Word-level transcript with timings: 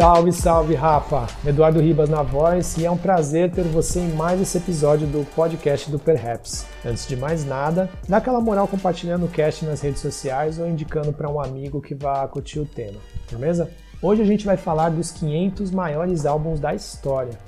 Salve, 0.00 0.32
salve, 0.32 0.74
Rafa! 0.74 1.26
Eduardo 1.46 1.78
Ribas 1.78 2.08
na 2.08 2.22
voz 2.22 2.74
e 2.78 2.86
é 2.86 2.90
um 2.90 2.96
prazer 2.96 3.50
ter 3.50 3.64
você 3.64 4.00
em 4.00 4.08
mais 4.14 4.40
esse 4.40 4.56
episódio 4.56 5.06
do 5.06 5.26
podcast 5.36 5.90
do 5.90 5.98
Perhaps. 5.98 6.64
Antes 6.82 7.06
de 7.06 7.14
mais 7.14 7.44
nada, 7.44 7.86
dá 8.08 8.16
aquela 8.16 8.40
moral 8.40 8.66
compartilhando 8.66 9.26
o 9.26 9.28
cast 9.28 9.62
nas 9.66 9.82
redes 9.82 10.00
sociais 10.00 10.58
ou 10.58 10.66
indicando 10.66 11.12
para 11.12 11.28
um 11.28 11.38
amigo 11.38 11.82
que 11.82 11.94
vá 11.94 12.26
curtir 12.28 12.60
o 12.60 12.64
tema, 12.64 12.98
beleza? 13.30 13.70
Hoje 14.00 14.22
a 14.22 14.24
gente 14.24 14.46
vai 14.46 14.56
falar 14.56 14.88
dos 14.88 15.10
500 15.10 15.70
maiores 15.70 16.24
álbuns 16.24 16.58
da 16.58 16.74
história. 16.74 17.38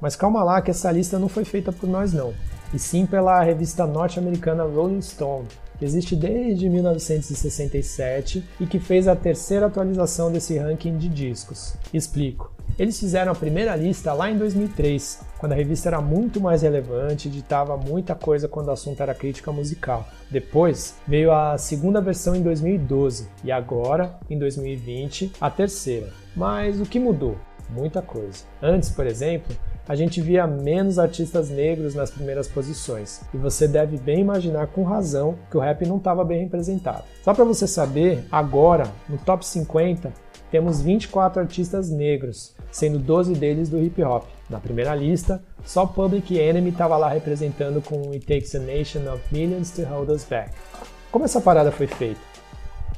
Mas 0.00 0.14
calma 0.14 0.44
lá 0.44 0.62
que 0.62 0.70
essa 0.70 0.92
lista 0.92 1.18
não 1.18 1.28
foi 1.28 1.44
feita 1.44 1.72
por 1.72 1.88
nós 1.88 2.12
não, 2.12 2.32
e 2.72 2.78
sim 2.78 3.04
pela 3.04 3.42
revista 3.42 3.84
norte-americana 3.84 4.62
Rolling 4.62 5.02
Stone, 5.02 5.48
que 5.78 5.84
existe 5.84 6.16
desde 6.16 6.68
1967 6.68 8.44
e 8.60 8.66
que 8.66 8.78
fez 8.78 9.06
a 9.08 9.16
terceira 9.16 9.66
atualização 9.66 10.30
desse 10.32 10.58
ranking 10.58 10.96
de 10.96 11.08
discos. 11.08 11.74
Explico. 11.92 12.52
Eles 12.78 12.98
fizeram 12.98 13.32
a 13.32 13.34
primeira 13.34 13.74
lista 13.74 14.12
lá 14.12 14.30
em 14.30 14.36
2003, 14.36 15.20
quando 15.38 15.52
a 15.52 15.54
revista 15.54 15.88
era 15.88 16.00
muito 16.00 16.40
mais 16.40 16.62
relevante 16.62 17.28
e 17.28 17.30
ditava 17.30 17.76
muita 17.76 18.14
coisa 18.14 18.48
quando 18.48 18.68
o 18.68 18.72
assunto 18.72 19.02
era 19.02 19.14
crítica 19.14 19.50
musical. 19.50 20.06
Depois 20.30 20.96
veio 21.06 21.32
a 21.32 21.56
segunda 21.56 22.00
versão 22.00 22.34
em 22.34 22.42
2012 22.42 23.28
e 23.44 23.50
agora, 23.50 24.18
em 24.28 24.38
2020, 24.38 25.32
a 25.40 25.48
terceira. 25.48 26.12
Mas 26.34 26.78
o 26.80 26.84
que 26.84 26.98
mudou? 26.98 27.36
Muita 27.70 28.02
coisa. 28.02 28.44
Antes, 28.62 28.90
por 28.90 29.06
exemplo, 29.06 29.56
a 29.88 29.94
gente 29.94 30.20
via 30.20 30.46
menos 30.46 30.98
artistas 30.98 31.48
negros 31.48 31.94
nas 31.94 32.10
primeiras 32.10 32.48
posições, 32.48 33.20
e 33.32 33.36
você 33.36 33.68
deve 33.68 33.96
bem 33.96 34.20
imaginar 34.20 34.66
com 34.68 34.82
razão 34.82 35.36
que 35.50 35.56
o 35.56 35.60
rap 35.60 35.86
não 35.86 35.98
estava 35.98 36.24
bem 36.24 36.42
representado. 36.42 37.04
Só 37.22 37.32
para 37.32 37.44
você 37.44 37.66
saber, 37.66 38.24
agora, 38.30 38.90
no 39.08 39.16
top 39.18 39.46
50, 39.46 40.12
temos 40.50 40.80
24 40.80 41.40
artistas 41.40 41.90
negros, 41.90 42.54
sendo 42.70 42.98
12 42.98 43.34
deles 43.34 43.68
do 43.68 43.80
hip 43.80 44.02
hop. 44.02 44.24
Na 44.48 44.60
primeira 44.60 44.94
lista, 44.94 45.42
só 45.64 45.86
Public 45.86 46.38
Enemy 46.38 46.70
estava 46.70 46.96
lá 46.96 47.08
representando 47.08 47.82
com 47.82 48.10
It 48.12 48.26
Takes 48.26 48.54
a 48.54 48.60
Nation 48.60 49.12
of 49.12 49.22
Millions 49.32 49.70
to 49.72 49.82
Hold 49.84 50.10
Us 50.10 50.24
Back. 50.24 50.52
Como 51.10 51.24
essa 51.24 51.40
parada 51.40 51.72
foi 51.72 51.86
feita? 51.86 52.20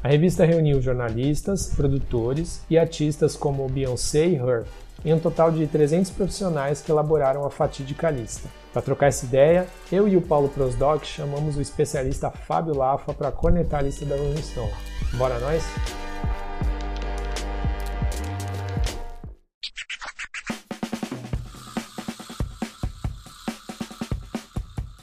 A 0.03 0.09
revista 0.09 0.45
reuniu 0.45 0.81
jornalistas, 0.81 1.73
produtores 1.75 2.61
e 2.71 2.79
artistas 2.79 3.35
como 3.35 3.69
Beyoncé 3.69 4.27
e 4.27 4.37
Her, 4.37 4.65
em 5.05 5.15
um 5.15 5.19
total 5.19 5.51
de 5.53 5.67
300 5.67 6.11
profissionais 6.11 6.81
que 6.81 6.91
elaboraram 6.91 7.45
a 7.45 7.51
fatídica 7.51 8.11
lista. 8.11 8.49
Para 8.73 8.83
trocar 8.83 9.07
essa 9.07 9.25
ideia, 9.25 9.67
eu 9.91 10.09
e 10.09 10.17
o 10.17 10.23
Paulo 10.23 10.49
Prosdoc 10.49 11.05
chamamos 11.05 11.57
o 11.57 11.61
especialista 11.61 12.31
Fábio 12.31 12.77
Lafa 12.77 13.15
para 13.15 13.31
cornetar 13.31 13.81
a 13.81 13.83
lista 13.85 14.05
da 14.05 14.17
Rolling 14.17 14.43
Stone. 14.43 14.73
Bora 15.15 15.39
nós? 15.39 15.63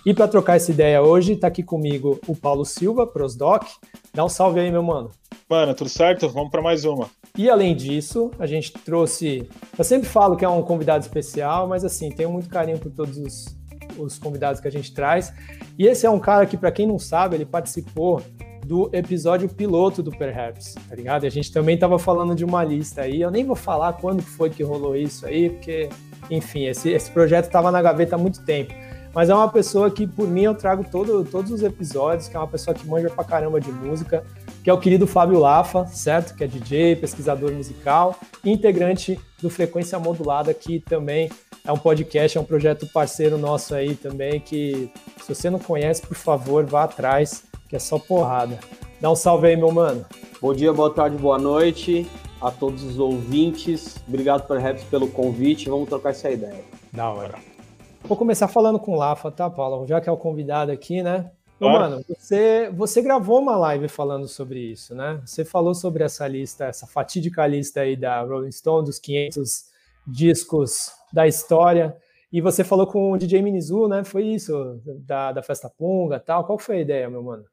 E 0.06 0.14
para 0.14 0.28
trocar 0.28 0.58
essa 0.58 0.70
ideia 0.70 1.02
hoje, 1.02 1.34
está 1.34 1.48
aqui 1.48 1.64
comigo 1.64 2.20
o 2.28 2.36
Paulo 2.36 2.64
Silva, 2.64 3.08
Prosdoc. 3.08 3.66
Dá 4.14 4.24
um 4.24 4.30
salve 4.30 4.60
aí, 4.60 4.70
meu 4.70 4.84
mano. 4.84 5.10
Mano, 5.50 5.74
tudo 5.74 5.90
certo? 5.90 6.30
Vamos 6.30 6.52
para 6.52 6.62
mais 6.62 6.86
uma. 6.86 7.10
E 7.38 7.50
além 7.50 7.76
disso, 7.76 8.32
a 8.40 8.46
gente 8.46 8.72
trouxe. 8.72 9.50
Eu 9.78 9.84
sempre 9.84 10.08
falo 10.08 10.38
que 10.38 10.46
é 10.46 10.50
um 10.50 10.62
convidado 10.62 11.04
especial, 11.04 11.68
mas 11.68 11.84
assim, 11.84 12.10
tenho 12.10 12.32
muito 12.32 12.50
carinho 12.50 12.80
por 12.80 12.92
todos 12.92 13.18
os, 13.18 13.58
os 13.98 14.18
convidados 14.18 14.62
que 14.62 14.68
a 14.68 14.72
gente 14.72 14.94
traz. 14.94 15.34
E 15.78 15.86
esse 15.86 16.06
é 16.06 16.10
um 16.10 16.20
cara 16.20 16.46
que, 16.46 16.56
para 16.56 16.72
quem 16.72 16.88
não 16.88 16.98
sabe, 16.98 17.36
ele 17.36 17.46
participou 17.46 18.22
do 18.66 18.90
episódio 18.94 19.48
piloto 19.48 20.02
do 20.02 20.12
Perhaps, 20.12 20.76
tá 20.90 20.96
ligado? 20.96 21.24
E 21.24 21.28
a 21.28 21.30
gente 21.30 21.52
também 21.52 21.78
tava 21.78 22.00
falando 22.00 22.34
de 22.34 22.44
uma 22.44 22.64
lista 22.64 23.02
aí. 23.02 23.22
Eu 23.22 23.30
nem 23.30 23.46
vou 23.46 23.56
falar 23.56 23.94
quando 23.94 24.24
foi 24.24 24.50
que 24.50 24.64
rolou 24.64 24.96
isso 24.96 25.26
aí, 25.26 25.50
porque, 25.52 25.90
enfim, 26.32 26.66
esse, 26.66 26.90
esse 26.90 27.12
projeto 27.12 27.50
tava 27.52 27.70
na 27.70 27.82
gaveta 27.82 28.16
há 28.16 28.18
muito 28.18 28.44
tempo. 28.44 28.74
Mas 29.14 29.30
é 29.30 29.36
uma 29.36 29.48
pessoa 29.50 29.92
que, 29.92 30.08
por 30.08 30.28
mim, 30.28 30.44
eu 30.44 30.56
trago 30.56 30.86
todo, 30.90 31.24
todos 31.24 31.52
os 31.52 31.64
episódios, 31.64 32.28
que 32.28 32.36
é 32.36 32.40
uma 32.40 32.48
pessoa 32.48 32.74
que 32.74 32.86
manja 32.88 33.10
pra 33.10 33.24
caramba 33.24 33.62
de 33.62 33.72
música 33.72 34.24
que 34.66 34.70
é 34.72 34.74
o 34.74 34.80
querido 34.80 35.06
Fábio 35.06 35.38
Lafa, 35.38 35.86
certo? 35.86 36.36
Que 36.36 36.44
é 36.44 36.48
DJ, 36.48 36.96
pesquisador 36.96 37.52
musical, 37.54 38.16
integrante 38.44 39.20
do 39.40 39.48
Frequência 39.48 40.00
Modulada, 40.00 40.56
que 40.56 40.80
também 40.80 41.30
é 41.64 41.72
um 41.72 41.78
podcast, 41.78 42.36
é 42.36 42.42
um 42.42 42.44
projeto 42.44 42.88
parceiro 42.92 43.38
nosso 43.38 43.76
aí 43.76 43.94
também, 43.94 44.40
que 44.40 44.92
se 45.22 45.36
você 45.36 45.52
não 45.52 45.60
conhece, 45.60 46.02
por 46.02 46.18
favor, 46.18 46.66
vá 46.66 46.86
atrás, 46.86 47.44
que 47.70 47.76
é 47.76 47.80
só 47.80 48.00
porrada. 48.00 48.60
Dá 49.00 49.12
um 49.12 49.16
salve 49.16 49.50
aí, 49.50 49.56
meu 49.56 49.72
mano. 49.72 50.04
Bom 50.42 50.52
dia, 50.52 50.74
boa 50.74 50.92
tarde, 50.92 51.16
boa 51.16 51.38
noite 51.38 52.10
a 52.42 52.50
todos 52.50 52.84
os 52.84 52.98
ouvintes. 52.98 53.98
Obrigado, 54.08 54.48
Perhaps, 54.48 54.84
pelo 54.86 55.08
convite. 55.10 55.70
Vamos 55.70 55.88
trocar 55.88 56.10
essa 56.10 56.32
ideia. 56.32 56.64
Da 56.92 57.12
hora. 57.12 57.36
Vou 58.04 58.18
começar 58.18 58.48
falando 58.48 58.80
com 58.80 58.94
o 58.94 58.96
Lafa, 58.96 59.30
tá, 59.30 59.48
Paulo? 59.48 59.86
Já 59.86 60.02
que 60.02 60.10
é 60.10 60.12
o 60.12 60.18
convidado 60.18 60.72
aqui, 60.72 61.04
né? 61.04 61.30
Ô, 61.60 61.70
mano, 61.70 62.04
você, 62.08 62.70
você 62.72 63.02
gravou 63.02 63.40
uma 63.40 63.56
live 63.56 63.88
falando 63.88 64.28
sobre 64.28 64.60
isso, 64.60 64.94
né? 64.94 65.22
Você 65.26 65.46
falou 65.46 65.74
sobre 65.74 66.04
essa 66.04 66.28
lista, 66.28 66.66
essa 66.66 66.86
fatídica 66.86 67.48
lista 67.48 67.82
aí 67.82 67.96
da 67.96 68.22
Rolling 68.22 68.52
Stone, 68.52 68.86
dos 68.86 69.00
500 69.00 69.66
discos 70.06 70.92
da 71.14 71.26
história, 71.26 71.96
e 72.32 72.42
você 72.42 72.64
falou 72.64 72.86
com 72.86 73.14
o 73.14 73.18
DJ 73.18 73.42
Minizu, 73.42 73.88
né? 73.88 74.04
Foi 74.04 74.26
isso, 74.26 74.82
da, 75.06 75.32
da 75.32 75.42
Festa 75.42 75.70
Punga 75.70 76.20
tal. 76.20 76.44
Qual 76.44 76.60
foi 76.60 76.78
a 76.78 76.82
ideia, 76.82 77.10
meu 77.10 77.24
mano? 77.24 77.46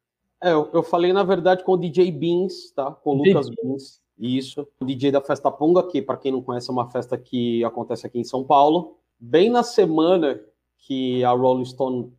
É, 0.43 0.53
eu, 0.53 0.69
eu 0.73 0.83
falei, 0.83 1.13
na 1.13 1.23
verdade, 1.23 1.63
com 1.63 1.73
o 1.73 1.77
DJ 1.77 2.11
Beans, 2.11 2.73
tá? 2.75 2.91
Com 2.91 3.11
o 3.11 3.23
Lucas 3.23 3.49
Beans, 3.49 4.01
isso. 4.19 4.67
O 4.81 4.85
DJ 4.85 5.13
da 5.13 5.21
Festa 5.21 5.53
Punga, 5.53 5.87
que, 5.87 6.03
para 6.03 6.17
quem 6.17 6.33
não 6.33 6.43
conhece, 6.43 6.69
é 6.69 6.73
uma 6.73 6.91
festa 6.91 7.17
que 7.17 7.63
acontece 7.63 8.05
aqui 8.05 8.19
em 8.19 8.25
São 8.25 8.43
Paulo. 8.43 8.97
Bem 9.21 9.49
na 9.49 9.63
semana 9.63 10.41
que 10.79 11.23
a 11.23 11.31
Rolling 11.31 11.65
Stone 11.65 12.13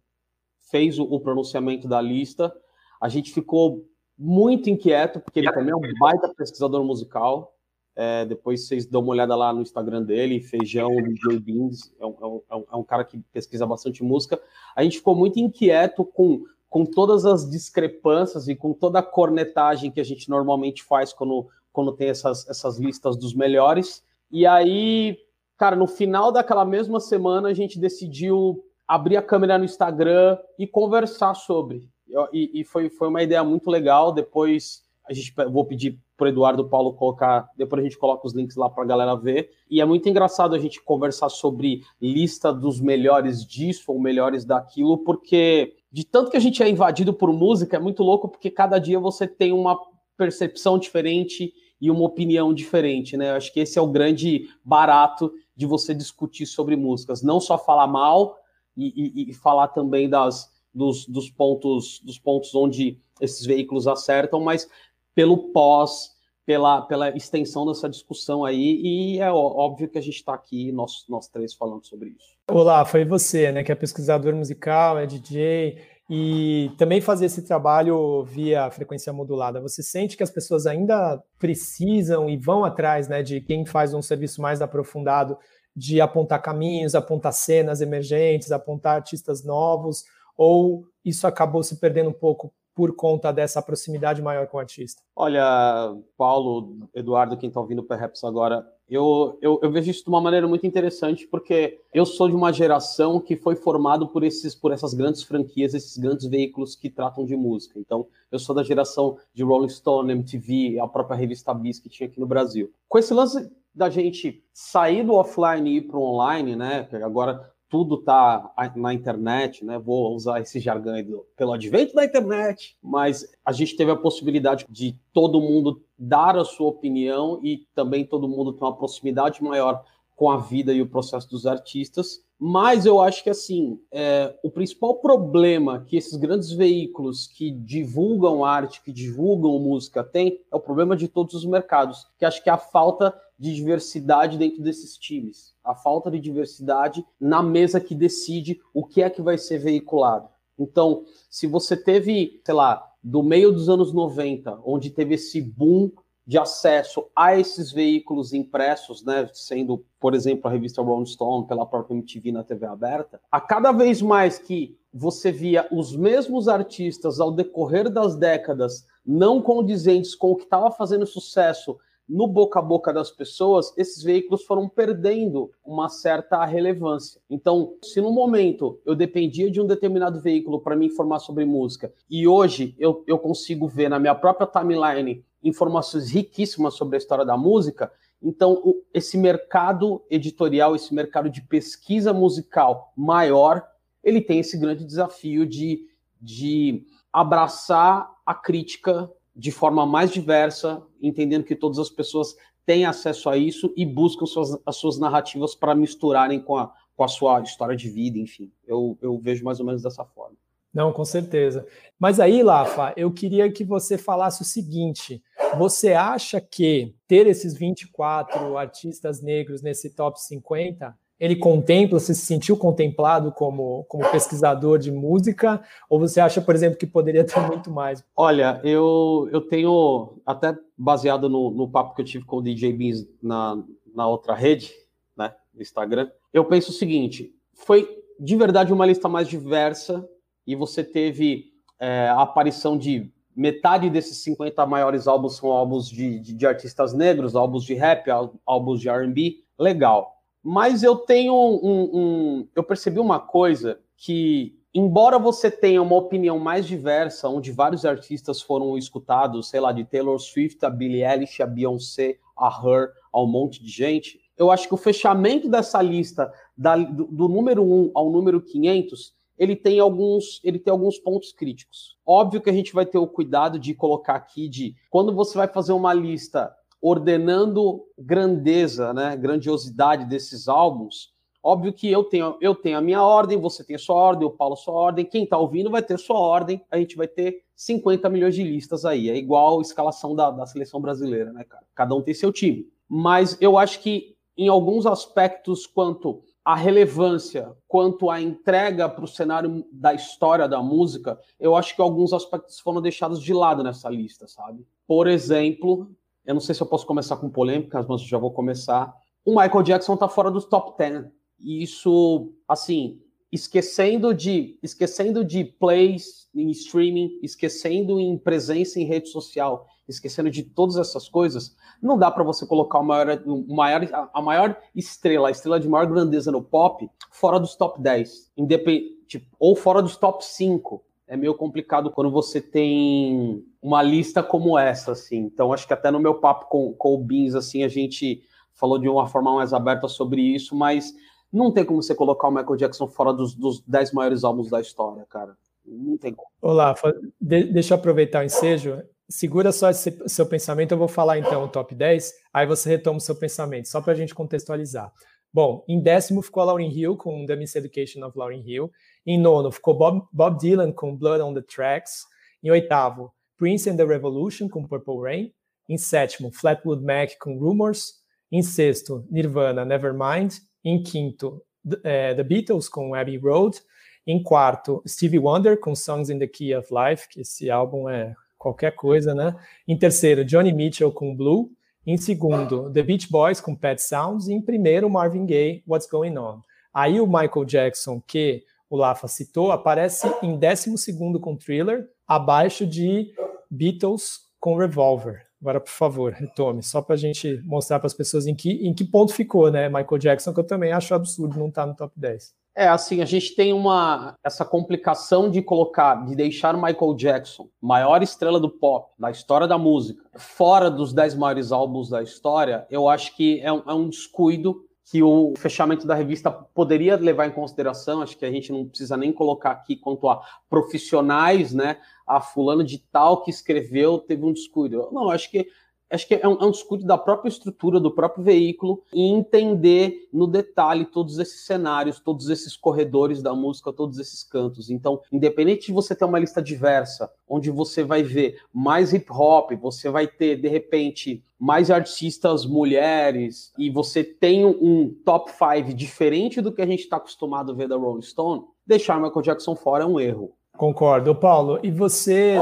fez 0.73 0.97
o, 0.97 1.03
o 1.03 1.19
pronunciamento 1.19 1.87
da 1.87 2.01
lista. 2.01 2.51
A 2.99 3.07
gente 3.07 3.31
ficou 3.31 3.85
muito 4.17 4.71
inquieto, 4.71 5.19
porque 5.19 5.39
ele 5.39 5.51
também 5.51 5.69
é 5.69 5.75
um 5.75 5.99
baita 5.99 6.33
pesquisador 6.35 6.83
musical. 6.83 7.55
É, 7.95 8.25
depois 8.25 8.65
vocês 8.65 8.87
dão 8.87 9.01
uma 9.01 9.11
olhada 9.11 9.35
lá 9.35 9.53
no 9.53 9.61
Instagram 9.61 10.01
dele, 10.01 10.41
Feijão, 10.41 10.89
DJ 10.95 11.39
Beans, 11.39 11.93
é 11.99 12.05
um, 12.07 12.41
é, 12.49 12.55
um, 12.55 12.65
é 12.71 12.75
um, 12.75 12.83
cara 12.83 13.03
que 13.03 13.19
pesquisa 13.31 13.67
bastante 13.67 14.03
música. 14.03 14.41
A 14.75 14.83
gente 14.83 14.97
ficou 14.97 15.15
muito 15.15 15.39
inquieto 15.39 16.03
com, 16.03 16.41
com 16.67 16.85
todas 16.85 17.23
as 17.23 17.47
discrepâncias 17.47 18.47
e 18.47 18.55
com 18.55 18.73
toda 18.73 18.97
a 18.97 19.03
cornetagem 19.03 19.91
que 19.91 20.01
a 20.01 20.03
gente 20.03 20.27
normalmente 20.27 20.81
faz 20.81 21.13
quando, 21.13 21.47
quando 21.71 21.91
tem 21.91 22.09
essas, 22.09 22.49
essas 22.49 22.79
listas 22.79 23.15
dos 23.15 23.35
melhores. 23.35 24.03
E 24.31 24.43
aí, 24.47 25.19
cara, 25.55 25.75
no 25.75 25.85
final 25.85 26.31
daquela 26.31 26.65
mesma 26.65 26.99
semana, 26.99 27.49
a 27.49 27.53
gente 27.53 27.77
decidiu 27.77 28.65
abrir 28.87 29.17
a 29.17 29.21
câmera 29.21 29.57
no 29.57 29.65
Instagram 29.65 30.37
e 30.57 30.67
conversar 30.67 31.33
sobre. 31.33 31.89
E, 32.31 32.61
e 32.61 32.63
foi, 32.63 32.89
foi 32.89 33.07
uma 33.07 33.23
ideia 33.23 33.43
muito 33.43 33.69
legal. 33.69 34.11
Depois 34.11 34.83
a 35.07 35.13
gente 35.13 35.33
vou 35.51 35.65
pedir 35.65 35.99
para 36.15 36.29
Eduardo 36.29 36.69
Paulo 36.69 36.93
colocar, 36.93 37.49
depois 37.57 37.81
a 37.81 37.83
gente 37.83 37.97
coloca 37.97 38.25
os 38.25 38.33
links 38.33 38.55
lá 38.55 38.69
para 38.69 38.83
a 38.83 38.87
galera 38.87 39.15
ver. 39.15 39.49
E 39.69 39.81
é 39.81 39.85
muito 39.85 40.07
engraçado 40.07 40.55
a 40.55 40.59
gente 40.59 40.81
conversar 40.81 41.29
sobre 41.29 41.81
lista 42.01 42.53
dos 42.53 42.79
melhores 42.79 43.45
disso 43.45 43.91
ou 43.91 43.99
melhores 43.99 44.45
daquilo, 44.45 44.99
porque 44.99 45.75
de 45.91 46.05
tanto 46.05 46.31
que 46.31 46.37
a 46.37 46.39
gente 46.39 46.63
é 46.63 46.69
invadido 46.69 47.13
por 47.13 47.31
música, 47.33 47.77
é 47.77 47.79
muito 47.79 48.03
louco, 48.03 48.29
porque 48.29 48.49
cada 48.49 48.79
dia 48.79 48.99
você 48.99 49.27
tem 49.27 49.51
uma 49.51 49.77
percepção 50.17 50.77
diferente 50.79 51.53
e 51.81 51.91
uma 51.91 52.05
opinião 52.05 52.53
diferente, 52.53 53.17
né? 53.17 53.31
Eu 53.31 53.35
acho 53.35 53.51
que 53.51 53.59
esse 53.59 53.77
é 53.77 53.81
o 53.81 53.87
grande 53.87 54.47
barato 54.63 55.33
de 55.55 55.65
você 55.65 55.93
discutir 55.93 56.45
sobre 56.45 56.75
músicas, 56.75 57.21
não 57.21 57.39
só 57.39 57.57
falar 57.57 57.87
mal, 57.87 58.37
e, 58.75 59.23
e, 59.25 59.29
e 59.29 59.33
falar 59.33 59.69
também 59.69 60.09
das, 60.09 60.51
dos, 60.73 61.05
dos, 61.07 61.29
pontos, 61.29 62.01
dos 62.03 62.17
pontos 62.17 62.53
onde 62.55 62.99
esses 63.21 63.45
veículos 63.45 63.87
acertam, 63.87 64.41
mas 64.41 64.67
pelo 65.13 65.51
pós, 65.51 66.11
pela, 66.45 66.81
pela 66.81 67.09
extensão 67.15 67.65
dessa 67.65 67.87
discussão 67.87 68.43
aí, 68.43 68.81
e 68.83 69.19
é 69.19 69.31
óbvio 69.31 69.87
que 69.87 69.97
a 69.97 70.01
gente 70.01 70.15
está 70.15 70.33
aqui, 70.33 70.71
nós, 70.71 71.05
nós 71.07 71.27
três, 71.27 71.53
falando 71.53 71.85
sobre 71.85 72.09
isso. 72.09 72.33
Olá, 72.51 72.83
foi 72.83 73.05
você, 73.05 73.51
né, 73.51 73.63
que 73.63 73.71
é 73.71 73.75
pesquisador 73.75 74.35
musical, 74.35 74.97
é 74.97 75.05
DJ, 75.05 75.77
e 76.09 76.69
também 76.77 76.99
fazer 76.99 77.27
esse 77.27 77.41
trabalho 77.43 78.23
via 78.23 78.69
frequência 78.69 79.13
modulada. 79.13 79.61
Você 79.61 79.81
sente 79.81 80.17
que 80.17 80.23
as 80.23 80.29
pessoas 80.29 80.65
ainda 80.65 81.21
precisam 81.39 82.29
e 82.29 82.35
vão 82.35 82.65
atrás 82.65 83.07
né, 83.07 83.23
de 83.23 83.39
quem 83.39 83.65
faz 83.65 83.93
um 83.93 84.01
serviço 84.01 84.41
mais 84.41 84.61
aprofundado 84.61 85.37
de 85.75 85.99
apontar 85.99 86.41
caminhos, 86.41 86.95
apontar 86.95 87.33
cenas 87.33 87.81
emergentes, 87.81 88.51
apontar 88.51 88.95
artistas 88.95 89.43
novos, 89.43 90.03
ou 90.37 90.85
isso 91.03 91.27
acabou 91.27 91.63
se 91.63 91.77
perdendo 91.77 92.09
um 92.09 92.13
pouco 92.13 92.53
por 92.75 92.95
conta 92.95 93.31
dessa 93.31 93.61
proximidade 93.61 94.21
maior 94.21 94.47
com 94.47 94.57
o 94.57 94.59
artista? 94.59 95.01
Olha, 95.15 95.95
Paulo, 96.17 96.89
Eduardo, 96.93 97.37
quem 97.37 97.47
está 97.47 97.59
ouvindo 97.59 97.79
o 97.79 97.83
Perhaps 97.83 98.23
agora, 98.23 98.65
eu, 98.89 99.37
eu, 99.41 99.59
eu, 99.61 99.71
vejo 99.71 99.91
isso 99.91 100.03
de 100.03 100.09
uma 100.09 100.19
maneira 100.19 100.47
muito 100.47 100.65
interessante, 100.65 101.27
porque 101.27 101.79
eu 101.93 102.05
sou 102.05 102.27
de 102.27 102.35
uma 102.35 102.51
geração 102.51 103.19
que 103.19 103.35
foi 103.35 103.55
formado 103.55 104.07
por, 104.07 104.23
esses, 104.23 104.53
por 104.55 104.71
essas 104.71 104.93
grandes 104.93 105.23
franquias, 105.23 105.73
esses 105.73 105.97
grandes 105.97 106.27
veículos 106.27 106.75
que 106.75 106.89
tratam 106.89 107.25
de 107.25 107.35
música. 107.35 107.79
Então, 107.79 108.07
eu 108.31 108.39
sou 108.39 108.53
da 108.53 108.63
geração 108.63 109.17
de 109.33 109.43
Rolling 109.43 109.69
Stone, 109.69 110.11
MTV, 110.11 110.79
a 110.79 110.87
própria 110.87 111.15
revista 111.15 111.53
Bis 111.53 111.79
que 111.79 111.89
tinha 111.89 112.09
aqui 112.09 112.19
no 112.19 112.27
Brasil. 112.27 112.71
Com 112.89 112.97
esse 112.97 113.13
lance 113.13 113.49
da 113.73 113.89
gente 113.89 114.43
sair 114.53 115.03
do 115.03 115.13
offline 115.13 115.69
e 115.69 115.77
ir 115.77 115.81
para 115.81 115.97
o 115.97 116.03
online, 116.03 116.55
né? 116.55 116.87
Agora 117.03 117.51
tudo 117.73 117.95
está 117.95 118.53
na 118.75 118.93
internet, 118.93 119.65
né? 119.65 119.79
Vou 119.79 120.13
usar 120.13 120.39
esse 120.39 120.59
jargão 120.59 120.93
aí 120.93 121.01
do, 121.01 121.25
pelo 121.35 121.53
advento 121.53 121.95
da 121.95 122.05
internet, 122.05 122.77
mas 122.79 123.25
a 123.43 123.51
gente 123.51 123.75
teve 123.75 123.89
a 123.89 123.95
possibilidade 123.95 124.63
de 124.69 124.95
todo 125.11 125.41
mundo 125.41 125.81
dar 125.97 126.37
a 126.37 126.45
sua 126.45 126.67
opinião 126.67 127.39
e 127.41 127.65
também 127.73 128.05
todo 128.05 128.27
mundo 128.27 128.53
ter 128.53 128.63
uma 128.63 128.77
proximidade 128.77 129.43
maior 129.43 129.83
com 130.15 130.29
a 130.29 130.37
vida 130.37 130.71
e 130.71 130.83
o 130.83 130.87
processo 130.87 131.27
dos 131.27 131.47
artistas. 131.47 132.23
Mas 132.45 132.85
eu 132.85 132.99
acho 132.99 133.23
que 133.23 133.29
assim, 133.29 133.79
é, 133.89 134.37
o 134.43 134.51
principal 134.51 134.95
problema 134.95 135.85
que 135.87 135.95
esses 135.95 136.17
grandes 136.17 136.51
veículos 136.51 137.25
que 137.25 137.49
divulgam 137.49 138.43
arte, 138.43 138.81
que 138.81 138.91
divulgam 138.91 139.57
música 139.59 140.03
têm, 140.03 140.41
é 140.51 140.55
o 140.57 140.59
problema 140.59 140.93
de 140.93 141.07
todos 141.07 141.33
os 141.35 141.45
mercados, 141.45 142.05
que 142.19 142.25
acho 142.25 142.43
que 142.43 142.49
é 142.49 142.51
a 142.51 142.57
falta 142.57 143.17
de 143.39 143.55
diversidade 143.55 144.37
dentro 144.37 144.61
desses 144.61 144.97
times, 144.97 145.55
a 145.63 145.73
falta 145.73 146.11
de 146.11 146.19
diversidade 146.19 147.05
na 147.17 147.41
mesa 147.41 147.79
que 147.79 147.95
decide 147.95 148.59
o 148.73 148.85
que 148.85 149.01
é 149.01 149.09
que 149.09 149.21
vai 149.21 149.37
ser 149.37 149.59
veiculado. 149.59 150.27
Então, 150.59 151.05
se 151.29 151.47
você 151.47 151.77
teve, 151.77 152.41
sei 152.45 152.53
lá, 152.53 152.85
do 153.01 153.23
meio 153.23 153.53
dos 153.53 153.69
anos 153.69 153.93
90, 153.93 154.59
onde 154.65 154.89
teve 154.89 155.13
esse 155.13 155.41
boom 155.41 155.89
de 156.25 156.37
acesso 156.37 157.05
a 157.15 157.37
esses 157.37 157.71
veículos 157.71 158.33
impressos, 158.33 159.03
né, 159.03 159.29
sendo, 159.33 159.85
por 159.99 160.13
exemplo, 160.13 160.47
a 160.47 160.51
revista 160.51 160.81
Rolling 160.81 161.05
Stone, 161.05 161.47
pela 161.47 161.65
própria 161.65 161.95
MTV 161.95 162.31
na 162.31 162.43
TV 162.43 162.65
aberta, 162.65 163.19
a 163.31 163.41
cada 163.41 163.71
vez 163.71 164.01
mais 164.01 164.39
que 164.39 164.77
você 164.93 165.31
via 165.31 165.67
os 165.71 165.95
mesmos 165.95 166.47
artistas 166.47 167.19
ao 167.19 167.31
decorrer 167.31 167.89
das 167.89 168.15
décadas 168.15 168.85
não 169.05 169.41
condizentes 169.41 170.15
com 170.15 170.31
o 170.31 170.35
que 170.35 170.43
estava 170.43 170.71
fazendo 170.71 171.05
sucesso 171.05 171.77
no 172.07 172.27
boca 172.27 172.59
a 172.59 172.61
boca 172.61 172.91
das 172.91 173.09
pessoas, 173.09 173.73
esses 173.77 174.03
veículos 174.03 174.43
foram 174.43 174.67
perdendo 174.67 175.49
uma 175.65 175.87
certa 175.89 176.43
relevância. 176.45 177.21
Então, 177.29 177.75
se 177.81 178.01
no 178.01 178.11
momento 178.11 178.79
eu 178.85 178.93
dependia 178.93 179.49
de 179.49 179.61
um 179.61 179.65
determinado 179.65 180.19
veículo 180.19 180.59
para 180.59 180.75
me 180.75 180.85
informar 180.85 181.19
sobre 181.19 181.45
música, 181.45 181.93
e 182.09 182.27
hoje 182.27 182.75
eu, 182.77 183.03
eu 183.07 183.17
consigo 183.17 183.67
ver 183.67 183.89
na 183.89 183.99
minha 183.99 184.15
própria 184.15 184.45
timeline 184.45 185.23
informações 185.43 186.09
riquíssimas 186.09 186.75
sobre 186.75 186.95
a 186.95 186.99
história 186.99 187.25
da 187.25 187.37
música, 187.37 187.91
então 188.21 188.75
esse 188.93 189.17
mercado 189.17 190.01
editorial, 190.09 190.75
esse 190.75 190.93
mercado 190.93 191.29
de 191.29 191.41
pesquisa 191.41 192.13
musical 192.13 192.93
maior, 192.95 193.67
ele 194.03 194.21
tem 194.21 194.39
esse 194.39 194.57
grande 194.57 194.85
desafio 194.85 195.45
de, 195.45 195.87
de 196.21 196.85
abraçar 197.11 198.09
a 198.25 198.33
crítica 198.33 199.11
de 199.35 199.51
forma 199.51 199.85
mais 199.85 200.11
diversa, 200.11 200.81
entendendo 201.01 201.43
que 201.43 201.55
todas 201.55 201.79
as 201.79 201.89
pessoas 201.89 202.35
têm 202.65 202.85
acesso 202.85 203.29
a 203.29 203.37
isso 203.37 203.73
e 203.75 203.85
buscam 203.85 204.25
suas, 204.25 204.57
as 204.65 204.77
suas 204.77 204.97
narrativas 204.97 205.53
para 205.53 205.75
misturarem 205.75 206.39
com 206.39 206.55
a, 206.55 206.71
com 206.95 207.03
a 207.03 207.07
sua 207.07 207.41
história 207.41 207.75
de 207.75 207.89
vida, 207.89 208.17
enfim. 208.17 208.51
Eu, 208.65 208.97
eu 209.01 209.17
vejo 209.17 209.43
mais 209.43 209.59
ou 209.59 209.65
menos 209.65 209.81
dessa 209.81 210.05
forma. 210.05 210.37
Não, 210.73 210.91
com 210.91 211.05
certeza. 211.05 211.67
Mas 211.99 212.19
aí, 212.19 212.41
Lafa, 212.41 212.93
eu 212.97 213.11
queria 213.11 213.51
que 213.51 213.63
você 213.63 213.95
falasse 213.97 214.41
o 214.41 214.45
seguinte: 214.45 215.21
você 215.57 215.93
acha 215.93 216.39
que 216.41 216.95
ter 217.07 217.27
esses 217.27 217.53
24 217.53 218.57
artistas 218.57 219.21
negros 219.21 219.61
nesse 219.61 219.89
top 219.89 220.21
50 220.21 220.95
ele 221.23 221.37
contempla, 221.37 222.01
você 222.01 222.13
se 222.13 222.25
sentiu 222.25 222.57
contemplado 222.57 223.31
como, 223.31 223.85
como 223.85 224.11
pesquisador 224.11 224.77
de 224.77 224.91
música, 224.91 225.63
ou 225.89 225.97
você 225.97 226.19
acha, 226.19 226.41
por 226.41 226.53
exemplo, 226.53 226.77
que 226.77 226.85
poderia 226.85 227.23
ter 227.23 227.39
muito 227.47 227.71
mais? 227.71 228.03
Olha, 228.13 228.59
eu, 228.61 229.29
eu 229.31 229.39
tenho, 229.39 230.21
até 230.25 230.53
baseado 230.77 231.29
no, 231.29 231.49
no 231.49 231.69
papo 231.69 231.95
que 231.95 232.01
eu 232.01 232.05
tive 232.05 232.25
com 232.25 232.37
o 232.37 232.41
DJ 232.41 232.73
Beans 232.73 233.07
na, 233.21 233.63
na 233.95 234.05
outra 234.05 234.33
rede, 234.33 234.73
né, 235.15 235.33
no 235.53 235.61
Instagram, 235.61 236.09
eu 236.33 236.43
penso 236.43 236.71
o 236.71 236.73
seguinte, 236.73 237.33
foi 237.53 237.87
de 238.19 238.35
verdade 238.35 238.73
uma 238.73 238.85
lista 238.85 239.07
mais 239.07 239.29
diversa, 239.29 240.05
e 240.45 240.57
você 240.57 240.83
teve 240.83 241.53
é, 241.79 242.09
a 242.09 242.21
aparição 242.21 242.77
de 242.77 243.12
metade 243.35 243.89
desses 243.89 244.17
50 244.23 244.65
maiores 244.65 245.07
álbuns 245.07 245.37
são 245.37 245.51
álbuns 245.51 245.89
de, 245.89 246.19
de, 246.19 246.33
de 246.33 246.45
artistas 246.45 246.93
negros, 246.93 247.35
álbuns 247.35 247.63
de 247.63 247.73
rap, 247.73 248.07
álbuns 248.45 248.79
de 248.79 248.89
R&B, 248.89 249.37
legal. 249.57 250.13
Mas 250.41 250.83
eu 250.83 250.97
tenho 250.97 251.33
um, 251.33 251.89
um, 251.93 252.47
Eu 252.55 252.63
percebi 252.63 252.99
uma 252.99 253.19
coisa 253.19 253.79
que, 253.95 254.59
embora 254.73 255.17
você 255.17 255.49
tenha 255.49 255.81
uma 255.81 255.95
opinião 255.95 256.37
mais 256.37 256.67
diversa, 256.67 257.29
onde 257.29 257.51
vários 257.51 257.85
artistas 257.85 258.41
foram 258.41 258.77
escutados, 258.77 259.49
sei 259.49 259.59
lá, 259.59 259.71
de 259.71 259.85
Taylor 259.85 260.19
Swift, 260.19 260.65
a 260.65 260.69
Billie 260.69 261.05
Eilish, 261.05 261.41
a 261.41 261.45
Beyoncé, 261.47 262.17
a 262.37 262.47
Her, 262.47 262.89
a 263.13 263.21
um 263.21 263.27
monte 263.27 263.63
de 263.63 263.69
gente, 263.69 264.19
eu 264.37 264.51
acho 264.51 264.67
que 264.67 264.73
o 264.73 264.77
fechamento 264.77 265.47
dessa 265.47 265.81
lista, 265.81 266.31
da, 266.57 266.75
do, 266.75 267.05
do 267.05 267.27
número 267.27 267.63
1 267.63 267.91
ao 267.93 268.09
número 268.09 268.41
500, 268.41 269.13
ele 269.37 269.55
tem 269.55 269.79
alguns 269.79 270.39
ele 270.43 270.59
tem 270.59 270.71
alguns 270.71 270.99
pontos 270.99 271.31
críticos. 271.31 271.97
Óbvio 272.05 272.41
que 272.41 272.49
a 272.49 272.53
gente 272.53 272.73
vai 272.73 272.85
ter 272.85 272.97
o 272.97 273.07
cuidado 273.07 273.59
de 273.59 273.73
colocar 273.73 274.15
aqui 274.15 274.47
de 274.47 274.75
quando 274.89 275.13
você 275.13 275.37
vai 275.37 275.47
fazer 275.47 275.73
uma 275.73 275.93
lista 275.93 276.53
ordenando 276.81 277.85
grandeza, 277.97 278.93
né, 278.93 279.15
grandiosidade 279.15 280.05
desses 280.05 280.47
álbuns. 280.47 281.13
Óbvio 281.41 281.73
que 281.73 281.89
eu 281.89 282.03
tenho, 282.03 282.37
eu 282.39 282.55
tenho 282.55 282.77
a 282.77 282.81
minha 282.81 283.01
ordem, 283.01 283.37
você 283.37 283.63
tem 283.63 283.75
a 283.75 283.79
sua 283.79 283.95
ordem, 283.95 284.27
o 284.27 284.31
Paulo 284.31 284.53
a 284.53 284.57
sua 284.57 284.73
ordem, 284.73 285.05
quem 285.05 285.23
está 285.23 285.37
ouvindo 285.37 285.69
vai 285.69 285.81
ter 285.81 285.97
sua 285.97 286.17
ordem, 286.17 286.61
a 286.71 286.77
gente 286.77 286.95
vai 286.95 287.07
ter 287.07 287.43
50 287.55 288.09
milhões 288.09 288.35
de 288.35 288.43
listas 288.43 288.85
aí. 288.85 289.09
É 289.09 289.15
igual 289.15 289.59
a 289.59 289.61
escalação 289.61 290.15
da, 290.15 290.31
da 290.31 290.45
seleção 290.45 290.79
brasileira, 290.79 291.31
né, 291.33 291.43
cara? 291.43 291.65
Cada 291.75 291.95
um 291.95 292.01
tem 292.01 292.13
seu 292.13 292.31
time. 292.31 292.67
Mas 292.87 293.37
eu 293.41 293.57
acho 293.57 293.81
que 293.81 294.15
em 294.37 294.47
alguns 294.47 294.85
aspectos, 294.85 295.65
quanto 295.67 296.23
a 296.43 296.55
relevância, 296.55 297.55
quanto 297.67 298.09
à 298.09 298.21
entrega 298.21 298.89
para 298.89 299.05
o 299.05 299.07
cenário 299.07 299.65
da 299.71 299.93
história 299.93 300.47
da 300.47 300.61
música, 300.61 301.17
eu 301.39 301.55
acho 301.55 301.75
que 301.75 301.81
alguns 301.81 302.11
aspectos 302.11 302.59
foram 302.59 302.81
deixados 302.81 303.21
de 303.21 303.33
lado 303.33 303.63
nessa 303.63 303.89
lista, 303.89 304.27
sabe? 304.27 304.65
Por 304.85 305.07
exemplo, 305.07 305.89
eu 306.25 306.33
não 306.33 306.41
sei 306.41 306.53
se 306.53 306.61
eu 306.61 306.67
posso 306.67 306.85
começar 306.85 307.15
com 307.17 307.29
polêmicas, 307.29 307.85
mas 307.87 308.01
já 308.01 308.17
vou 308.17 308.31
começar. 308.31 308.93
O 309.25 309.31
Michael 309.31 309.63
Jackson 309.63 309.93
está 309.93 310.09
fora 310.09 310.29
dos 310.29 310.45
top 310.45 310.77
10. 310.77 311.05
E 311.39 311.63
isso, 311.63 312.33
assim, 312.47 313.01
esquecendo 313.33 314.13
de 314.13 314.59
esquecendo 314.61 315.25
de 315.25 315.43
plays 315.43 316.29
em 316.35 316.51
streaming, 316.51 317.17
esquecendo 317.23 317.99
em 317.99 318.15
presença 318.15 318.79
em 318.79 318.85
rede 318.85 319.09
social, 319.09 319.67
esquecendo 319.87 320.29
de 320.29 320.43
todas 320.43 320.77
essas 320.77 321.09
coisas, 321.09 321.55
não 321.81 321.97
dá 321.97 322.11
para 322.11 322.23
você 322.23 322.45
colocar 322.45 322.79
o 322.79 322.83
maior, 322.83 323.23
maior, 323.47 324.09
a 324.13 324.21
maior 324.21 324.57
estrela, 324.75 325.29
a 325.29 325.31
estrela 325.31 325.59
de 325.59 325.67
maior 325.67 325.87
grandeza 325.87 326.31
no 326.31 326.43
pop, 326.43 326.87
fora 327.09 327.39
dos 327.39 327.55
top 327.55 327.81
10, 327.81 328.31
independ, 328.37 328.85
tipo, 329.07 329.25
ou 329.39 329.55
fora 329.55 329.81
dos 329.81 329.97
top 329.97 330.23
5 330.23 330.83
é 331.07 331.17
meio 331.17 331.33
complicado 331.33 331.91
quando 331.91 332.09
você 332.09 332.39
tem 332.39 333.43
uma 333.61 333.81
lista 333.81 334.23
como 334.23 334.57
essa, 334.57 334.93
assim. 334.93 335.17
Então, 335.17 335.51
acho 335.51 335.67
que 335.67 335.73
até 335.73 335.91
no 335.91 335.99
meu 335.99 336.15
papo 336.15 336.47
com, 336.47 336.73
com 336.73 336.93
o 336.93 336.97
Beans, 336.97 337.35
assim, 337.35 337.63
a 337.63 337.67
gente 337.67 338.23
falou 338.53 338.79
de 338.79 338.87
uma 338.87 339.07
forma 339.07 339.35
mais 339.35 339.53
aberta 339.53 339.87
sobre 339.87 340.21
isso, 340.21 340.55
mas 340.55 340.93
não 341.33 341.51
tem 341.51 341.65
como 341.65 341.81
você 341.81 341.95
colocar 341.95 342.27
o 342.27 342.31
Michael 342.31 342.55
Jackson 342.55 342.87
fora 342.87 343.11
dos, 343.11 343.33
dos 343.33 343.61
10 343.61 343.91
maiores 343.93 344.23
álbuns 344.23 344.49
da 344.49 344.61
história, 344.61 345.03
cara. 345.09 345.35
Não 345.65 345.97
tem 345.97 346.13
como. 346.13 346.29
Olá, 346.39 346.75
de, 347.19 347.45
deixa 347.45 347.73
eu 347.73 347.77
aproveitar 347.77 348.21
o 348.21 348.25
ensejo. 348.25 348.81
Segura 349.09 349.51
só 349.51 349.69
esse 349.69 349.97
seu 350.07 350.25
pensamento, 350.25 350.71
eu 350.71 350.77
vou 350.77 350.87
falar 350.87 351.17
então 351.17 351.43
o 351.43 351.47
top 351.47 351.75
10, 351.75 352.13
aí 352.33 352.45
você 352.45 352.69
retoma 352.69 352.97
o 352.97 353.01
seu 353.01 353.15
pensamento, 353.15 353.67
só 353.67 353.81
para 353.81 353.93
a 353.93 353.95
gente 353.95 354.15
contextualizar. 354.15 354.91
Bom, 355.33 355.65
em 355.67 355.81
décimo 355.81 356.21
ficou 356.21 356.43
Lauryn 356.43 356.69
Hill 356.69 356.95
com 356.95 357.25
The 357.25 357.35
Miseducation 357.35 358.05
of 358.05 358.17
Lauryn 358.17 358.43
Hill. 358.45 358.71
Em 359.05 359.19
nono 359.19 359.51
ficou 359.51 359.73
Bob, 359.75 360.03
Bob 360.11 360.37
Dylan 360.39 360.71
com 360.71 360.95
Blood 360.95 361.21
on 361.21 361.33
the 361.33 361.41
Tracks. 361.41 362.05
Em 362.43 362.51
oitavo, 362.51 363.11
Prince 363.37 363.69
and 363.69 363.75
the 363.75 363.83
Revolution 363.83 364.47
com 364.47 364.63
Purple 364.63 365.01
Rain. 365.01 365.33
Em 365.67 365.77
sétimo, 365.77 366.31
Flatwood 366.31 366.83
Mac 366.83 367.17
com 367.19 367.37
Rumors. 367.39 367.95
Em 368.31 368.43
sexto, 368.43 369.05
Nirvana 369.09 369.65
Nevermind. 369.65 370.35
Em 370.63 370.81
quinto, 370.81 371.41
uh, 371.65 371.81
The 371.81 372.23
Beatles 372.23 372.69
com 372.69 372.93
Abbey 372.93 373.17
Road. 373.17 373.59
Em 374.05 374.21
quarto, 374.21 374.83
Stevie 374.87 375.19
Wonder 375.19 375.57
com 375.59 375.75
Songs 375.75 376.09
in 376.09 376.19
the 376.19 376.27
Key 376.27 376.53
of 376.55 376.67
Life, 376.71 377.07
que 377.07 377.21
esse 377.21 377.49
álbum 377.49 377.87
é 377.89 378.13
qualquer 378.37 378.75
coisa, 378.75 379.15
né? 379.15 379.33
Em 379.65 379.77
terceiro, 379.77 380.25
Johnny 380.25 380.51
Mitchell 380.51 380.91
com 380.91 381.15
Blue. 381.15 381.49
Em 381.85 381.97
segundo, 381.97 382.71
The 382.71 382.83
Beach 382.83 383.09
Boys 383.09 383.39
com 383.39 383.55
Pet 383.55 383.81
Sounds. 383.81 384.27
E 384.27 384.33
em 384.33 384.41
primeiro, 384.41 384.89
Marvin 384.89 385.25
Gaye, 385.25 385.63
What's 385.67 385.89
Going 385.89 386.17
On. 386.17 386.41
Aí 386.73 386.99
o 386.99 387.07
Michael 387.07 387.45
Jackson, 387.45 388.01
que 388.05 388.43
o 388.69 388.75
Lafa 388.75 389.07
citou, 389.07 389.51
aparece 389.51 390.07
em 390.21 390.37
12 390.37 391.19
com 391.21 391.37
Thriller, 391.37 391.87
abaixo 392.07 392.65
de 392.65 393.13
Beatles 393.49 394.21
com 394.39 394.57
Revolver. 394.57 395.25
Agora, 395.43 395.59
por 395.59 395.71
favor, 395.71 396.13
retome, 396.13 396.63
só 396.63 396.81
para 396.81 396.95
a 396.95 396.97
gente 396.97 397.41
mostrar 397.43 397.77
para 397.77 397.87
as 397.87 397.93
pessoas 397.93 398.25
em 398.25 398.33
que, 398.33 398.65
em 398.65 398.73
que 398.73 398.85
ponto 398.85 399.13
ficou, 399.13 399.51
né? 399.51 399.67
Michael 399.67 399.97
Jackson, 399.97 400.33
que 400.33 400.39
eu 400.39 400.47
também 400.47 400.71
acho 400.71 400.95
absurdo 400.95 401.37
não 401.37 401.49
estar 401.49 401.63
tá 401.63 401.67
no 401.67 401.75
top 401.75 401.91
10. 401.97 402.33
É, 402.55 402.65
assim, 402.65 403.01
a 403.01 403.05
gente 403.05 403.35
tem 403.35 403.51
uma 403.51 404.15
essa 404.23 404.45
complicação 404.45 405.29
de 405.29 405.41
colocar, 405.41 406.05
de 406.05 406.15
deixar 406.15 406.53
Michael 406.53 406.93
Jackson, 406.95 407.49
maior 407.59 408.01
estrela 408.01 408.39
do 408.39 408.49
pop, 408.49 408.89
da 408.97 409.11
história 409.11 409.45
da 409.45 409.57
música, 409.57 410.01
fora 410.15 410.71
dos 410.71 410.93
dez 410.93 411.13
maiores 411.13 411.51
álbuns 411.51 411.89
da 411.89 412.01
história, 412.01 412.65
eu 412.69 412.87
acho 412.87 413.13
que 413.17 413.41
é 413.41 413.51
um, 413.51 413.63
é 413.67 413.73
um 413.73 413.89
descuido 413.89 414.63
que 414.85 415.01
o 415.01 415.33
fechamento 415.37 415.87
da 415.87 415.95
revista 415.95 416.29
poderia 416.29 416.95
levar 416.97 417.27
em 417.27 417.31
consideração, 417.31 418.01
acho 418.01 418.17
que 418.17 418.25
a 418.25 418.31
gente 418.31 418.51
não 418.51 418.67
precisa 418.67 418.97
nem 418.97 419.13
colocar 419.13 419.51
aqui 419.51 419.75
quanto 419.75 420.09
a 420.09 420.21
profissionais, 420.49 421.53
né? 421.53 421.77
A 422.05 422.19
fulano 422.19 422.63
de 422.63 422.79
tal 422.79 423.23
que 423.23 423.31
escreveu 423.31 423.97
teve 423.97 424.25
um 424.25 424.33
descuido. 424.33 424.89
Não, 424.91 425.09
acho 425.09 425.31
que 425.31 425.47
acho 425.93 426.07
que 426.07 426.15
é 426.15 426.27
um, 426.27 426.33
é 426.33 426.45
um 426.45 426.51
descuido 426.51 426.85
da 426.85 426.97
própria 426.97 427.29
estrutura 427.29 427.79
do 427.79 427.91
próprio 427.91 428.23
veículo 428.23 428.81
e 428.93 429.07
entender 429.07 430.07
no 430.11 430.25
detalhe 430.25 430.85
todos 430.85 431.19
esses 431.19 431.45
cenários, 431.45 431.99
todos 431.99 432.29
esses 432.29 432.55
corredores 432.55 433.21
da 433.21 433.33
música, 433.33 433.71
todos 433.71 433.99
esses 433.99 434.23
cantos. 434.23 434.69
Então, 434.69 434.99
independente 435.11 435.67
de 435.67 435.73
você 435.73 435.95
ter 435.95 436.05
uma 436.05 436.19
lista 436.19 436.41
diversa, 436.41 437.11
onde 437.27 437.51
você 437.51 437.83
vai 437.83 438.01
ver 438.01 438.39
mais 438.51 438.93
hip 438.93 439.11
hop, 439.11 439.51
você 439.53 439.89
vai 439.89 440.07
ter 440.07 440.35
de 440.35 440.47
repente 440.47 441.23
mais 441.39 441.69
artistas 441.69 442.45
mulheres 442.45 443.51
e 443.57 443.69
você 443.69 444.03
tem 444.03 444.45
um 444.45 444.93
top 445.05 445.31
5 445.31 445.73
diferente 445.73 446.41
do 446.41 446.51
que 446.51 446.61
a 446.61 446.65
gente 446.65 446.81
está 446.81 446.97
acostumado 446.97 447.51
a 447.51 447.55
ver 447.55 447.67
da 447.67 447.75
Rolling 447.75 448.01
Stone, 448.01 448.43
deixar 448.65 448.99
Michael 448.99 449.21
Jackson 449.21 449.55
fora 449.55 449.83
é 449.83 449.87
um 449.87 449.99
erro. 449.99 450.33
Concordo. 450.55 451.15
Paulo, 451.15 451.59
e 451.63 451.71
você, 451.71 452.35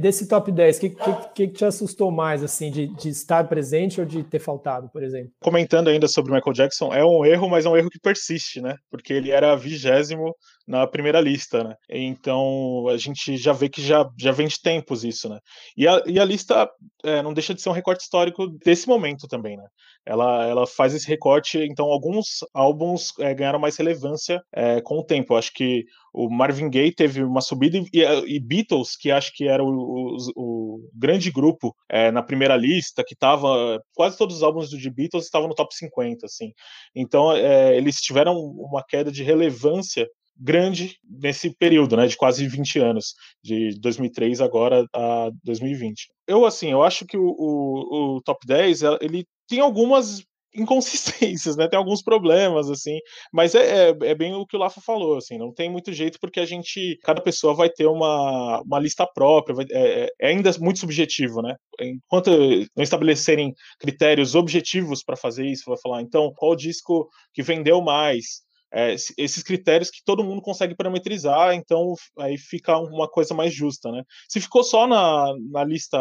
desse 0.00 0.26
top 0.26 0.50
10, 0.50 0.76
o 0.76 0.80
que, 0.80 0.90
que, 0.90 1.12
que, 1.34 1.48
te 1.48 1.64
assustou 1.66 2.10
mais, 2.10 2.42
assim, 2.42 2.70
de, 2.70 2.86
de, 2.96 3.10
estar 3.10 3.46
presente 3.46 4.00
ou 4.00 4.06
de 4.06 4.22
ter 4.24 4.38
faltado, 4.38 4.88
por 4.90 5.02
exemplo? 5.02 5.30
Comentando 5.40 5.88
ainda 5.88 6.08
sobre 6.08 6.32
o 6.32 6.34
Michael 6.34 6.54
Jackson, 6.54 6.92
é 6.92 7.04
um 7.04 7.26
erro, 7.26 7.48
mas 7.48 7.66
é 7.66 7.68
um 7.68 7.76
erro 7.76 7.90
que 7.90 8.00
persiste, 8.00 8.60
né? 8.62 8.74
Porque 8.90 9.12
ele 9.12 9.30
era 9.30 9.54
vigésimo 9.54 10.34
na 10.66 10.86
primeira 10.86 11.20
lista, 11.20 11.62
né? 11.62 11.74
Então 11.90 12.88
a 12.88 12.96
gente 12.96 13.36
já 13.36 13.52
vê 13.52 13.68
que 13.68 13.82
já, 13.82 14.08
já 14.18 14.32
vem 14.32 14.48
de 14.48 14.60
tempos 14.60 15.04
isso, 15.04 15.28
né? 15.28 15.38
E 15.76 15.86
a, 15.86 16.02
e 16.06 16.18
a 16.18 16.24
lista 16.24 16.68
é, 17.04 17.22
não 17.22 17.32
deixa 17.32 17.54
de 17.54 17.62
ser 17.62 17.68
um 17.68 17.72
recorte 17.72 18.02
histórico 18.02 18.48
desse 18.64 18.88
momento 18.88 19.26
também, 19.28 19.56
né? 19.56 19.64
Ela, 20.04 20.46
ela 20.46 20.66
faz 20.66 20.94
esse 20.94 21.06
recorte, 21.06 21.58
então 21.58 21.86
alguns 21.86 22.38
álbuns 22.54 23.12
é, 23.18 23.34
ganharam 23.34 23.58
mais 23.58 23.76
relevância 23.76 24.42
é, 24.52 24.80
com 24.80 24.98
o 24.98 25.04
tempo. 25.04 25.36
Acho 25.36 25.52
que 25.52 25.84
o 26.12 26.30
Marvin 26.30 26.70
Gaye 26.70 26.92
teve 26.92 27.22
uma 27.22 27.40
subida 27.40 27.78
e, 27.92 28.02
e 28.26 28.40
Beatles, 28.40 28.96
que 28.96 29.10
acho 29.10 29.32
que 29.34 29.46
era 29.46 29.62
o, 29.62 29.68
o, 29.68 30.16
o 30.34 30.90
grande 30.94 31.30
grupo 31.30 31.74
é, 31.88 32.10
na 32.10 32.22
primeira 32.22 32.56
lista, 32.56 33.04
que 33.06 33.14
estava 33.14 33.80
quase 33.94 34.16
todos 34.16 34.36
os 34.36 34.42
álbuns 34.42 34.70
do 34.70 34.80
The 34.80 34.90
Beatles 34.90 35.24
estavam 35.24 35.48
no 35.48 35.54
top 35.54 35.74
50, 35.74 36.26
assim. 36.26 36.52
Então 36.94 37.32
é, 37.32 37.76
eles 37.76 37.96
tiveram 37.96 38.34
uma 38.34 38.82
queda 38.82 39.12
de 39.12 39.22
relevância 39.22 40.08
grande 40.38 40.96
nesse 41.08 41.54
período, 41.56 41.96
né, 41.96 42.06
de 42.06 42.16
quase 42.16 42.46
20 42.46 42.78
anos, 42.78 43.14
de 43.42 43.78
2003 43.80 44.40
agora 44.40 44.86
a 44.94 45.30
2020. 45.44 46.08
Eu, 46.26 46.44
assim, 46.44 46.70
eu 46.70 46.82
acho 46.82 47.04
que 47.06 47.16
o, 47.16 47.26
o, 47.26 48.16
o 48.16 48.22
top 48.22 48.46
10, 48.46 48.82
ele 49.00 49.24
tem 49.48 49.60
algumas 49.60 50.22
inconsistências, 50.54 51.56
né? 51.56 51.68
Tem 51.68 51.78
alguns 51.78 52.02
problemas, 52.02 52.70
assim, 52.70 52.98
mas 53.32 53.54
é, 53.54 53.90
é, 53.90 53.96
é, 54.02 54.14
bem 54.14 54.34
o 54.34 54.46
que 54.46 54.56
o 54.56 54.58
Lafa 54.58 54.80
falou, 54.80 55.16
assim, 55.16 55.38
não 55.38 55.52
tem 55.52 55.70
muito 55.70 55.92
jeito 55.92 56.18
porque 56.20 56.40
a 56.40 56.46
gente, 56.46 56.98
cada 57.02 57.20
pessoa 57.20 57.54
vai 57.54 57.68
ter 57.68 57.86
uma, 57.86 58.60
uma 58.62 58.78
lista 58.78 59.06
própria, 59.06 59.54
vai, 59.54 59.66
é, 59.70 60.04
é, 60.04 60.10
é 60.20 60.28
ainda 60.28 60.50
muito 60.58 60.78
subjetivo, 60.78 61.42
né? 61.42 61.54
Enquanto 61.80 62.30
não 62.76 62.82
estabelecerem 62.82 63.54
critérios 63.78 64.34
objetivos 64.34 65.02
para 65.02 65.16
fazer 65.16 65.46
isso, 65.46 65.64
vai 65.66 65.78
falar, 65.82 66.02
então, 66.02 66.32
qual 66.36 66.56
disco 66.56 67.08
que 67.32 67.42
vendeu 67.42 67.80
mais? 67.80 68.47
É, 68.70 68.94
esses 68.94 69.42
critérios 69.42 69.90
que 69.90 70.02
todo 70.04 70.22
mundo 70.22 70.42
consegue 70.42 70.74
parametrizar, 70.74 71.54
então 71.54 71.94
aí 72.18 72.36
fica 72.36 72.76
uma 72.76 73.08
coisa 73.08 73.32
mais 73.32 73.54
justa, 73.54 73.90
né? 73.90 74.02
Se 74.28 74.40
ficou 74.40 74.62
só 74.62 74.86
na, 74.86 75.32
na 75.50 75.64
lista, 75.64 75.98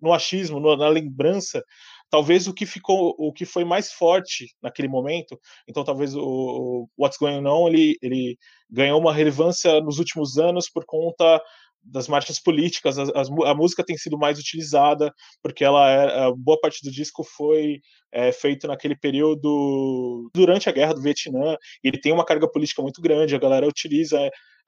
no 0.00 0.12
achismo, 0.12 0.60
no, 0.60 0.76
na 0.76 0.88
lembrança, 0.88 1.64
talvez 2.10 2.46
o 2.46 2.52
que 2.52 2.66
ficou, 2.66 3.14
o 3.16 3.32
que 3.32 3.46
foi 3.46 3.64
mais 3.64 3.92
forte 3.92 4.54
naquele 4.62 4.88
momento, 4.88 5.40
então 5.66 5.82
talvez 5.82 6.14
o, 6.14 6.20
o 6.22 6.88
What's 6.98 7.18
Going 7.18 7.46
On 7.46 7.68
ele, 7.68 7.96
ele 8.02 8.36
ganhou 8.68 9.00
uma 9.00 9.14
relevância 9.14 9.80
nos 9.80 9.98
últimos 9.98 10.36
anos 10.36 10.68
por 10.68 10.84
conta 10.84 11.40
das 11.82 12.08
marchas 12.08 12.38
políticas, 12.38 12.98
a, 12.98 13.54
música 13.54 13.84
tem 13.84 13.96
sido 13.96 14.18
mais 14.18 14.38
utilizada 14.38 15.12
porque 15.42 15.64
ela 15.64 15.88
é, 15.88 16.32
boa 16.36 16.60
parte 16.60 16.84
do 16.84 16.90
disco 16.90 17.24
foi 17.24 17.80
é, 18.12 18.32
feito 18.32 18.66
naquele 18.66 18.96
período 18.96 20.30
durante 20.34 20.68
a 20.68 20.72
guerra 20.72 20.94
do 20.94 21.02
Vietnã. 21.02 21.56
ele 21.82 21.98
tem 21.98 22.12
uma 22.12 22.24
carga 22.24 22.50
política 22.50 22.82
muito 22.82 23.00
grande. 23.00 23.34
A 23.34 23.38
galera 23.38 23.66
utiliza 23.66 24.18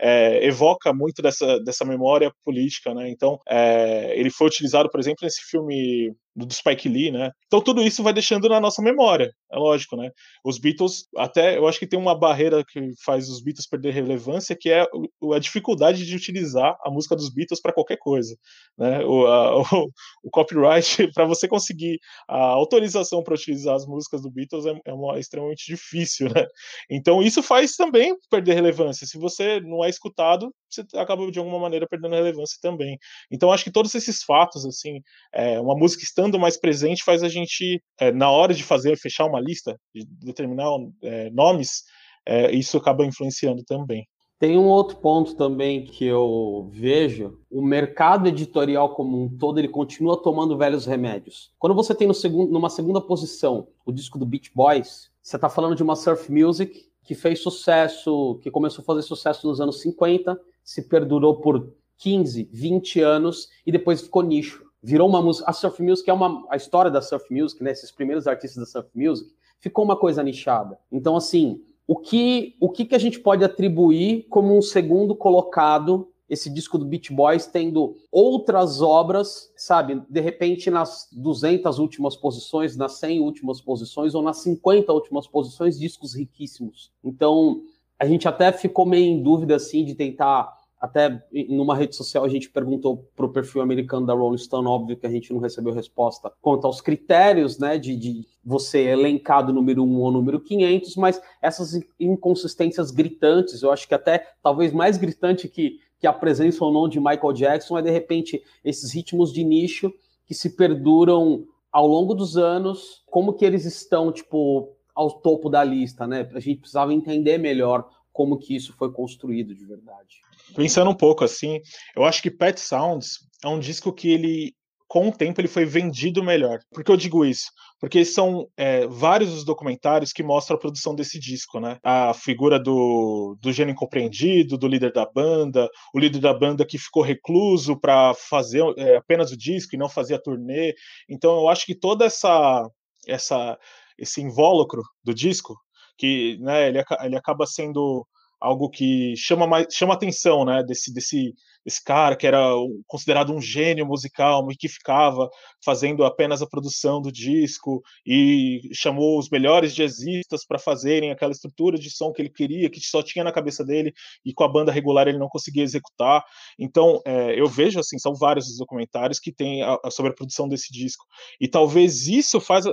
é, 0.03 0.45
evoca 0.45 0.93
muito 0.93 1.23
dessa, 1.23 1.61
dessa 1.61 1.85
memória 1.85 2.33
política, 2.45 2.93
né? 2.93 3.09
Então, 3.09 3.39
é, 3.49 4.19
ele 4.19 4.31
foi 4.31 4.49
utilizado, 4.49 4.91
por 4.91 4.99
exemplo, 4.99 5.21
nesse 5.23 5.43
filme 5.49 6.13
do 6.35 6.53
Spike 6.53 6.89
Lee, 6.89 7.11
né? 7.11 7.31
Então 7.47 7.61
tudo 7.61 7.83
isso 7.83 8.03
vai 8.03 8.13
deixando 8.13 8.49
na 8.49 8.59
nossa 8.59 8.81
memória, 8.83 9.31
é 9.53 9.57
lógico, 9.59 9.97
né? 9.97 10.11
Os 10.43 10.59
Beatles, 10.59 11.05
até 11.17 11.59
eu 11.59 11.69
acho 11.69 11.79
que 11.79 11.87
tem 11.87 11.99
uma 11.99 12.19
barreira 12.19 12.65
que 12.65 12.81
faz 13.05 13.29
os 13.29 13.43
Beatles 13.43 13.69
perder 13.69 13.93
relevância, 13.93 14.57
que 14.59 14.71
é 14.71 14.83
a 14.83 15.39
dificuldade 15.39 16.07
de 16.07 16.17
utilizar 16.17 16.75
a 16.83 16.91
música 16.91 17.15
dos 17.15 17.33
Beatles 17.33 17.61
para 17.61 17.73
qualquer 17.73 17.99
coisa, 17.99 18.35
né? 18.79 19.05
O, 19.05 19.27
a, 19.27 19.61
o, 19.61 19.89
o 20.25 20.31
copyright 20.31 21.09
para 21.13 21.27
você 21.27 21.47
conseguir 21.47 21.99
a 22.27 22.39
autorização 22.39 23.23
para 23.23 23.35
utilizar 23.35 23.75
as 23.75 23.87
músicas 23.87 24.23
do 24.23 24.31
Beatles 24.31 24.65
é, 24.65 24.81
é, 24.87 24.93
uma, 24.93 25.19
extremamente 25.19 25.67
difícil, 25.67 26.29
né? 26.31 26.47
Então 26.91 27.23
isso 27.23 27.43
faz 27.43 27.77
também 27.77 28.17
perder 28.31 28.55
relevância. 28.55 29.07
Se 29.07 29.19
você 29.19 29.61
não 29.61 29.85
é 29.85 29.91
escutado, 29.93 30.53
você 30.69 30.85
acaba 30.97 31.31
de 31.31 31.39
alguma 31.39 31.59
maneira 31.59 31.87
perdendo 31.87 32.15
relevância 32.15 32.59
também. 32.61 32.99
Então 33.31 33.53
acho 33.53 33.65
que 33.65 33.71
todos 33.71 33.95
esses 33.95 34.23
fatos, 34.23 34.67
assim, 34.67 35.01
é, 35.33 35.61
uma 35.61 35.77
música 35.77 36.03
estando 36.03 36.39
mais 36.39 36.57
presente 36.57 37.05
faz 37.05 37.23
a 37.23 37.29
gente, 37.29 37.83
é, 37.99 38.11
na 38.11 38.31
hora 38.31 38.53
de 38.53 38.65
fazer, 38.65 38.97
fechar 38.99 39.27
uma 39.27 39.41
lista, 39.41 39.79
de 39.95 40.05
determinar 40.05 40.69
é, 41.03 41.31
nomes, 41.31 41.85
é, 42.27 42.51
isso 42.53 42.77
acaba 42.77 43.05
influenciando 43.05 43.63
também. 43.65 44.07
Tem 44.43 44.59
um 44.59 44.67
outro 44.67 44.97
ponto 44.97 45.37
também 45.37 45.85
que 45.85 46.05
eu 46.05 46.69
vejo, 46.73 47.39
o 47.49 47.63
mercado 47.63 48.27
editorial 48.27 48.93
como 48.93 49.23
um 49.23 49.29
todo, 49.39 49.61
ele 49.61 49.69
continua 49.69 50.21
tomando 50.21 50.59
velhos 50.59 50.85
remédios. 50.85 51.53
Quando 51.61 51.77
você 51.77 51.95
tem 51.95 52.09
no 52.09 52.15
segundo, 52.15 52.51
numa 52.51 52.69
segunda 52.69 53.01
posição 53.01 53.69
o 53.87 53.93
disco 53.93 54.19
do 54.19 54.27
Beach 54.27 54.51
Boys, 54.53 55.13
você 55.23 55.37
está 55.37 55.49
falando 55.49 55.77
de 55.77 55.83
uma 55.85 55.95
surf 55.95 56.33
music 56.33 56.91
que 57.03 57.15
fez 57.15 57.41
sucesso, 57.41 58.39
que 58.43 58.51
começou 58.51 58.83
a 58.83 58.85
fazer 58.85 59.03
sucesso 59.03 59.47
nos 59.47 59.61
anos 59.61 59.81
50, 59.81 60.41
se 60.63 60.83
perdurou 60.83 61.37
por 61.37 61.73
15, 61.99 62.49
20 62.53 63.01
anos 63.01 63.49
e 63.67 63.73
depois 63.73 64.01
ficou 64.01 64.23
nicho. 64.23 64.65
Virou 64.83 65.09
uma 65.09 65.23
música. 65.23 65.49
A 65.49 65.53
surf 65.53 65.81
music 65.83 66.09
é 66.11 66.13
uma. 66.13 66.45
A 66.51 66.57
história 66.57 66.91
da 66.91 67.01
surf 67.01 67.33
music, 67.33 67.63
né? 67.63 67.71
Esses 67.71 67.93
primeiros 67.93 68.27
artistas 68.27 68.59
da 68.59 68.67
surf 68.67 68.89
music, 68.95 69.31
ficou 69.61 69.85
uma 69.85 69.97
coisa 69.97 70.23
nichada. 70.23 70.77
Então, 70.91 71.17
assim, 71.17 71.63
o 71.87 71.97
que, 71.97 72.57
o 72.61 72.69
que, 72.69 72.85
que 72.85 72.95
a 72.95 72.99
gente 72.99 73.21
pode 73.21 73.45
atribuir 73.45 74.27
como 74.29 74.57
um 74.57 74.63
segundo 74.63 75.15
colocado 75.15 76.12
esse 76.33 76.49
disco 76.49 76.79
do 76.79 76.87
Beach 76.87 77.13
Boys 77.13 77.47
tendo 77.47 77.95
outras 78.11 78.81
obras, 78.81 79.53
sabe, 79.55 80.03
de 80.09 80.19
repente 80.19 80.71
nas 80.71 81.07
200 81.13 81.79
últimas 81.79 82.17
posições, 82.17 82.75
nas 82.75 82.93
100 82.93 83.21
últimas 83.21 83.61
posições 83.61 84.15
ou 84.15 84.23
nas 84.23 84.39
50 84.39 84.91
últimas 84.95 85.27
posições, 85.27 85.79
discos 85.79 86.15
riquíssimos. 86.15 86.91
Então, 87.05 87.61
a 87.99 88.07
gente 88.07 88.27
até 88.27 88.51
ficou 88.51 88.87
meio 88.87 89.05
em 89.05 89.23
dúvida 89.23 89.57
assim 89.57 89.85
de 89.85 89.95
tentar 89.95 90.57
até 90.81 91.23
numa 91.49 91.77
rede 91.77 91.95
social 91.95 92.25
a 92.25 92.29
gente 92.29 92.51
perguntou 92.51 93.09
para 93.15 93.27
o 93.27 93.29
perfil 93.29 93.61
americano 93.63 94.05
da 94.05 94.15
Rolling 94.15 94.39
Stone, 94.39 94.67
óbvio 94.67 94.97
que 94.97 95.07
a 95.07 95.11
gente 95.11 95.33
não 95.33 95.39
recebeu 95.39 95.73
resposta 95.73 96.33
quanto 96.41 96.67
aos 96.67 96.81
critérios, 96.81 97.57
né, 97.59 97.79
de, 97.79 97.95
de 97.95 98.27
você 98.43 98.81
elencar 98.81 99.47
do 99.47 99.53
número 99.53 99.85
1 99.85 100.01
ou 100.01 100.11
número 100.11 100.41
500, 100.41 100.97
mas 100.97 101.23
essas 101.41 101.79
inconsistências 102.01 102.91
gritantes, 102.91 103.63
eu 103.63 103.71
acho 103.71 103.87
que 103.87 103.95
até 103.95 104.27
talvez 104.43 104.73
mais 104.73 104.97
gritante 104.97 105.47
que 105.47 105.79
que 106.03 106.07
a 106.09 106.13
presença 106.13 106.65
ou 106.65 106.73
não 106.73 106.89
de 106.89 106.99
Michael 106.99 107.33
Jackson 107.33 107.79
é 107.79 107.83
de 107.83 107.91
repente 107.91 108.43
esses 108.65 108.93
ritmos 108.93 109.33
de 109.33 109.45
nicho 109.45 109.95
que 110.27 110.35
se 110.35 110.57
perduram 110.57 111.47
ao 111.71 111.87
longo 111.87 112.13
dos 112.13 112.37
anos, 112.37 113.05
como 113.07 113.33
que 113.33 113.45
eles 113.45 113.65
estão 113.65 114.11
tipo 114.11 114.77
ao 114.93 115.21
topo 115.21 115.49
da 115.49 115.63
lista, 115.63 116.05
né? 116.05 116.29
A 116.35 116.41
gente 116.41 116.59
precisava 116.59 116.93
entender 116.93 117.39
melhor 117.39 117.89
como 118.13 118.37
que 118.37 118.57
isso 118.57 118.73
foi 118.73 118.91
construído 118.91 119.55
de 119.55 119.65
verdade. 119.65 120.17
Pensando 120.57 120.91
um 120.91 120.97
pouco 120.97 121.23
assim, 121.23 121.61
eu 121.95 122.03
acho 122.03 122.21
que 122.21 122.33
Pet 122.33 122.59
Sounds 122.59 123.21
é 123.45 123.47
um 123.47 123.61
disco 123.61 123.93
que 123.93 124.11
ele 124.11 124.57
com 124.89 125.09
o 125.09 125.13
tempo 125.13 125.41
ele 125.41 125.47
foi 125.47 125.65
vendido 125.65 126.21
melhor. 126.25 126.59
Por 126.73 126.83
que 126.83 126.91
eu 126.91 126.97
digo 126.97 127.25
isso? 127.25 127.53
Porque 127.83 128.05
são 128.05 128.49
é, 128.57 128.87
vários 128.87 129.33
os 129.33 129.45
documentários 129.45 130.13
que 130.13 130.23
mostram 130.23 130.57
a 130.57 130.61
produção 130.61 130.95
desse 130.95 131.19
disco, 131.19 131.59
né? 131.59 131.81
A 131.83 132.15
figura 132.15 132.57
do, 132.57 133.37
do 133.41 133.53
gênio 133.53 133.73
incompreendido, 133.73 134.57
do 134.57 134.69
líder 134.69 134.93
da 134.93 135.05
banda, 135.05 135.69
o 135.93 135.99
líder 135.99 136.21
da 136.21 136.33
banda 136.33 136.65
que 136.65 136.79
ficou 136.79 137.03
recluso 137.03 137.77
para 137.77 138.15
fazer 138.15 138.63
é, 138.77 138.99
apenas 138.99 139.33
o 139.33 139.37
disco 139.37 139.75
e 139.75 139.79
não 139.79 139.89
fazia 139.89 140.23
turnê. 140.23 140.73
Então 141.11 141.41
eu 141.41 141.49
acho 141.49 141.67
que 141.67 141.75
toda 141.75 142.05
essa 142.05 142.65
essa 143.05 143.59
esse 143.99 144.23
invólucro 144.23 144.81
do 145.03 145.13
disco, 145.13 145.57
que 145.99 146.39
né, 146.41 146.69
ele, 146.69 146.85
ele 147.03 147.17
acaba 147.17 147.47
sendo 147.47 148.07
algo 148.41 148.71
que 148.71 149.17
chama 149.17 149.45
mais 149.45 149.67
chama 149.75 149.95
atenção, 149.95 150.45
né, 150.45 150.63
desse 150.63 150.95
desse 150.95 151.35
esse 151.65 151.83
cara 151.83 152.17
que 152.17 152.27
era 152.27 152.43
considerado 152.87 153.33
um 153.33 153.41
gênio 153.41 153.87
musical 153.87 154.47
e 154.51 154.57
que 154.57 154.69
ficava 154.69 155.29
fazendo 155.65 156.05
apenas 156.05 156.43
a 156.43 156.47
produção 156.47 157.01
do 157.01 157.13
disco 157.13 157.83
e 158.07 158.61
chamou 158.73 159.19
os 159.19 159.29
melhores 159.31 159.75
jazzistas 159.75 160.45
para 160.47 160.59
fazerem 160.59 161.11
aquela 161.11 161.33
estrutura 161.33 161.79
de 161.79 161.91
som 161.91 162.13
que 162.13 162.23
ele 162.23 162.31
queria, 162.31 162.71
que 162.71 162.81
só 162.81 163.03
tinha 163.03 163.25
na 163.25 163.33
cabeça 163.33 163.65
dele 163.65 163.93
e 164.25 164.33
com 164.33 164.45
a 164.45 164.49
banda 164.49 164.73
regular 164.73 165.09
ele 165.09 165.19
não 165.19 165.29
conseguia 165.29 165.63
executar. 165.63 166.25
Então, 166.59 167.01
é, 167.07 167.39
eu 167.39 167.47
vejo 167.47 167.79
assim, 167.79 167.99
são 167.99 168.15
vários 168.15 168.49
os 168.49 168.59
documentários 168.59 169.19
que 169.19 169.33
tem 169.33 169.63
a, 169.63 169.79
a, 169.85 169.91
sobre 169.91 170.13
a 170.13 170.15
produção 170.15 170.49
desse 170.49 170.73
disco. 170.73 171.05
E 171.41 171.49
talvez 171.49 172.07
isso 172.09 172.41
faz 172.41 172.65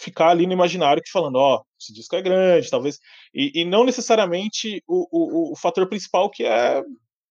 ficar 0.00 0.30
ali 0.30 0.46
no 0.46 0.52
imaginário 0.52 1.02
que 1.02 1.10
falando, 1.10 1.36
ó, 1.36 1.56
oh, 1.56 1.64
esse 1.78 1.92
disco 1.92 2.16
é 2.16 2.22
grande, 2.22 2.70
talvez, 2.70 2.98
e, 3.34 3.60
e 3.60 3.64
não 3.64 3.84
necessariamente 3.84 4.82
o, 4.88 5.06
o, 5.10 5.52
o, 5.52 5.56
fator 5.56 5.86
principal 5.88 6.30
que 6.30 6.42
é, 6.44 6.82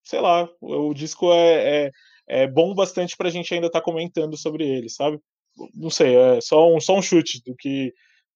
sei 0.10 0.20
lá, 0.20 0.50
o, 0.60 0.94
disco 0.94 1.32
é, 1.32 1.86
é, 1.86 1.92
é, 2.28 2.48
bom 2.48 2.74
bastante 2.74 3.16
para 3.16 3.28
a 3.28 3.32
gente 3.32 3.54
ainda 3.54 3.68
estar 3.68 3.80
tá 3.80 3.86
comentando 3.86 4.36
sobre 4.36 4.68
ele, 4.68 4.89
sabe? 4.89 5.20
Não 5.75 5.89
sei, 5.89 6.16
é 6.16 6.42
só 6.42 6.74
um, 6.74 6.80
só 6.80 6.98
um 6.98 7.01
chute 7.01 7.42
do 7.46 7.56
que 7.56 7.94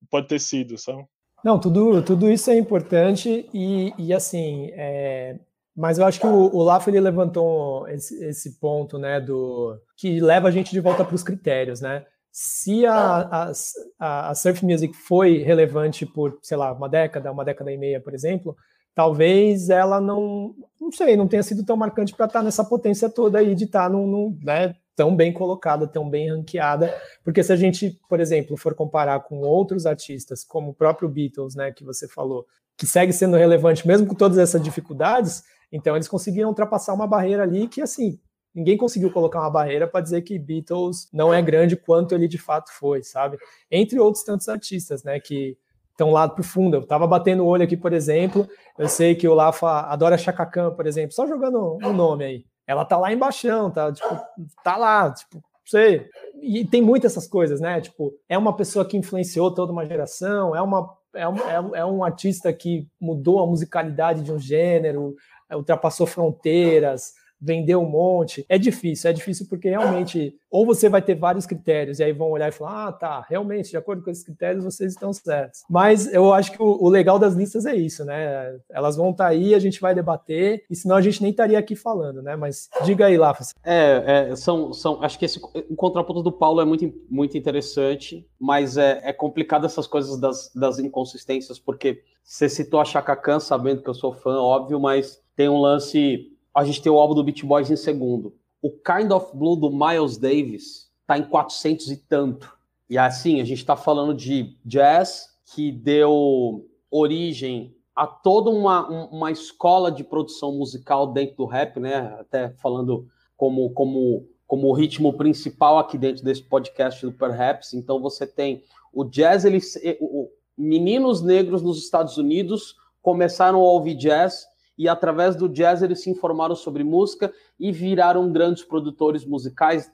pode 0.09 0.27
ter 0.27 0.39
sido, 0.39 0.77
sabe? 0.77 1.03
Não, 1.43 1.59
tudo, 1.59 2.01
tudo 2.03 2.29
isso 2.29 2.51
é 2.51 2.57
importante 2.57 3.49
e, 3.53 3.91
e 3.97 4.13
assim, 4.13 4.69
é, 4.73 5.39
mas 5.75 5.97
eu 5.97 6.05
acho 6.05 6.19
que 6.19 6.27
o, 6.27 6.55
o 6.55 6.79
ele 6.87 6.99
levantou 6.99 7.87
esse, 7.87 8.23
esse 8.23 8.59
ponto, 8.59 8.99
né, 8.99 9.19
do 9.19 9.75
que 9.97 10.19
leva 10.19 10.49
a 10.49 10.51
gente 10.51 10.71
de 10.71 10.79
volta 10.79 11.03
para 11.03 11.15
os 11.15 11.23
critérios, 11.23 11.81
né? 11.81 12.05
se 12.33 12.83
a, 12.83 13.51
a, 13.99 14.29
a, 14.31 14.33
surf 14.33 14.65
music 14.65 14.95
foi 14.95 15.43
relevante 15.43 16.03
por, 16.03 16.39
sei 16.41 16.57
lá, 16.57 16.73
uma 16.73 16.89
década, 16.89 17.31
uma 17.31 17.45
década 17.45 17.71
e 17.71 17.77
meia, 17.77 18.01
por 18.01 18.11
exemplo, 18.11 18.57
talvez 18.95 19.69
ela 19.69 19.99
não, 19.99 20.55
não 20.79 20.91
sei, 20.91 21.15
não 21.15 21.27
tenha 21.27 21.43
sido 21.43 21.65
tão 21.65 21.75
marcante 21.75 22.13
para 22.15 22.25
estar 22.25 22.39
tá 22.39 22.43
nessa 22.43 22.63
potência 22.63 23.09
toda 23.09 23.39
aí 23.39 23.55
de 23.55 23.65
estar 23.65 23.83
tá 23.83 23.89
num, 23.89 24.07
num, 24.07 24.39
né, 24.43 24.75
tão 24.95 25.15
bem 25.15 25.33
colocada, 25.33 25.87
tão 25.87 26.09
bem 26.09 26.29
ranqueada, 26.29 26.93
porque 27.23 27.43
se 27.43 27.51
a 27.51 27.55
gente, 27.55 27.99
por 28.07 28.19
exemplo, 28.19 28.55
for 28.57 28.75
comparar 28.75 29.19
com 29.21 29.41
outros 29.41 29.85
artistas, 29.85 30.43
como 30.43 30.71
o 30.71 30.73
próprio 30.73 31.09
Beatles, 31.09 31.55
né, 31.55 31.71
que 31.71 31.83
você 31.83 32.07
falou, 32.07 32.45
que 32.77 32.85
segue 32.85 33.13
sendo 33.13 33.37
relevante 33.37 33.87
mesmo 33.87 34.07
com 34.07 34.15
todas 34.15 34.37
essas 34.37 34.61
dificuldades, 34.61 35.43
então 35.71 35.95
eles 35.95 36.07
conseguiram 36.07 36.49
ultrapassar 36.49 36.93
uma 36.93 37.07
barreira 37.07 37.43
ali 37.43 37.67
que, 37.67 37.81
assim, 37.81 38.19
Ninguém 38.53 38.77
conseguiu 38.77 39.11
colocar 39.11 39.39
uma 39.39 39.49
barreira 39.49 39.87
para 39.87 40.01
dizer 40.01 40.21
que 40.21 40.37
Beatles 40.37 41.09
não 41.11 41.33
é 41.33 41.41
grande 41.41 41.75
quanto 41.75 42.13
ele 42.13 42.27
de 42.27 42.37
fato 42.37 42.71
foi, 42.71 43.01
sabe? 43.01 43.37
Entre 43.71 43.99
outros 43.99 44.23
tantos 44.23 44.47
artistas, 44.47 45.03
né, 45.03 45.19
que 45.19 45.57
estão 45.93 46.11
lá 46.11 46.33
fundo. 46.43 46.77
Eu 46.77 46.85
tava 46.85 47.07
batendo 47.07 47.43
o 47.43 47.47
olho 47.47 47.63
aqui, 47.63 47.77
por 47.77 47.93
exemplo, 47.93 48.47
eu 48.77 48.87
sei 48.87 49.15
que 49.15 49.27
o 49.27 49.33
Lafa 49.33 49.81
adora 49.81 50.17
Chaka 50.17 50.45
Khan, 50.45 50.71
por 50.71 50.85
exemplo, 50.85 51.13
só 51.13 51.25
jogando 51.25 51.77
um 51.81 51.93
nome 51.93 52.25
aí. 52.25 52.45
Ela 52.67 52.85
tá 52.85 52.97
lá 52.97 53.11
embaixo, 53.13 53.47
tá, 53.71 53.91
tipo, 53.91 54.19
tá 54.63 54.77
lá, 54.77 55.11
tipo, 55.11 55.41
sei. 55.65 56.07
E 56.41 56.65
tem 56.65 56.81
muitas 56.81 57.11
essas 57.13 57.27
coisas, 57.27 57.61
né? 57.61 57.79
Tipo, 57.81 58.13
é 58.27 58.37
uma 58.37 58.55
pessoa 58.55 58.85
que 58.85 58.97
influenciou 58.97 59.53
toda 59.53 59.71
uma 59.71 59.85
geração, 59.85 60.55
é 60.55 60.61
uma 60.61 60.89
é 61.15 61.27
um, 61.27 61.37
é, 61.37 61.79
é 61.79 61.85
um 61.85 62.03
artista 62.03 62.51
que 62.51 62.87
mudou 62.99 63.39
a 63.39 63.47
musicalidade 63.47 64.23
de 64.23 64.31
um 64.31 64.39
gênero, 64.39 65.15
ultrapassou 65.51 66.07
fronteiras, 66.07 67.13
vender 67.43 67.75
um 67.75 67.85
monte. 67.85 68.45
É 68.47 68.57
difícil, 68.57 69.09
é 69.09 69.13
difícil 69.13 69.45
porque 69.49 69.69
realmente, 69.69 70.33
ou 70.49 70.65
você 70.65 70.87
vai 70.87 71.01
ter 71.01 71.15
vários 71.15 71.45
critérios, 71.45 71.99
e 71.99 72.03
aí 72.03 72.13
vão 72.13 72.31
olhar 72.31 72.47
e 72.47 72.53
falar: 72.53 72.87
ah, 72.87 72.91
tá, 72.91 73.25
realmente, 73.29 73.69
de 73.69 73.77
acordo 73.77 74.01
com 74.01 74.09
esses 74.09 74.23
critérios, 74.23 74.63
vocês 74.63 74.93
estão 74.93 75.11
certos. 75.11 75.63
Mas 75.69 76.11
eu 76.13 76.33
acho 76.33 76.53
que 76.53 76.61
o, 76.61 76.83
o 76.83 76.89
legal 76.89 77.19
das 77.19 77.33
listas 77.33 77.65
é 77.65 77.75
isso, 77.75 78.05
né? 78.05 78.57
Elas 78.71 78.95
vão 78.95 79.11
estar 79.11 79.25
tá 79.25 79.29
aí, 79.29 79.53
a 79.53 79.59
gente 79.59 79.81
vai 79.81 79.93
debater, 79.93 80.63
e 80.69 80.75
senão 80.75 80.95
a 80.95 81.01
gente 81.01 81.21
nem 81.21 81.31
estaria 81.31 81.59
aqui 81.59 81.75
falando, 81.75 82.21
né? 82.21 82.35
Mas 82.35 82.69
diga 82.85 83.07
aí, 83.07 83.17
Lafa. 83.17 83.43
É, 83.63 84.29
é, 84.29 84.35
são, 84.35 84.71
são, 84.71 85.03
acho 85.03 85.19
que 85.19 85.25
esse, 85.25 85.39
o 85.69 85.75
contraponto 85.75 86.23
do 86.23 86.31
Paulo 86.31 86.61
é 86.61 86.65
muito, 86.65 86.93
muito 87.09 87.37
interessante, 87.37 88.25
mas 88.39 88.77
é, 88.77 89.01
é 89.03 89.11
complicado 89.11 89.65
essas 89.65 89.87
coisas 89.87 90.19
das, 90.19 90.51
das 90.55 90.79
inconsistências, 90.79 91.59
porque 91.59 92.01
você 92.23 92.47
citou 92.47 92.79
a 92.79 92.85
Chaka 92.85 93.15
Khan, 93.15 93.39
sabendo 93.39 93.81
que 93.81 93.89
eu 93.89 93.93
sou 93.93 94.13
fã, 94.13 94.39
óbvio, 94.39 94.79
mas 94.79 95.21
tem 95.35 95.49
um 95.49 95.59
lance 95.59 96.32
a 96.53 96.63
gente 96.63 96.81
tem 96.81 96.91
o 96.91 96.99
álbum 96.99 97.15
do 97.15 97.23
Beach 97.23 97.45
Boys 97.45 97.71
em 97.71 97.75
segundo. 97.75 98.35
O 98.61 98.69
Kind 98.69 99.11
of 99.11 99.35
Blue 99.35 99.55
do 99.55 99.71
Miles 99.71 100.17
Davis 100.17 100.89
tá 101.07 101.17
em 101.17 101.23
400 101.23 101.91
e 101.91 101.97
tanto. 101.97 102.55
E 102.89 102.97
assim, 102.97 103.41
a 103.41 103.43
gente 103.43 103.59
está 103.59 103.75
falando 103.75 104.13
de 104.13 104.57
jazz 104.65 105.27
que 105.53 105.71
deu 105.71 106.65
origem 106.89 107.75
a 107.95 108.07
toda 108.07 108.49
uma, 108.49 108.87
uma 109.09 109.31
escola 109.31 109.91
de 109.91 110.03
produção 110.03 110.51
musical 110.53 111.07
dentro 111.07 111.37
do 111.37 111.45
rap, 111.45 111.79
né? 111.79 112.15
Até 112.19 112.49
falando 112.61 113.07
como, 113.35 113.71
como, 113.71 114.27
como 114.47 114.67
o 114.67 114.73
ritmo 114.73 115.13
principal 115.13 115.77
aqui 115.77 115.97
dentro 115.97 116.23
desse 116.23 116.43
podcast 116.43 117.05
do 117.05 117.11
Perhaps. 117.11 117.73
Então 117.73 117.99
você 117.99 118.25
tem 118.25 118.63
o 118.91 119.03
jazz, 119.03 119.45
ele, 119.45 119.59
o, 119.99 120.29
meninos 120.57 121.21
negros 121.21 121.61
nos 121.61 121.79
Estados 121.79 122.17
Unidos 122.17 122.75
começaram 123.01 123.59
a 123.59 123.71
ouvir 123.71 123.95
jazz 123.95 124.45
e 124.77 124.87
através 124.87 125.35
do 125.35 125.47
jazz 125.47 125.81
eles 125.81 126.01
se 126.01 126.09
informaram 126.09 126.55
sobre 126.55 126.83
música 126.83 127.33
e 127.59 127.71
viraram 127.71 128.31
grandes 128.31 128.63
produtores 128.63 129.25
musicais, 129.25 129.91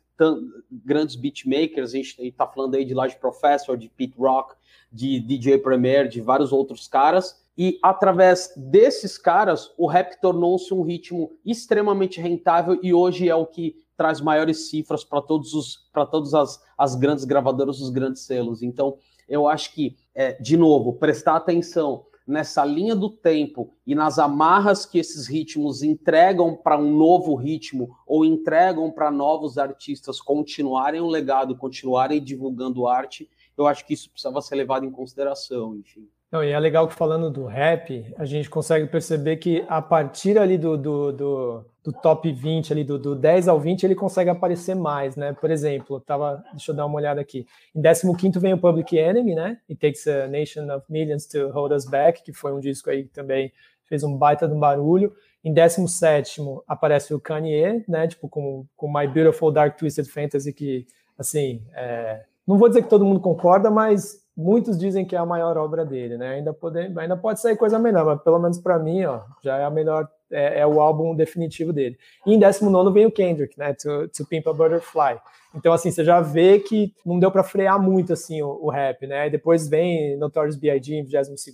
grandes 0.71 1.15
beatmakers. 1.15 1.93
A 1.93 1.97
gente 1.97 2.21
está 2.21 2.47
falando 2.47 2.75
aí 2.75 2.85
de 2.85 2.93
Large 2.93 3.17
Professor, 3.17 3.77
de 3.77 3.89
Pete 3.89 4.17
Rock, 4.17 4.55
de 4.91 5.19
DJ 5.19 5.59
Premier, 5.59 6.07
de 6.07 6.21
vários 6.21 6.51
outros 6.51 6.87
caras. 6.87 7.41
E 7.57 7.77
através 7.83 8.53
desses 8.55 9.17
caras, 9.17 9.71
o 9.77 9.85
rap 9.85 10.19
tornou-se 10.21 10.73
um 10.73 10.81
ritmo 10.81 11.31
extremamente 11.45 12.21
rentável 12.21 12.79
e 12.81 12.93
hoje 12.93 13.27
é 13.27 13.35
o 13.35 13.45
que 13.45 13.75
traz 13.97 14.21
maiores 14.21 14.69
cifras 14.69 15.03
para 15.03 15.21
todos 15.21 15.53
os 15.53 15.89
para 15.91 16.05
todas 16.05 16.33
as, 16.33 16.63
as 16.77 16.95
grandes 16.95 17.25
gravadoras, 17.25 17.81
os 17.81 17.89
grandes 17.89 18.21
selos. 18.21 18.63
Então, 18.63 18.97
eu 19.27 19.47
acho 19.47 19.73
que, 19.73 19.97
é, 20.15 20.33
de 20.41 20.55
novo, 20.55 20.93
prestar 20.93 21.35
atenção 21.35 22.05
nessa 22.29 22.63
linha 22.63 22.95
do 22.95 23.09
tempo 23.09 23.73
e 23.87 23.95
nas 23.95 24.19
amarras 24.19 24.85
que 24.85 24.99
esses 24.99 25.27
ritmos 25.27 25.81
entregam 25.81 26.55
para 26.55 26.77
um 26.77 26.95
novo 26.95 27.33
ritmo 27.33 27.97
ou 28.05 28.23
entregam 28.23 28.91
para 28.91 29.09
novos 29.09 29.57
artistas 29.57 30.21
continuarem 30.21 31.01
o 31.01 31.07
legado, 31.07 31.57
continuarem 31.57 32.23
divulgando 32.23 32.87
arte, 32.87 33.27
eu 33.57 33.65
acho 33.65 33.85
que 33.85 33.95
isso 33.95 34.11
precisava 34.11 34.41
ser 34.41 34.55
levado 34.55 34.85
em 34.85 34.91
consideração, 34.91 35.75
enfim. 35.75 36.07
Não, 36.31 36.43
e 36.43 36.51
é 36.51 36.59
legal 36.59 36.87
que 36.87 36.93
falando 36.93 37.31
do 37.31 37.45
rap, 37.45 38.05
a 38.15 38.23
gente 38.23 38.49
consegue 38.51 38.85
perceber 38.85 39.37
que 39.37 39.65
a 39.67 39.81
partir 39.81 40.37
ali 40.37 40.59
do, 40.59 40.77
do, 40.77 41.11
do, 41.11 41.65
do 41.83 41.91
top 41.91 42.31
20, 42.31 42.71
ali 42.71 42.83
do, 42.83 42.99
do 42.99 43.15
10 43.15 43.47
ao 43.47 43.59
20, 43.59 43.83
ele 43.83 43.95
consegue 43.95 44.29
aparecer 44.29 44.75
mais, 44.75 45.15
né? 45.15 45.33
Por 45.33 45.49
exemplo, 45.49 45.99
tava, 45.99 46.43
deixa 46.51 46.71
eu 46.71 46.75
dar 46.75 46.85
uma 46.85 46.97
olhada 46.97 47.19
aqui. 47.19 47.47
Em 47.75 47.81
15 47.81 48.37
vem 48.37 48.53
o 48.53 48.59
Public 48.59 48.95
Enemy, 48.95 49.33
né? 49.33 49.57
It 49.67 49.81
Takes 49.81 50.07
a 50.07 50.27
Nation 50.27 50.71
of 50.71 50.85
Millions 50.87 51.25
to 51.25 51.49
Hold 51.49 51.71
Us 51.71 51.85
Back, 51.85 52.21
que 52.21 52.31
foi 52.31 52.53
um 52.53 52.59
disco 52.59 52.91
aí 52.91 53.05
que 53.05 53.09
também 53.09 53.51
fez 53.85 54.03
um 54.03 54.15
baita 54.15 54.47
de 54.47 54.53
um 54.53 54.59
barulho. 54.59 55.11
Em 55.43 55.51
17 55.51 56.41
aparece 56.67 57.11
o 57.11 57.19
Kanye, 57.19 57.83
né? 57.87 58.07
Tipo, 58.07 58.29
com, 58.29 58.67
com 58.77 58.87
My 58.87 59.07
Beautiful 59.07 59.51
Dark 59.51 59.79
Twisted 59.79 60.05
Fantasy, 60.05 60.53
que, 60.53 60.85
assim, 61.17 61.63
é... 61.73 62.23
não 62.45 62.55
vou 62.55 62.67
dizer 62.67 62.83
que 62.83 62.89
todo 62.89 63.03
mundo 63.03 63.19
concorda, 63.19 63.71
mas 63.71 64.23
muitos 64.39 64.79
dizem 64.79 65.05
que 65.05 65.15
é 65.15 65.19
a 65.19 65.25
maior 65.25 65.57
obra 65.57 65.85
dele, 65.85 66.17
né? 66.17 66.35
Ainda 66.35 66.53
pode, 66.53 66.79
ainda 66.79 67.17
pode 67.17 67.41
sair 67.41 67.57
coisa 67.57 67.77
melhor, 67.77 68.05
mas 68.05 68.21
pelo 68.21 68.39
menos 68.39 68.57
para 68.57 68.79
mim, 68.79 69.03
ó, 69.03 69.19
já 69.43 69.57
é 69.57 69.65
a 69.65 69.69
melhor, 69.69 70.07
é, 70.31 70.61
é, 70.61 70.65
o 70.65 70.79
álbum 70.79 71.13
definitivo 71.13 71.73
dele. 71.73 71.97
E 72.25 72.33
em 72.33 72.39
19 72.39 72.93
vem 72.93 73.05
o 73.05 73.11
Kendrick, 73.11 73.59
né? 73.59 73.73
To, 73.73 74.07
to 74.07 74.25
Pimp 74.25 74.47
a 74.47 74.53
Butterfly. 74.53 75.19
Então, 75.53 75.73
assim, 75.73 75.91
você 75.91 76.05
já 76.05 76.21
vê 76.21 76.59
que 76.59 76.93
não 77.05 77.19
deu 77.19 77.29
para 77.29 77.43
frear 77.43 77.81
muito, 77.81 78.13
assim, 78.13 78.41
o, 78.41 78.47
o, 78.61 78.69
rap, 78.69 79.05
né? 79.05 79.27
E 79.27 79.29
depois 79.29 79.67
vem 79.67 80.15
Notorious 80.17 80.55
B.I.G. 80.55 80.95
em 80.95 81.03
22 81.03 81.45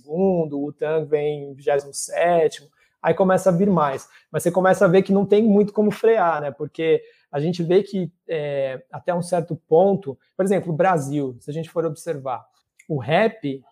o 0.52 0.72
Tang 0.72 1.04
vem 1.08 1.50
em 1.50 1.54
27 1.54 2.68
aí 3.02 3.14
começa 3.14 3.50
a 3.50 3.52
vir 3.52 3.70
mais. 3.70 4.08
Mas 4.32 4.42
você 4.42 4.50
começa 4.50 4.84
a 4.84 4.88
ver 4.88 5.02
que 5.02 5.12
não 5.12 5.24
tem 5.24 5.42
muito 5.42 5.72
como 5.72 5.92
frear, 5.92 6.40
né? 6.40 6.50
Porque 6.50 7.02
a 7.30 7.38
gente 7.38 7.62
vê 7.62 7.82
que 7.82 8.10
é, 8.28 8.82
até 8.90 9.14
um 9.14 9.22
certo 9.22 9.54
ponto, 9.68 10.18
por 10.36 10.44
exemplo, 10.44 10.72
o 10.72 10.76
Brasil, 10.76 11.36
se 11.40 11.48
a 11.50 11.54
gente 11.54 11.70
for 11.70 11.84
observar, 11.84 12.44
o 12.88 12.98
rap, 12.98 13.62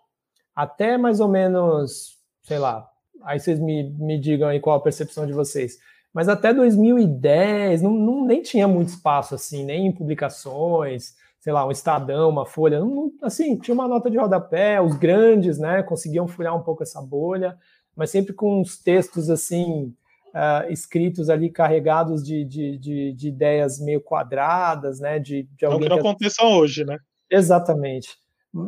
até 0.54 0.96
mais 0.96 1.20
ou 1.20 1.28
menos, 1.28 2.18
sei 2.42 2.58
lá, 2.58 2.88
aí 3.22 3.38
vocês 3.38 3.58
me, 3.58 3.90
me 3.90 4.18
digam 4.18 4.48
aí 4.48 4.60
qual 4.60 4.76
a 4.76 4.82
percepção 4.82 5.26
de 5.26 5.32
vocês, 5.32 5.78
mas 6.12 6.28
até 6.28 6.54
2010 6.54 7.82
não, 7.82 7.92
não 7.92 8.24
nem 8.24 8.42
tinha 8.42 8.68
muito 8.68 8.90
espaço 8.90 9.34
assim, 9.34 9.64
nem 9.64 9.86
em 9.86 9.92
publicações, 9.92 11.14
sei 11.40 11.52
lá, 11.52 11.66
um 11.66 11.70
Estadão, 11.70 12.30
uma 12.30 12.46
Folha, 12.46 12.80
não, 12.80 13.12
assim, 13.20 13.58
tinha 13.58 13.74
uma 13.74 13.88
nota 13.88 14.10
de 14.10 14.16
rodapé, 14.16 14.80
os 14.80 14.96
grandes, 14.96 15.58
né, 15.58 15.82
conseguiam 15.82 16.26
furar 16.26 16.56
um 16.56 16.62
pouco 16.62 16.82
essa 16.82 17.02
bolha, 17.02 17.58
mas 17.96 18.10
sempre 18.10 18.32
com 18.32 18.60
uns 18.60 18.76
textos 18.82 19.28
assim, 19.28 19.94
uh, 20.28 20.70
escritos 20.70 21.28
ali, 21.28 21.50
carregados 21.50 22.24
de, 22.24 22.44
de, 22.44 22.78
de, 22.78 23.12
de, 23.12 23.28
ideias 23.28 23.78
meio 23.78 24.00
quadradas, 24.00 25.00
né, 25.00 25.18
de, 25.18 25.48
de 25.56 25.64
alguém... 25.64 25.80
Não 25.80 25.84
que 25.84 25.88
não 25.90 26.02
que... 26.02 26.08
aconteça 26.08 26.44
hoje, 26.44 26.84
né? 26.84 26.98
Exatamente. 27.30 28.16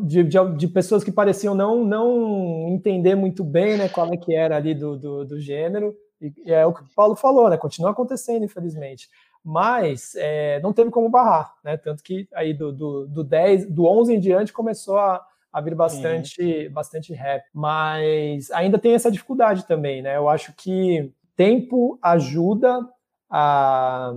De, 0.05 0.25
de, 0.25 0.39
de, 0.57 0.69
pessoas 0.69 1.05
que 1.05 1.13
pareciam 1.13 1.55
não, 1.55 1.85
não 1.85 2.67
entender 2.69 3.15
muito 3.15 3.45
bem 3.45 3.77
né, 3.77 3.89
qual 3.89 4.13
é 4.13 4.17
que 4.17 4.35
era 4.35 4.57
ali 4.57 4.75
do, 4.75 4.97
do, 4.97 5.25
do 5.25 5.41
gênero, 5.41 5.95
e, 6.21 6.33
e, 6.45 6.53
é 6.53 6.67
o 6.67 6.73
que 6.73 6.83
o 6.83 6.89
Paulo 6.95 7.15
falou, 7.15 7.49
né? 7.49 7.57
Continua 7.57 7.91
acontecendo, 7.91 8.45
infelizmente. 8.45 9.09
Mas 9.45 10.15
é, 10.17 10.59
não 10.61 10.73
teve 10.73 10.91
como 10.91 11.09
barrar, 11.09 11.55
né? 11.63 11.77
Tanto 11.77 12.03
que 12.03 12.27
aí 12.35 12.53
do, 12.53 12.73
do, 12.73 13.07
do 13.07 13.23
10, 13.23 13.71
do 13.71 13.85
11 13.85 14.15
em 14.15 14.19
diante 14.19 14.53
começou 14.53 14.99
a, 14.99 15.25
a 15.53 15.61
vir 15.61 15.75
bastante, 15.75 16.69
bastante 16.71 17.13
rap. 17.13 17.45
Mas 17.55 18.51
ainda 18.51 18.79
tem 18.79 18.95
essa 18.95 19.11
dificuldade 19.11 19.67
também, 19.67 20.03
né? 20.03 20.17
Eu 20.17 20.29
acho 20.29 20.53
que 20.57 21.13
tempo 21.37 21.99
ajuda 22.03 22.81
a, 23.31 24.13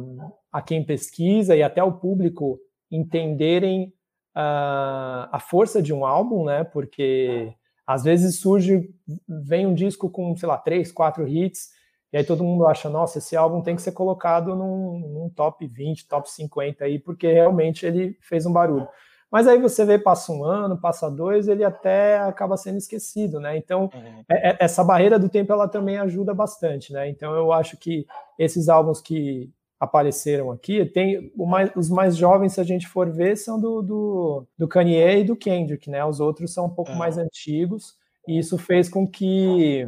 a 0.51 0.61
quem 0.61 0.83
pesquisa 0.83 1.55
e 1.55 1.61
até 1.61 1.83
o 1.83 1.91
público 1.91 2.59
entenderem 2.89 3.93
a, 4.41 5.27
a 5.33 5.39
força 5.39 5.81
de 5.81 5.93
um 5.93 6.05
álbum, 6.05 6.45
né? 6.45 6.63
Porque 6.63 7.53
às 7.85 8.03
vezes 8.03 8.39
surge, 8.39 8.89
vem 9.27 9.67
um 9.67 9.73
disco 9.73 10.09
com, 10.09 10.35
sei 10.37 10.47
lá, 10.47 10.57
três, 10.57 10.91
quatro 10.91 11.27
hits, 11.27 11.71
e 12.13 12.17
aí 12.17 12.23
todo 12.23 12.43
mundo 12.43 12.65
acha, 12.65 12.89
nossa, 12.89 13.17
esse 13.17 13.35
álbum 13.35 13.61
tem 13.61 13.75
que 13.75 13.81
ser 13.81 13.91
colocado 13.91 14.55
num, 14.55 14.99
num 14.99 15.29
top 15.29 15.67
20, 15.67 16.07
top 16.07 16.31
50 16.31 16.85
aí, 16.85 16.99
porque 16.99 17.31
realmente 17.31 17.85
ele 17.85 18.17
fez 18.21 18.45
um 18.45 18.53
barulho. 18.53 18.87
Mas 19.29 19.47
aí 19.47 19.59
você 19.59 19.83
vê, 19.85 19.99
passa 19.99 20.31
um 20.31 20.43
ano, 20.43 20.79
passa 20.79 21.09
dois, 21.09 21.47
ele 21.47 21.63
até 21.63 22.17
acaba 22.19 22.57
sendo 22.57 22.77
esquecido, 22.77 23.39
né? 23.39 23.57
Então, 23.57 23.89
uhum. 23.93 24.23
essa 24.59 24.83
barreira 24.83 25.19
do 25.19 25.29
tempo, 25.29 25.51
ela 25.51 25.67
também 25.67 25.97
ajuda 25.97 26.33
bastante, 26.33 26.93
né? 26.93 27.09
Então, 27.09 27.35
eu 27.35 27.51
acho 27.51 27.77
que 27.77 28.07
esses 28.39 28.69
álbuns 28.69 29.01
que 29.01 29.51
apareceram 29.79 30.51
aqui, 30.51 30.85
tem 30.85 31.31
mais, 31.35 31.71
os 31.75 31.89
mais 31.89 32.17
jovens, 32.17 32.53
se 32.53 32.59
a 32.61 32.63
gente 32.63 32.87
for 32.87 33.09
ver, 33.09 33.37
são 33.37 33.59
do, 33.59 33.81
do, 33.81 34.47
do 34.57 34.67
Kanye 34.67 35.19
e 35.19 35.23
do 35.23 35.37
Kendrick, 35.37 35.89
né? 35.89 36.03
Os 36.03 36.19
outros 36.19 36.53
são 36.53 36.65
um 36.65 36.69
pouco 36.69 36.91
é. 36.91 36.95
mais 36.95 37.17
antigos, 37.17 37.95
e 38.27 38.37
isso 38.37 38.57
fez 38.57 38.89
com 38.89 39.07
que... 39.07 39.87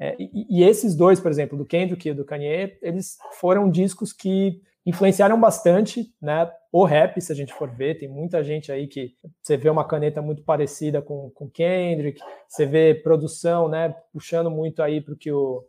É, 0.00 0.16
e, 0.18 0.60
e, 0.60 0.62
esses 0.62 0.94
dois, 0.94 1.20
por 1.20 1.30
exemplo, 1.30 1.58
do 1.58 1.66
Kendrick 1.66 2.08
e 2.08 2.14
do 2.14 2.24
Kanye, 2.24 2.78
eles 2.80 3.18
foram 3.32 3.68
discos 3.68 4.12
que 4.12 4.62
influenciaram 4.86 5.38
bastante, 5.38 6.10
né? 6.22 6.50
O 6.72 6.84
rap, 6.84 7.20
se 7.20 7.30
a 7.30 7.34
gente 7.34 7.52
for 7.52 7.68
ver, 7.68 7.98
tem 7.98 8.08
muita 8.08 8.42
gente 8.42 8.72
aí 8.72 8.86
que 8.86 9.14
você 9.42 9.56
vê 9.56 9.68
uma 9.68 9.86
caneta 9.86 10.22
muito 10.22 10.42
parecida 10.42 11.02
com, 11.02 11.30
com 11.34 11.50
Kendrick, 11.50 12.20
você 12.48 12.64
vê 12.64 12.94
produção, 12.94 13.68
né? 13.68 13.94
Puxando 14.12 14.50
muito 14.50 14.82
aí 14.82 15.00
para 15.00 15.12
o 15.12 15.16
que 15.16 15.30
o, 15.30 15.64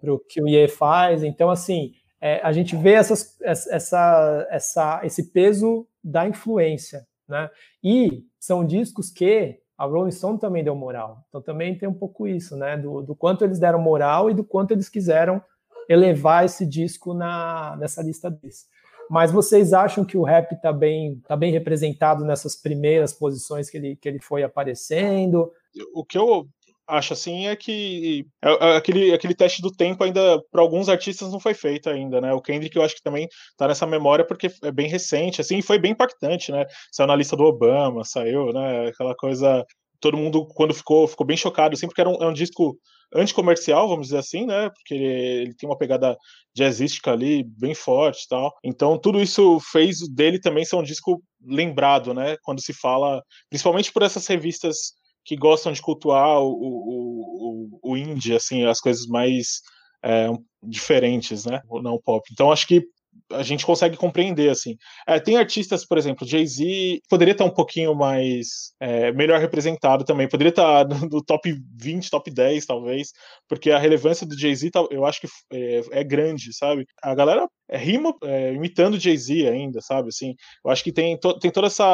pro 0.00 0.18
que 0.18 0.42
o 0.42 0.48
Ye 0.48 0.66
faz. 0.66 1.22
Então, 1.22 1.50
assim, 1.50 1.92
é, 2.24 2.40
a 2.42 2.52
gente 2.52 2.74
vê 2.74 2.92
essas, 2.92 3.38
essa, 3.42 4.46
essa, 4.50 5.00
esse 5.04 5.24
peso 5.24 5.86
da 6.02 6.26
influência, 6.26 7.06
né? 7.28 7.50
E 7.82 8.24
são 8.40 8.64
discos 8.64 9.10
que 9.10 9.58
a 9.76 9.84
Rolling 9.84 10.10
Stone 10.10 10.38
também 10.38 10.64
deu 10.64 10.74
moral. 10.74 11.22
Então 11.28 11.42
também 11.42 11.76
tem 11.76 11.86
um 11.86 11.92
pouco 11.92 12.26
isso, 12.26 12.56
né? 12.56 12.78
Do, 12.78 13.02
do 13.02 13.14
quanto 13.14 13.44
eles 13.44 13.58
deram 13.58 13.78
moral 13.78 14.30
e 14.30 14.34
do 14.34 14.42
quanto 14.42 14.70
eles 14.70 14.88
quiseram 14.88 15.42
elevar 15.86 16.46
esse 16.46 16.64
disco 16.64 17.12
na, 17.12 17.76
nessa 17.76 18.02
lista 18.02 18.30
deles. 18.30 18.68
Mas 19.10 19.30
vocês 19.30 19.74
acham 19.74 20.02
que 20.02 20.16
o 20.16 20.22
rap 20.22 20.52
está 20.52 20.72
bem, 20.72 21.20
tá 21.28 21.36
bem 21.36 21.52
representado 21.52 22.24
nessas 22.24 22.56
primeiras 22.56 23.12
posições 23.12 23.68
que 23.68 23.76
ele, 23.76 23.96
que 23.96 24.08
ele 24.08 24.18
foi 24.18 24.42
aparecendo? 24.42 25.52
O 25.92 26.02
que 26.02 26.16
eu 26.16 26.48
acho 26.86 27.12
assim 27.12 27.46
é 27.46 27.56
que 27.56 28.26
é, 28.42 28.50
é, 28.50 28.76
aquele, 28.76 29.12
aquele 29.12 29.34
teste 29.34 29.62
do 29.62 29.70
tempo 29.70 30.02
ainda 30.04 30.40
para 30.50 30.60
alguns 30.60 30.88
artistas 30.88 31.32
não 31.32 31.40
foi 31.40 31.54
feito 31.54 31.88
ainda, 31.88 32.20
né? 32.20 32.32
O 32.32 32.40
Kendrick 32.40 32.76
eu 32.76 32.82
acho 32.82 32.94
que 32.94 33.02
também 33.02 33.28
tá 33.56 33.68
nessa 33.68 33.86
memória 33.86 34.26
porque 34.26 34.50
é 34.62 34.72
bem 34.72 34.88
recente, 34.88 35.40
assim, 35.40 35.62
foi 35.62 35.78
bem 35.78 35.92
impactante, 35.92 36.52
né? 36.52 36.64
Saiu 36.92 37.06
na 37.06 37.16
lista 37.16 37.36
do 37.36 37.44
Obama, 37.44 38.04
saiu, 38.04 38.52
né? 38.52 38.88
Aquela 38.88 39.14
coisa, 39.14 39.64
todo 40.00 40.16
mundo 40.16 40.46
quando 40.54 40.74
ficou 40.74 41.08
ficou 41.08 41.26
bem 41.26 41.36
chocado, 41.36 41.74
assim, 41.74 41.86
porque 41.86 42.00
era 42.00 42.10
um, 42.10 42.22
é 42.22 42.26
um 42.26 42.32
disco 42.32 42.78
anticomercial, 43.14 43.88
vamos 43.88 44.08
dizer 44.08 44.18
assim, 44.18 44.46
né? 44.46 44.68
Porque 44.70 44.94
ele, 44.94 45.06
ele 45.06 45.54
tem 45.54 45.68
uma 45.68 45.78
pegada 45.78 46.16
jazzística 46.54 47.12
ali 47.12 47.44
bem 47.44 47.74
forte, 47.74 48.26
tal. 48.28 48.52
Então 48.62 48.98
tudo 48.98 49.20
isso 49.22 49.58
fez 49.72 49.98
dele 50.08 50.40
também 50.40 50.64
ser 50.64 50.76
um 50.76 50.82
disco 50.82 51.22
lembrado, 51.46 52.12
né? 52.12 52.36
Quando 52.42 52.60
se 52.62 52.72
fala, 52.72 53.22
principalmente 53.48 53.92
por 53.92 54.02
essas 54.02 54.26
revistas 54.26 54.94
que 55.24 55.36
gostam 55.36 55.72
de 55.72 55.80
cultuar 55.80 56.40
o, 56.40 56.50
o, 56.50 57.70
o, 57.82 57.92
o 57.92 57.96
indie, 57.96 58.34
assim, 58.34 58.64
as 58.64 58.80
coisas 58.80 59.06
mais 59.06 59.60
é, 60.04 60.28
diferentes, 60.62 61.44
né? 61.44 61.62
Não 61.82 62.00
pop. 62.00 62.28
Então 62.30 62.52
acho 62.52 62.66
que 62.66 62.84
a 63.32 63.42
gente 63.42 63.64
consegue 63.64 63.96
compreender, 63.96 64.50
assim. 64.50 64.76
É, 65.06 65.18
tem 65.18 65.36
artistas, 65.36 65.86
por 65.86 65.98
exemplo, 65.98 66.26
Jay-Z 66.26 67.00
poderia 67.08 67.32
estar 67.32 67.44
um 67.44 67.50
pouquinho 67.50 67.94
mais 67.94 68.72
é, 68.80 69.12
melhor 69.12 69.40
representado 69.40 70.04
também, 70.04 70.28
poderia 70.28 70.50
estar 70.50 70.86
no, 71.10 71.22
top 71.22 71.54
20, 71.76 72.10
top 72.10 72.30
10, 72.30 72.66
talvez, 72.66 73.12
porque 73.48 73.70
a 73.70 73.78
relevância 73.78 74.26
do 74.26 74.38
Jay-Z, 74.38 74.70
eu 74.90 75.04
acho 75.04 75.20
que 75.20 75.28
é, 75.52 76.00
é, 76.00 76.04
grande, 76.04 76.52
sabe? 76.52 76.86
A 77.02 77.14
galera 77.14 77.48
rima 77.70 78.14
é, 78.22 78.52
imitando 78.52 79.00
Jay-Z 79.00 79.48
ainda, 79.48 79.80
sabe? 79.80 80.08
Assim, 80.08 80.34
eu 80.64 80.70
acho 80.70 80.84
que 80.84 80.92
tem, 80.92 81.18
to, 81.18 81.38
tem 81.38 81.50
toda 81.50 81.66
essa 81.66 81.84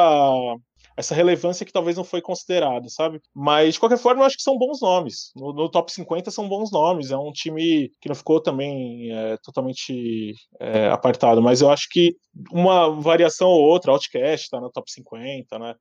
essa 0.97 1.15
relevância 1.15 1.65
que 1.65 1.71
talvez 1.71 1.97
não 1.97 2.03
foi 2.03 2.21
considerada, 2.21 2.87
sabe? 2.89 3.19
Mas, 3.33 3.75
de 3.75 3.79
qualquer 3.79 3.97
forma, 3.97 4.21
eu 4.21 4.25
acho 4.25 4.37
que 4.37 4.43
são 4.43 4.57
bons 4.57 4.81
nomes. 4.81 5.31
No, 5.35 5.53
no 5.53 5.69
top 5.69 5.91
50 5.91 6.31
são 6.31 6.47
bons 6.47 6.71
nomes. 6.71 7.11
É 7.11 7.17
um 7.17 7.31
time 7.31 7.89
que 8.01 8.09
não 8.09 8.15
ficou 8.15 8.41
também 8.41 9.11
é, 9.11 9.37
totalmente 9.43 10.33
é, 10.59 10.87
apartado, 10.87 11.41
mas 11.41 11.61
eu 11.61 11.69
acho 11.69 11.87
que 11.89 12.15
uma 12.51 12.89
variação 13.01 13.47
ou 13.49 13.61
outra, 13.61 13.91
Outcast 13.91 14.49
tá 14.49 14.59
no 14.59 14.71
top 14.71 14.91
50, 14.91 15.59
né? 15.59 15.75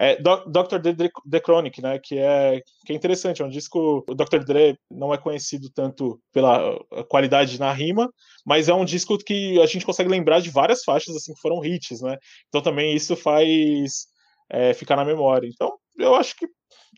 É, 0.00 0.16
Dr. 0.16 0.78
Dre 0.78 1.10
The 1.28 1.40
Chronic, 1.40 1.82
né, 1.82 1.98
que 1.98 2.16
é, 2.16 2.62
que 2.86 2.92
é 2.92 2.94
interessante, 2.94 3.42
é 3.42 3.44
um 3.44 3.48
disco, 3.48 4.04
o 4.08 4.14
Dr. 4.14 4.44
Dre 4.44 4.78
não 4.88 5.12
é 5.12 5.18
conhecido 5.18 5.68
tanto 5.74 6.20
pela 6.32 6.78
qualidade 7.08 7.58
na 7.58 7.72
rima, 7.72 8.08
mas 8.46 8.68
é 8.68 8.74
um 8.74 8.84
disco 8.84 9.18
que 9.18 9.60
a 9.60 9.66
gente 9.66 9.84
consegue 9.84 10.08
lembrar 10.08 10.38
de 10.38 10.50
várias 10.50 10.84
faixas, 10.84 11.16
assim, 11.16 11.34
que 11.34 11.40
foram 11.40 11.64
hits, 11.64 12.00
né, 12.00 12.16
então 12.46 12.62
também 12.62 12.94
isso 12.94 13.16
faz 13.16 14.06
é, 14.50 14.74
ficar 14.74 14.96
na 14.96 15.04
memória. 15.04 15.48
Então, 15.48 15.76
eu 15.96 16.14
acho 16.14 16.36
que, 16.36 16.48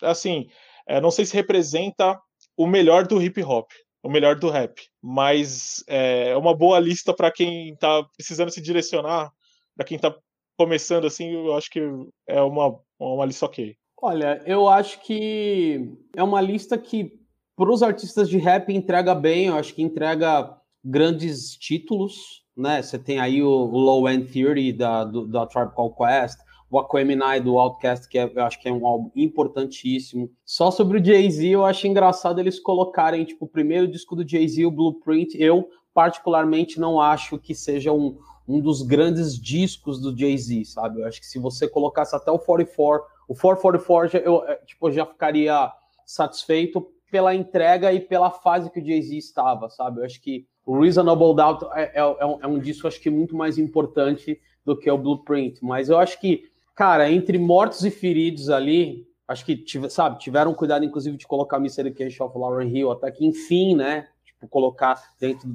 assim, 0.02 0.48
é, 0.86 1.00
não 1.00 1.10
sei 1.10 1.24
se 1.24 1.34
representa 1.34 2.18
o 2.56 2.66
melhor 2.66 3.06
do 3.06 3.22
hip 3.22 3.42
hop, 3.42 3.70
o 4.02 4.10
melhor 4.10 4.36
do 4.36 4.50
rap, 4.50 4.80
mas 5.02 5.84
é 5.86 6.36
uma 6.36 6.54
boa 6.54 6.78
lista 6.78 7.12
para 7.12 7.30
quem 7.30 7.72
está 7.72 8.02
precisando 8.16 8.50
se 8.50 8.60
direcionar, 8.60 9.30
para 9.76 9.86
quem 9.86 9.96
está 9.96 10.14
começando 10.58 11.06
assim, 11.06 11.32
eu 11.32 11.54
acho 11.54 11.70
que 11.70 11.80
é 12.26 12.40
uma, 12.42 12.78
uma 12.98 13.24
lista 13.24 13.46
ok. 13.46 13.74
Olha, 14.02 14.42
eu 14.46 14.68
acho 14.68 15.00
que 15.02 15.90
é 16.16 16.22
uma 16.22 16.40
lista 16.40 16.76
que 16.76 17.18
para 17.56 17.70
os 17.70 17.82
artistas 17.82 18.28
de 18.28 18.38
rap 18.38 18.72
entrega 18.72 19.14
bem, 19.14 19.46
eu 19.46 19.56
acho 19.56 19.74
que 19.74 19.82
entrega 19.82 20.56
grandes 20.82 21.56
títulos, 21.56 22.42
né? 22.56 22.80
Você 22.80 22.98
tem 22.98 23.20
aí 23.20 23.42
o 23.42 23.48
Low 23.48 24.08
End 24.08 24.32
Theory 24.32 24.72
da, 24.72 25.04
do, 25.04 25.26
da 25.26 25.46
Tribe 25.46 25.74
Called 25.74 25.94
Quest, 25.96 26.38
o 26.70 26.78
Aquemini 26.78 27.40
do 27.42 27.58
Outcast, 27.58 28.08
que 28.08 28.18
é, 28.18 28.30
eu 28.32 28.44
acho 28.44 28.60
que 28.60 28.68
é 28.68 28.72
um 28.72 28.86
álbum 28.86 29.10
importantíssimo. 29.16 30.30
Só 30.44 30.70
sobre 30.70 30.98
o 30.98 31.04
Jay-Z, 31.04 31.48
eu 31.48 31.64
acho 31.64 31.86
engraçado 31.86 32.38
eles 32.38 32.60
colocarem, 32.60 33.24
tipo, 33.24 33.44
o 33.44 33.48
primeiro 33.48 33.88
disco 33.88 34.14
do 34.14 34.26
Jay-Z, 34.26 34.64
o 34.64 34.70
Blueprint. 34.70 35.34
Eu, 35.36 35.68
particularmente, 35.92 36.78
não 36.78 37.00
acho 37.00 37.38
que 37.38 37.54
seja 37.54 37.92
um, 37.92 38.16
um 38.46 38.60
dos 38.60 38.82
grandes 38.82 39.36
discos 39.36 40.00
do 40.00 40.16
Jay-Z, 40.16 40.64
sabe? 40.66 41.00
Eu 41.00 41.06
acho 41.06 41.20
que 41.20 41.26
se 41.26 41.38
você 41.38 41.68
colocasse 41.68 42.14
até 42.14 42.30
o 42.30 42.38
44, 42.38 43.04
o 43.26 43.34
444, 43.34 44.18
eu, 44.18 44.44
é, 44.44 44.56
tipo, 44.64 44.92
já 44.92 45.04
ficaria 45.04 45.72
satisfeito 46.06 46.86
pela 47.10 47.34
entrega 47.34 47.92
e 47.92 48.00
pela 48.00 48.30
fase 48.30 48.70
que 48.70 48.80
o 48.80 48.84
Jay-Z 48.84 49.16
estava, 49.16 49.68
sabe? 49.68 50.00
Eu 50.00 50.04
acho 50.04 50.20
que 50.20 50.46
o 50.64 50.80
Reasonable 50.80 51.34
Doubt 51.34 51.64
é, 51.74 51.82
é, 51.82 52.00
é, 52.00 52.26
um, 52.26 52.38
é 52.42 52.46
um 52.46 52.58
disco, 52.58 52.86
acho 52.86 53.00
que 53.00 53.10
muito 53.10 53.36
mais 53.36 53.58
importante 53.58 54.40
do 54.64 54.76
que 54.76 54.90
o 54.90 54.98
Blueprint, 54.98 55.58
mas 55.62 55.88
eu 55.88 55.98
acho 55.98 56.20
que 56.20 56.49
Cara, 56.74 57.10
entre 57.10 57.38
mortos 57.38 57.84
e 57.84 57.90
feridos 57.90 58.48
ali, 58.48 59.06
acho 59.26 59.44
que, 59.44 59.64
sabe, 59.88 60.18
tiveram 60.18 60.54
cuidado, 60.54 60.84
inclusive, 60.84 61.16
de 61.16 61.26
colocar 61.26 61.58
Mystery 61.58 61.92
Case 61.92 62.22
of 62.22 62.36
Lauren 62.36 62.68
Hill, 62.68 62.90
até 62.90 63.10
que, 63.10 63.24
enfim, 63.24 63.76
né, 63.76 64.08
tipo, 64.24 64.48
colocar 64.48 65.00
dentro 65.20 65.48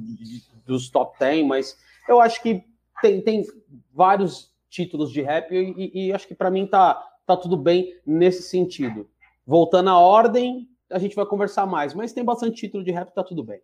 dos 0.64 0.88
top 0.88 1.18
10, 1.18 1.46
mas 1.46 1.76
eu 2.08 2.20
acho 2.20 2.42
que 2.42 2.64
tem, 3.02 3.20
tem 3.20 3.44
vários 3.92 4.54
títulos 4.70 5.12
de 5.12 5.22
rap 5.22 5.52
e, 5.52 5.90
e, 5.94 6.06
e 6.06 6.12
acho 6.12 6.26
que 6.26 6.34
para 6.34 6.50
mim 6.50 6.66
tá, 6.66 6.94
tá 7.26 7.36
tudo 7.36 7.56
bem 7.56 7.94
nesse 8.06 8.42
sentido. 8.42 9.08
Voltando 9.46 9.90
à 9.90 9.98
ordem, 9.98 10.68
a 10.90 10.98
gente 10.98 11.16
vai 11.16 11.26
conversar 11.26 11.66
mais, 11.66 11.94
mas 11.94 12.12
tem 12.12 12.24
bastante 12.24 12.56
título 12.56 12.84
de 12.84 12.90
rap, 12.90 13.12
tá 13.12 13.22
tudo 13.22 13.42
bem. 13.42 13.60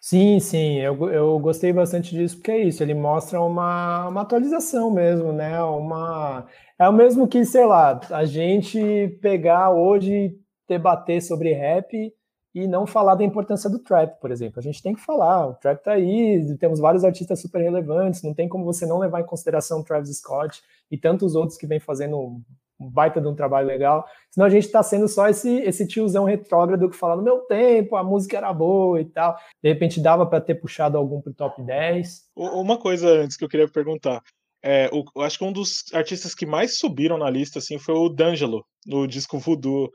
Sim, 0.00 0.38
sim, 0.38 0.80
eu, 0.80 1.10
eu 1.10 1.38
gostei 1.38 1.72
bastante 1.72 2.14
disso, 2.14 2.36
porque 2.36 2.50
é 2.50 2.64
isso, 2.64 2.82
ele 2.82 2.92
mostra 2.92 3.40
uma, 3.40 4.08
uma 4.08 4.20
atualização 4.20 4.90
mesmo, 4.90 5.32
né? 5.32 5.62
Uma, 5.62 6.46
é 6.78 6.88
o 6.88 6.92
mesmo 6.92 7.28
que, 7.28 7.44
sei 7.44 7.64
lá, 7.64 8.00
a 8.10 8.24
gente 8.24 9.18
pegar 9.20 9.70
hoje, 9.70 10.36
debater 10.68 11.22
sobre 11.22 11.52
rap 11.52 12.12
e 12.54 12.68
não 12.68 12.86
falar 12.86 13.16
da 13.16 13.24
importância 13.24 13.68
do 13.68 13.80
trap, 13.80 14.20
por 14.20 14.30
exemplo. 14.30 14.60
A 14.60 14.62
gente 14.62 14.82
tem 14.82 14.94
que 14.94 15.00
falar, 15.00 15.48
o 15.48 15.54
trap 15.54 15.82
tá 15.82 15.92
aí, 15.92 16.56
temos 16.58 16.78
vários 16.78 17.04
artistas 17.04 17.40
super 17.40 17.60
relevantes, 17.60 18.22
não 18.22 18.32
tem 18.32 18.48
como 18.48 18.64
você 18.64 18.86
não 18.86 18.98
levar 18.98 19.20
em 19.20 19.26
consideração 19.26 19.82
Travis 19.82 20.16
Scott 20.18 20.62
e 20.90 20.96
tantos 20.96 21.34
outros 21.34 21.58
que 21.58 21.66
vem 21.66 21.80
fazendo 21.80 22.16
um 22.16 22.42
baita 22.90 23.20
de 23.20 23.26
um 23.26 23.34
trabalho 23.34 23.66
legal. 23.66 24.04
Senão 24.30 24.46
a 24.46 24.50
gente 24.50 24.66
está 24.66 24.82
sendo 24.82 25.08
só 25.08 25.28
esse, 25.28 25.50
esse 25.60 25.86
tiozão 25.86 26.24
retrógrado 26.24 26.88
que 26.88 26.96
fala 26.96 27.16
no 27.16 27.22
meu 27.22 27.38
tempo, 27.40 27.96
a 27.96 28.02
música 28.02 28.36
era 28.36 28.52
boa 28.52 29.00
e 29.00 29.04
tal. 29.04 29.36
De 29.62 29.68
repente 29.68 30.00
dava 30.00 30.26
para 30.26 30.40
ter 30.40 30.56
puxado 30.56 30.98
algum 30.98 31.20
pro 31.20 31.32
top 31.32 31.62
10. 31.62 32.24
Uma 32.36 32.78
coisa 32.78 33.08
antes 33.08 33.36
que 33.36 33.44
eu 33.44 33.48
queria 33.48 33.68
perguntar. 33.68 34.22
É, 34.66 34.88
o, 34.90 35.04
eu 35.14 35.22
acho 35.22 35.36
que 35.36 35.44
um 35.44 35.52
dos 35.52 35.84
artistas 35.92 36.34
que 36.34 36.46
mais 36.46 36.78
subiram 36.78 37.18
na 37.18 37.28
lista 37.28 37.58
assim, 37.58 37.78
foi 37.78 37.94
o 37.94 38.08
D'Angelo, 38.08 38.64
no 38.86 39.06
disco 39.06 39.38
Voodoo. 39.38 39.90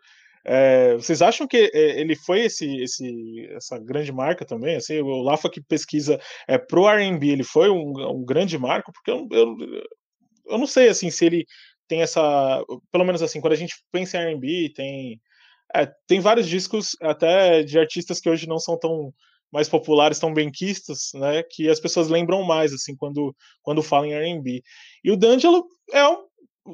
É, 0.45 0.93
vocês 0.93 1.23
acham 1.23 1.47
que 1.47 1.71
é, 1.73 1.99
ele 1.99 2.15
foi 2.15 2.41
esse, 2.41 2.77
esse, 2.77 3.47
essa 3.55 3.79
grande 3.79 4.12
marca 4.12 4.45
também? 4.45 4.75
Assim, 4.75 4.99
o 5.01 5.23
Lafa 5.23 5.49
que 5.49 5.60
pesquisa 5.60 6.19
é, 6.47 6.60
pro 6.60 6.88
R&B, 6.88 7.29
ele 7.29 7.43
foi 7.43 7.67
um, 7.71 7.93
um 8.12 8.23
grande 8.23 8.60
marco? 8.60 8.93
Porque 8.93 9.10
eu, 9.10 9.27
eu, 9.32 9.58
eu, 10.47 10.58
não 10.60 10.67
sei 10.67 10.88
assim 10.88 11.10
se 11.10 11.25
ele 11.25 11.45
tem 11.88 12.03
essa, 12.03 12.63
pelo 12.91 13.05
menos 13.05 13.23
assim, 13.23 13.41
quando 13.41 13.53
a 13.53 13.58
gente 13.58 13.73
pensa 13.91 14.17
em 14.17 14.21
R&B, 14.21 14.71
tem 14.75 15.19
é, 15.75 15.88
tem 16.08 16.19
vários 16.19 16.47
discos 16.47 16.95
até 17.01 17.63
de 17.63 17.79
artistas 17.79 18.19
que 18.19 18.29
hoje 18.29 18.47
não 18.47 18.60
são 18.60 18.77
tão 18.77 19.12
mais 19.52 19.68
populares, 19.68 20.20
tão 20.20 20.34
benquistas, 20.34 21.10
né, 21.16 21.44
que 21.44 21.70
as 21.70 21.80
pessoas 21.80 22.08
lembram 22.08 22.44
mais 22.44 22.74
assim 22.74 22.96
quando 22.96 23.36
quando 23.62 23.84
falam 23.84 24.08
em 24.08 24.14
R&B. 24.14 24.62
E 25.04 25.12
o 25.12 25.18
D'Angelo 25.18 25.66
é 25.92 26.08
um 26.08 26.30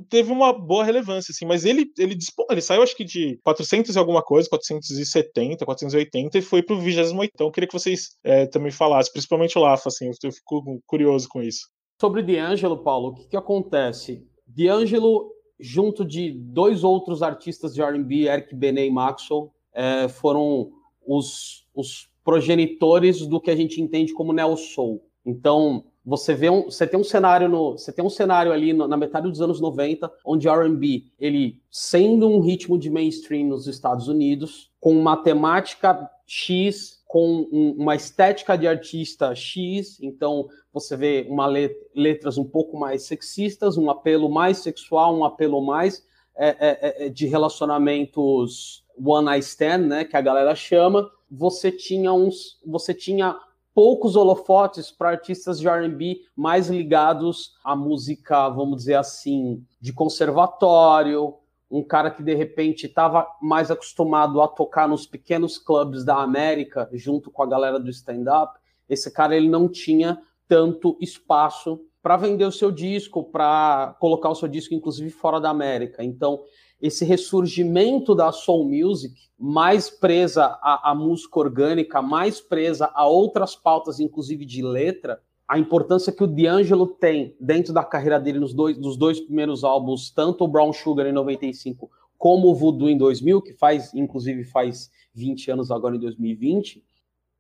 teve 0.10 0.32
uma 0.32 0.52
boa 0.52 0.84
relevância, 0.84 1.32
assim, 1.32 1.46
mas 1.46 1.66
ele, 1.66 1.92
ele, 1.98 2.18
ele 2.50 2.62
saiu, 2.62 2.84
acho 2.84 2.96
que 2.96 3.04
de 3.04 3.40
400 3.44 3.96
e 3.96 4.00
alguma 4.00 4.22
coisa, 4.22 4.50
470, 4.50 5.66
480, 5.66 6.38
e 6.38 6.42
foi 6.42 6.62
pro 6.62 6.80
28. 6.80 7.32
Então, 7.34 7.52
queria 7.52 7.68
que 7.68 7.74
vocês 7.74 8.18
é, 8.24 8.46
também 8.46 8.72
falassem, 8.72 9.12
principalmente 9.12 9.58
o 9.58 9.62
Lafa, 9.62 9.90
assim, 9.90 10.10
eu 10.24 10.32
fico 10.32 10.82
curioso 10.86 11.28
com 11.30 11.42
isso. 11.42 11.70
Sobre 12.00 12.22
D'Angelo, 12.22 12.84
Paulo, 12.84 13.10
o 13.10 13.14
que, 13.14 13.28
que 13.30 13.38
acontece? 13.38 14.28
D'Angelo, 14.46 15.32
junto 15.60 16.04
de 16.04 16.32
dois 16.32 16.84
outros 16.84 17.24
artistas 17.24 17.74
de 17.74 17.82
R&B, 17.82 18.28
Eric 18.28 18.54
Benet 18.54 18.88
e 18.88 18.92
Maxwell, 18.92 19.52
é, 19.74 20.08
foram 20.08 20.72
os, 21.06 21.66
os 21.74 22.10
progenitores 22.26 23.26
do 23.28 23.40
que 23.40 23.52
a 23.52 23.56
gente 23.56 23.80
entende 23.80 24.12
como 24.12 24.34
neo 24.34 24.58
soul. 24.58 25.08
Então, 25.24 25.86
você 26.04 26.34
vê 26.34 26.50
um, 26.50 26.64
você 26.64 26.86
tem 26.86 27.00
um 27.00 27.04
cenário 27.04 27.48
no, 27.48 27.74
você 27.74 27.92
tem 27.92 28.04
um 28.04 28.10
cenário 28.10 28.52
ali 28.52 28.74
na 28.74 28.98
metade 28.98 29.30
dos 29.30 29.42
anos 29.42 29.62
90, 29.62 30.12
onde 30.26 30.48
R&B, 30.48 31.06
ele 31.20 31.62
sendo 31.72 32.28
um 32.28 32.42
ritmo 32.42 32.78
de 32.78 32.90
mainstream 32.90 33.48
nos 33.48 33.68
Estados 33.68 34.08
Unidos, 34.08 34.72
com 34.80 34.92
uma 34.92 35.18
temática 35.18 36.10
X, 36.28 37.04
com 37.08 37.48
um, 37.52 37.76
uma 37.78 37.96
estética 37.96 38.58
de 38.58 38.68
artista 38.68 39.34
X, 39.34 40.00
então 40.02 40.48
você 40.74 40.98
vê 40.98 41.26
uma 41.30 41.48
let, 41.48 41.76
letras 41.96 42.38
um 42.38 42.44
pouco 42.44 42.78
mais 42.78 43.04
sexistas, 43.04 43.78
um 43.78 43.90
apelo 43.90 44.30
mais 44.30 44.58
sexual, 44.58 45.16
um 45.16 45.24
apelo 45.24 45.62
mais 45.62 46.04
é, 46.36 46.50
é, 46.50 46.56
é, 46.60 47.06
é 47.06 47.10
de 47.10 47.26
relacionamentos 47.26 48.84
one 48.98 49.26
night 49.26 49.46
stand, 49.46 49.80
né, 49.80 50.06
que 50.06 50.16
a 50.16 50.22
galera 50.22 50.56
chama. 50.56 51.10
Você 51.30 51.72
tinha 51.72 52.14
uns, 52.14 52.60
você 52.66 52.94
tinha 52.94 53.36
poucos 53.74 54.16
holofotes 54.16 54.90
para 54.90 55.10
artistas 55.10 55.60
de 55.60 55.68
R&B 55.68 56.22
mais 56.36 56.70
ligados 56.70 57.58
à 57.64 57.76
música, 57.76 58.48
vamos 58.50 58.78
dizer 58.78 58.96
assim, 58.96 59.62
de 59.82 59.92
conservatório, 59.92 61.36
um 61.70 61.84
cara 61.84 62.10
que 62.10 62.24
de 62.24 62.34
repente 62.34 62.86
estava 62.86 63.28
mais 63.42 63.70
acostumado 63.70 64.42
a 64.42 64.48
tocar 64.48 64.88
nos 64.88 65.06
pequenos 65.06 65.58
clubes 65.58 66.06
da 66.06 66.22
América, 66.22 66.90
junto 66.94 67.30
com 67.30 67.44
a 67.44 67.48
galera 67.48 67.80
do 67.80 67.90
stand-up. 67.90 68.58
Esse 68.88 69.12
cara 69.12 69.36
ele 69.36 69.50
não 69.50 69.68
tinha 69.68 70.22
tanto 70.48 70.98
espaço 71.02 71.82
para 72.02 72.18
vender 72.18 72.46
o 72.46 72.52
seu 72.52 72.72
disco, 72.72 73.24
para 73.24 73.96
colocar 74.00 74.30
o 74.30 74.36
seu 74.36 74.48
disco, 74.48 74.74
inclusive 74.74 75.10
fora 75.10 75.42
da 75.42 75.50
América. 75.50 76.04
Então, 76.04 76.44
esse 76.82 77.06
ressurgimento 77.06 78.14
da 78.14 78.32
soul 78.32 78.66
music, 78.66 79.16
mais 79.38 79.90
presa 79.90 80.46
à, 80.62 80.92
à, 80.92 80.96
música 80.96 81.40
orgânica, 81.40 82.02
mais 82.02 82.40
presa 82.40 82.90
a 82.94 83.08
outras 83.08 83.56
pautas, 83.56 84.00
inclusive 84.00 84.46
de 84.46 84.62
letra, 84.62 85.22
a 85.48 85.60
importância 85.60 86.12
que 86.12 86.24
o 86.24 86.28
D'Angelo 86.28 86.88
tem 86.88 87.36
dentro 87.40 87.74
da 87.74 87.84
carreira 87.84 88.20
dele 88.20 88.40
nos 88.40 88.54
dois, 88.54 88.78
dos 88.78 88.98
dois 88.98 89.20
primeiros 89.20 89.64
álbuns, 89.64 90.10
tanto 90.10 90.44
o 90.44 90.48
Brown 90.48 90.74
Sugar 90.74 91.06
em 91.06 91.12
95 91.12 91.90
como 92.18 92.48
o 92.48 92.56
Voodoo 92.56 92.90
em 92.90 92.98
2000, 92.98 93.42
que 93.42 93.54
faz, 93.54 93.94
inclusive, 93.94 94.44
faz 94.46 94.90
20 95.14 95.52
anos 95.52 95.72
agora 95.72 95.96
em 95.96 96.00
2020, 96.00 96.84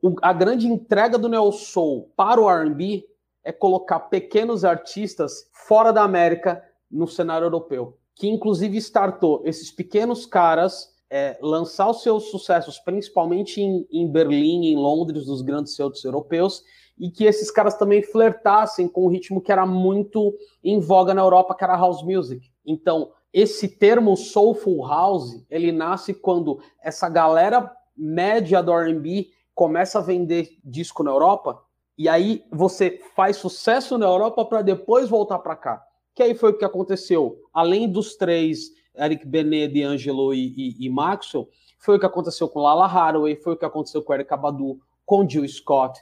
o, 0.01 0.13
a 0.21 0.33
grande 0.33 0.67
entrega 0.67 1.17
do 1.17 1.29
Neo 1.29 1.51
Soul 1.51 2.11
para 2.15 2.39
o 2.39 2.49
R&B 2.49 3.05
é 3.43 3.51
colocar 3.51 4.01
pequenos 4.01 4.63
artistas 4.65 5.49
fora 5.51 5.91
da 5.91 6.03
América 6.03 6.61
no 6.91 7.07
cenário 7.07 7.45
europeu 7.45 7.97
que 8.15 8.27
inclusive 8.27 8.77
startou 8.77 9.41
esses 9.43 9.69
pequenos 9.69 10.25
caras 10.25 10.95
é, 11.09 11.37
lançar 11.41 11.89
os 11.89 12.01
seus 12.01 12.31
sucessos, 12.31 12.79
principalmente 12.79 13.61
em, 13.61 13.85
em 13.91 14.09
Berlim, 14.09 14.65
em 14.65 14.75
Londres, 14.75 15.27
nos 15.27 15.41
grandes 15.41 15.75
centros 15.75 16.03
europeus, 16.03 16.63
e 16.97 17.11
que 17.11 17.25
esses 17.25 17.51
caras 17.51 17.77
também 17.77 18.01
flertassem 18.01 18.87
com 18.87 19.05
um 19.05 19.09
ritmo 19.09 19.41
que 19.41 19.51
era 19.51 19.65
muito 19.65 20.33
em 20.63 20.79
voga 20.79 21.13
na 21.13 21.21
Europa, 21.21 21.53
que 21.53 21.63
era 21.63 21.75
house 21.75 22.01
music. 22.01 22.49
Então, 22.65 23.11
esse 23.33 23.67
termo 23.67 24.15
soulful 24.15 24.87
house, 24.87 25.45
ele 25.49 25.71
nasce 25.71 26.13
quando 26.13 26.59
essa 26.81 27.09
galera 27.09 27.69
média 27.95 28.63
do 28.63 28.71
R&B 28.71 29.27
começa 29.53 29.99
a 29.99 30.01
vender 30.01 30.57
disco 30.63 31.03
na 31.03 31.11
Europa, 31.11 31.61
e 31.97 32.09
aí 32.09 32.43
você 32.51 32.99
faz 33.15 33.37
sucesso 33.37 33.97
na 33.97 34.05
Europa 34.05 34.43
para 34.45 34.61
depois 34.61 35.09
voltar 35.09 35.39
para 35.39 35.55
cá 35.55 35.85
que 36.15 36.23
aí 36.23 36.33
foi 36.33 36.51
o 36.51 36.57
que 36.57 36.63
aconteceu. 36.63 37.37
Além 37.53 37.91
dos 37.91 38.15
três, 38.15 38.71
Eric 38.97 39.27
Benet, 39.27 39.73
D'Angelo 39.73 40.33
e, 40.33 40.47
e, 40.55 40.85
e 40.85 40.89
Maxwell, 40.89 41.49
foi 41.77 41.97
o 41.97 41.99
que 41.99 42.05
aconteceu 42.05 42.47
com 42.47 42.61
Lala 42.61 42.85
Haraway, 42.85 43.35
foi 43.35 43.53
o 43.53 43.57
que 43.57 43.65
aconteceu 43.65 44.01
com 44.01 44.13
Eric 44.13 44.33
Abadu, 44.33 44.79
com 45.05 45.27
Jill 45.27 45.47
Scott, 45.47 45.99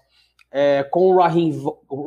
é, 0.52 0.84
com 0.84 1.08
o 1.08 1.18
Raheem, 1.18 1.52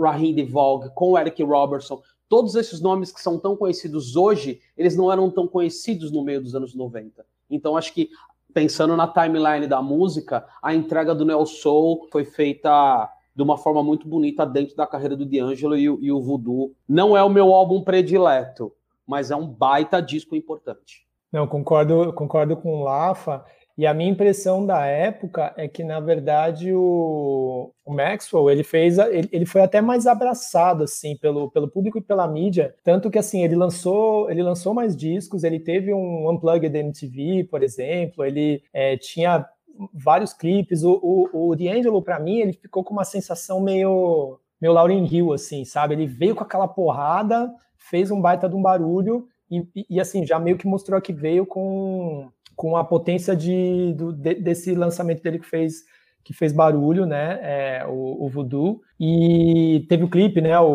Raheem 0.00 0.34
DeVogue, 0.34 0.90
com 0.94 1.10
o 1.10 1.18
Eric 1.18 1.42
Robertson. 1.42 2.00
Todos 2.28 2.54
esses 2.54 2.80
nomes 2.80 3.12
que 3.12 3.20
são 3.20 3.38
tão 3.38 3.56
conhecidos 3.56 4.16
hoje, 4.16 4.60
eles 4.76 4.96
não 4.96 5.12
eram 5.12 5.30
tão 5.30 5.46
conhecidos 5.46 6.10
no 6.12 6.22
meio 6.22 6.40
dos 6.40 6.54
anos 6.54 6.74
90. 6.74 7.26
Então, 7.50 7.76
acho 7.76 7.92
que, 7.92 8.08
pensando 8.54 8.96
na 8.96 9.08
timeline 9.08 9.66
da 9.66 9.82
música, 9.82 10.46
a 10.62 10.74
entrega 10.74 11.14
do 11.14 11.24
Neo 11.24 11.44
Soul 11.44 12.08
foi 12.10 12.24
feita 12.24 13.10
de 13.36 13.42
uma 13.42 13.58
forma 13.58 13.84
muito 13.84 14.08
bonita 14.08 14.46
dentro 14.46 14.74
da 14.74 14.86
carreira 14.86 15.14
do 15.14 15.26
D'Angelo 15.26 15.76
e, 15.76 15.82
e 15.82 16.10
o 16.10 16.22
Voodoo. 16.22 16.72
Não 16.88 17.14
é 17.14 17.22
o 17.22 17.28
meu 17.28 17.52
álbum 17.52 17.82
predileto, 17.82 18.72
mas 19.06 19.30
é 19.30 19.36
um 19.36 19.46
baita 19.46 20.00
disco 20.00 20.34
importante. 20.34 21.06
Não, 21.30 21.46
concordo, 21.46 22.12
concordo 22.14 22.56
com 22.56 22.76
o 22.76 22.82
Lafa. 22.82 23.44
E 23.78 23.86
a 23.86 23.92
minha 23.92 24.10
impressão 24.10 24.64
da 24.64 24.86
época 24.86 25.52
é 25.54 25.68
que, 25.68 25.84
na 25.84 26.00
verdade, 26.00 26.72
o, 26.72 27.70
o 27.84 27.92
Maxwell 27.92 28.48
ele 28.48 28.64
fez, 28.64 28.96
ele, 28.96 29.28
ele, 29.30 29.44
foi 29.44 29.60
até 29.60 29.82
mais 29.82 30.06
abraçado 30.06 30.84
assim 30.84 31.14
pelo, 31.14 31.50
pelo 31.50 31.68
público 31.68 31.98
e 31.98 32.00
pela 32.00 32.26
mídia, 32.26 32.74
tanto 32.82 33.10
que 33.10 33.18
assim 33.18 33.44
ele 33.44 33.54
lançou 33.54 34.30
ele 34.30 34.42
lançou 34.42 34.72
mais 34.72 34.96
discos, 34.96 35.44
ele 35.44 35.60
teve 35.60 35.92
um 35.92 36.30
unplugged 36.30 36.74
MTV, 36.74 37.44
por 37.50 37.62
exemplo, 37.62 38.24
ele 38.24 38.62
é, 38.72 38.96
tinha 38.96 39.46
vários 39.92 40.32
clipes. 40.32 40.82
O, 40.82 41.00
o, 41.02 41.50
o 41.50 41.56
D'Angelo, 41.56 42.02
para 42.02 42.18
mim, 42.18 42.38
ele 42.38 42.52
ficou 42.52 42.84
com 42.84 42.92
uma 42.92 43.04
sensação 43.04 43.60
meio, 43.60 44.38
meio 44.60 44.74
Lauryn 44.74 45.06
Hill, 45.06 45.32
assim, 45.32 45.64
sabe? 45.64 45.94
Ele 45.94 46.06
veio 46.06 46.34
com 46.34 46.42
aquela 46.42 46.68
porrada, 46.68 47.52
fez 47.76 48.10
um 48.10 48.20
baita 48.20 48.48
de 48.48 48.54
um 48.54 48.62
barulho 48.62 49.28
e, 49.50 49.66
e, 49.74 49.86
e 49.90 50.00
assim, 50.00 50.26
já 50.26 50.38
meio 50.38 50.58
que 50.58 50.66
mostrou 50.66 51.00
que 51.00 51.12
veio 51.12 51.46
com, 51.46 52.30
com 52.54 52.76
a 52.76 52.84
potência 52.84 53.36
de, 53.36 53.94
do, 53.94 54.12
de, 54.12 54.34
desse 54.34 54.74
lançamento 54.74 55.22
dele 55.22 55.38
que 55.38 55.46
fez 55.46 55.84
que 56.26 56.34
fez 56.34 56.52
barulho, 56.52 57.06
né, 57.06 57.38
é, 57.40 57.86
o, 57.86 58.24
o 58.26 58.28
Voodoo, 58.28 58.80
e 58.98 59.86
teve 59.88 60.02
o 60.02 60.10
clipe, 60.10 60.40
né, 60.40 60.58
o, 60.58 60.66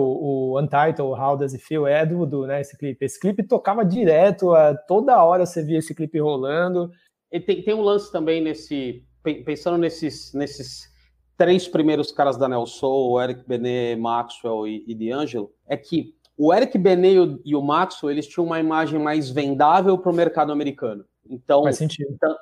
o 0.54 0.60
Untitled, 0.62 1.02
How 1.02 1.36
Does 1.36 1.54
It 1.54 1.62
Feel, 1.66 1.86
é 1.86 2.06
do 2.06 2.20
Voodoo, 2.20 2.48
né, 2.48 2.62
esse 2.62 2.78
clipe. 2.78 3.04
Esse 3.04 3.20
clipe 3.20 3.44
tocava 3.44 3.84
direto, 3.84 4.54
toda 4.88 5.22
hora 5.22 5.46
você 5.46 5.62
via 5.62 5.80
esse 5.80 5.94
clipe 5.94 6.18
rolando, 6.20 6.90
tem, 7.40 7.62
tem 7.62 7.74
um 7.74 7.82
lance 7.82 8.12
também 8.12 8.42
nesse. 8.42 9.04
Pensando 9.24 9.78
nesses, 9.78 10.34
nesses 10.34 10.92
três 11.38 11.68
primeiros 11.68 12.12
caras 12.12 12.38
da 12.38 12.50
Nelson, 12.50 12.88
o 12.88 13.22
Eric 13.22 13.48
Benet, 13.48 14.00
Maxwell 14.00 14.68
e, 14.68 14.84
e 14.88 14.96
D'Angelo, 14.96 15.52
é 15.68 15.78
que 15.78 16.16
o 16.36 16.52
Eric 16.54 16.78
Benet 16.78 17.40
e 17.46 17.56
o 17.56 17.62
Maxwell 17.62 18.12
eles 18.12 18.28
tinham 18.28 18.46
uma 18.46 18.60
imagem 18.60 19.00
mais 19.00 19.30
vendável 19.30 19.98
para 19.98 20.12
o 20.12 20.16
mercado 20.16 20.52
americano. 20.52 21.06
Então, 21.30 21.64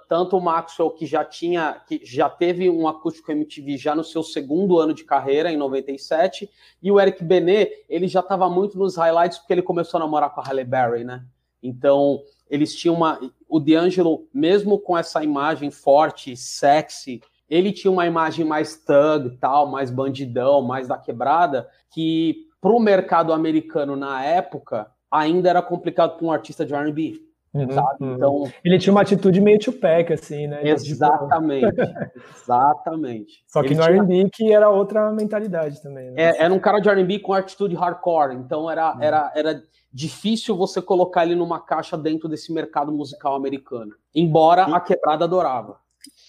tanto 0.07 0.37
o 0.37 0.41
Maxwell 0.41 0.89
que 0.91 1.05
já 1.05 1.23
tinha, 1.23 1.81
que 1.87 2.01
já 2.03 2.29
teve 2.29 2.69
um 2.69 2.87
acústico 2.87 3.31
MTV 3.31 3.77
já 3.77 3.93
no 3.93 4.03
seu 4.03 4.23
segundo 4.23 4.79
ano 4.79 4.93
de 4.93 5.03
carreira, 5.03 5.51
em 5.51 5.57
97, 5.57 6.49
e 6.81 6.91
o 6.91 6.99
Eric 6.99 7.23
Benet, 7.23 7.85
ele 7.87 8.07
já 8.07 8.21
estava 8.21 8.49
muito 8.49 8.79
nos 8.79 8.95
highlights 8.95 9.37
porque 9.37 9.53
ele 9.53 9.61
começou 9.61 9.99
a 9.99 10.03
namorar 10.03 10.33
com 10.33 10.41
a 10.41 10.43
Halle 10.43 10.63
Berry, 10.63 11.03
né? 11.03 11.23
Então, 11.61 12.21
eles 12.49 12.75
tinham 12.75 12.95
uma. 12.95 13.19
O 13.47 13.59
D'Angelo, 13.59 14.27
mesmo 14.33 14.79
com 14.79 14.97
essa 14.97 15.23
imagem 15.23 15.71
forte, 15.71 16.35
sexy, 16.35 17.21
ele 17.49 17.71
tinha 17.71 17.91
uma 17.91 18.05
imagem 18.05 18.45
mais 18.45 18.75
thug, 18.77 19.37
tal, 19.39 19.67
mais 19.67 19.89
bandidão, 19.89 20.61
mais 20.61 20.87
da 20.87 20.97
quebrada, 20.97 21.67
que 21.89 22.47
para 22.61 22.71
o 22.71 22.79
mercado 22.79 23.33
americano 23.33 23.95
na 23.95 24.23
época 24.23 24.87
ainda 25.11 25.49
era 25.49 25.61
complicado 25.61 26.17
para 26.17 26.25
um 26.25 26.31
artista 26.31 26.65
de 26.65 26.73
R&B. 26.73 27.29
Uhum, 27.51 27.71
sabe? 27.71 27.97
Uhum. 28.03 28.15
Então, 28.15 28.43
ele 28.63 28.77
tinha 28.77 28.93
uma 28.93 29.01
atitude 29.01 29.41
meio 29.41 29.57
Tupac, 29.57 30.13
assim, 30.13 30.45
né? 30.45 30.61
Exatamente, 30.63 31.65
exatamente. 32.37 33.43
Só 33.47 33.63
que 33.63 33.69
ele 33.69 33.79
no 33.79 33.83
tinha... 33.83 33.95
R&B 33.95 34.29
que 34.31 34.53
era 34.53 34.69
outra 34.69 35.11
mentalidade 35.11 35.81
também. 35.81 36.11
Né? 36.11 36.21
É, 36.21 36.43
era 36.43 36.53
um 36.53 36.59
cara 36.59 36.79
de 36.79 36.87
R&B 36.87 37.19
com 37.19 37.33
atitude 37.33 37.75
hardcore, 37.75 38.35
então 38.35 38.69
era, 38.69 38.93
uhum. 38.93 39.01
era, 39.01 39.31
era 39.33 39.63
difícil 39.91 40.55
você 40.55 40.81
colocar 40.81 41.25
ele 41.25 41.35
numa 41.35 41.59
caixa 41.59 41.97
dentro 41.97 42.29
desse 42.29 42.53
mercado 42.53 42.91
musical 42.91 43.35
americano. 43.35 43.95
Embora 44.13 44.63
a 44.63 44.79
quebrada 44.79 45.25
adorava. 45.25 45.79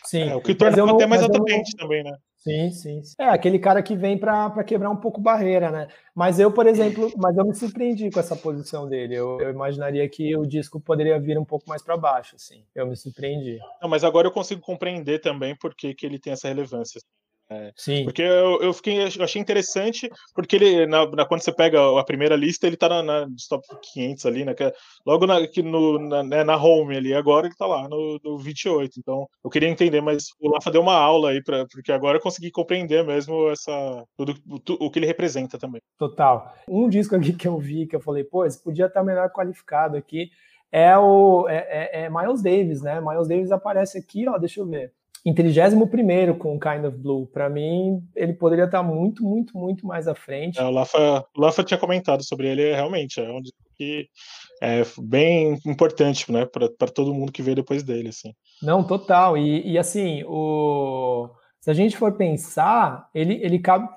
Sim. 0.05 0.31
É, 0.31 0.37
o 0.37 0.41
que 0.41 0.55
torna 0.55 0.93
até 0.93 1.07
mais 1.07 1.23
atraente 1.23 1.77
também, 1.77 2.03
né? 2.03 2.17
Sim, 2.41 2.71
sim. 2.71 3.03
É 3.19 3.27
aquele 3.27 3.59
cara 3.59 3.83
que 3.83 3.95
vem 3.95 4.17
para 4.17 4.65
quebrar 4.65 4.89
um 4.89 4.97
pouco 4.97 5.21
barreira, 5.21 5.71
né? 5.71 5.89
Mas 6.15 6.39
eu, 6.39 6.51
por 6.51 6.67
exemplo, 6.67 7.11
mas 7.19 7.37
eu 7.37 7.45
me 7.45 7.55
surpreendi 7.55 8.11
com 8.11 8.19
essa 8.19 8.35
posição 8.35 8.89
dele. 8.89 9.15
Eu, 9.15 9.39
eu 9.41 9.51
imaginaria 9.51 10.09
que 10.09 10.35
o 10.35 10.47
disco 10.47 10.81
poderia 10.81 11.21
vir 11.21 11.39
um 11.39 11.45
pouco 11.45 11.69
mais 11.69 11.83
para 11.83 11.99
baixo, 11.99 12.37
assim. 12.37 12.65
Eu 12.75 12.87
me 12.87 12.97
surpreendi. 12.97 13.59
Não, 13.81 13.91
mas 13.91 14.05
agora 14.05 14.27
eu 14.27 14.33
consigo 14.33 14.63
compreender 14.63 15.21
também 15.21 15.55
por 15.55 15.75
que, 15.75 15.95
que 15.95 16.07
ele 16.07 16.19
tem 16.19 16.33
essa 16.33 16.49
relevância. 16.49 16.99
É, 17.51 17.73
Sim. 17.75 18.05
Porque 18.05 18.23
eu, 18.23 18.63
eu, 18.63 18.73
fiquei, 18.73 19.01
eu 19.03 19.25
achei 19.25 19.43
interessante, 19.43 20.09
porque 20.33 20.55
ele, 20.55 20.87
na, 20.87 21.05
na, 21.11 21.27
quando 21.27 21.43
você 21.43 21.53
pega 21.53 21.99
a 21.99 22.05
primeira 22.05 22.37
lista, 22.37 22.65
ele 22.65 22.77
tá 22.77 22.89
na, 22.89 23.03
na 23.03 23.27
top 23.49 23.67
500 23.93 24.27
ali, 24.27 24.45
né? 24.45 24.55
É 24.61 24.73
logo 25.05 25.27
na, 25.27 25.39
aqui 25.39 25.61
no, 25.61 25.99
na, 25.99 26.23
né, 26.23 26.45
na 26.45 26.57
home 26.57 26.97
ali, 26.97 27.13
agora 27.13 27.49
ele 27.49 27.57
tá 27.57 27.67
lá 27.67 27.89
no, 27.89 28.21
no 28.23 28.39
28. 28.39 29.01
Então, 29.01 29.27
eu 29.43 29.51
queria 29.51 29.69
entender, 29.69 30.01
mas 30.01 30.29
o 30.39 30.49
Lafa 30.49 30.71
deu 30.71 30.81
uma 30.81 30.95
aula 30.95 31.31
aí, 31.31 31.43
pra, 31.43 31.67
porque 31.67 31.91
agora 31.91 32.19
eu 32.19 32.23
consegui 32.23 32.53
compreender 32.53 33.05
mesmo 33.05 33.51
essa, 33.51 34.05
tudo, 34.17 34.35
o, 34.49 34.87
o 34.87 34.91
que 34.91 35.01
ele 35.01 35.07
representa 35.07 35.59
também. 35.59 35.83
Total. 35.99 36.55
Um 36.69 36.89
disco 36.89 37.17
aqui 37.17 37.33
que 37.33 37.49
eu 37.49 37.59
vi, 37.59 37.85
que 37.85 37.97
eu 37.97 38.01
falei, 38.01 38.23
pô, 38.23 38.47
esse 38.47 38.63
podia 38.63 38.87
estar 38.87 39.03
melhor 39.03 39.29
qualificado 39.31 39.97
aqui, 39.97 40.31
é 40.71 40.97
o 40.97 41.49
é, 41.49 42.03
é, 42.03 42.05
é 42.05 42.11
Miles 42.11 42.43
Davis, 42.43 42.81
né? 42.81 43.01
Miles 43.01 43.27
Davis 43.27 43.51
aparece 43.51 43.99
aqui, 43.99 44.29
ó, 44.29 44.39
deixa 44.39 44.61
eu 44.61 44.67
ver 44.67 44.93
em 45.25 45.35
31 45.35 46.35
com 46.37 46.59
Kind 46.59 46.85
of 46.85 46.97
Blue. 46.97 47.27
Para 47.27 47.49
mim, 47.49 48.03
ele 48.17 48.33
poderia 48.33 48.65
estar 48.65 48.83
muito, 48.83 49.23
muito, 49.23 49.57
muito 49.57 49.87
mais 49.87 50.09
à 50.09 50.15
frente. 50.15 50.59
É, 50.59 50.65
o, 50.65 50.71
Lafa, 50.71 51.25
o 51.37 51.41
Lafa 51.41 51.63
tinha 51.63 51.79
comentado 51.79 52.23
sobre 52.23 52.49
ele, 52.49 52.73
realmente, 52.73 53.21
é 53.21 53.31
um 53.31 53.41
disco 53.41 53.59
que 53.77 54.09
é 54.63 54.83
bem 54.99 55.59
importante 55.67 56.31
né, 56.31 56.47
para 56.47 56.89
todo 56.89 57.15
mundo 57.15 57.33
que 57.33 57.43
veio 57.43 57.57
depois 57.57 57.83
dele. 57.83 58.09
Assim. 58.09 58.33
Não, 58.63 58.83
total. 58.83 59.37
E, 59.37 59.73
e 59.73 59.79
assim, 59.79 60.23
o... 60.27 61.29
se 61.61 61.71
a 61.71 61.75
gente 61.75 61.97
for 61.97 62.13
pensar, 62.13 63.09
ele, 63.15 63.35
ele 63.43 63.59
cabe. 63.59 63.89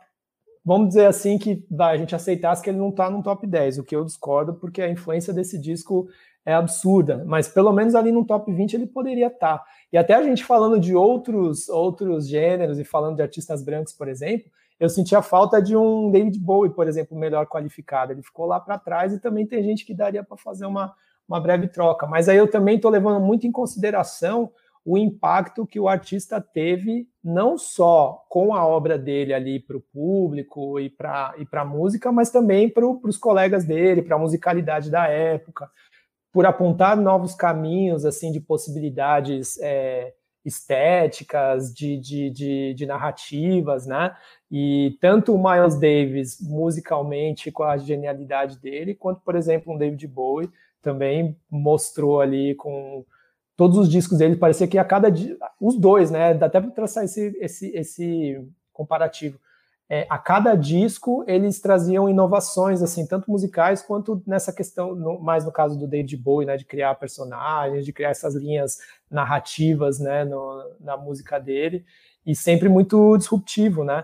Vamos 0.65 0.89
dizer 0.89 1.07
assim 1.07 1.37
que 1.37 1.65
vai, 1.69 1.95
a 1.95 1.97
gente 1.97 2.15
aceitasse 2.15 2.63
que 2.63 2.69
ele 2.69 2.77
não 2.77 2.89
está 2.89 3.09
no 3.09 3.21
top 3.21 3.45
10, 3.45 3.79
o 3.79 3.83
que 3.83 3.93
eu 3.93 4.05
discordo, 4.05 4.53
porque 4.53 4.81
a 4.81 4.89
influência 4.89 5.33
desse 5.33 5.59
disco 5.59 6.07
é 6.45 6.53
absurda, 6.53 7.23
mas 7.25 7.47
pelo 7.47 7.71
menos 7.71 7.95
ali 7.95 8.11
no 8.11 8.25
top 8.25 8.51
20 8.51 8.73
ele 8.73 8.87
poderia 8.87 9.27
estar. 9.27 9.57
Tá. 9.57 9.65
E 9.93 9.97
até 9.97 10.15
a 10.15 10.23
gente 10.23 10.43
falando 10.43 10.79
de 10.79 10.95
outros 10.95 11.69
outros 11.69 12.27
gêneros 12.27 12.79
e 12.79 12.83
falando 12.83 13.17
de 13.17 13.21
artistas 13.21 13.63
brancos, 13.63 13.93
por 13.93 14.07
exemplo, 14.07 14.51
eu 14.79 14.89
senti 14.89 15.15
a 15.15 15.21
falta 15.21 15.61
de 15.61 15.77
um 15.77 16.09
David 16.09 16.39
Bowie, 16.39 16.73
por 16.73 16.87
exemplo, 16.87 17.15
melhor 17.15 17.45
qualificado. 17.45 18.11
Ele 18.11 18.23
ficou 18.23 18.47
lá 18.47 18.59
para 18.59 18.79
trás 18.79 19.13
e 19.13 19.19
também 19.19 19.45
tem 19.45 19.63
gente 19.63 19.85
que 19.85 19.93
daria 19.93 20.23
para 20.23 20.35
fazer 20.35 20.65
uma, 20.65 20.95
uma 21.27 21.39
breve 21.39 21.67
troca. 21.67 22.07
Mas 22.07 22.27
aí 22.27 22.37
eu 22.37 22.49
também 22.49 22.77
estou 22.77 22.89
levando 22.89 23.23
muito 23.23 23.45
em 23.45 23.51
consideração 23.51 24.51
o 24.83 24.97
impacto 24.97 25.65
que 25.65 25.79
o 25.79 25.87
artista 25.87 26.41
teve, 26.41 27.07
não 27.23 27.55
só 27.55 28.25
com 28.27 28.53
a 28.53 28.65
obra 28.65 28.97
dele 28.97 29.31
ali 29.31 29.59
para 29.59 29.77
o 29.77 29.81
público 29.81 30.79
e 30.79 30.89
para 30.89 31.35
e 31.37 31.47
a 31.49 31.63
música, 31.63 32.11
mas 32.11 32.31
também 32.31 32.67
para 32.67 32.85
os 32.85 33.17
colegas 33.17 33.63
dele, 33.63 34.01
para 34.01 34.15
a 34.15 34.19
musicalidade 34.19 34.89
da 34.89 35.07
época 35.07 35.69
por 36.33 36.47
apontar 36.47 36.97
novos 36.97 37.35
caminhos 37.35 38.03
assim 38.03 38.31
de 38.31 38.41
possibilidades 38.41 39.57
é, 39.61 40.13
estéticas, 40.43 41.71
de, 41.71 41.95
de, 41.97 42.29
de, 42.31 42.73
de, 42.73 42.85
narrativas, 42.87 43.85
né? 43.85 44.13
E 44.51 44.97
tanto 44.99 45.33
o 45.33 45.41
Miles 45.41 45.79
Davis, 45.79 46.41
musicalmente, 46.41 47.51
com 47.51 47.63
a 47.63 47.77
genialidade 47.77 48.59
dele, 48.59 48.95
quanto, 48.95 49.21
por 49.21 49.35
exemplo, 49.35 49.71
um 49.71 49.77
David 49.77 50.05
Bowie, 50.07 50.49
também 50.81 51.37
mostrou 51.49 52.19
ali 52.19 52.55
com 52.55 53.05
todos 53.55 53.77
os 53.77 53.87
discos 53.87 54.17
dele, 54.17 54.35
parecia 54.35 54.67
que 54.67 54.79
a 54.79 54.83
cada 54.83 55.09
dia, 55.09 55.37
os 55.61 55.77
dois, 55.77 56.09
né? 56.09 56.33
Dá 56.33 56.47
até 56.47 56.59
para 56.59 56.71
traçar 56.71 57.05
esse, 57.05 57.37
esse, 57.39 57.69
esse 57.75 58.47
comparativo 58.73 59.39
é, 59.93 60.07
a 60.09 60.17
cada 60.17 60.55
disco 60.55 61.23
eles 61.27 61.61
traziam 61.61 62.09
inovações, 62.09 62.81
assim, 62.81 63.05
tanto 63.05 63.29
musicais 63.29 63.79
quanto 63.79 64.23
nessa 64.25 64.51
questão, 64.51 64.95
no, 64.95 65.19
mais 65.19 65.45
no 65.45 65.51
caso 65.51 65.77
do 65.77 65.87
David 65.87 66.17
Bowie, 66.17 66.47
né, 66.47 66.57
de 66.57 66.65
criar 66.65 66.95
personagens, 66.95 67.85
de 67.85 67.93
criar 67.93 68.09
essas 68.09 68.33
linhas 68.33 68.79
narrativas, 69.07 69.99
né, 69.99 70.25
no, 70.25 70.75
na 70.79 70.97
música 70.97 71.39
dele, 71.39 71.85
e 72.25 72.35
sempre 72.35 72.67
muito 72.69 73.15
disruptivo, 73.17 73.83
né. 73.83 74.03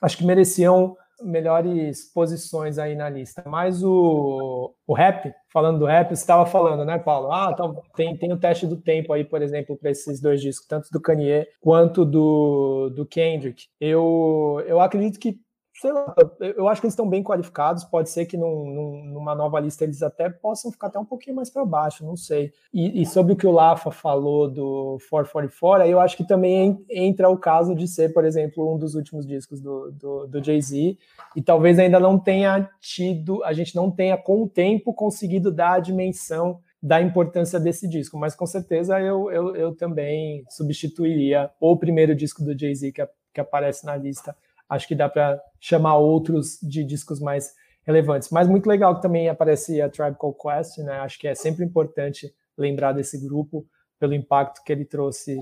Acho 0.00 0.16
que 0.16 0.24
mereciam 0.24 0.96
melhores 1.22 2.12
posições 2.12 2.78
aí 2.78 2.94
na 2.94 3.08
lista. 3.08 3.42
Mas 3.46 3.82
o, 3.82 4.74
o 4.86 4.94
rap, 4.94 5.32
falando 5.52 5.78
do 5.78 5.86
rap, 5.86 6.08
você 6.08 6.14
estava 6.14 6.46
falando, 6.46 6.84
né, 6.84 6.98
Paulo? 6.98 7.32
Ah, 7.32 7.50
então 7.52 7.82
tem, 7.94 8.16
tem 8.16 8.32
o 8.32 8.38
teste 8.38 8.66
do 8.66 8.76
tempo 8.76 9.12
aí, 9.12 9.24
por 9.24 9.42
exemplo, 9.42 9.76
para 9.76 9.90
esses 9.90 10.20
dois 10.20 10.40
discos, 10.40 10.66
tanto 10.66 10.88
do 10.90 11.00
Kanye 11.00 11.46
quanto 11.60 12.04
do, 12.04 12.90
do 12.90 13.06
Kendrick. 13.06 13.64
Eu, 13.80 14.62
eu 14.66 14.80
acredito 14.80 15.18
que 15.18 15.38
sei 15.80 15.92
lá, 15.92 16.14
eu 16.40 16.68
acho 16.68 16.80
que 16.80 16.86
eles 16.86 16.92
estão 16.92 17.08
bem 17.08 17.22
qualificados. 17.22 17.84
Pode 17.84 18.08
ser 18.08 18.24
que 18.24 18.36
num, 18.36 18.64
num, 18.64 19.04
numa 19.12 19.34
nova 19.34 19.60
lista 19.60 19.84
eles 19.84 20.02
até 20.02 20.30
possam 20.30 20.72
ficar 20.72 20.86
até 20.86 20.98
um 20.98 21.04
pouquinho 21.04 21.36
mais 21.36 21.50
para 21.50 21.64
baixo, 21.64 22.04
não 22.04 22.16
sei. 22.16 22.52
E, 22.72 23.02
e, 23.02 23.06
sobre 23.06 23.34
o 23.34 23.36
que 23.36 23.46
o 23.46 23.50
Lafa 23.50 23.90
falou 23.90 24.48
do 24.50 24.98
444, 25.10 25.82
aí 25.82 25.90
eu 25.90 26.00
acho 26.00 26.16
que 26.16 26.26
também 26.26 26.82
entra 26.90 27.28
o 27.28 27.36
caso 27.36 27.74
de 27.74 27.86
ser, 27.86 28.12
por 28.12 28.24
exemplo, 28.24 28.74
um 28.74 28.78
dos 28.78 28.94
últimos 28.94 29.26
discos 29.26 29.60
do, 29.60 29.92
do, 29.92 30.26
do 30.26 30.44
Jay-Z, 30.44 30.96
e 31.34 31.42
talvez 31.42 31.78
ainda 31.78 32.00
não 32.00 32.18
tenha 32.18 32.70
tido, 32.80 33.44
a 33.44 33.52
gente 33.52 33.76
não 33.76 33.90
tenha 33.90 34.16
com 34.16 34.42
o 34.42 34.48
tempo 34.48 34.94
conseguido 34.94 35.52
dar 35.52 35.74
a 35.74 35.80
dimensão 35.80 36.58
da 36.82 37.02
importância 37.02 37.58
desse 37.58 37.88
disco, 37.88 38.16
mas 38.16 38.34
com 38.34 38.46
certeza 38.46 39.00
eu, 39.00 39.30
eu, 39.30 39.56
eu 39.56 39.74
também 39.74 40.44
substituiria 40.48 41.50
o 41.60 41.76
primeiro 41.76 42.14
disco 42.14 42.42
do 42.42 42.58
Jay-Z 42.58 42.92
que, 42.92 43.06
que 43.34 43.40
aparece 43.40 43.84
na 43.84 43.96
lista 43.96 44.34
acho 44.68 44.86
que 44.86 44.94
dá 44.94 45.08
para 45.08 45.40
chamar 45.60 45.96
outros 45.96 46.58
de 46.62 46.84
discos 46.84 47.20
mais 47.20 47.52
relevantes. 47.86 48.30
Mas 48.30 48.48
muito 48.48 48.66
legal 48.66 48.96
que 48.96 49.02
também 49.02 49.28
aparece 49.28 49.80
a 49.80 49.88
Tribe 49.88 50.16
Called 50.18 50.38
Quest, 50.38 50.78
né? 50.78 50.98
Acho 51.00 51.18
que 51.18 51.28
é 51.28 51.34
sempre 51.34 51.64
importante 51.64 52.32
lembrar 52.58 52.92
desse 52.92 53.18
grupo 53.18 53.66
pelo 53.98 54.14
impacto 54.14 54.62
que 54.64 54.72
ele 54.72 54.84
trouxe 54.84 55.38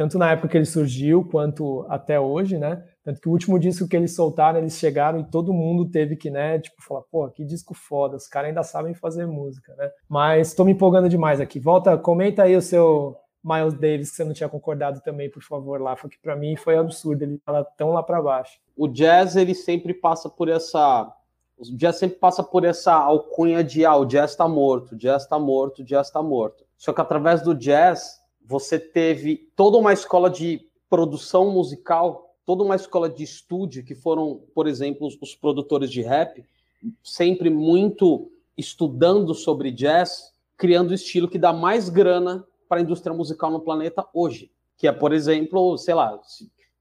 tanto 0.00 0.16
na 0.16 0.30
época 0.30 0.48
que 0.48 0.56
ele 0.56 0.64
surgiu 0.64 1.22
quanto 1.22 1.84
até 1.86 2.18
hoje, 2.18 2.56
né? 2.56 2.82
Tanto 3.04 3.20
que 3.20 3.28
o 3.28 3.32
último 3.32 3.58
disco 3.58 3.86
que 3.86 3.94
eles 3.94 4.14
soltaram, 4.14 4.58
eles 4.58 4.78
chegaram 4.78 5.20
e 5.20 5.30
todo 5.30 5.52
mundo 5.52 5.90
teve 5.90 6.16
que, 6.16 6.30
né, 6.30 6.58
tipo, 6.58 6.82
falar, 6.82 7.02
pô, 7.02 7.28
que 7.28 7.44
disco 7.44 7.74
foda, 7.74 8.16
os 8.16 8.26
caras 8.26 8.48
ainda 8.48 8.62
sabem 8.62 8.94
fazer 8.94 9.26
música, 9.26 9.74
né? 9.76 9.90
Mas 10.08 10.48
estou 10.48 10.64
me 10.64 10.72
empolgando 10.72 11.06
demais 11.06 11.38
aqui. 11.38 11.60
Volta, 11.60 11.98
comenta 11.98 12.44
aí 12.44 12.56
o 12.56 12.62
seu 12.62 13.14
Miles 13.42 13.74
Davis, 13.74 14.10
que 14.10 14.16
você 14.16 14.24
não 14.24 14.32
tinha 14.32 14.48
concordado 14.48 15.00
também, 15.00 15.30
por 15.30 15.42
favor, 15.42 15.80
lá, 15.80 15.96
que 15.96 16.18
para 16.18 16.36
mim 16.36 16.56
foi 16.56 16.76
absurdo, 16.76 17.22
ele 17.22 17.40
fala 17.44 17.64
tão 17.64 17.92
lá 17.92 18.02
para 18.02 18.20
baixo. 18.20 18.58
O 18.76 18.86
jazz, 18.86 19.36
ele 19.36 19.54
sempre 19.54 19.94
passa 19.94 20.28
por 20.28 20.48
essa 20.48 21.14
o 21.60 21.76
jazz 21.76 21.96
sempre 21.96 22.16
passa 22.16 22.42
por 22.42 22.64
essa 22.64 22.94
alcunha 22.94 23.62
de 23.62 23.84
ah, 23.84 23.94
o 23.94 24.06
jazz 24.06 24.30
está 24.30 24.48
morto, 24.48 24.92
o 24.92 24.96
jazz 24.96 25.24
está 25.24 25.38
morto, 25.38 25.80
o 25.80 25.84
jazz 25.84 26.06
está 26.06 26.22
morto. 26.22 26.64
Só 26.78 26.90
que 26.90 27.02
através 27.02 27.42
do 27.42 27.54
jazz, 27.54 28.18
você 28.42 28.78
teve 28.78 29.48
toda 29.54 29.76
uma 29.76 29.92
escola 29.92 30.30
de 30.30 30.66
produção 30.88 31.50
musical, 31.50 32.34
toda 32.46 32.64
uma 32.64 32.76
escola 32.76 33.10
de 33.10 33.22
estúdio, 33.22 33.84
que 33.84 33.94
foram, 33.94 34.40
por 34.54 34.66
exemplo, 34.66 35.06
os 35.06 35.34
produtores 35.34 35.90
de 35.90 36.00
rap, 36.00 36.42
sempre 37.04 37.50
muito 37.50 38.30
estudando 38.56 39.34
sobre 39.34 39.70
jazz, 39.70 40.32
criando 40.56 40.92
o 40.92 40.94
estilo 40.94 41.28
que 41.28 41.38
dá 41.38 41.52
mais 41.52 41.90
grana 41.90 42.42
para 42.70 42.78
a 42.78 42.82
indústria 42.82 43.12
musical 43.12 43.50
no 43.50 43.58
planeta 43.58 44.06
hoje. 44.14 44.52
Que 44.76 44.86
é, 44.86 44.92
por 44.92 45.12
exemplo, 45.12 45.76
sei 45.76 45.92
lá, 45.92 46.18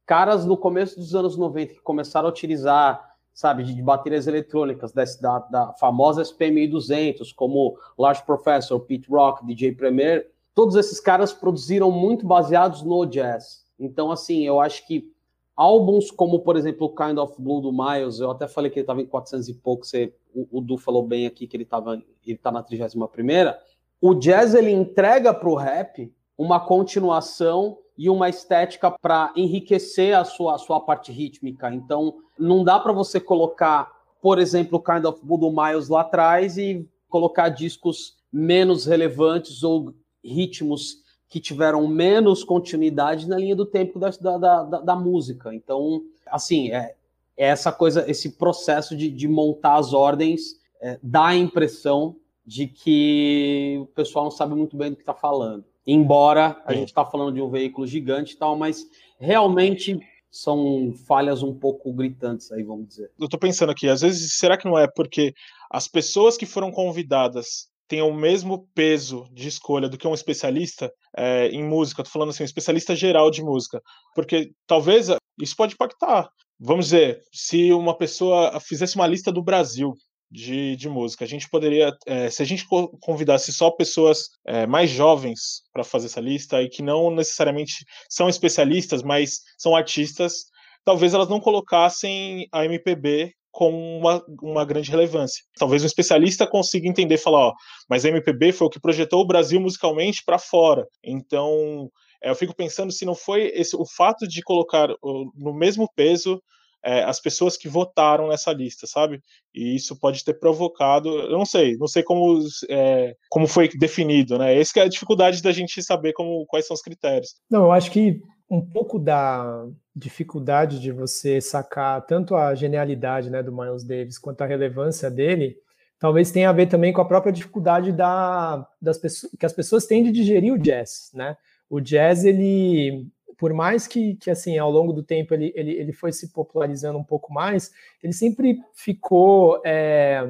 caras 0.05 0.45
no 0.45 0.55
começo 0.55 0.99
dos 0.99 1.15
anos 1.15 1.35
90 1.35 1.73
que 1.73 1.81
começaram 1.81 2.29
a 2.29 2.31
utilizar, 2.31 3.15
sabe, 3.33 3.63
de 3.63 3.81
baterias 3.81 4.27
eletrônicas 4.27 4.93
da, 4.93 5.39
da 5.39 5.73
famosa 5.73 6.21
SPM 6.21 6.61
1200, 6.61 7.33
como 7.33 7.75
Large 7.97 8.23
Professor, 8.23 8.79
Pete 8.81 9.09
Rock, 9.09 9.43
DJ 9.43 9.71
Premier, 9.71 10.29
todos 10.53 10.75
esses 10.75 10.99
caras 10.99 11.33
produziram 11.33 11.89
muito 11.89 12.25
baseados 12.25 12.83
no 12.83 13.03
jazz. 13.05 13.65
Então, 13.79 14.11
assim, 14.11 14.45
eu 14.45 14.59
acho 14.59 14.85
que 14.85 15.11
álbuns 15.55 16.11
como, 16.11 16.39
por 16.39 16.55
exemplo, 16.55 16.93
Kind 16.93 17.17
of 17.17 17.33
Blue 17.41 17.61
do 17.61 17.73
Miles, 17.73 18.19
eu 18.19 18.29
até 18.29 18.47
falei 18.47 18.69
que 18.69 18.77
ele 18.77 18.83
estava 18.83 19.01
em 19.01 19.07
400 19.07 19.49
e 19.49 19.53
pouco, 19.55 19.85
você, 19.85 20.13
o, 20.35 20.59
o 20.59 20.61
Du 20.61 20.77
falou 20.77 21.01
bem 21.01 21.25
aqui 21.25 21.47
que 21.47 21.57
ele 21.57 21.63
estava 21.63 21.99
ele 22.25 22.37
tá 22.37 22.51
na 22.51 22.61
31 22.61 23.07
primeira 23.07 23.59
o 24.01 24.13
jazz 24.13 24.53
ele 24.53 24.71
entrega 24.71 25.33
para 25.33 25.49
o 25.49 25.55
rap 25.55 26.13
uma 26.37 26.59
continuação 26.59 27.77
e 27.97 28.09
uma 28.09 28.29
estética 28.29 28.89
para 28.89 29.33
enriquecer 29.35 30.17
a 30.17 30.23
sua, 30.23 30.55
a 30.55 30.57
sua 30.57 30.79
parte 30.79 31.11
rítmica. 31.11 31.73
Então, 31.73 32.15
não 32.37 32.63
dá 32.63 32.79
para 32.79 32.93
você 32.93 33.19
colocar, 33.19 33.91
por 34.21 34.39
exemplo, 34.39 34.79
o 34.79 34.81
Kind 34.81 35.03
of 35.03 35.19
do 35.21 35.51
Miles 35.51 35.89
lá 35.89 36.01
atrás 36.01 36.57
e 36.57 36.87
colocar 37.09 37.49
discos 37.49 38.17
menos 38.31 38.85
relevantes 38.85 39.63
ou 39.63 39.93
ritmos 40.23 41.03
que 41.27 41.39
tiveram 41.39 41.87
menos 41.87 42.43
continuidade 42.43 43.27
na 43.27 43.37
linha 43.37 43.55
do 43.55 43.65
tempo 43.65 43.99
da, 43.99 44.09
da, 44.09 44.63
da, 44.63 44.79
da 44.79 44.95
música. 44.95 45.53
Então, 45.53 46.01
assim, 46.25 46.71
é, 46.71 46.95
é, 47.37 47.47
essa 47.49 47.71
coisa, 47.71 48.09
esse 48.09 48.31
processo 48.31 48.95
de, 48.95 49.09
de 49.11 49.27
montar 49.27 49.75
as 49.75 49.93
ordens 49.93 50.59
é, 50.81 50.97
dá 51.03 51.27
a 51.27 51.35
impressão 51.35 52.15
de 52.45 52.67
que 52.67 53.77
o 53.81 53.85
pessoal 53.87 54.25
não 54.25 54.31
sabe 54.31 54.55
muito 54.55 54.75
bem 54.75 54.89
do 54.89 54.95
que 54.95 55.01
está 55.01 55.13
falando. 55.13 55.65
Embora 55.85 56.61
a 56.65 56.73
gente 56.73 56.89
está 56.89 57.05
falando 57.05 57.33
de 57.33 57.41
um 57.41 57.49
veículo 57.49 57.87
gigante 57.87 58.33
e 58.33 58.37
tal, 58.37 58.57
mas 58.57 58.85
realmente 59.19 59.99
são 60.31 60.93
falhas 61.07 61.41
um 61.41 61.53
pouco 61.53 61.91
gritantes 61.93 62.51
aí, 62.51 62.63
vamos 62.63 62.87
dizer. 62.87 63.11
Eu 63.19 63.25
estou 63.25 63.39
pensando 63.39 63.71
aqui, 63.71 63.89
às 63.89 64.01
vezes, 64.01 64.37
será 64.37 64.57
que 64.57 64.65
não 64.65 64.77
é 64.77 64.87
porque 64.87 65.33
as 65.71 65.87
pessoas 65.87 66.37
que 66.37 66.45
foram 66.45 66.71
convidadas 66.71 67.69
têm 67.87 68.01
o 68.03 68.13
mesmo 68.13 68.67
peso 68.75 69.27
de 69.33 69.47
escolha 69.47 69.89
do 69.89 69.97
que 69.97 70.07
um 70.07 70.13
especialista 70.13 70.91
é, 71.17 71.47
em 71.47 71.63
música? 71.63 72.01
Estou 72.01 72.13
falando 72.13 72.29
assim, 72.29 72.43
um 72.43 72.45
especialista 72.45 72.95
geral 72.95 73.31
de 73.31 73.43
música. 73.43 73.81
Porque 74.13 74.51
talvez 74.67 75.07
isso 75.41 75.55
pode 75.55 75.73
impactar. 75.73 76.29
Vamos 76.59 76.85
dizer, 76.85 77.21
se 77.33 77.71
uma 77.73 77.97
pessoa 77.97 78.59
fizesse 78.59 78.95
uma 78.95 79.07
lista 79.07 79.31
do 79.31 79.41
Brasil 79.41 79.93
de, 80.31 80.75
de 80.75 80.87
música. 80.87 81.25
A 81.25 81.27
gente 81.27 81.49
poderia, 81.49 81.91
é, 82.05 82.29
se 82.29 82.41
a 82.41 82.45
gente 82.45 82.65
convidasse 83.01 83.51
só 83.51 83.71
pessoas 83.71 84.29
é, 84.45 84.67
mais 84.67 84.89
jovens 84.89 85.63
para 85.73 85.83
fazer 85.83 86.07
essa 86.07 86.21
lista 86.21 86.61
e 86.61 86.69
que 86.69 86.81
não 86.81 87.11
necessariamente 87.11 87.85
são 88.09 88.29
especialistas, 88.29 89.01
mas 89.01 89.39
são 89.57 89.75
artistas, 89.75 90.45
talvez 90.85 91.13
elas 91.13 91.29
não 91.29 91.39
colocassem 91.39 92.47
a 92.51 92.65
MPB 92.65 93.33
com 93.51 93.97
uma, 93.97 94.23
uma 94.41 94.63
grande 94.63 94.91
relevância. 94.91 95.43
Talvez 95.57 95.83
um 95.83 95.87
especialista 95.87 96.45
consiga 96.45 96.87
entender 96.87 97.15
e 97.15 97.17
falar, 97.17 97.47
ó, 97.47 97.53
mas 97.89 98.05
a 98.05 98.09
MPB 98.09 98.51
foi 98.51 98.67
o 98.67 98.69
que 98.69 98.79
projetou 98.79 99.21
o 99.21 99.27
Brasil 99.27 99.59
musicalmente 99.59 100.21
para 100.23 100.37
fora. 100.37 100.85
Então, 101.03 101.89
é, 102.23 102.29
eu 102.29 102.35
fico 102.35 102.55
pensando 102.55 102.91
se 102.91 103.05
não 103.05 103.15
foi 103.15 103.51
esse 103.55 103.75
o 103.75 103.85
fato 103.85 104.27
de 104.27 104.41
colocar 104.43 104.89
no 105.35 105.53
mesmo 105.53 105.89
peso 105.95 106.41
é, 106.83 107.03
as 107.03 107.19
pessoas 107.19 107.57
que 107.57 107.67
votaram 107.67 108.27
nessa 108.27 108.51
lista, 108.53 108.87
sabe? 108.87 109.21
E 109.53 109.75
isso 109.75 109.99
pode 109.99 110.23
ter 110.23 110.33
provocado, 110.33 111.09
eu 111.09 111.37
não 111.37 111.45
sei, 111.45 111.75
não 111.77 111.87
sei 111.87 112.03
como, 112.03 112.39
é, 112.69 113.15
como 113.29 113.47
foi 113.47 113.67
definido, 113.69 114.37
né? 114.37 114.59
Essa 114.59 114.79
é 114.79 114.83
a 114.83 114.89
dificuldade 114.89 115.41
da 115.41 115.51
gente 115.51 115.83
saber 115.83 116.13
como, 116.13 116.45
quais 116.47 116.65
são 116.65 116.73
os 116.73 116.81
critérios. 116.81 117.35
Não, 117.49 117.65
eu 117.65 117.71
acho 117.71 117.91
que 117.91 118.21
um 118.49 118.61
pouco 118.61 118.97
da 118.97 119.65
dificuldade 119.95 120.79
de 120.79 120.91
você 120.91 121.39
sacar 121.39 122.05
tanto 122.05 122.35
a 122.35 122.55
genialidade 122.55 123.29
né, 123.29 123.43
do 123.43 123.55
Miles 123.55 123.83
Davis 123.83 124.17
quanto 124.17 124.41
a 124.41 124.47
relevância 124.47 125.11
dele, 125.11 125.55
talvez 125.99 126.31
tenha 126.31 126.49
a 126.49 126.53
ver 126.53 126.67
também 126.67 126.91
com 126.91 127.01
a 127.01 127.07
própria 127.07 127.31
dificuldade 127.31 127.91
da, 127.91 128.65
das 128.81 128.97
pessoas, 128.97 129.31
que 129.37 129.45
as 129.45 129.53
pessoas 129.53 129.85
têm 129.85 130.03
de 130.03 130.11
digerir 130.11 130.53
o 130.53 130.57
jazz, 130.57 131.11
né? 131.13 131.35
O 131.69 131.79
jazz, 131.79 132.23
ele 132.23 133.05
por 133.39 133.53
mais 133.53 133.87
que, 133.87 134.15
que 134.15 134.29
assim, 134.29 134.57
ao 134.57 134.69
longo 134.69 134.91
do 134.91 135.01
tempo 135.01 135.33
ele, 135.33 135.53
ele, 135.55 135.71
ele 135.71 135.93
foi 135.93 136.11
se 136.11 136.27
popularizando 136.33 136.99
um 136.99 137.03
pouco 137.03 137.33
mais, 137.33 137.71
ele 138.03 138.11
sempre 138.11 138.59
ficou. 138.73 139.61
É, 139.65 140.27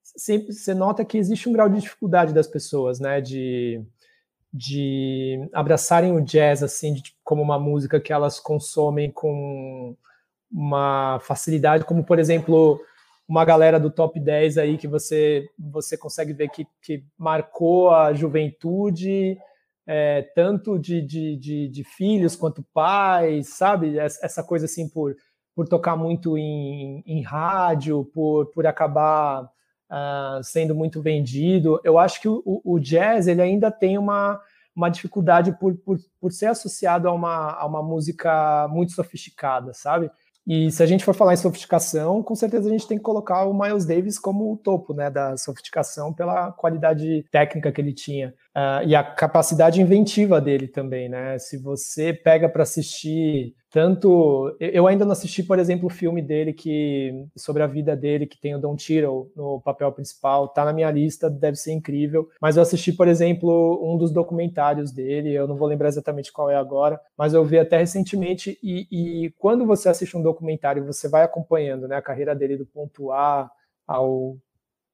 sempre, 0.00 0.52
você 0.52 0.72
nota 0.72 1.04
que 1.04 1.18
existe 1.18 1.48
um 1.48 1.52
grau 1.52 1.68
de 1.68 1.80
dificuldade 1.80 2.32
das 2.32 2.46
pessoas, 2.46 3.00
né? 3.00 3.20
De, 3.20 3.82
de 4.54 5.48
abraçarem 5.52 6.12
o 6.12 6.20
jazz 6.20 6.62
assim 6.62 6.94
de, 6.94 7.02
como 7.24 7.42
uma 7.42 7.58
música 7.58 8.00
que 8.00 8.12
elas 8.12 8.38
consomem 8.38 9.10
com 9.10 9.96
uma 10.50 11.18
facilidade, 11.20 11.84
como 11.84 12.04
por 12.04 12.20
exemplo 12.20 12.80
uma 13.28 13.44
galera 13.44 13.78
do 13.78 13.90
top 13.90 14.18
10 14.18 14.58
aí 14.58 14.78
que 14.78 14.88
você 14.88 15.48
você 15.56 15.96
consegue 15.96 16.32
ver 16.32 16.48
que, 16.48 16.66
que 16.82 17.04
marcou 17.16 17.90
a 17.90 18.12
juventude 18.12 19.38
é, 19.92 20.22
tanto 20.36 20.78
de, 20.78 21.02
de, 21.02 21.36
de, 21.36 21.68
de, 21.68 21.82
filhos 21.82 22.36
quanto 22.36 22.64
pais, 22.72 23.48
sabe? 23.56 23.98
Essa 23.98 24.40
coisa 24.40 24.66
assim 24.66 24.88
por, 24.88 25.16
por 25.52 25.66
tocar 25.66 25.96
muito 25.96 26.38
em, 26.38 27.02
em 27.04 27.22
rádio, 27.22 28.04
por, 28.14 28.46
por 28.52 28.68
acabar 28.68 29.42
uh, 29.42 30.44
sendo 30.44 30.76
muito 30.76 31.02
vendido. 31.02 31.80
Eu 31.82 31.98
acho 31.98 32.20
que 32.20 32.28
o, 32.28 32.40
o, 32.64 32.78
jazz 32.78 33.26
ele 33.26 33.42
ainda 33.42 33.68
tem 33.68 33.98
uma, 33.98 34.40
uma 34.76 34.88
dificuldade 34.88 35.58
por, 35.58 35.74
por, 35.78 35.98
por 36.20 36.30
ser 36.30 36.46
associado 36.46 37.08
a 37.08 37.12
uma, 37.12 37.54
a 37.54 37.66
uma 37.66 37.82
música 37.82 38.68
muito 38.68 38.92
sofisticada, 38.92 39.74
sabe? 39.74 40.08
E 40.46 40.70
se 40.70 40.82
a 40.82 40.86
gente 40.86 41.04
for 41.04 41.14
falar 41.14 41.34
em 41.34 41.36
sofisticação, 41.36 42.22
com 42.22 42.34
certeza 42.34 42.68
a 42.68 42.72
gente 42.72 42.88
tem 42.88 42.96
que 42.96 43.04
colocar 43.04 43.44
o 43.44 43.58
Miles 43.58 43.84
Davis 43.84 44.18
como 44.18 44.52
o 44.52 44.56
topo 44.56 44.94
né, 44.94 45.10
da 45.10 45.36
sofisticação 45.36 46.12
pela 46.12 46.50
qualidade 46.52 47.24
técnica 47.30 47.70
que 47.70 47.80
ele 47.80 47.92
tinha. 47.92 48.34
Uh, 48.56 48.86
e 48.86 48.96
a 48.96 49.04
capacidade 49.04 49.80
inventiva 49.80 50.40
dele 50.40 50.66
também, 50.66 51.08
né? 51.08 51.38
Se 51.38 51.56
você 51.56 52.12
pega 52.12 52.48
para 52.48 52.62
assistir 52.62 53.54
tanto. 53.70 54.54
Eu 54.58 54.86
ainda 54.86 55.04
não 55.04 55.12
assisti, 55.12 55.42
por 55.42 55.58
exemplo, 55.58 55.86
o 55.86 55.90
filme 55.90 56.20
dele 56.20 56.52
que 56.52 57.26
sobre 57.36 57.62
a 57.62 57.66
vida 57.66 57.96
dele, 57.96 58.26
que 58.26 58.38
tem 58.38 58.54
o 58.54 58.58
Don 58.58 58.76
Cheadle 58.76 59.30
no 59.36 59.60
papel 59.60 59.90
principal, 59.92 60.48
tá 60.48 60.64
na 60.64 60.72
minha 60.72 60.90
lista, 60.90 61.30
deve 61.30 61.56
ser 61.56 61.72
incrível. 61.72 62.28
Mas 62.40 62.56
eu 62.56 62.62
assisti, 62.62 62.92
por 62.92 63.06
exemplo, 63.06 63.80
um 63.82 63.96
dos 63.96 64.12
documentários 64.12 64.90
dele, 64.90 65.32
eu 65.32 65.46
não 65.46 65.56
vou 65.56 65.68
lembrar 65.68 65.88
exatamente 65.88 66.32
qual 66.32 66.50
é 66.50 66.56
agora, 66.56 67.00
mas 67.16 67.32
eu 67.32 67.44
vi 67.44 67.58
até 67.58 67.78
recentemente. 67.78 68.58
E, 68.62 68.86
e 68.90 69.30
quando 69.38 69.64
você 69.64 69.88
assiste 69.88 70.16
um 70.16 70.22
documentário, 70.22 70.84
você 70.84 71.08
vai 71.08 71.22
acompanhando 71.22 71.86
né, 71.86 71.96
a 71.96 72.02
carreira 72.02 72.34
dele 72.34 72.56
do 72.56 72.66
ponto 72.66 73.12
A 73.12 73.50
ao. 73.86 74.36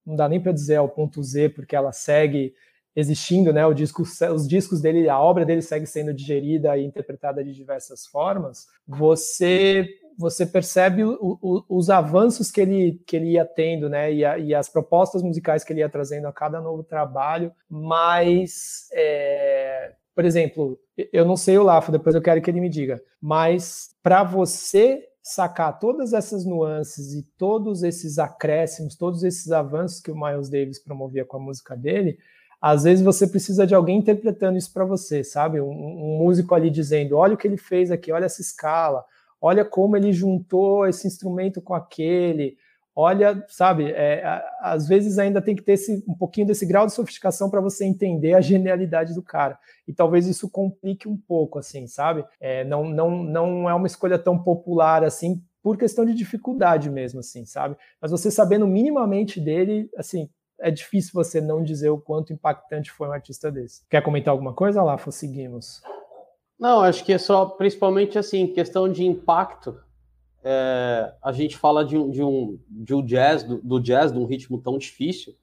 Não 0.05 0.15
dá 0.15 0.29
nem 0.29 0.41
para 0.41 0.53
dizer 0.53 0.77
ao 0.77 0.89
ponto 0.89 1.21
Z, 1.23 1.49
porque 1.49 1.75
ela 1.75 1.91
segue 1.91 2.55
existindo, 2.97 3.53
né? 3.53 3.63
Disco, 3.75 4.03
os 4.03 4.49
discos 4.49 4.81
dele, 4.81 5.09
a 5.09 5.21
obra 5.21 5.45
dele 5.45 5.61
segue 5.61 5.87
sendo 5.87 6.15
digerida 6.15 6.77
e 6.79 6.85
interpretada 6.85 7.45
de 7.45 7.53
diversas 7.53 8.07
formas. 8.07 8.67
Você 8.89 9.87
você 10.19 10.47
percebe 10.47 11.05
o, 11.05 11.19
o, 11.21 11.65
os 11.69 11.91
avanços 11.91 12.51
que 12.51 12.59
ele, 12.59 13.03
que 13.07 13.17
ele 13.17 13.33
ia 13.33 13.45
tendo, 13.45 13.87
né? 13.87 14.11
E, 14.11 14.25
a, 14.25 14.39
e, 14.39 14.55
as 14.55 14.67
propostas 14.67 15.23
musicais 15.23 15.63
que 15.63 15.75
ele 15.75 15.81
ia 15.81 15.91
trazendo 15.91 16.27
a 16.27 16.33
cada 16.33 16.59
novo 16.59 16.83
trabalho, 16.83 17.53
mas, 17.69 18.89
é, 18.95 19.93
por 20.15 20.25
exemplo, 20.25 20.81
eu 21.13 21.27
não 21.27 21.37
sei 21.37 21.59
o 21.59 21.63
Lafo, 21.63 21.93
depois 21.93 22.15
eu 22.15 22.23
quero 22.23 22.41
que 22.41 22.51
ele 22.51 22.63
me 22.63 22.71
diga, 22.71 22.99
mas 23.21 23.91
para 24.03 24.25
você 24.25 25.07
sacar 25.23 25.79
todas 25.79 26.15
essas 26.15 26.47
nuances 26.47 27.13
e 27.13 27.23
todos 27.37 27.83
esses 27.83 28.19
acréscimos, 28.19 28.97
todos 28.97 29.23
esses 29.23 29.53
avanços 29.53 30.01
que 30.01 30.11
o 30.11 30.19
Miles 30.19 30.49
Davis 30.49 30.79
promovia 30.79 31.27
com 31.27 31.37
a 31.37 31.41
música 31.41 31.77
dele, 31.77 32.17
às 32.61 32.85
vezes 32.85 33.05
você 33.05 33.27
precisa 33.27 33.67
de 33.67 33.75
alguém 33.75 33.99
interpretando 33.99 34.59
isso 34.59 34.73
para 34.73 34.85
você, 34.85 35.23
sabe? 35.23 35.61
Um, 35.61 35.71
um, 35.71 36.19
músico 36.19 36.55
ali 36.55 36.71
dizendo: 36.71 37.17
olha 37.17 37.35
o 37.35 37.37
que 37.37 37.47
ele 37.47 37.57
fez 37.57 37.91
aqui, 37.91 38.13
olha 38.13 38.25
essa 38.25 38.41
escala, 38.41 39.05
olha 39.41 39.65
como 39.65 39.97
ele 39.97 40.13
juntou 40.13 40.87
esse 40.87 41.07
instrumento 41.07 41.61
com 41.61 41.75
aquele, 41.75 42.57
olha, 42.95 43.45
sabe? 43.49 43.91
É, 43.93 44.43
às 44.61 44.89
vezes 44.89 45.19
ainda 45.19 45.43
tem 45.43 45.55
que 45.55 45.63
ter 45.63 45.73
esse, 45.73 46.03
um 46.09 46.15
pouquinho 46.15 46.47
desse 46.47 46.65
grau 46.65 46.87
de 46.87 46.95
sofisticação 46.95 47.51
para 47.51 47.61
você 47.61 47.85
entender 47.85 48.35
a 48.35 48.41
genialidade 48.41 49.15
do 49.15 49.23
cara. 49.23 49.59
E 49.87 49.93
talvez 49.93 50.27
isso 50.27 50.49
complique 50.49 51.07
um 51.07 51.17
pouco, 51.17 51.59
assim, 51.59 51.87
sabe? 51.87 52.25
É, 52.41 52.65
não, 52.65 52.89
não, 52.89 53.23
não 53.23 53.69
é 53.69 53.75
uma 53.75 53.87
escolha 53.87 54.19
tão 54.19 54.39
popular 54.39 55.05
assim 55.05 55.43
por 55.63 55.77
questão 55.77 56.05
de 56.05 56.15
dificuldade 56.15 56.89
mesmo, 56.89 57.19
assim, 57.19 57.45
sabe? 57.45 57.77
Mas 58.01 58.13
você 58.13 58.31
sabendo 58.31 58.69
minimamente 58.69 59.41
dele, 59.41 59.91
assim, 59.97 60.31
é 60.61 60.71
difícil 60.71 61.13
você 61.15 61.41
não 61.41 61.63
dizer 61.63 61.91
o 61.91 61.99
quanto 61.99 62.33
impactante 62.33 62.91
foi 62.91 63.09
um 63.09 63.13
artista 63.13 63.51
desse. 63.51 63.83
Quer 63.89 64.03
comentar 64.03 64.33
alguma 64.33 64.53
coisa, 64.53 64.83
Lafa? 64.83 65.11
Seguimos. 65.11 65.83
Não, 66.59 66.81
acho 66.81 67.05
que 67.05 67.13
é 67.13 67.19
só, 67.19 67.45
principalmente 67.45 68.19
assim, 68.19 68.47
questão 68.47 68.91
de 68.91 69.05
impacto. 69.05 69.79
É, 70.43 71.13
a 71.23 71.33
gente 71.33 71.57
fala 71.57 71.85
de 71.85 71.99
um, 71.99 72.11
de 72.11 72.23
um, 72.23 72.59
de 72.69 72.95
um 72.95 73.05
jazz, 73.05 73.43
do, 73.43 73.61
do, 73.63 73.81
jazz, 73.81 74.13
de 74.13 74.19
um 74.19 74.25
ritmo 74.25 74.61
tão 74.61 74.79
difícil, 74.79 75.35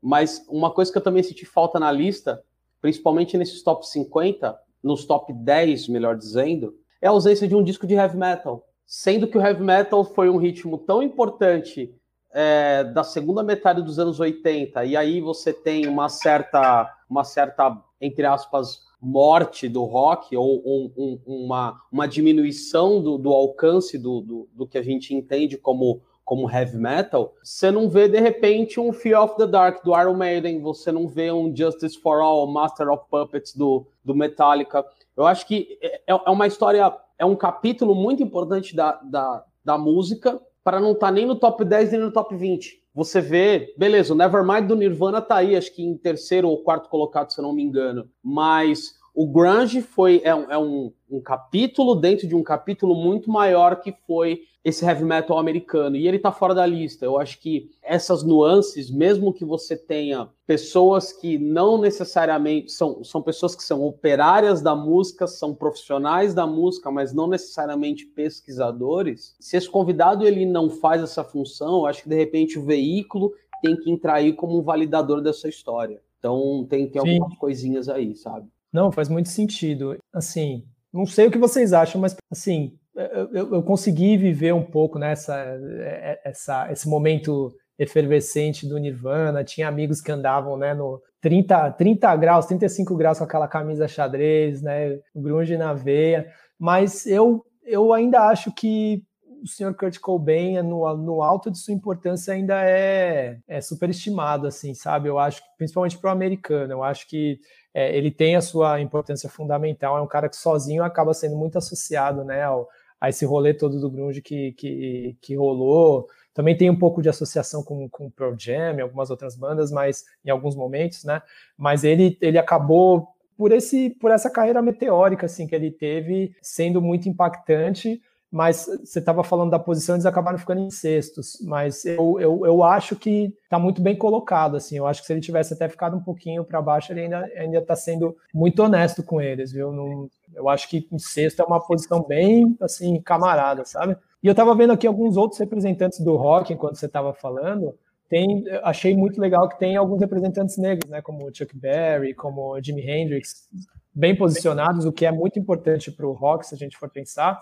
mas 0.00 0.44
uma 0.48 0.70
coisa 0.70 0.92
que 0.92 0.98
eu 0.98 1.02
também 1.02 1.22
senti 1.22 1.44
falta 1.44 1.80
na 1.80 1.90
lista, 1.90 2.42
principalmente 2.80 3.36
nesses 3.36 3.62
top 3.62 3.86
50, 3.88 4.56
nos 4.82 5.04
top 5.04 5.32
10, 5.32 5.88
melhor 5.88 6.16
dizendo, 6.16 6.74
é 7.00 7.06
a 7.06 7.10
ausência 7.10 7.48
de 7.48 7.56
um 7.56 7.64
disco 7.64 7.86
de 7.86 7.94
heavy 7.94 8.16
metal. 8.16 8.66
Sendo 8.86 9.26
que 9.26 9.38
o 9.38 9.40
heavy 9.40 9.62
metal 9.62 10.04
foi 10.04 10.28
um 10.28 10.36
ritmo 10.36 10.78
tão 10.78 11.02
importante 11.02 11.94
é, 12.32 12.84
da 12.84 13.02
segunda 13.02 13.42
metade 13.42 13.82
dos 13.82 13.98
anos 13.98 14.20
80, 14.20 14.84
e 14.84 14.96
aí 14.96 15.20
você 15.20 15.52
tem 15.52 15.86
uma 15.86 16.08
certa, 16.08 16.92
uma 17.08 17.24
certa, 17.24 17.76
entre 18.00 18.24
aspas, 18.24 18.82
morte 19.00 19.68
do 19.68 19.84
rock, 19.84 20.36
ou 20.36 20.62
um, 20.64 20.92
um, 20.96 21.20
uma, 21.26 21.80
uma 21.90 22.06
diminuição 22.06 23.02
do, 23.02 23.16
do 23.16 23.30
alcance 23.30 23.98
do, 23.98 24.20
do, 24.20 24.48
do, 24.52 24.66
que 24.66 24.76
a 24.76 24.82
gente 24.82 25.14
entende 25.14 25.56
como, 25.56 26.02
como 26.24 26.50
heavy 26.50 26.76
metal, 26.76 27.34
você 27.42 27.70
não 27.70 27.88
vê, 27.88 28.08
de 28.08 28.20
repente, 28.20 28.78
um 28.78 28.92
Fear 28.92 29.24
of 29.24 29.36
the 29.36 29.46
Dark 29.46 29.82
do 29.82 29.98
Iron 29.98 30.14
Maiden, 30.14 30.60
você 30.60 30.92
não 30.92 31.08
vê 31.08 31.32
um 31.32 31.54
Justice 31.54 31.98
for 31.98 32.20
All, 32.20 32.46
Master 32.46 32.90
of 32.90 33.04
Puppets 33.10 33.56
do, 33.56 33.86
do 34.04 34.14
Metallica. 34.14 34.84
Eu 35.16 35.26
acho 35.26 35.46
que 35.46 35.78
é, 35.82 36.00
é 36.06 36.30
uma 36.30 36.46
história, 36.46 36.94
é 37.18 37.24
um 37.24 37.34
capítulo 37.34 37.94
muito 37.94 38.22
importante 38.22 38.76
da, 38.76 39.00
da, 39.02 39.44
da 39.64 39.78
música, 39.78 40.40
para 40.62 40.80
não 40.80 40.92
estar 40.92 41.06
tá 41.06 41.12
nem 41.12 41.26
no 41.26 41.36
top 41.36 41.64
10 41.64 41.92
nem 41.92 42.00
no 42.00 42.12
top 42.12 42.34
20. 42.36 42.80
você 42.94 43.20
vê, 43.20 43.72
beleza, 43.76 44.12
o 44.12 44.16
Nevermind 44.16 44.66
do 44.66 44.76
Nirvana 44.76 45.20
tá 45.20 45.36
aí, 45.36 45.56
acho 45.56 45.74
que 45.74 45.82
em 45.82 45.96
terceiro 45.96 46.48
ou 46.48 46.62
quarto 46.62 46.88
colocado, 46.88 47.30
se 47.30 47.40
eu 47.40 47.42
não 47.42 47.52
me 47.52 47.62
engano, 47.62 48.08
mas 48.22 48.98
o 49.14 49.26
grunge 49.26 49.82
foi 49.82 50.22
é, 50.24 50.30
é 50.30 50.58
um, 50.58 50.92
um, 51.10 51.20
capítulo 51.20 51.94
dentro 51.94 52.26
de 52.26 52.34
um 52.34 52.42
capítulo 52.42 52.94
muito 52.94 53.30
maior 53.30 53.80
que 53.80 53.92
foi 54.06 54.40
esse 54.62 54.84
heavy 54.84 55.04
metal 55.04 55.38
americano 55.38 55.96
e 55.96 56.06
ele 56.06 56.18
tá 56.18 56.30
fora 56.30 56.54
da 56.54 56.66
lista. 56.66 57.04
Eu 57.04 57.18
acho 57.18 57.38
que 57.40 57.70
essas 57.82 58.22
nuances, 58.22 58.90
mesmo 58.90 59.32
que 59.32 59.44
você 59.44 59.76
tenha 59.76 60.28
pessoas 60.46 61.12
que 61.12 61.38
não 61.38 61.80
necessariamente 61.80 62.70
são, 62.70 63.02
são 63.02 63.22
pessoas 63.22 63.54
que 63.54 63.62
são 63.62 63.82
operárias 63.82 64.60
da 64.60 64.74
música, 64.74 65.26
são 65.26 65.54
profissionais 65.54 66.34
da 66.34 66.46
música, 66.46 66.90
mas 66.90 67.12
não 67.12 67.26
necessariamente 67.26 68.04
pesquisadores. 68.04 69.34
Se 69.40 69.56
esse 69.56 69.68
convidado 69.68 70.26
ele 70.26 70.44
não 70.44 70.68
faz 70.68 71.02
essa 71.02 71.24
função, 71.24 71.78
eu 71.78 71.86
acho 71.86 72.02
que 72.02 72.08
de 72.08 72.16
repente 72.16 72.58
o 72.58 72.64
veículo 72.64 73.32
tem 73.62 73.76
que 73.76 73.90
entrar 73.90 74.14
aí 74.14 74.32
como 74.32 74.58
um 74.58 74.62
validador 74.62 75.22
dessa 75.22 75.48
história. 75.48 76.02
Então 76.18 76.66
tem, 76.68 76.86
tem 76.86 77.00
algumas 77.00 77.38
coisinhas 77.38 77.88
aí, 77.88 78.14
sabe? 78.14 78.46
Não, 78.72 78.92
faz 78.92 79.08
muito 79.08 79.30
sentido. 79.30 79.96
Assim, 80.12 80.64
não 80.92 81.06
sei 81.06 81.26
o 81.26 81.30
que 81.30 81.38
vocês 81.38 81.72
acham, 81.72 82.00
mas 82.00 82.14
assim, 82.30 82.78
eu, 82.94 83.54
eu 83.54 83.62
consegui 83.62 84.16
viver 84.16 84.52
um 84.52 84.64
pouco 84.64 84.98
nessa 84.98 85.36
é, 85.36 86.20
essa, 86.24 86.70
esse 86.72 86.88
momento 86.88 87.52
efervescente 87.78 88.66
do 88.66 88.78
Nirvana. 88.78 89.42
Tinha 89.42 89.68
amigos 89.68 90.00
que 90.00 90.12
andavam 90.12 90.56
né, 90.56 90.74
no 90.74 91.00
30, 91.20 91.72
30 91.72 92.16
graus, 92.16 92.46
35 92.46 92.96
graus 92.96 93.18
com 93.18 93.24
aquela 93.24 93.48
camisa 93.48 93.88
xadrez, 93.88 94.60
né, 94.60 94.98
grunge 95.14 95.56
na 95.56 95.72
veia. 95.72 96.30
Mas 96.58 97.06
eu, 97.06 97.44
eu 97.64 97.92
ainda 97.92 98.28
acho 98.28 98.52
que 98.52 99.02
o 99.42 99.48
senhor 99.48 99.74
Kurt 99.74 99.98
Cobain, 99.98 100.60
no, 100.62 100.96
no 100.96 101.22
alto 101.22 101.50
de 101.50 101.58
sua 101.58 101.72
importância, 101.72 102.34
ainda 102.34 102.62
é, 102.62 103.38
é 103.48 103.60
superestimado, 103.60 104.46
assim, 104.46 104.74
sabe? 104.74 105.08
Eu 105.08 105.18
acho 105.18 105.40
principalmente 105.56 105.96
para 105.96 106.10
o 106.10 106.12
americano, 106.12 106.74
eu 106.74 106.82
acho 106.82 107.08
que 107.08 107.38
é, 107.72 107.96
ele 107.96 108.10
tem 108.10 108.36
a 108.36 108.42
sua 108.42 108.80
importância 108.80 109.30
fundamental, 109.30 109.96
é 109.96 110.02
um 110.02 110.06
cara 110.06 110.28
que 110.28 110.36
sozinho 110.36 110.82
acaba 110.82 111.14
sendo 111.14 111.36
muito 111.36 111.56
associado, 111.56 112.24
né, 112.24 112.42
ao, 112.42 112.68
a 113.00 113.08
esse 113.08 113.24
rolê 113.24 113.54
todo 113.54 113.80
do 113.80 113.90
grunge 113.90 114.20
que, 114.20 114.52
que, 114.52 115.16
que 115.20 115.36
rolou. 115.36 116.06
Também 116.34 116.56
tem 116.56 116.70
um 116.70 116.78
pouco 116.78 117.02
de 117.02 117.08
associação 117.08 117.62
com, 117.62 117.88
com 117.88 118.10
Pearl 118.10 118.34
Jam 118.38 118.76
e 118.76 118.80
algumas 118.80 119.10
outras 119.10 119.34
bandas, 119.34 119.70
mas 119.70 120.04
em 120.24 120.30
alguns 120.30 120.54
momentos, 120.54 121.04
né? 121.04 121.22
Mas 121.56 121.82
ele, 121.82 122.16
ele 122.20 122.38
acabou 122.38 123.08
por 123.36 123.52
esse 123.52 123.90
por 123.90 124.10
essa 124.10 124.30
carreira 124.30 124.60
meteórica 124.60 125.26
assim 125.26 125.46
que 125.46 125.54
ele 125.54 125.70
teve, 125.70 126.34
sendo 126.42 126.80
muito 126.80 127.08
impactante 127.08 128.00
mas 128.30 128.66
você 128.84 129.00
estava 129.00 129.24
falando 129.24 129.50
da 129.50 129.58
posição, 129.58 129.96
eles 129.96 130.06
acabaram 130.06 130.38
ficando 130.38 130.60
em 130.60 130.70
sextos, 130.70 131.38
mas 131.42 131.84
eu, 131.84 132.16
eu, 132.20 132.46
eu 132.46 132.62
acho 132.62 132.94
que 132.94 133.34
está 133.42 133.58
muito 133.58 133.82
bem 133.82 133.96
colocado, 133.96 134.56
assim, 134.56 134.76
eu 134.76 134.86
acho 134.86 135.00
que 135.00 135.06
se 135.08 135.12
ele 135.12 135.20
tivesse 135.20 135.52
até 135.52 135.68
ficado 135.68 135.96
um 135.96 136.02
pouquinho 136.02 136.44
para 136.44 136.62
baixo, 136.62 136.92
ele 136.92 137.00
ainda 137.00 137.28
ainda 137.36 137.58
está 137.58 137.74
sendo 137.74 138.16
muito 138.32 138.62
honesto 138.62 139.02
com 139.02 139.20
eles, 139.20 139.50
viu? 139.50 139.72
Não, 139.72 140.08
eu 140.34 140.48
acho 140.48 140.68
que 140.68 140.88
em 140.90 140.98
sexto 140.98 141.40
é 141.40 141.44
uma 141.44 141.60
posição 141.60 142.02
bem, 142.02 142.56
assim, 142.60 143.00
camarada, 143.00 143.64
sabe? 143.64 143.96
E 144.22 144.26
eu 144.26 144.32
estava 144.32 144.54
vendo 144.54 144.72
aqui 144.72 144.86
alguns 144.86 145.16
outros 145.16 145.40
representantes 145.40 146.00
do 146.00 146.16
rock, 146.16 146.52
enquanto 146.52 146.76
você 146.76 146.86
estava 146.86 147.12
falando, 147.14 147.74
tem, 148.10 148.44
achei 148.64 148.94
muito 148.96 149.20
legal 149.20 149.48
que 149.48 149.58
tem 149.58 149.76
alguns 149.76 150.00
representantes 150.00 150.58
negros, 150.58 150.90
né, 150.90 151.00
como 151.00 151.30
Chuck 151.32 151.56
Berry, 151.56 152.12
como 152.12 152.60
Jimi 152.60 152.82
Hendrix, 152.82 153.48
bem 153.94 154.16
posicionados, 154.16 154.84
o 154.84 154.92
que 154.92 155.06
é 155.06 155.12
muito 155.12 155.38
importante 155.38 155.92
para 155.92 156.06
o 156.06 156.12
rock, 156.12 156.44
se 156.46 156.54
a 156.54 156.58
gente 156.58 156.76
for 156.76 156.90
pensar, 156.90 157.40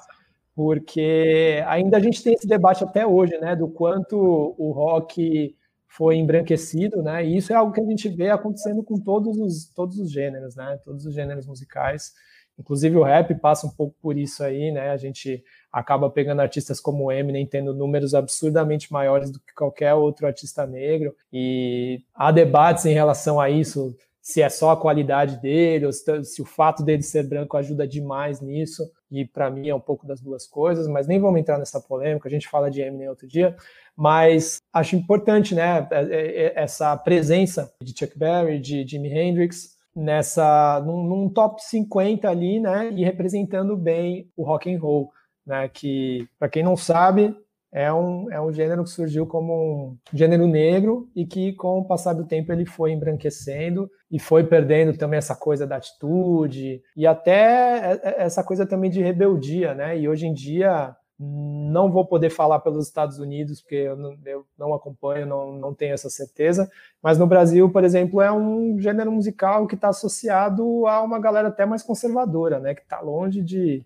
porque 0.55 1.65
ainda 1.67 1.97
a 1.97 2.01
gente 2.01 2.23
tem 2.23 2.35
esse 2.35 2.47
debate 2.47 2.85
até 2.85 3.07
hoje, 3.07 3.39
né, 3.39 3.57
do 3.57 3.67
quanto 3.67 4.55
o 4.59 4.71
rock 4.71 5.57
foi 5.87 6.17
embranquecido, 6.17 7.03
né, 7.03 7.25
e 7.25 7.37
isso 7.37 7.51
é 7.51 7.57
algo 7.57 7.73
que 7.73 7.81
a 7.81 7.87
gente 7.87 8.09
vê 8.09 8.29
acontecendo 8.29 8.83
com 8.83 9.01
todos 9.01 9.39
os, 9.39 9.73
todos 9.75 9.99
os 9.99 10.13
gêneros, 10.13 10.55
né, 10.55 10.79
todos 10.85 11.07
os 11.07 11.15
gêneros 11.15 11.47
musicais, 11.47 12.13
inclusive 12.59 12.97
o 12.97 13.03
rap 13.03 13.35
passa 13.37 13.67
um 13.67 13.71
pouco 13.71 13.95
por 14.01 14.17
isso 14.17 14.43
aí, 14.43 14.71
né, 14.71 14.91
a 14.91 14.97
gente 14.97 15.43
acaba 15.73 16.11
pegando 16.11 16.41
artistas 16.41 16.81
como 16.81 17.13
Eminem 17.13 17.47
tendo 17.47 17.75
números 17.75 18.15
absurdamente 18.15 18.93
maiores 18.93 19.31
do 19.31 19.39
que 19.39 19.55
qualquer 19.55 19.95
outro 19.95 20.27
artista 20.27 20.67
negro, 20.67 21.15
e 21.33 22.03
há 22.15 22.33
debates 22.33 22.85
em 22.87 22.93
relação 22.93 23.41
a 23.41 23.49
isso, 23.49 23.97
se 24.21 24.43
é 24.43 24.49
só 24.49 24.71
a 24.73 24.77
qualidade 24.77 25.41
dele, 25.41 25.87
ou 25.87 25.93
se, 25.93 26.25
se 26.25 26.43
o 26.43 26.45
fato 26.45 26.83
dele 26.83 27.03
ser 27.03 27.23
branco 27.23 27.57
ajuda 27.57 27.87
demais 27.87 28.41
nisso, 28.41 28.91
e 29.11 29.25
para 29.25 29.51
mim 29.51 29.69
é 29.69 29.75
um 29.75 29.81
pouco 29.81 30.07
das 30.07 30.21
duas 30.21 30.47
coisas, 30.47 30.87
mas 30.87 31.07
nem 31.07 31.19
vamos 31.19 31.41
entrar 31.41 31.59
nessa 31.59 31.81
polêmica, 31.81 32.29
a 32.29 32.31
gente 32.31 32.49
fala 32.49 32.71
de 32.71 32.81
Eminem 32.83 33.09
outro 33.09 33.27
dia, 33.27 33.57
mas 33.97 34.59
acho 34.73 34.97
importante, 34.97 35.55
né, 35.55 35.87
é, 35.91 36.01
é, 36.01 36.43
é, 36.47 36.53
essa 36.57 36.97
presença 36.97 37.73
de 37.83 37.99
Chuck 37.99 38.19
Berry, 38.19 38.61
de 38.61 38.87
Jimi 38.87 39.11
Hendrix, 39.11 39.78
nessa, 39.99 40.81
num, 40.87 41.03
num 41.03 41.29
top 41.29 41.61
50 41.63 42.29
ali, 42.29 42.61
né, 42.61 42.91
e 42.93 43.05
representando 43.05 43.77
bem 43.77 44.31
o 44.37 44.45
rock 44.45 44.73
and 44.73 44.79
roll, 44.79 45.11
né, 45.45 45.69
que, 45.69 46.29
para 46.39 46.49
quem 46.49 46.63
não 46.63 46.77
sabe, 46.77 47.35
é 47.73 47.93
um, 47.93 48.31
é 48.33 48.41
um 48.41 48.53
gênero 48.53 48.85
que 48.85 48.91
surgiu 48.91 49.27
como 49.27 49.99
um 50.13 50.17
gênero 50.17 50.47
negro 50.47 51.11
e 51.15 51.27
que, 51.27 51.53
com 51.53 51.81
o 51.81 51.85
passar 51.85 52.15
do 52.15 52.27
tempo, 52.27 52.53
ele 52.53 52.65
foi 52.65 52.93
embranquecendo 52.93 53.91
e 54.11 54.19
foi 54.19 54.45
perdendo 54.45 54.97
também 54.97 55.19
essa 55.19 55.35
coisa 55.37 55.67
da 55.67 55.77
atitude 55.77 56.81
e 56.97 57.07
até 57.07 58.01
essa 58.17 58.43
coisa 58.43 58.65
também 58.65 58.91
de 58.91 59.03
rebeldia, 59.03 59.75
né? 59.75 59.99
E 59.99 60.09
hoje 60.09 60.27
em 60.27 60.33
dia, 60.33 60.97
não 61.19 61.91
vou 61.91 62.07
poder 62.07 62.31
falar 62.31 62.61
pelos 62.61 62.87
Estados 62.87 63.19
Unidos, 63.19 63.61
porque 63.61 63.75
eu 63.75 63.97
não, 63.97 64.17
eu 64.25 64.47
não 64.57 64.73
acompanho, 64.73 65.27
não, 65.27 65.53
não 65.53 65.75
tenho 65.75 65.93
essa 65.93 66.09
certeza, 66.09 66.71
mas 67.03 67.19
no 67.19 67.27
Brasil, 67.27 67.69
por 67.71 67.83
exemplo, 67.83 68.21
é 68.21 68.31
um 68.31 68.79
gênero 68.79 69.11
musical 69.11 69.67
que 69.67 69.75
está 69.75 69.89
associado 69.89 70.87
a 70.87 71.03
uma 71.03 71.19
galera 71.19 71.49
até 71.49 71.67
mais 71.67 71.83
conservadora, 71.83 72.61
né? 72.61 72.75
Que 72.75 72.83
está 72.83 73.01
longe 73.01 73.43
de 73.43 73.85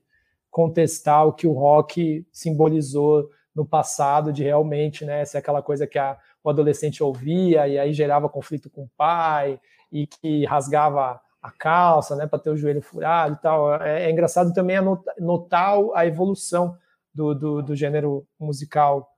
contestar 0.50 1.26
o 1.26 1.32
que 1.32 1.46
o 1.46 1.52
rock 1.52 2.26
simbolizou 2.30 3.30
no 3.54 3.64
passado 3.64 4.32
de 4.32 4.42
realmente, 4.42 5.04
né, 5.04 5.24
ser 5.24 5.38
aquela 5.38 5.62
coisa 5.62 5.86
que 5.86 5.98
a, 5.98 6.18
o 6.44 6.50
adolescente 6.50 7.02
ouvia 7.02 7.66
e 7.68 7.78
aí 7.78 7.92
gerava 7.92 8.28
conflito 8.28 8.70
com 8.70 8.82
o 8.84 8.90
pai 8.96 9.58
e 9.90 10.06
que 10.06 10.44
rasgava 10.44 11.20
a 11.42 11.50
calça, 11.50 12.14
né, 12.16 12.26
para 12.26 12.38
ter 12.38 12.50
o 12.50 12.56
joelho 12.56 12.82
furado 12.82 13.34
e 13.34 13.42
tal. 13.42 13.74
É, 13.82 14.04
é 14.04 14.10
engraçado 14.10 14.52
também 14.52 14.76
notar 15.18 15.76
a 15.94 16.06
evolução 16.06 16.76
do, 17.14 17.34
do, 17.34 17.62
do, 17.62 17.76
gênero 17.76 18.24
musical 18.38 19.08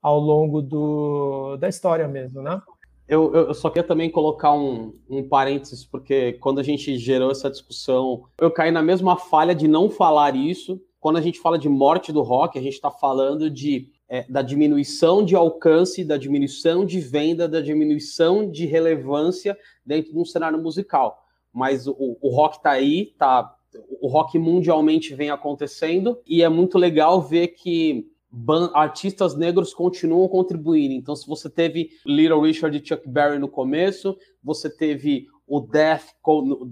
ao 0.00 0.18
longo 0.18 0.62
do, 0.62 1.56
da 1.56 1.68
história 1.68 2.06
mesmo, 2.08 2.42
né? 2.42 2.60
Eu, 3.08 3.34
eu, 3.34 3.54
só 3.54 3.68
queria 3.68 3.86
também 3.86 4.08
colocar 4.08 4.52
um, 4.52 4.96
um 5.08 5.28
parênteses, 5.28 5.84
porque 5.84 6.34
quando 6.34 6.60
a 6.60 6.62
gente 6.62 6.96
gerou 6.96 7.32
essa 7.32 7.50
discussão, 7.50 8.22
eu 8.40 8.52
caí 8.52 8.70
na 8.70 8.82
mesma 8.82 9.16
falha 9.16 9.52
de 9.52 9.66
não 9.66 9.90
falar 9.90 10.36
isso, 10.36 10.80
quando 11.00 11.16
a 11.16 11.20
gente 11.20 11.40
fala 11.40 11.58
de 11.58 11.68
morte 11.68 12.12
do 12.12 12.20
rock, 12.20 12.58
a 12.58 12.62
gente 12.62 12.74
está 12.74 12.90
falando 12.90 13.50
de, 13.50 13.90
é, 14.08 14.30
da 14.30 14.42
diminuição 14.42 15.24
de 15.24 15.34
alcance, 15.34 16.04
da 16.04 16.18
diminuição 16.18 16.84
de 16.84 17.00
venda, 17.00 17.48
da 17.48 17.60
diminuição 17.60 18.48
de 18.48 18.66
relevância 18.66 19.58
dentro 19.84 20.12
de 20.12 20.18
um 20.18 20.24
cenário 20.24 20.62
musical. 20.62 21.18
Mas 21.52 21.86
o, 21.88 21.96
o 22.20 22.28
rock 22.28 22.58
está 22.58 22.70
aí, 22.70 23.14
tá, 23.18 23.56
o 24.00 24.08
rock 24.08 24.38
mundialmente 24.38 25.14
vem 25.14 25.30
acontecendo 25.30 26.18
e 26.26 26.42
é 26.42 26.48
muito 26.48 26.78
legal 26.78 27.20
ver 27.20 27.48
que 27.48 28.06
artistas 28.74 29.34
negros 29.34 29.74
continuam 29.74 30.28
contribuindo. 30.28 30.94
Então, 30.94 31.16
se 31.16 31.26
você 31.26 31.50
teve 31.50 31.90
Little 32.06 32.40
Richard 32.40 32.76
e 32.76 32.86
Chuck 32.86 33.08
Berry 33.08 33.38
no 33.38 33.48
começo, 33.48 34.16
você 34.42 34.70
teve 34.70 35.26
o 35.46 35.60
Death 35.60 36.14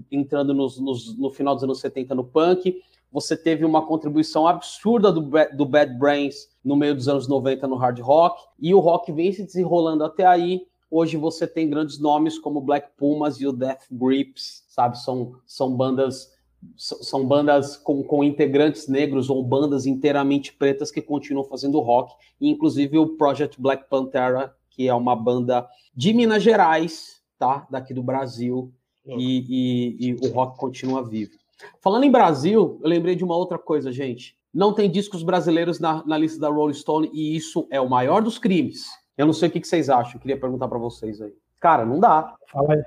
entrando 0.09 0.53
nos, 0.53 0.79
nos, 0.79 1.17
no 1.17 1.29
final 1.29 1.53
dos 1.53 1.63
anos 1.65 1.79
70 1.81 2.15
no 2.15 2.23
punk, 2.23 2.81
você 3.11 3.35
teve 3.35 3.65
uma 3.65 3.85
contribuição 3.85 4.47
absurda 4.47 5.11
do, 5.11 5.21
do 5.21 5.65
Bad 5.65 5.97
Brains 5.97 6.47
no 6.63 6.75
meio 6.75 6.95
dos 6.95 7.09
anos 7.09 7.27
90 7.27 7.67
no 7.67 7.75
hard 7.75 7.99
rock, 7.99 8.41
e 8.57 8.73
o 8.73 8.79
rock 8.79 9.11
vem 9.11 9.33
se 9.33 9.43
desenrolando 9.43 10.03
até 10.03 10.25
aí. 10.25 10.65
Hoje 10.89 11.17
você 11.17 11.45
tem 11.45 11.69
grandes 11.69 11.99
nomes 11.99 12.39
como 12.39 12.61
Black 12.61 12.89
Pumas 12.97 13.41
e 13.41 13.47
o 13.47 13.51
Death 13.51 13.83
Grips, 13.91 14.63
sabe? 14.69 14.97
São, 14.97 15.35
são 15.45 15.75
bandas 15.75 16.31
são 16.75 17.25
bandas 17.25 17.77
com, 17.77 18.03
com 18.03 18.23
integrantes 18.23 18.87
negros 18.87 19.29
ou 19.29 19.43
bandas 19.43 19.85
inteiramente 19.85 20.53
pretas 20.53 20.91
que 20.91 21.01
continuam 21.01 21.45
fazendo 21.45 21.79
rock, 21.79 22.13
e 22.39 22.49
inclusive 22.49 22.97
o 22.97 23.17
Project 23.17 23.61
Black 23.61 23.89
Pantera, 23.89 24.53
que 24.69 24.87
é 24.87 24.93
uma 24.93 25.15
banda 25.15 25.67
de 25.95 26.13
Minas 26.13 26.43
Gerais, 26.43 27.21
tá? 27.37 27.67
Daqui 27.69 27.93
do 27.93 28.03
Brasil, 28.03 28.71
e, 29.05 29.97
e, 29.99 30.09
e 30.09 30.13
o 30.13 30.31
rock 30.31 30.57
continua 30.57 31.03
vivo. 31.03 31.31
Falando 31.81 32.03
em 32.03 32.11
Brasil, 32.11 32.79
eu 32.81 32.87
lembrei 32.87 33.15
de 33.15 33.23
uma 33.23 33.35
outra 33.35 33.57
coisa, 33.57 33.91
gente. 33.91 34.37
Não 34.53 34.73
tem 34.73 34.89
discos 34.89 35.23
brasileiros 35.23 35.79
na, 35.79 36.05
na 36.05 36.17
lista 36.17 36.39
da 36.39 36.49
Rolling 36.49 36.73
Stone 36.73 37.09
e 37.13 37.35
isso 37.35 37.67
é 37.69 37.79
o 37.79 37.89
maior 37.89 38.21
dos 38.21 38.37
crimes. 38.37 38.85
Eu 39.17 39.25
não 39.25 39.33
sei 39.33 39.49
o 39.49 39.51
que, 39.51 39.63
vocês 39.63 39.89
acham, 39.89 40.15
eu 40.15 40.19
queria 40.19 40.39
perguntar 40.39 40.67
para 40.67 40.77
vocês 40.77 41.21
aí. 41.21 41.33
Cara, 41.59 41.85
não 41.85 41.99
dá. 41.99 42.35
Fala 42.47 42.73
aí, 42.73 42.83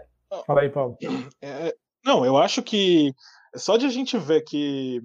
Fala 0.47 0.61
aí 0.63 0.71
Paulo. 0.71 0.97
É, 1.41 1.75
não, 2.05 2.25
eu 2.25 2.37
acho 2.37 2.63
que 2.63 3.15
só 3.57 3.77
de 3.77 3.87
a 3.87 3.89
gente 3.89 4.17
ver 4.19 4.43
que 4.43 5.01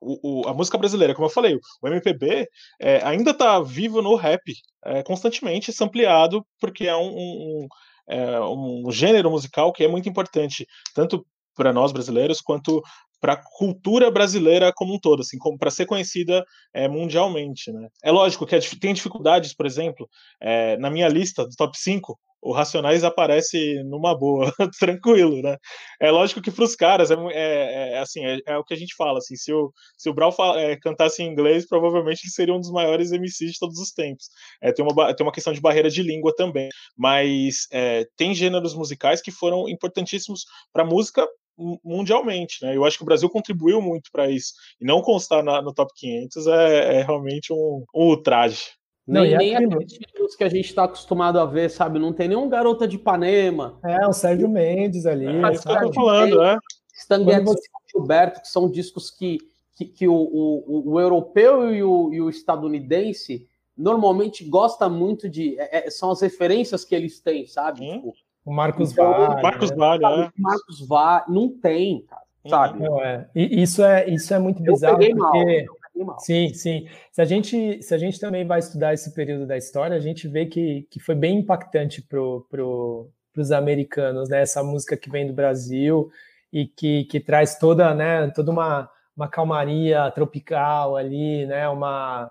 o, 0.00 0.42
o, 0.42 0.48
a 0.48 0.54
música 0.54 0.76
brasileira, 0.76 1.14
como 1.14 1.26
eu 1.26 1.30
falei, 1.30 1.58
o 1.80 1.88
MPB 1.88 2.48
é, 2.80 3.02
ainda 3.04 3.30
está 3.30 3.60
vivo 3.60 4.02
no 4.02 4.16
rap, 4.16 4.42
é, 4.84 5.02
constantemente 5.02 5.72
ampliado, 5.82 6.44
porque 6.60 6.86
é 6.86 6.96
um, 6.96 7.08
um, 7.08 7.68
é 8.08 8.40
um 8.40 8.90
gênero 8.90 9.30
musical 9.30 9.72
que 9.72 9.84
é 9.84 9.88
muito 9.88 10.08
importante, 10.08 10.66
tanto 10.94 11.24
para 11.54 11.72
nós 11.72 11.92
brasileiros 11.92 12.40
quanto 12.40 12.82
para 13.22 13.34
a 13.34 13.42
cultura 13.56 14.10
brasileira 14.10 14.72
como 14.74 14.96
um 14.96 14.98
todo, 14.98 15.20
assim, 15.20 15.38
para 15.56 15.70
ser 15.70 15.86
conhecida 15.86 16.44
é, 16.74 16.88
mundialmente. 16.88 17.70
Né? 17.70 17.88
É 18.02 18.10
lógico 18.10 18.44
que 18.44 18.76
tem 18.80 18.92
dificuldades, 18.92 19.54
por 19.54 19.64
exemplo, 19.64 20.08
é, 20.40 20.76
na 20.78 20.90
minha 20.90 21.08
lista 21.08 21.44
do 21.44 21.54
top 21.56 21.78
5, 21.78 22.18
o 22.42 22.52
Racionais 22.52 23.04
aparece 23.04 23.80
numa 23.84 24.18
boa, 24.18 24.52
tranquilo, 24.80 25.40
né? 25.40 25.56
É 26.00 26.10
lógico 26.10 26.42
que 26.42 26.50
para 26.50 26.64
os 26.64 26.74
caras 26.74 27.12
é, 27.12 27.14
é, 27.14 27.92
é 27.92 27.98
assim, 28.00 28.24
é, 28.24 28.38
é, 28.48 28.58
o 28.58 28.64
que 28.64 28.74
a 28.74 28.76
gente 28.76 28.96
fala, 28.96 29.18
assim, 29.18 29.36
se 29.36 29.52
o, 29.52 29.72
se 29.96 30.10
o 30.10 30.12
Brau 30.12 30.32
fala, 30.32 30.60
é, 30.60 30.76
cantasse 30.76 31.22
em 31.22 31.28
inglês, 31.28 31.68
provavelmente 31.68 32.24
ele 32.24 32.32
seria 32.32 32.52
um 32.52 32.58
dos 32.58 32.72
maiores 32.72 33.12
MCs 33.12 33.52
de 33.52 33.58
todos 33.60 33.78
os 33.78 33.92
tempos. 33.92 34.26
É, 34.60 34.72
tem, 34.72 34.84
uma, 34.84 35.14
tem 35.14 35.24
uma 35.24 35.32
questão 35.32 35.52
de 35.52 35.60
barreira 35.60 35.88
de 35.88 36.02
língua 36.02 36.34
também, 36.34 36.68
mas 36.98 37.68
tem 38.16 38.34
gêneros 38.34 38.74
musicais 38.74 39.22
que 39.22 39.30
foram 39.30 39.68
importantíssimos 39.68 40.44
para 40.72 40.82
a 40.82 40.86
música 40.86 41.24
mundialmente, 41.56 42.64
né? 42.64 42.76
Eu 42.76 42.84
acho 42.84 42.96
que 42.96 43.02
o 43.02 43.06
Brasil 43.06 43.28
contribuiu 43.28 43.80
muito 43.80 44.10
para 44.12 44.30
isso. 44.30 44.52
E 44.80 44.84
não 44.84 45.02
constar 45.02 45.42
na, 45.42 45.60
no 45.60 45.72
top 45.72 45.92
500 45.94 46.46
é, 46.46 47.00
é 47.00 47.02
realmente 47.02 47.52
um, 47.52 47.84
um 47.94 48.06
ultraje. 48.08 48.70
Não, 49.06 49.22
nem, 49.22 49.36
nem 49.36 49.56
aqueles 49.56 50.36
que 50.36 50.44
a 50.44 50.48
gente 50.48 50.66
está 50.66 50.84
acostumado 50.84 51.38
a 51.38 51.44
ver, 51.44 51.70
sabe? 51.70 51.98
Não 51.98 52.12
tem 52.12 52.28
nenhum 52.28 52.48
garota 52.48 52.86
de 52.86 52.96
Ipanema. 52.96 53.78
É, 53.84 54.06
o 54.06 54.12
Sérgio 54.12 54.48
Mendes 54.48 55.06
ali. 55.06 55.26
É, 55.26 55.52
isso 55.52 55.62
que 55.62 55.72
eu 55.72 55.80
tô 55.80 55.92
falando, 55.92 56.38
né? 56.38 56.56
Stan 56.94 57.24
Getz 57.24 57.44
você... 57.44 57.60
e 57.60 57.90
Gilberto, 57.90 58.40
que 58.40 58.48
são 58.48 58.70
discos 58.70 59.10
que, 59.10 59.38
que, 59.76 59.86
que 59.86 60.08
o, 60.08 60.14
o, 60.14 60.92
o, 60.92 61.00
europeu 61.00 61.74
e 61.74 61.82
o, 61.82 62.12
e 62.12 62.20
o 62.20 62.30
estadunidense 62.30 63.46
normalmente 63.76 64.44
gosta 64.44 64.88
muito 64.88 65.28
de. 65.28 65.58
É, 65.58 65.86
é 65.86 65.90
são 65.90 66.10
as 66.10 66.20
referências 66.20 66.84
que 66.84 66.94
eles 66.94 67.20
têm, 67.20 67.46
sabe? 67.46 67.82
Hum? 67.82 67.94
Tipo, 67.96 68.12
o 68.44 68.52
Marcos 68.52 68.92
então, 68.92 69.10
Vale. 69.10 69.42
Marcos 69.42 69.70
né? 69.70 69.76
Vale, 69.76 70.04
é. 70.04 70.30
Marcos 70.36 70.86
Vale. 70.86 71.24
Não 71.28 71.48
tem, 71.48 72.02
cara. 72.02 72.22
Sabe? 72.48 72.80
Não, 72.80 73.00
é. 73.00 73.28
E 73.34 73.62
isso 73.62 73.82
é, 73.84 74.08
isso 74.08 74.34
é 74.34 74.38
muito 74.38 74.62
bizarro. 74.62 74.98
porque... 74.98 75.66
Mal, 75.94 76.18
sim, 76.18 76.52
sim. 76.54 76.88
Se 77.12 77.20
a, 77.20 77.24
gente, 77.24 77.82
se 77.82 77.94
a 77.94 77.98
gente 77.98 78.18
também 78.18 78.46
vai 78.46 78.58
estudar 78.58 78.94
esse 78.94 79.14
período 79.14 79.46
da 79.46 79.56
história, 79.56 79.96
a 79.96 80.00
gente 80.00 80.26
vê 80.26 80.46
que, 80.46 80.86
que 80.90 80.98
foi 80.98 81.14
bem 81.14 81.38
impactante 81.38 82.02
para 82.02 82.18
pro, 82.50 83.10
os 83.36 83.52
americanos, 83.52 84.28
né? 84.28 84.42
Essa 84.42 84.62
música 84.62 84.96
que 84.96 85.10
vem 85.10 85.26
do 85.26 85.32
Brasil 85.32 86.10
e 86.52 86.66
que, 86.66 87.04
que 87.04 87.20
traz 87.20 87.58
toda, 87.58 87.94
né, 87.94 88.28
toda 88.30 88.50
uma, 88.50 88.90
uma 89.16 89.28
calmaria 89.28 90.10
tropical 90.10 90.96
ali, 90.96 91.46
né? 91.46 91.68
Uma, 91.68 92.30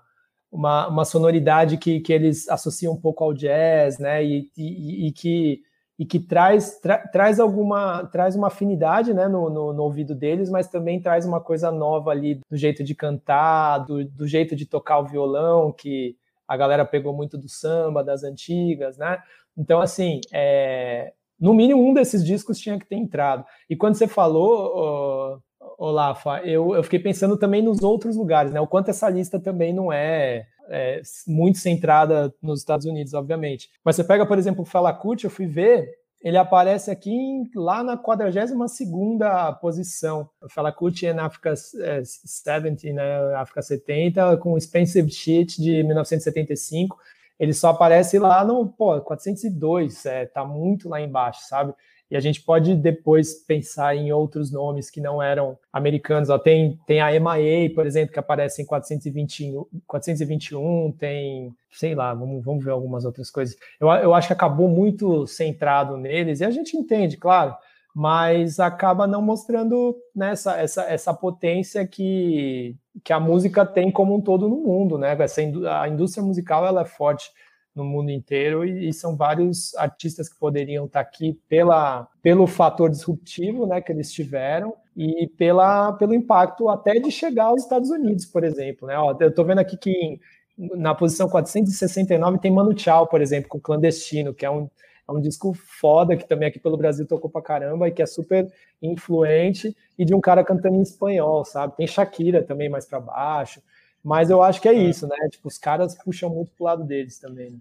uma, 0.50 0.88
uma 0.88 1.04
sonoridade 1.04 1.78
que, 1.78 2.00
que 2.00 2.12
eles 2.12 2.48
associam 2.48 2.92
um 2.92 3.00
pouco 3.00 3.24
ao 3.24 3.32
jazz, 3.32 3.98
né? 3.98 4.22
E, 4.24 4.50
e, 4.56 5.08
e 5.08 5.12
que 5.12 5.62
e 5.98 6.06
que 6.06 6.18
traz, 6.18 6.78
tra, 6.80 6.98
traz 6.98 7.38
alguma 7.38 8.06
traz 8.06 8.34
uma 8.34 8.46
afinidade 8.48 9.12
né, 9.12 9.28
no, 9.28 9.50
no, 9.50 9.72
no, 9.72 9.82
ouvido 9.82 10.14
deles, 10.14 10.50
mas 10.50 10.68
também 10.68 11.00
traz 11.00 11.26
uma 11.26 11.40
coisa 11.40 11.70
nova 11.70 12.10
ali 12.10 12.40
do 12.50 12.56
jeito 12.56 12.82
de 12.82 12.94
cantar, 12.94 13.78
do, 13.78 14.04
do, 14.04 14.26
jeito 14.26 14.56
de 14.56 14.66
tocar 14.66 14.98
o 14.98 15.06
violão, 15.06 15.72
que 15.72 16.16
a 16.48 16.56
galera 16.56 16.84
pegou 16.84 17.14
muito 17.14 17.36
do 17.38 17.48
samba, 17.48 18.02
das 18.02 18.24
antigas, 18.24 18.96
né? 18.98 19.22
Então, 19.56 19.80
assim, 19.80 20.20
é, 20.32 21.12
no 21.38 21.52
mínimo 21.52 21.82
um 21.82 21.92
desses 21.92 22.24
discos 22.24 22.58
tinha 22.58 22.78
que 22.78 22.86
ter 22.86 22.96
entrado. 22.96 23.44
E 23.68 23.76
quando 23.76 23.94
você 23.94 24.08
falou, 24.08 25.42
Olafa, 25.78 26.40
eu, 26.44 26.74
eu 26.74 26.82
fiquei 26.82 26.98
pensando 26.98 27.36
também 27.36 27.62
nos 27.62 27.82
outros 27.82 28.16
lugares, 28.16 28.52
né? 28.52 28.60
O 28.60 28.66
quanto 28.66 28.90
essa 28.90 29.08
lista 29.10 29.38
também 29.38 29.72
não 29.72 29.92
é 29.92 30.46
é, 30.68 31.02
muito 31.26 31.58
centrada 31.58 32.32
nos 32.42 32.60
Estados 32.60 32.86
Unidos, 32.86 33.14
obviamente. 33.14 33.70
Mas 33.84 33.96
você 33.96 34.04
pega, 34.04 34.26
por 34.26 34.38
exemplo, 34.38 34.62
o 34.62 34.66
Fela 34.66 34.92
Kuti, 34.92 35.24
eu 35.24 35.30
fui 35.30 35.46
ver, 35.46 35.88
ele 36.22 36.36
aparece 36.36 36.90
aqui 36.90 37.50
lá 37.54 37.82
na 37.82 37.96
42ª 37.96 39.58
posição. 39.58 40.28
O 40.40 40.48
Fela 40.48 40.70
Kuti 40.70 41.06
é 41.06 41.12
na 41.12 41.26
África 41.26 41.52
é, 41.80 42.02
70, 42.04 42.92
né, 42.92 43.34
África 43.34 43.60
70, 43.60 44.36
com 44.36 44.56
Expensive 44.56 45.10
Shit 45.10 45.60
de 45.60 45.82
1975. 45.82 46.96
Ele 47.40 47.52
só 47.52 47.70
aparece 47.70 48.18
lá 48.20 48.44
no, 48.44 48.68
pô, 48.68 49.00
402, 49.00 50.06
é, 50.06 50.26
tá 50.26 50.44
muito 50.44 50.88
lá 50.88 51.00
embaixo, 51.00 51.40
sabe? 51.48 51.74
E 52.12 52.16
a 52.16 52.20
gente 52.20 52.42
pode 52.42 52.74
depois 52.74 53.32
pensar 53.32 53.96
em 53.96 54.12
outros 54.12 54.52
nomes 54.52 54.90
que 54.90 55.00
não 55.00 55.22
eram 55.22 55.56
americanos. 55.72 56.28
Ó, 56.28 56.38
tem, 56.38 56.78
tem 56.86 57.00
a 57.00 57.08
MIA, 57.10 57.74
por 57.74 57.86
exemplo, 57.86 58.12
que 58.12 58.18
aparece 58.18 58.60
em 58.60 58.66
420, 58.66 59.54
421, 59.86 60.92
tem, 60.92 61.54
sei 61.70 61.94
lá, 61.94 62.12
vamos, 62.12 62.44
vamos 62.44 62.62
ver 62.62 62.72
algumas 62.72 63.06
outras 63.06 63.30
coisas. 63.30 63.56
Eu, 63.80 63.88
eu 63.88 64.12
acho 64.12 64.26
que 64.26 64.34
acabou 64.34 64.68
muito 64.68 65.26
centrado 65.26 65.96
neles, 65.96 66.40
e 66.40 66.44
a 66.44 66.50
gente 66.50 66.76
entende, 66.76 67.16
claro, 67.16 67.56
mas 67.94 68.60
acaba 68.60 69.06
não 69.06 69.22
mostrando 69.22 69.96
né, 70.14 70.32
essa, 70.32 70.82
essa 70.82 71.14
potência 71.14 71.86
que, 71.86 72.76
que 73.02 73.14
a 73.14 73.20
música 73.20 73.64
tem 73.64 73.90
como 73.90 74.14
um 74.14 74.20
todo 74.20 74.50
no 74.50 74.58
mundo, 74.58 74.98
né? 74.98 75.16
Essa, 75.18 75.40
a 75.80 75.88
indústria 75.88 76.22
musical 76.22 76.66
ela 76.66 76.82
é 76.82 76.84
forte 76.84 77.30
no 77.74 77.84
mundo 77.84 78.10
inteiro 78.10 78.64
e, 78.64 78.88
e, 78.88 78.92
são 78.92 79.16
vários 79.16 79.74
artistas 79.76 80.28
que 80.28 80.38
poderiam 80.38 80.84
estar 80.84 81.00
aqui 81.00 81.38
pela, 81.48 82.06
pelo 82.22 82.46
fator 82.46 82.90
disruptivo 82.90 83.66
né, 83.66 83.80
que 83.80 83.90
eles 83.90 84.12
tiveram 84.12 84.74
e 84.96 85.26
pela, 85.38 85.92
pelo 85.94 86.14
impacto 86.14 86.68
até 86.68 86.94
de 87.00 87.10
chegar 87.10 87.44
aos 87.44 87.62
Estados 87.62 87.90
Unidos, 87.90 88.26
por 88.26 88.44
exemplo. 88.44 88.86
Né? 88.86 88.98
Ó, 88.98 89.16
eu 89.18 89.28
estou 89.28 89.44
vendo 89.44 89.60
aqui 89.60 89.76
que 89.76 90.20
na 90.56 90.94
posição 90.94 91.28
469 91.28 92.38
tem 92.38 92.50
Mano 92.50 92.74
Tchau, 92.74 93.06
por 93.06 93.22
exemplo, 93.22 93.48
com 93.48 93.58
Clandestino, 93.58 94.34
que 94.34 94.44
é 94.44 94.50
um, 94.50 94.68
é 95.08 95.12
um 95.12 95.20
disco 95.20 95.54
foda 95.54 96.16
que 96.16 96.28
também 96.28 96.48
aqui 96.48 96.58
pelo 96.58 96.76
Brasil 96.76 97.06
tocou 97.06 97.30
pra 97.30 97.40
caramba 97.40 97.88
e 97.88 97.92
que 97.92 98.02
é 98.02 98.06
super 98.06 98.52
influente 98.82 99.74
e 99.98 100.04
de 100.04 100.14
um 100.14 100.20
cara 100.20 100.44
cantando 100.44 100.76
em 100.76 100.82
espanhol, 100.82 101.44
sabe? 101.44 101.76
Tem 101.76 101.86
Shakira 101.86 102.42
também 102.42 102.68
mais 102.68 102.84
para 102.84 103.00
baixo. 103.00 103.62
Mas 104.02 104.30
eu 104.30 104.42
acho 104.42 104.60
que 104.60 104.68
é, 104.68 104.74
é 104.74 104.82
isso, 104.88 105.06
né? 105.06 105.16
Tipo, 105.30 105.48
os 105.48 105.58
caras 105.58 105.96
puxam 106.02 106.30
muito 106.30 106.50
pro 106.56 106.64
lado 106.64 106.84
deles 106.84 107.18
também. 107.18 107.50
Né? 107.50 107.58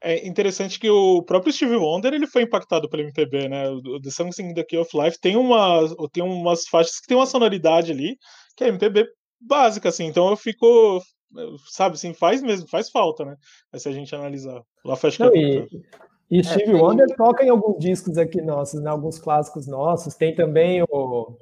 É 0.00 0.26
interessante 0.26 0.78
que 0.78 0.88
o 0.88 1.22
próprio 1.22 1.52
Steve 1.52 1.76
Wonder 1.76 2.14
ele 2.14 2.26
foi 2.26 2.42
impactado 2.42 2.88
pelo 2.88 3.02
MPB, 3.02 3.48
né? 3.48 3.68
O 3.68 4.00
The 4.00 4.10
Something 4.10 4.54
the 4.54 4.64
Key 4.64 4.78
of 4.78 4.90
Life 4.96 5.20
tem, 5.20 5.36
uma, 5.36 5.80
tem 6.12 6.22
umas 6.22 6.66
faixas 6.68 7.00
que 7.00 7.06
tem 7.06 7.16
uma 7.16 7.26
sonoridade 7.26 7.90
ali 7.90 8.16
que 8.56 8.64
é 8.64 8.68
MPB 8.68 9.06
básica, 9.40 9.88
assim. 9.88 10.06
Então 10.06 10.28
eu 10.30 10.36
fico, 10.36 11.00
sabe, 11.70 11.94
assim, 11.94 12.14
faz 12.14 12.42
mesmo, 12.42 12.68
faz 12.68 12.90
falta, 12.90 13.24
né? 13.24 13.36
Se 13.74 13.88
a 13.88 13.92
gente 13.92 14.14
analisar. 14.14 14.62
Lá 14.84 14.96
fecha 14.96 15.24
Não, 15.24 15.34
e, 15.34 15.66
e 16.30 16.44
Steve 16.44 16.72
é, 16.72 16.74
Wonder 16.74 17.06
tem... 17.06 17.16
toca 17.16 17.44
em 17.44 17.48
alguns 17.48 17.78
discos 17.78 18.18
aqui 18.18 18.40
nossos, 18.40 18.80
né? 18.80 18.90
Alguns 18.90 19.18
clássicos 19.18 19.66
nossos. 19.66 20.14
Tem 20.14 20.32
também 20.32 20.82
o 20.88 21.36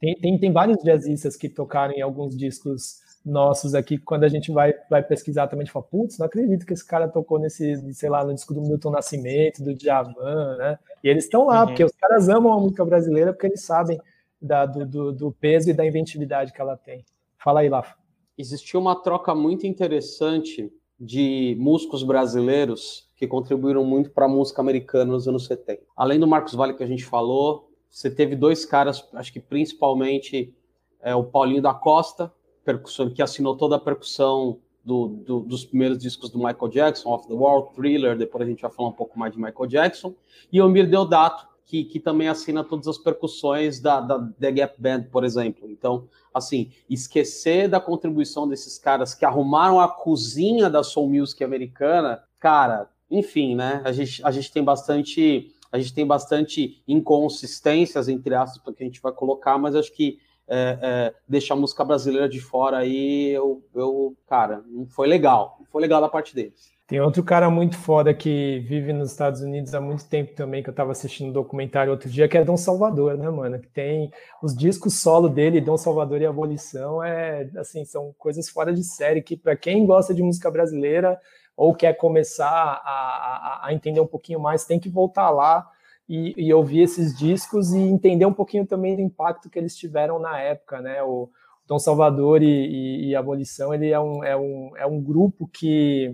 tem, 0.00 0.16
tem, 0.16 0.38
tem 0.38 0.52
vários 0.52 0.82
jazzistas 0.82 1.36
que 1.36 1.48
tocaram 1.48 1.92
em 1.92 2.00
alguns 2.00 2.36
discos 2.36 2.98
nossos 3.24 3.74
aqui, 3.74 3.98
quando 3.98 4.24
a 4.24 4.28
gente 4.28 4.50
vai, 4.50 4.74
vai 4.88 5.02
pesquisar 5.02 5.46
também, 5.46 5.62
a 5.62 5.64
gente 5.66 5.72
fala, 5.72 5.84
putz, 5.84 6.18
não 6.18 6.26
acredito 6.26 6.64
que 6.64 6.72
esse 6.72 6.86
cara 6.86 7.06
tocou 7.08 7.38
nesse, 7.38 7.92
sei 7.92 8.08
lá, 8.08 8.24
no 8.24 8.34
disco 8.34 8.54
do 8.54 8.62
Milton 8.62 8.90
Nascimento, 8.90 9.62
do 9.62 9.74
Djavan, 9.74 10.56
né? 10.56 10.78
E 11.04 11.08
eles 11.08 11.24
estão 11.24 11.46
lá, 11.46 11.60
uhum. 11.60 11.66
porque 11.66 11.84
os 11.84 11.92
caras 11.92 12.28
amam 12.28 12.52
a 12.52 12.60
música 12.60 12.84
brasileira, 12.84 13.32
porque 13.32 13.46
eles 13.46 13.62
sabem 13.62 14.00
da, 14.40 14.64
do, 14.64 14.86
do, 14.86 15.12
do, 15.12 15.32
peso 15.32 15.70
e 15.70 15.74
da 15.74 15.84
inventividade 15.84 16.52
que 16.52 16.60
ela 16.60 16.76
tem. 16.76 17.04
Fala 17.36 17.60
aí, 17.60 17.68
Lafa. 17.68 17.94
Existiu 18.38 18.80
uma 18.80 18.96
troca 18.96 19.34
muito 19.34 19.66
interessante 19.66 20.72
de 20.98 21.56
músicos 21.58 22.02
brasileiros 22.02 23.08
que 23.16 23.26
contribuíram 23.26 23.84
muito 23.84 24.10
para 24.10 24.24
a 24.24 24.28
música 24.28 24.62
americana 24.62 25.12
nos 25.12 25.28
anos 25.28 25.46
70. 25.46 25.82
Além 25.94 26.18
do 26.18 26.26
Marcos 26.26 26.54
Vale 26.54 26.74
que 26.74 26.82
a 26.82 26.86
gente 26.86 27.04
falou, 27.04 27.70
você 27.90 28.10
teve 28.10 28.34
dois 28.34 28.64
caras, 28.64 29.06
acho 29.14 29.32
que 29.32 29.40
principalmente 29.40 30.54
é, 31.02 31.14
o 31.14 31.24
Paulinho 31.24 31.60
da 31.60 31.74
Costa, 31.74 32.32
percussão, 32.64 33.10
que 33.10 33.22
assinou 33.22 33.56
toda 33.56 33.76
a 33.76 33.80
percussão 33.80 34.58
do, 34.84 35.08
do, 35.08 35.40
dos 35.40 35.64
primeiros 35.64 35.98
discos 35.98 36.30
do 36.30 36.38
Michael 36.38 36.68
Jackson, 36.68 37.10
Off 37.10 37.28
the 37.28 37.34
Wall, 37.34 37.72
Thriller, 37.74 38.16
depois 38.16 38.42
a 38.42 38.50
gente 38.50 38.62
vai 38.62 38.70
falar 38.70 38.88
um 38.88 38.92
pouco 38.92 39.18
mais 39.18 39.32
de 39.32 39.38
Michael 39.38 39.66
Jackson, 39.66 40.14
e 40.52 40.60
o 40.60 40.68
Mir 40.68 40.88
Deodato, 40.88 41.46
que, 41.64 41.84
que 41.84 42.00
também 42.00 42.28
assina 42.28 42.64
todas 42.64 42.88
as 42.88 42.98
percussões 42.98 43.78
da, 43.78 44.00
da 44.00 44.18
The 44.40 44.50
Gap 44.50 44.74
Band, 44.82 45.04
por 45.04 45.22
exemplo. 45.22 45.70
Então, 45.70 46.08
assim, 46.34 46.72
esquecer 46.88 47.68
da 47.68 47.78
contribuição 47.78 48.48
desses 48.48 48.76
caras 48.76 49.14
que 49.14 49.24
arrumaram 49.24 49.78
a 49.78 49.86
cozinha 49.86 50.68
da 50.68 50.82
soul 50.82 51.08
music 51.08 51.44
americana, 51.44 52.24
cara, 52.40 52.90
enfim, 53.08 53.54
né? 53.54 53.82
A 53.84 53.92
gente, 53.92 54.24
a 54.24 54.30
gente 54.30 54.50
tem 54.50 54.64
bastante 54.64 55.54
a 55.72 55.78
gente 55.78 55.94
tem 55.94 56.04
bastante 56.04 56.82
inconsistências 56.88 58.08
entre 58.08 58.34
aspas 58.34 58.74
que 58.74 58.82
a 58.82 58.86
gente 58.86 59.00
vai 59.00 59.12
colocar, 59.12 59.56
mas 59.56 59.76
acho 59.76 59.92
que 59.92 60.18
é, 60.50 60.78
é, 60.82 61.14
deixar 61.28 61.54
a 61.54 61.56
música 61.56 61.84
brasileira 61.84 62.28
de 62.28 62.40
fora 62.40 62.78
aí, 62.78 63.30
eu, 63.30 63.62
eu, 63.72 64.16
cara, 64.28 64.62
não 64.66 64.84
foi 64.84 65.06
legal. 65.06 65.56
Não 65.60 65.66
foi 65.66 65.80
legal 65.80 66.00
da 66.00 66.08
parte 66.08 66.34
deles. 66.34 66.70
Tem 66.88 67.00
outro 67.00 67.22
cara 67.22 67.48
muito 67.48 67.76
foda 67.76 68.12
que 68.12 68.58
vive 68.66 68.92
nos 68.92 69.12
Estados 69.12 69.42
Unidos 69.42 69.72
há 69.76 69.80
muito 69.80 70.08
tempo 70.08 70.34
também, 70.34 70.60
que 70.60 70.68
eu 70.68 70.74
tava 70.74 70.90
assistindo 70.90 71.28
um 71.28 71.32
documentário 71.32 71.92
outro 71.92 72.10
dia, 72.10 72.26
que 72.26 72.36
é 72.36 72.44
Dom 72.44 72.56
Salvador, 72.56 73.16
né, 73.16 73.30
mano? 73.30 73.60
Que 73.60 73.68
tem 73.68 74.10
os 74.42 74.56
discos 74.56 75.00
solo 75.00 75.28
dele, 75.28 75.60
Dom 75.60 75.76
Salvador 75.76 76.20
e 76.20 76.26
Abolição, 76.26 77.00
é 77.00 77.48
assim, 77.56 77.84
são 77.84 78.12
coisas 78.18 78.48
fora 78.48 78.72
de 78.72 78.82
série 78.82 79.22
que 79.22 79.36
para 79.36 79.54
quem 79.54 79.86
gosta 79.86 80.12
de 80.12 80.20
música 80.20 80.50
brasileira 80.50 81.16
ou 81.56 81.72
quer 81.76 81.92
começar 81.92 82.50
a, 82.50 83.60
a, 83.62 83.66
a, 83.68 83.72
entender 83.72 84.00
um 84.00 84.06
pouquinho 84.06 84.40
mais, 84.40 84.64
tem 84.64 84.80
que 84.80 84.88
voltar 84.88 85.30
lá 85.30 85.70
e, 86.10 86.34
e, 86.36 86.52
ouvir 86.52 86.80
esses 86.80 87.16
discos 87.16 87.72
e 87.72 87.78
entender 87.78 88.26
um 88.26 88.32
pouquinho 88.32 88.66
também 88.66 88.96
do 88.96 89.02
impacto 89.02 89.48
que 89.48 89.58
eles 89.58 89.76
tiveram 89.76 90.18
na 90.18 90.38
época, 90.40 90.80
né? 90.80 91.02
O 91.02 91.30
Dom 91.66 91.78
Salvador 91.78 92.42
e, 92.42 92.46
e, 92.46 93.08
e 93.10 93.16
Abolição, 93.16 93.72
ele 93.72 93.90
é 93.90 94.00
um, 94.00 94.24
é, 94.24 94.36
um, 94.36 94.76
é 94.76 94.86
um 94.86 95.00
grupo 95.00 95.48
que 95.48 96.12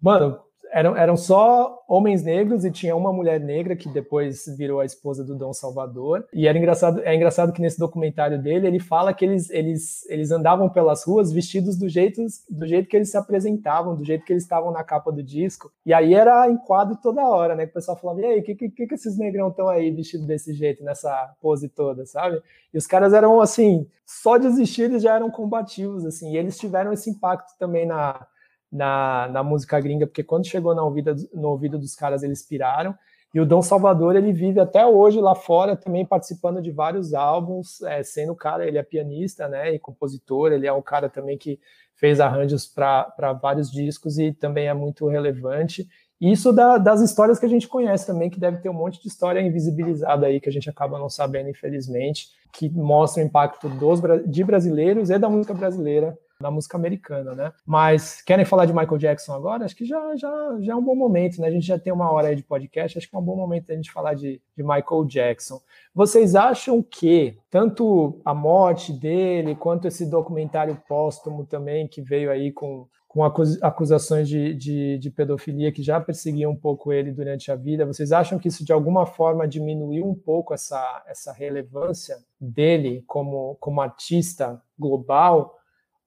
Mano, 0.00 0.38
eram, 0.72 0.96
eram 0.96 1.16
só 1.16 1.82
homens 1.88 2.22
negros 2.22 2.64
e 2.64 2.70
tinha 2.70 2.94
uma 2.94 3.12
mulher 3.12 3.40
negra 3.40 3.76
que 3.76 3.88
depois 3.88 4.44
virou 4.56 4.80
a 4.80 4.84
esposa 4.84 5.24
do 5.24 5.36
Dom 5.36 5.52
Salvador. 5.52 6.26
E 6.32 6.46
era 6.46 6.58
engraçado, 6.58 7.00
é 7.02 7.14
engraçado 7.14 7.52
que 7.52 7.60
nesse 7.60 7.78
documentário 7.78 8.40
dele 8.40 8.66
ele 8.66 8.80
fala 8.80 9.12
que 9.14 9.24
eles, 9.24 9.50
eles, 9.50 10.08
eles 10.08 10.30
andavam 10.30 10.68
pelas 10.68 11.04
ruas 11.04 11.32
vestidos 11.32 11.76
do 11.76 11.88
jeito, 11.88 12.24
do 12.50 12.66
jeito 12.66 12.88
que 12.88 12.96
eles 12.96 13.10
se 13.10 13.16
apresentavam, 13.16 13.96
do 13.96 14.04
jeito 14.04 14.24
que 14.24 14.32
eles 14.32 14.42
estavam 14.42 14.70
na 14.70 14.84
capa 14.84 15.10
do 15.10 15.22
disco. 15.22 15.72
E 15.84 15.92
aí 15.92 16.14
era 16.14 16.48
em 16.48 16.56
quadro 16.56 16.96
toda 17.02 17.26
hora, 17.26 17.54
né? 17.54 17.64
O 17.64 17.72
pessoal 17.72 17.96
falava: 17.96 18.20
e 18.20 18.24
aí, 18.24 18.40
o 18.40 18.42
que, 18.42 18.54
que, 18.54 18.86
que 18.86 18.94
esses 18.94 19.16
negrão 19.18 19.48
estão 19.48 19.68
aí 19.68 19.90
vestidos 19.90 20.26
desse 20.26 20.52
jeito, 20.52 20.84
nessa 20.84 21.34
pose 21.40 21.68
toda, 21.68 22.04
sabe? 22.06 22.42
E 22.72 22.78
os 22.78 22.86
caras 22.86 23.12
eram 23.12 23.40
assim, 23.40 23.86
só 24.04 24.36
de 24.36 24.46
existir 24.46 24.82
eles 24.82 25.02
já 25.02 25.14
eram 25.14 25.30
combativos, 25.30 26.04
assim, 26.04 26.32
e 26.32 26.36
eles 26.36 26.58
tiveram 26.58 26.92
esse 26.92 27.10
impacto 27.10 27.56
também 27.58 27.86
na 27.86 28.26
na, 28.70 29.28
na 29.28 29.42
música 29.42 29.80
gringa, 29.80 30.06
porque 30.06 30.22
quando 30.22 30.46
chegou 30.46 30.74
no 30.74 30.84
ouvido, 30.84 31.14
no 31.34 31.48
ouvido 31.48 31.78
dos 31.78 31.94
caras, 31.94 32.22
eles 32.22 32.46
piraram. 32.46 32.94
E 33.34 33.40
o 33.40 33.46
Dom 33.46 33.60
Salvador, 33.60 34.16
ele 34.16 34.32
vive 34.32 34.58
até 34.58 34.86
hoje 34.86 35.20
lá 35.20 35.34
fora, 35.34 35.76
também 35.76 36.04
participando 36.04 36.62
de 36.62 36.70
vários 36.70 37.12
álbuns, 37.12 37.82
é, 37.82 38.02
sendo 38.02 38.32
o 38.32 38.36
cara, 38.36 38.66
ele 38.66 38.78
é 38.78 38.82
pianista, 38.82 39.46
né, 39.48 39.74
e 39.74 39.78
compositor, 39.78 40.50
ele 40.50 40.66
é 40.66 40.72
um 40.72 40.80
cara 40.80 41.10
também 41.10 41.36
que 41.36 41.60
fez 41.94 42.20
arranjos 42.20 42.66
para 42.66 43.32
vários 43.42 43.70
discos 43.70 44.18
e 44.18 44.32
também 44.32 44.68
é 44.68 44.74
muito 44.74 45.06
relevante. 45.08 45.86
Isso 46.20 46.52
da, 46.52 46.78
das 46.78 47.00
histórias 47.00 47.38
que 47.38 47.46
a 47.46 47.48
gente 47.48 47.68
conhece 47.68 48.06
também, 48.06 48.30
que 48.30 48.40
deve 48.40 48.58
ter 48.58 48.68
um 48.68 48.74
monte 48.74 49.00
de 49.00 49.08
história 49.08 49.40
invisibilizada 49.40 50.26
aí, 50.26 50.40
que 50.40 50.48
a 50.48 50.52
gente 50.52 50.70
acaba 50.70 50.98
não 50.98 51.08
sabendo, 51.08 51.50
infelizmente, 51.50 52.28
que 52.52 52.68
mostra 52.70 53.22
o 53.22 53.26
impacto 53.26 53.68
dos, 53.68 54.00
de 54.26 54.42
brasileiros 54.42 55.10
e 55.10 55.18
da 55.18 55.28
música 55.28 55.54
brasileira 55.54 56.18
da 56.40 56.52
música 56.52 56.76
americana, 56.76 57.34
né? 57.34 57.52
Mas 57.66 58.22
querem 58.22 58.44
falar 58.44 58.64
de 58.64 58.72
Michael 58.72 58.98
Jackson 58.98 59.34
agora? 59.34 59.64
Acho 59.64 59.74
que 59.74 59.84
já, 59.84 60.14
já, 60.14 60.56
já 60.60 60.72
é 60.72 60.76
um 60.76 60.84
bom 60.84 60.94
momento, 60.94 61.40
né? 61.40 61.48
A 61.48 61.50
gente 61.50 61.66
já 61.66 61.76
tem 61.76 61.92
uma 61.92 62.12
hora 62.12 62.28
aí 62.28 62.36
de 62.36 62.44
podcast, 62.44 62.96
acho 62.96 63.10
que 63.10 63.16
é 63.16 63.18
um 63.18 63.24
bom 63.24 63.34
momento 63.34 63.72
a 63.72 63.74
gente 63.74 63.90
falar 63.90 64.14
de, 64.14 64.40
de 64.56 64.62
Michael 64.62 65.04
Jackson. 65.06 65.60
Vocês 65.92 66.36
acham 66.36 66.80
que 66.80 67.36
tanto 67.50 68.20
a 68.24 68.32
morte 68.32 68.92
dele, 68.92 69.56
quanto 69.56 69.88
esse 69.88 70.06
documentário 70.08 70.80
póstumo 70.86 71.44
também, 71.44 71.88
que 71.88 72.00
veio 72.00 72.30
aí 72.30 72.52
com, 72.52 72.86
com 73.08 73.24
acusações 73.24 74.28
de, 74.28 74.54
de, 74.54 74.96
de, 74.98 75.10
pedofilia 75.10 75.72
que 75.72 75.82
já 75.82 76.00
perseguiam 76.00 76.52
um 76.52 76.56
pouco 76.56 76.92
ele 76.92 77.10
durante 77.10 77.50
a 77.50 77.56
vida. 77.56 77.84
Vocês 77.84 78.12
acham 78.12 78.38
que 78.38 78.46
isso 78.46 78.64
de 78.64 78.72
alguma 78.72 79.06
forma 79.06 79.48
diminuiu 79.48 80.06
um 80.06 80.14
pouco 80.14 80.54
essa, 80.54 81.02
essa 81.08 81.32
relevância 81.32 82.16
dele 82.40 83.02
como, 83.08 83.56
como 83.58 83.80
artista 83.80 84.62
global? 84.78 85.57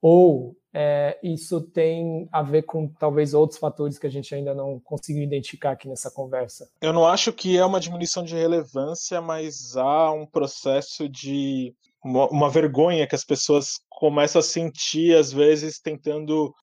Ou 0.01 0.55
é, 0.73 1.19
isso 1.21 1.61
tem 1.61 2.27
a 2.31 2.41
ver 2.41 2.63
com 2.63 2.87
talvez 2.87 3.33
outros 3.33 3.59
fatores 3.59 3.99
que 3.99 4.07
a 4.07 4.09
gente 4.09 4.33
ainda 4.33 4.53
não 4.53 4.79
conseguiu 4.79 5.23
identificar 5.23 5.71
aqui 5.71 5.87
nessa 5.87 6.09
conversa? 6.09 6.69
Eu 6.81 6.93
não 6.93 7.05
acho 7.05 7.33
que 7.33 7.57
é 7.57 7.65
uma 7.65 7.79
diminuição 7.79 8.23
de 8.23 8.35
relevância, 8.35 9.21
mas 9.21 9.75
há 9.75 10.11
um 10.11 10.25
processo 10.25 11.09
de 11.09 11.75
uma, 12.03 12.27
uma 12.29 12.49
vergonha 12.49 13.05
que 13.05 13.15
as 13.15 13.25
pessoas 13.25 13.79
começam 13.89 14.39
a 14.39 14.43
sentir, 14.43 15.15
às 15.15 15.31
vezes, 15.31 15.79
tentando 15.79 16.53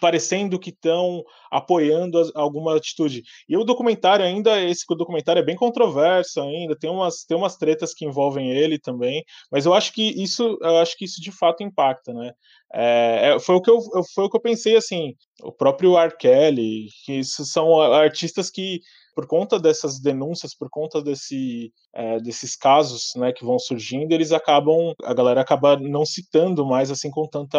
parecendo 0.00 0.58
que 0.58 0.70
estão 0.70 1.22
apoiando 1.50 2.30
alguma 2.34 2.76
atitude. 2.76 3.22
E 3.48 3.56
o 3.56 3.64
documentário 3.64 4.24
ainda, 4.24 4.60
esse 4.62 4.84
documentário 4.88 5.40
é 5.40 5.44
bem 5.44 5.56
controverso 5.56 6.40
ainda, 6.40 6.76
tem 6.76 6.90
umas, 6.90 7.24
tem 7.24 7.36
umas 7.36 7.56
tretas 7.56 7.94
que 7.94 8.04
envolvem 8.04 8.50
ele 8.50 8.78
também, 8.78 9.22
mas 9.50 9.66
eu 9.66 9.74
acho 9.74 9.92
que 9.92 10.02
isso, 10.02 10.58
eu 10.60 10.78
acho 10.78 10.96
que 10.96 11.04
isso 11.04 11.20
de 11.20 11.32
fato 11.32 11.62
impacta, 11.62 12.12
né? 12.12 12.32
É, 12.74 13.34
é 13.34 13.40
foi, 13.40 13.56
o 13.56 13.60
que 13.60 13.70
eu, 13.70 13.78
foi 14.14 14.24
o 14.24 14.30
que 14.30 14.36
eu 14.36 14.40
pensei, 14.40 14.76
assim, 14.76 15.14
o 15.42 15.52
próprio 15.52 15.98
R. 15.98 16.16
Kelly, 16.16 16.86
que 17.04 17.22
são 17.24 17.80
artistas 17.80 18.50
que 18.50 18.80
por 19.14 19.26
conta 19.26 19.58
dessas 19.58 20.00
denúncias, 20.00 20.54
por 20.54 20.68
conta 20.70 21.02
desse, 21.02 21.72
é, 21.94 22.18
desses 22.20 22.56
casos 22.56 23.12
né, 23.16 23.32
que 23.32 23.44
vão 23.44 23.58
surgindo, 23.58 24.12
eles 24.12 24.32
acabam, 24.32 24.94
a 25.04 25.12
galera 25.12 25.40
acaba 25.40 25.78
não 25.78 26.04
citando 26.04 26.64
mais 26.64 26.90
assim 26.90 27.10
com 27.10 27.26
tanta 27.26 27.58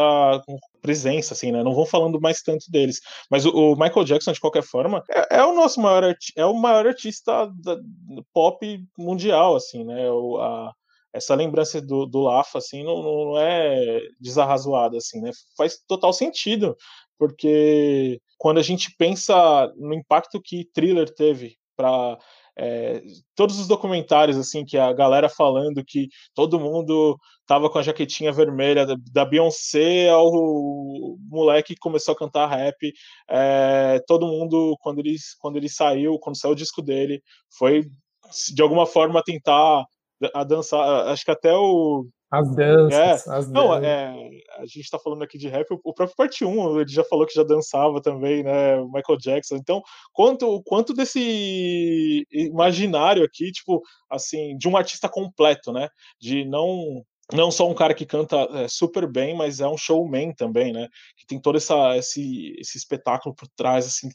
presença, 0.82 1.34
assim, 1.34 1.52
né? 1.52 1.64
Não 1.64 1.74
vão 1.74 1.86
falando 1.86 2.20
mais 2.20 2.42
tanto 2.42 2.70
deles. 2.70 3.00
Mas 3.30 3.46
o, 3.46 3.52
o 3.52 3.76
Michael 3.76 4.04
Jackson, 4.04 4.32
de 4.32 4.40
qualquer 4.40 4.64
forma, 4.64 5.04
é, 5.10 5.38
é, 5.38 5.46
o 5.46 5.54
nosso 5.54 5.80
maior 5.80 6.16
é 6.36 6.46
o 6.46 6.54
maior 6.54 6.88
artista 6.88 7.48
da, 7.62 7.78
pop 8.34 8.84
mundial, 8.98 9.56
assim, 9.56 9.84
né? 9.84 10.12
O, 10.12 10.38
a, 10.38 10.74
essa 11.14 11.36
lembrança 11.36 11.80
do, 11.80 12.08
do 12.08 12.22
Lafa, 12.22 12.58
assim, 12.58 12.84
não, 12.84 13.02
não 13.04 13.38
é 13.38 14.00
desarrazoada, 14.20 14.98
assim, 14.98 15.22
né? 15.22 15.30
Faz 15.56 15.78
total 15.88 16.12
sentido, 16.12 16.76
porque 17.18 18.20
quando 18.38 18.58
a 18.58 18.64
gente 18.64 18.94
pensa 18.98 19.72
no 19.78 19.94
impacto 19.94 20.42
que 20.42 20.66
Thriller 20.74 21.14
teve 21.14 21.58
para 21.76 22.18
é, 22.58 23.02
todos 23.36 23.60
os 23.60 23.68
documentários 23.68 24.38
assim 24.38 24.64
que 24.64 24.78
a 24.78 24.94
galera 24.94 25.28
falando 25.28 25.84
que 25.84 26.08
todo 26.36 26.60
mundo 26.60 27.18
tava 27.48 27.70
com 27.70 27.80
a 27.80 27.82
jaquetinha 27.82 28.32
vermelha 28.32 28.86
da, 28.86 28.96
da 29.12 29.26
Beyoncé 29.26 30.10
ao 30.10 30.32
moleque 31.30 31.74
que 31.74 31.80
começou 31.80 32.14
a 32.14 32.18
cantar 32.18 32.48
rap 32.48 32.94
é, 33.30 34.00
todo 34.08 34.28
mundo 34.28 34.76
quando 34.82 35.00
ele 35.00 35.16
quando 35.40 35.58
ele 35.58 35.70
saiu 35.70 36.20
quando 36.20 36.38
saiu 36.38 36.52
o 36.52 36.56
disco 36.56 36.82
dele 36.82 37.24
foi 37.58 37.86
de 38.54 38.62
alguma 38.62 38.86
forma 38.86 39.24
tentar 39.24 39.86
a 40.34 40.44
dançar 40.44 41.08
acho 41.08 41.26
que 41.26 41.32
até 41.32 41.54
o 41.54 42.06
as 42.34 42.56
danças. 42.56 43.28
É. 43.28 43.32
As 43.32 43.52
não, 43.52 43.68
danças. 43.68 43.84
é, 43.84 44.30
a 44.58 44.66
gente 44.66 44.90
tá 44.90 44.98
falando 44.98 45.22
aqui 45.22 45.38
de 45.38 45.48
rap, 45.48 45.68
o 45.72 45.94
próprio 45.94 46.16
parte 46.18 46.44
1, 46.44 46.82
ele 46.82 46.92
já 46.92 47.04
falou 47.04 47.28
que 47.28 47.34
já 47.34 47.44
dançava 47.44 48.02
também, 48.02 48.42
né? 48.42 48.78
O 48.78 48.88
Michael 48.92 49.20
Jackson. 49.20 49.56
Então, 49.56 49.84
quanto, 50.12 50.64
quanto 50.64 50.96
desse 50.96 52.26
imaginário 52.32 53.24
aqui, 53.24 53.52
tipo, 53.52 53.84
assim, 54.10 54.58
de 54.58 54.68
um 54.68 54.76
artista 54.76 55.08
completo, 55.08 55.72
né? 55.72 55.88
De 56.20 56.44
não 56.44 57.04
não 57.32 57.50
só 57.50 57.70
um 57.70 57.74
cara 57.74 57.94
que 57.94 58.06
canta 58.06 58.36
é, 58.52 58.68
super 58.68 59.10
bem, 59.10 59.36
mas 59.36 59.60
é 59.60 59.68
um 59.68 59.78
showman 59.78 60.34
também, 60.34 60.74
né? 60.74 60.88
Que 61.16 61.26
tem 61.26 61.40
todo 61.40 61.58
essa, 61.58 61.96
esse, 61.96 62.54
esse 62.60 62.78
espetáculo 62.78 63.34
por 63.34 63.48
trás, 63.56 63.86
assim, 63.86 64.10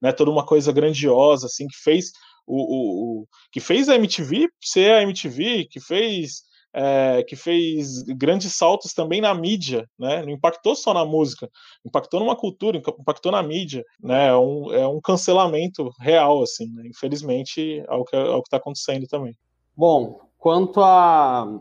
né? 0.00 0.12
Toda 0.12 0.30
uma 0.30 0.44
coisa 0.44 0.70
grandiosa, 0.72 1.46
assim, 1.46 1.66
que 1.66 1.76
fez 1.82 2.12
o, 2.46 2.56
o, 2.56 3.22
o 3.22 3.26
que 3.50 3.60
fez 3.60 3.88
a 3.88 3.96
MTV 3.96 4.48
ser 4.60 4.92
a 4.92 5.02
MTV, 5.02 5.66
que 5.70 5.80
fez 5.80 6.42
é, 6.74 7.22
que 7.22 7.36
fez 7.36 8.02
grandes 8.02 8.54
saltos 8.54 8.94
também 8.94 9.20
na 9.20 9.34
mídia, 9.34 9.88
né? 9.98 10.22
Não 10.22 10.30
impactou 10.30 10.74
só 10.74 10.94
na 10.94 11.04
música, 11.04 11.50
impactou 11.84 12.20
numa 12.20 12.36
cultura, 12.36 12.78
impactou 12.78 13.30
na 13.30 13.42
mídia, 13.42 13.84
né? 14.02 14.28
É 14.28 14.36
um, 14.36 14.72
é 14.72 14.86
um 14.86 15.00
cancelamento 15.00 15.90
real, 16.00 16.42
assim, 16.42 16.66
né? 16.72 16.84
infelizmente, 16.86 17.84
ao 17.88 18.04
que 18.04 18.16
ao 18.16 18.42
que 18.42 18.48
está 18.48 18.56
acontecendo 18.56 19.06
também. 19.06 19.36
Bom, 19.76 20.20
quanto 20.38 20.80
a 20.80 21.60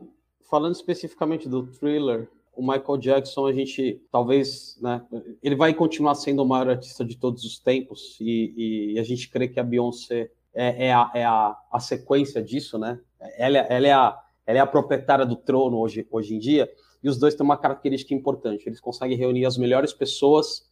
falando 0.49 0.75
especificamente 0.75 1.47
do 1.47 1.67
thriller, 1.67 2.29
o 2.53 2.61
Michael 2.61 2.97
Jackson, 2.97 3.47
a 3.47 3.53
gente 3.53 4.01
talvez, 4.11 4.77
né, 4.81 5.01
ele 5.41 5.55
vai 5.55 5.73
continuar 5.73 6.15
sendo 6.15 6.43
o 6.43 6.45
maior 6.45 6.69
artista 6.69 7.05
de 7.05 7.17
todos 7.17 7.45
os 7.45 7.57
tempos 7.57 8.17
e, 8.19 8.93
e 8.93 8.99
a 8.99 9.03
gente 9.03 9.29
crê 9.29 9.47
que 9.47 9.59
a 9.59 9.63
Beyoncé 9.63 10.29
é, 10.53 10.87
é, 10.87 10.93
a, 10.93 11.11
é 11.13 11.23
a, 11.23 11.55
a 11.71 11.79
sequência 11.79 12.43
disso, 12.43 12.77
né? 12.77 12.99
Ela, 13.37 13.59
ela 13.59 13.87
é 13.87 13.93
a 13.93 14.17
ela 14.45 14.57
é 14.57 14.61
a 14.61 14.67
proprietária 14.67 15.25
do 15.25 15.35
trono 15.35 15.77
hoje, 15.77 16.07
hoje 16.09 16.35
em 16.35 16.39
dia, 16.39 16.71
e 17.03 17.09
os 17.09 17.17
dois 17.17 17.35
têm 17.35 17.43
uma 17.43 17.57
característica 17.57 18.13
importante: 18.13 18.67
eles 18.67 18.79
conseguem 18.79 19.17
reunir 19.17 19.45
as 19.45 19.57
melhores 19.57 19.93
pessoas 19.93 20.69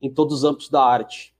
em 0.00 0.10
todos 0.10 0.38
os 0.38 0.44
âmbitos 0.44 0.68
da 0.68 0.82
arte. 0.82 1.34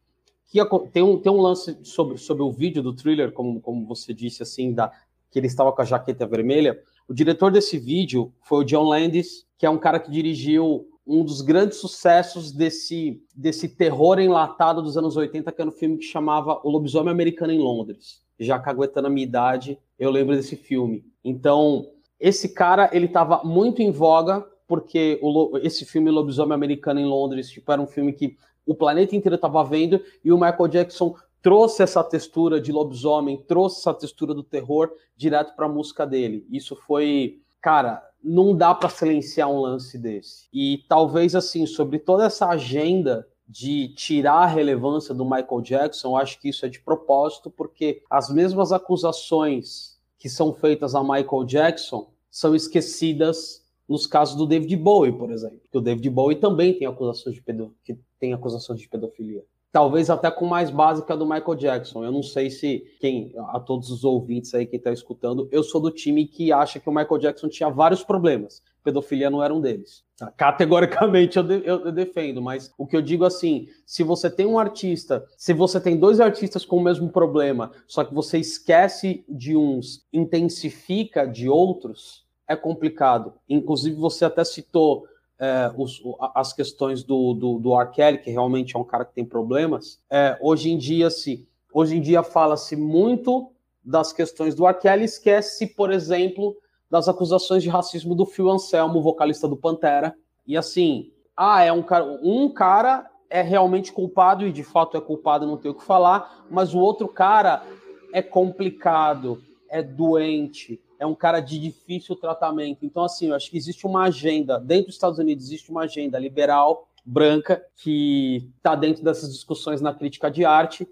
Que 0.47 0.61
tem 0.93 1.03
um, 1.03 1.19
tem 1.19 1.31
um 1.31 1.41
lance 1.41 1.79
sobre, 1.83 2.19
sobre 2.19 2.43
o 2.43 2.51
vídeo 2.51 2.83
do 2.83 2.95
thriller, 2.95 3.33
como, 3.33 3.61
como 3.61 3.87
você 3.87 4.13
disse, 4.13 4.43
assim, 4.43 4.73
da, 4.73 4.93
que 5.31 5.39
ele 5.39 5.47
estava 5.47 5.73
com 5.73 5.81
a 5.81 5.85
jaqueta 5.85 6.27
vermelha. 6.27 6.81
O 7.09 7.15
diretor 7.15 7.51
desse 7.53 7.79
vídeo 7.79 8.33
foi 8.43 8.59
o 8.59 8.65
John 8.65 8.85
Landis, 8.85 9.47
que 9.57 9.65
é 9.65 9.71
um 9.71 9.79
cara 9.79 10.01
que 10.01 10.11
dirigiu 10.11 10.89
um 11.07 11.25
dos 11.25 11.41
grandes 11.41 11.79
sucessos 11.79 12.53
desse, 12.53 13.23
desse 13.35 13.69
terror 13.69 14.19
enlatado 14.19 14.83
dos 14.83 14.97
anos 14.97 15.17
80, 15.17 15.51
que 15.51 15.61
era 15.61 15.69
um 15.69 15.73
filme 15.73 15.99
que 15.99 16.05
chamava 16.05 16.61
O 16.63 16.71
Lobisomem 16.71 17.13
Americano 17.13 17.53
em 17.53 17.59
Londres. 17.59 18.23
Já 18.39 18.59
caguetando 18.59 19.09
a 19.09 19.11
minha 19.11 19.27
idade, 19.27 19.79
eu 19.99 20.11
lembro 20.11 20.37
desse 20.37 20.57
filme. 20.57 21.05
Então, 21.25 21.91
esse 22.19 22.49
cara, 22.51 22.91
ele 22.93 23.07
estava 23.07 23.43
muito 23.45 23.83
em 23.83 23.91
voga, 23.91 24.47
porque 24.67 25.19
o, 25.23 25.59
esse 25.59 25.85
filme 25.85 26.11
Lobisomem 26.11 26.55
Americano 26.55 27.01
em 27.01 27.07
Londres, 27.07 27.51
tipo, 27.51 27.71
era 27.73 27.81
um 27.81 27.87
filme 27.87 28.13
que 28.13 28.37
o 28.67 28.75
planeta 28.75 29.17
inteiro 29.17 29.35
estava 29.35 29.65
vendo 29.65 30.01
e 30.25 30.33
o 30.33 30.39
Michael 30.39 30.69
Jackson 30.69 31.15
trouxe 31.43 31.83
essa 31.83 32.05
textura 32.05 32.61
de 32.61 32.71
lobisomem, 32.71 33.43
trouxe 33.49 33.81
essa 33.81 33.95
textura 33.95 34.35
do 34.35 34.43
terror 34.43 34.93
direto 35.17 35.57
para 35.57 35.67
a 35.67 35.69
música 35.69 36.07
dele. 36.07 36.47
Isso 36.51 36.77
foi, 36.77 37.41
cara, 37.61 38.03
não 38.23 38.55
dá 38.55 38.75
para 38.75 38.89
silenciar 38.89 39.51
um 39.51 39.61
lance 39.61 39.97
desse. 39.99 40.47
E 40.53 40.85
talvez 40.89 41.35
assim, 41.35 41.67
sobre 41.67 41.99
toda 41.99 42.27
essa 42.27 42.49
agenda 42.49 43.27
de 43.49 43.89
tirar 43.95 44.43
a 44.43 44.47
relevância 44.47 45.13
do 45.13 45.25
Michael 45.25 45.61
Jackson, 45.63 46.11
eu 46.11 46.17
acho 46.17 46.39
que 46.39 46.51
isso 46.51 46.65
é 46.65 46.69
de 46.69 46.81
propósito, 46.81 47.51
porque 47.51 48.03
as 48.09 48.31
mesmas 48.31 48.71
acusações 48.71 49.90
que 50.21 50.29
são 50.29 50.53
feitas 50.53 50.95
a 50.95 51.03
Michael 51.03 51.45
Jackson 51.47 52.11
são 52.31 52.55
esquecidas 52.55 53.65
nos 53.89 54.07
casos 54.07 54.37
do 54.37 54.47
David 54.47 54.77
Bowie, 54.77 55.13
por 55.13 55.33
exemplo. 55.33 55.59
Porque 55.61 55.79
o 55.79 55.81
David 55.81 56.11
Bowie 56.11 56.37
também 56.37 56.75
tem 56.75 56.87
acusações 56.87 57.35
de, 57.35 57.43
pedo... 57.43 57.75
que 57.83 57.99
tem 58.21 58.35
acusações 58.35 58.79
de 58.79 58.87
pedofilia. 58.87 59.43
Talvez 59.73 60.11
até 60.11 60.31
com 60.31 60.47
mais 60.47 60.69
básica 60.69 61.17
do 61.17 61.25
Michael 61.25 61.55
Jackson. 61.55 62.05
Eu 62.05 62.11
não 62.11 62.23
sei 62.23 62.51
se 62.51 62.85
quem, 62.99 63.33
a 63.51 63.61
todos 63.61 63.91
os 63.91 64.03
ouvintes 64.03 64.53
aí 64.53 64.67
que 64.67 64.77
está 64.77 64.93
escutando, 64.93 65.49
eu 65.53 65.63
sou 65.63 65.81
do 65.81 65.91
time 65.91 66.27
que 66.27 66.53
acha 66.53 66.81
que 66.81 66.89
o 66.89 66.93
Michael 66.93 67.19
Jackson 67.19 67.49
tinha 67.49 67.71
vários 67.71 68.03
problemas. 68.03 68.63
Pedofilia 68.83 69.31
não 69.31 69.43
era 69.43 69.55
um 69.55 69.61
deles. 69.61 70.03
Tá? 70.17 70.33
Categoricamente 70.37 71.37
eu, 71.37 71.43
de, 71.43 71.63
eu, 71.65 71.93
defendo, 71.93 72.43
mas 72.43 72.73
o 72.77 72.87
que 72.87 72.97
eu 72.97 73.03
digo 73.03 73.25
assim: 73.25 73.69
se 73.87 74.03
você 74.03 74.29
tem 74.29 74.47
um 74.47 74.59
artista, 74.59 75.25
se 75.37 75.53
você 75.53 75.81
tem 75.81 75.97
dois 75.97 76.21
artistas 76.21 76.65
com 76.65 76.77
o 76.77 76.83
mesmo 76.83 77.09
problema, 77.09 77.71
só 77.87 78.05
que 78.05 78.13
você 78.13 78.39
esquece 78.39 79.25
de 79.29 79.57
uns, 79.57 80.05
intensifica 80.13 81.27
de 81.27 81.49
outros, 81.49 82.27
é 82.49 82.57
complicado. 82.57 83.35
Inclusive, 83.49 83.97
você 83.97 84.25
até 84.25 84.43
citou 84.45 85.07
é, 85.41 85.73
os, 85.75 86.03
as 86.35 86.53
questões 86.53 87.03
do, 87.03 87.33
do, 87.33 87.59
do 87.59 87.81
R. 87.81 87.91
Kelly, 87.91 88.19
que 88.19 88.31
realmente 88.31 88.77
é 88.77 88.79
um 88.79 88.85
cara 88.85 89.07
que 89.07 89.15
tem 89.15 89.25
problemas. 89.25 89.99
É, 90.11 90.39
hoje 90.41 90.71
em 90.71 90.77
dia, 90.77 91.09
se 91.09 91.49
hoje 91.73 91.97
em 91.97 92.01
dia 92.01 92.23
fala-se 92.23 92.77
muito 92.77 93.51
das 93.83 94.13
questões 94.13 94.55
do 94.55 94.67
R. 94.67 94.79
Kelly, 94.79 95.05
esquece, 95.05 95.67
por 95.67 95.91
exemplo, 95.91 96.55
das 96.91 97.09
acusações 97.09 97.63
de 97.63 97.71
racismo 97.71 98.15
do 98.15 98.27
Phil 98.27 98.51
Anselmo, 98.51 99.01
vocalista 99.01 99.49
do 99.49 99.57
Pantera. 99.57 100.15
E 100.47 100.59
assim, 100.59 101.11
ah, 101.35 101.63
é 101.63 101.73
um 101.73 101.83
cara, 101.83 102.05
um 102.23 102.51
cara 102.51 103.11
é 103.31 103.41
realmente 103.41 103.93
culpado 103.93 104.47
e 104.47 104.53
de 104.53 104.63
fato 104.63 104.97
é 104.97 105.01
culpado, 105.01 105.47
não 105.47 105.57
tem 105.57 105.71
o 105.71 105.75
que 105.75 105.85
falar, 105.85 106.45
mas 106.51 106.75
o 106.75 106.79
outro 106.79 107.09
cara 107.09 107.65
é 108.13 108.21
complicado, 108.21 109.43
é 109.71 109.83
doente, 109.83 110.81
é 111.01 111.07
um 111.07 111.15
cara 111.15 111.41
de 111.41 111.59
difícil 111.59 112.15
tratamento. 112.15 112.85
Então, 112.85 113.03
assim, 113.03 113.29
eu 113.29 113.35
acho 113.35 113.51
que 113.51 113.57
existe 113.57 113.87
uma 113.87 114.05
agenda, 114.05 114.61
dentro 114.61 114.87
dos 114.87 114.97
Estados 114.97 115.19
Unidos, 115.19 115.47
existe 115.47 115.71
uma 115.71 115.85
agenda 115.85 116.19
liberal, 116.19 116.87
branca, 117.05 117.65
que 117.75 118.51
está 118.59 118.77
dentro 118.77 119.03
dessas 119.03 119.33
discussões 119.33 119.81
na 119.81 119.95
crítica 119.95 120.31
de 120.31 120.45
arte, 120.45 120.87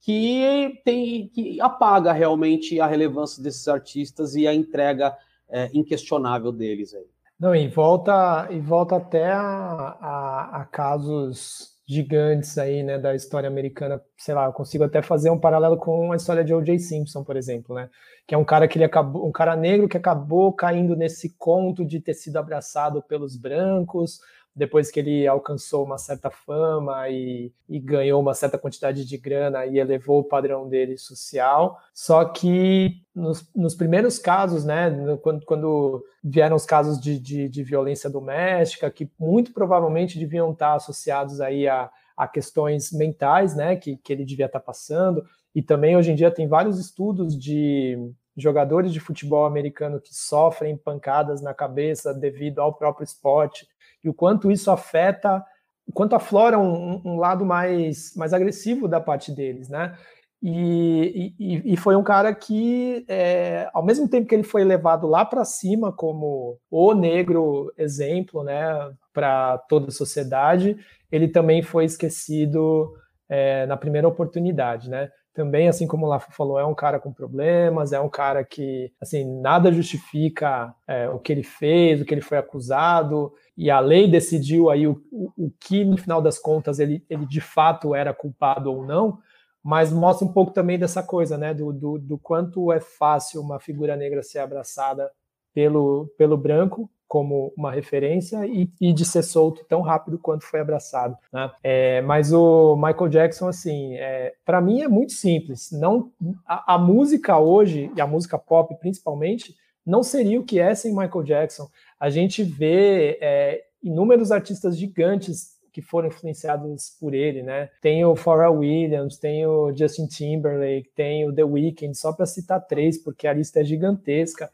que 0.00 0.80
tem 0.82 1.28
que 1.28 1.60
apaga 1.60 2.10
realmente 2.10 2.80
a 2.80 2.86
relevância 2.86 3.42
desses 3.42 3.68
artistas 3.68 4.34
e 4.34 4.48
a 4.48 4.54
entrega 4.54 5.14
é, 5.46 5.70
inquestionável 5.74 6.50
deles 6.50 6.94
aí. 6.94 7.04
Não, 7.38 7.54
e 7.54 7.68
volta, 7.68 8.48
e 8.50 8.58
volta 8.60 8.96
até 8.96 9.30
a, 9.30 9.40
a, 9.40 10.60
a, 10.60 10.64
casos 10.64 11.74
gigantes 11.90 12.56
aí, 12.56 12.84
né, 12.84 12.98
da 12.98 13.16
história 13.16 13.48
americana, 13.48 14.00
sei 14.16 14.32
lá, 14.32 14.46
eu 14.46 14.52
consigo 14.52 14.84
até 14.84 15.02
fazer 15.02 15.28
um 15.28 15.38
paralelo 15.40 15.76
com 15.76 16.12
a 16.12 16.16
história 16.16 16.44
de 16.44 16.54
O.J. 16.54 16.78
Simpson, 16.78 17.24
por 17.24 17.36
exemplo, 17.36 17.74
né, 17.74 17.90
que 18.28 18.32
é 18.32 18.38
um 18.38 18.44
cara 18.44 18.68
que 18.68 18.78
ele 18.78 18.84
acabou, 18.84 19.26
um 19.26 19.32
cara 19.32 19.56
negro 19.56 19.88
que 19.88 19.96
acabou 19.96 20.52
caindo 20.52 20.94
nesse 20.94 21.34
conto 21.36 21.84
de 21.84 21.98
ter 21.98 22.14
sido 22.14 22.36
abraçado 22.36 23.02
pelos 23.02 23.36
brancos, 23.36 24.20
depois 24.54 24.90
que 24.90 24.98
ele 24.98 25.26
alcançou 25.26 25.84
uma 25.84 25.96
certa 25.96 26.28
fama 26.28 27.08
e, 27.08 27.52
e, 27.68 27.78
ganhou 27.78 28.20
uma 28.20 28.34
certa 28.34 28.58
quantidade 28.58 29.04
de 29.04 29.16
grana 29.16 29.64
e 29.64 29.78
elevou 29.78 30.20
o 30.20 30.24
padrão 30.24 30.68
dele 30.68 30.98
social. 30.98 31.78
Só 31.94 32.24
que 32.24 33.02
nos, 33.14 33.48
nos 33.54 33.74
primeiros 33.74 34.18
casos, 34.18 34.64
né, 34.64 34.90
quando, 35.22 35.44
quando 35.44 36.04
vieram 36.22 36.56
os 36.56 36.66
casos 36.66 37.00
de, 37.00 37.18
de, 37.18 37.48
de, 37.48 37.62
violência 37.62 38.10
doméstica, 38.10 38.90
que 38.90 39.10
muito 39.18 39.52
provavelmente 39.52 40.18
deviam 40.18 40.52
estar 40.52 40.74
associados 40.74 41.40
aí 41.40 41.68
a, 41.68 41.90
a 42.16 42.26
questões 42.26 42.92
mentais, 42.92 43.54
né, 43.54 43.76
que, 43.76 43.96
que 43.96 44.12
ele 44.12 44.24
devia 44.24 44.46
estar 44.46 44.60
passando. 44.60 45.24
E 45.54 45.62
também 45.62 45.96
hoje 45.96 46.10
em 46.10 46.14
dia 46.14 46.30
tem 46.30 46.48
vários 46.48 46.78
estudos 46.78 47.38
de 47.38 47.96
jogadores 48.36 48.92
de 48.92 49.00
futebol 49.00 49.44
americano 49.44 50.00
que 50.00 50.14
sofrem 50.14 50.76
pancadas 50.76 51.40
na 51.42 51.52
cabeça 51.52 52.14
devido 52.14 52.60
ao 52.60 52.72
próprio 52.72 53.04
esporte 53.04 53.66
e 54.02 54.08
o 54.08 54.14
quanto 54.14 54.50
isso 54.50 54.70
afeta, 54.70 55.44
o 55.86 55.92
quanto 55.92 56.14
aflora 56.14 56.58
um, 56.58 57.00
um 57.04 57.16
lado 57.18 57.44
mais, 57.44 58.14
mais 58.16 58.32
agressivo 58.32 58.88
da 58.88 59.00
parte 59.00 59.32
deles, 59.32 59.68
né? 59.68 59.96
E, 60.42 61.34
e, 61.38 61.74
e, 61.74 61.76
foi 61.76 61.94
um 61.94 62.02
cara 62.02 62.34
que, 62.34 63.04
é, 63.06 63.68
ao 63.74 63.84
mesmo 63.84 64.08
tempo 64.08 64.26
que 64.26 64.34
ele 64.34 64.42
foi 64.42 64.64
levado 64.64 65.06
lá 65.06 65.22
para 65.22 65.44
cima 65.44 65.92
como 65.92 66.58
o 66.70 66.94
negro 66.94 67.70
exemplo, 67.76 68.42
né, 68.42 68.90
para 69.12 69.58
toda 69.68 69.88
a 69.88 69.92
sociedade, 69.92 70.78
ele 71.12 71.28
também 71.28 71.60
foi 71.60 71.84
esquecido 71.84 72.90
é, 73.28 73.66
na 73.66 73.76
primeira 73.76 74.08
oportunidade, 74.08 74.88
né? 74.88 75.10
Também, 75.40 75.68
assim 75.68 75.86
como 75.86 76.04
o 76.04 76.08
Lafa 76.10 76.30
falou, 76.32 76.58
é 76.58 76.66
um 76.66 76.74
cara 76.74 77.00
com 77.00 77.10
problemas, 77.10 77.94
é 77.94 77.98
um 77.98 78.10
cara 78.10 78.44
que, 78.44 78.92
assim, 79.00 79.24
nada 79.40 79.72
justifica 79.72 80.74
é, 80.86 81.08
o 81.08 81.18
que 81.18 81.32
ele 81.32 81.42
fez, 81.42 81.98
o 81.98 82.04
que 82.04 82.12
ele 82.12 82.20
foi 82.20 82.36
acusado 82.36 83.32
e 83.56 83.70
a 83.70 83.80
lei 83.80 84.06
decidiu 84.06 84.68
aí 84.68 84.86
o, 84.86 85.02
o, 85.10 85.50
que, 85.58 85.82
no 85.82 85.96
final 85.96 86.20
das 86.20 86.38
contas, 86.38 86.78
ele, 86.78 87.02
ele 87.08 87.24
de 87.24 87.40
fato 87.40 87.94
era 87.94 88.12
culpado 88.12 88.70
ou 88.70 88.84
não, 88.84 89.18
mas 89.64 89.90
mostra 89.90 90.28
um 90.28 90.32
pouco 90.32 90.52
também 90.52 90.78
dessa 90.78 91.02
coisa, 91.02 91.38
né, 91.38 91.54
do, 91.54 91.72
do, 91.72 91.98
do 91.98 92.18
quanto 92.18 92.70
é 92.70 92.78
fácil 92.78 93.40
uma 93.40 93.58
figura 93.58 93.96
negra 93.96 94.22
ser 94.22 94.40
abraçada 94.40 95.10
pelo, 95.54 96.12
pelo 96.18 96.36
branco 96.36 96.90
como 97.10 97.52
uma 97.56 97.72
referência 97.72 98.46
e, 98.46 98.70
e, 98.80 98.92
de 98.92 99.04
ser 99.04 99.24
solto 99.24 99.64
tão 99.68 99.80
rápido 99.80 100.16
quanto 100.16 100.44
foi 100.44 100.60
abraçado. 100.60 101.16
Né? 101.32 101.50
É, 101.60 102.00
mas 102.02 102.32
o 102.32 102.76
Michael 102.76 103.08
Jackson, 103.08 103.48
assim, 103.48 103.96
é, 103.96 104.32
para 104.44 104.60
mim 104.60 104.80
é 104.80 104.86
muito 104.86 105.14
simples. 105.14 105.72
Não, 105.72 106.12
a, 106.46 106.74
a, 106.74 106.78
música 106.78 107.36
hoje 107.36 107.90
e 107.96 108.00
a 108.00 108.06
música 108.06 108.38
pop 108.38 108.72
principalmente 108.78 109.56
não 109.84 110.04
seria 110.04 110.38
o 110.38 110.44
que 110.44 110.60
é 110.60 110.72
sem 110.72 110.92
Michael 110.92 111.24
Jackson 111.24 111.66
a 111.98 112.08
gente 112.10 112.44
vê 112.44 113.18
é, 113.20 113.60
inúmeros 113.82 114.30
artistas 114.30 114.78
gigantes 114.78 115.58
que 115.72 115.82
foram 115.82 116.06
influenciados 116.06 116.96
por 117.00 117.12
ele, 117.12 117.42
né? 117.42 117.70
Tem 117.82 118.04
o 118.04 118.14
Pharrell 118.14 118.58
Williams, 118.58 119.18
tem 119.18 119.44
o 119.46 119.74
Justin 119.76 120.06
Timberlake, 120.06 120.90
tem 120.94 121.28
o 121.28 121.34
The 121.34 121.42
Weeknd, 121.44 121.98
só 121.98 122.12
para 122.12 122.24
citar 122.24 122.64
três, 122.68 123.02
porque 123.02 123.26
a 123.26 123.32
lista 123.32 123.60
é 123.60 123.64
gigantesca. 123.64 124.48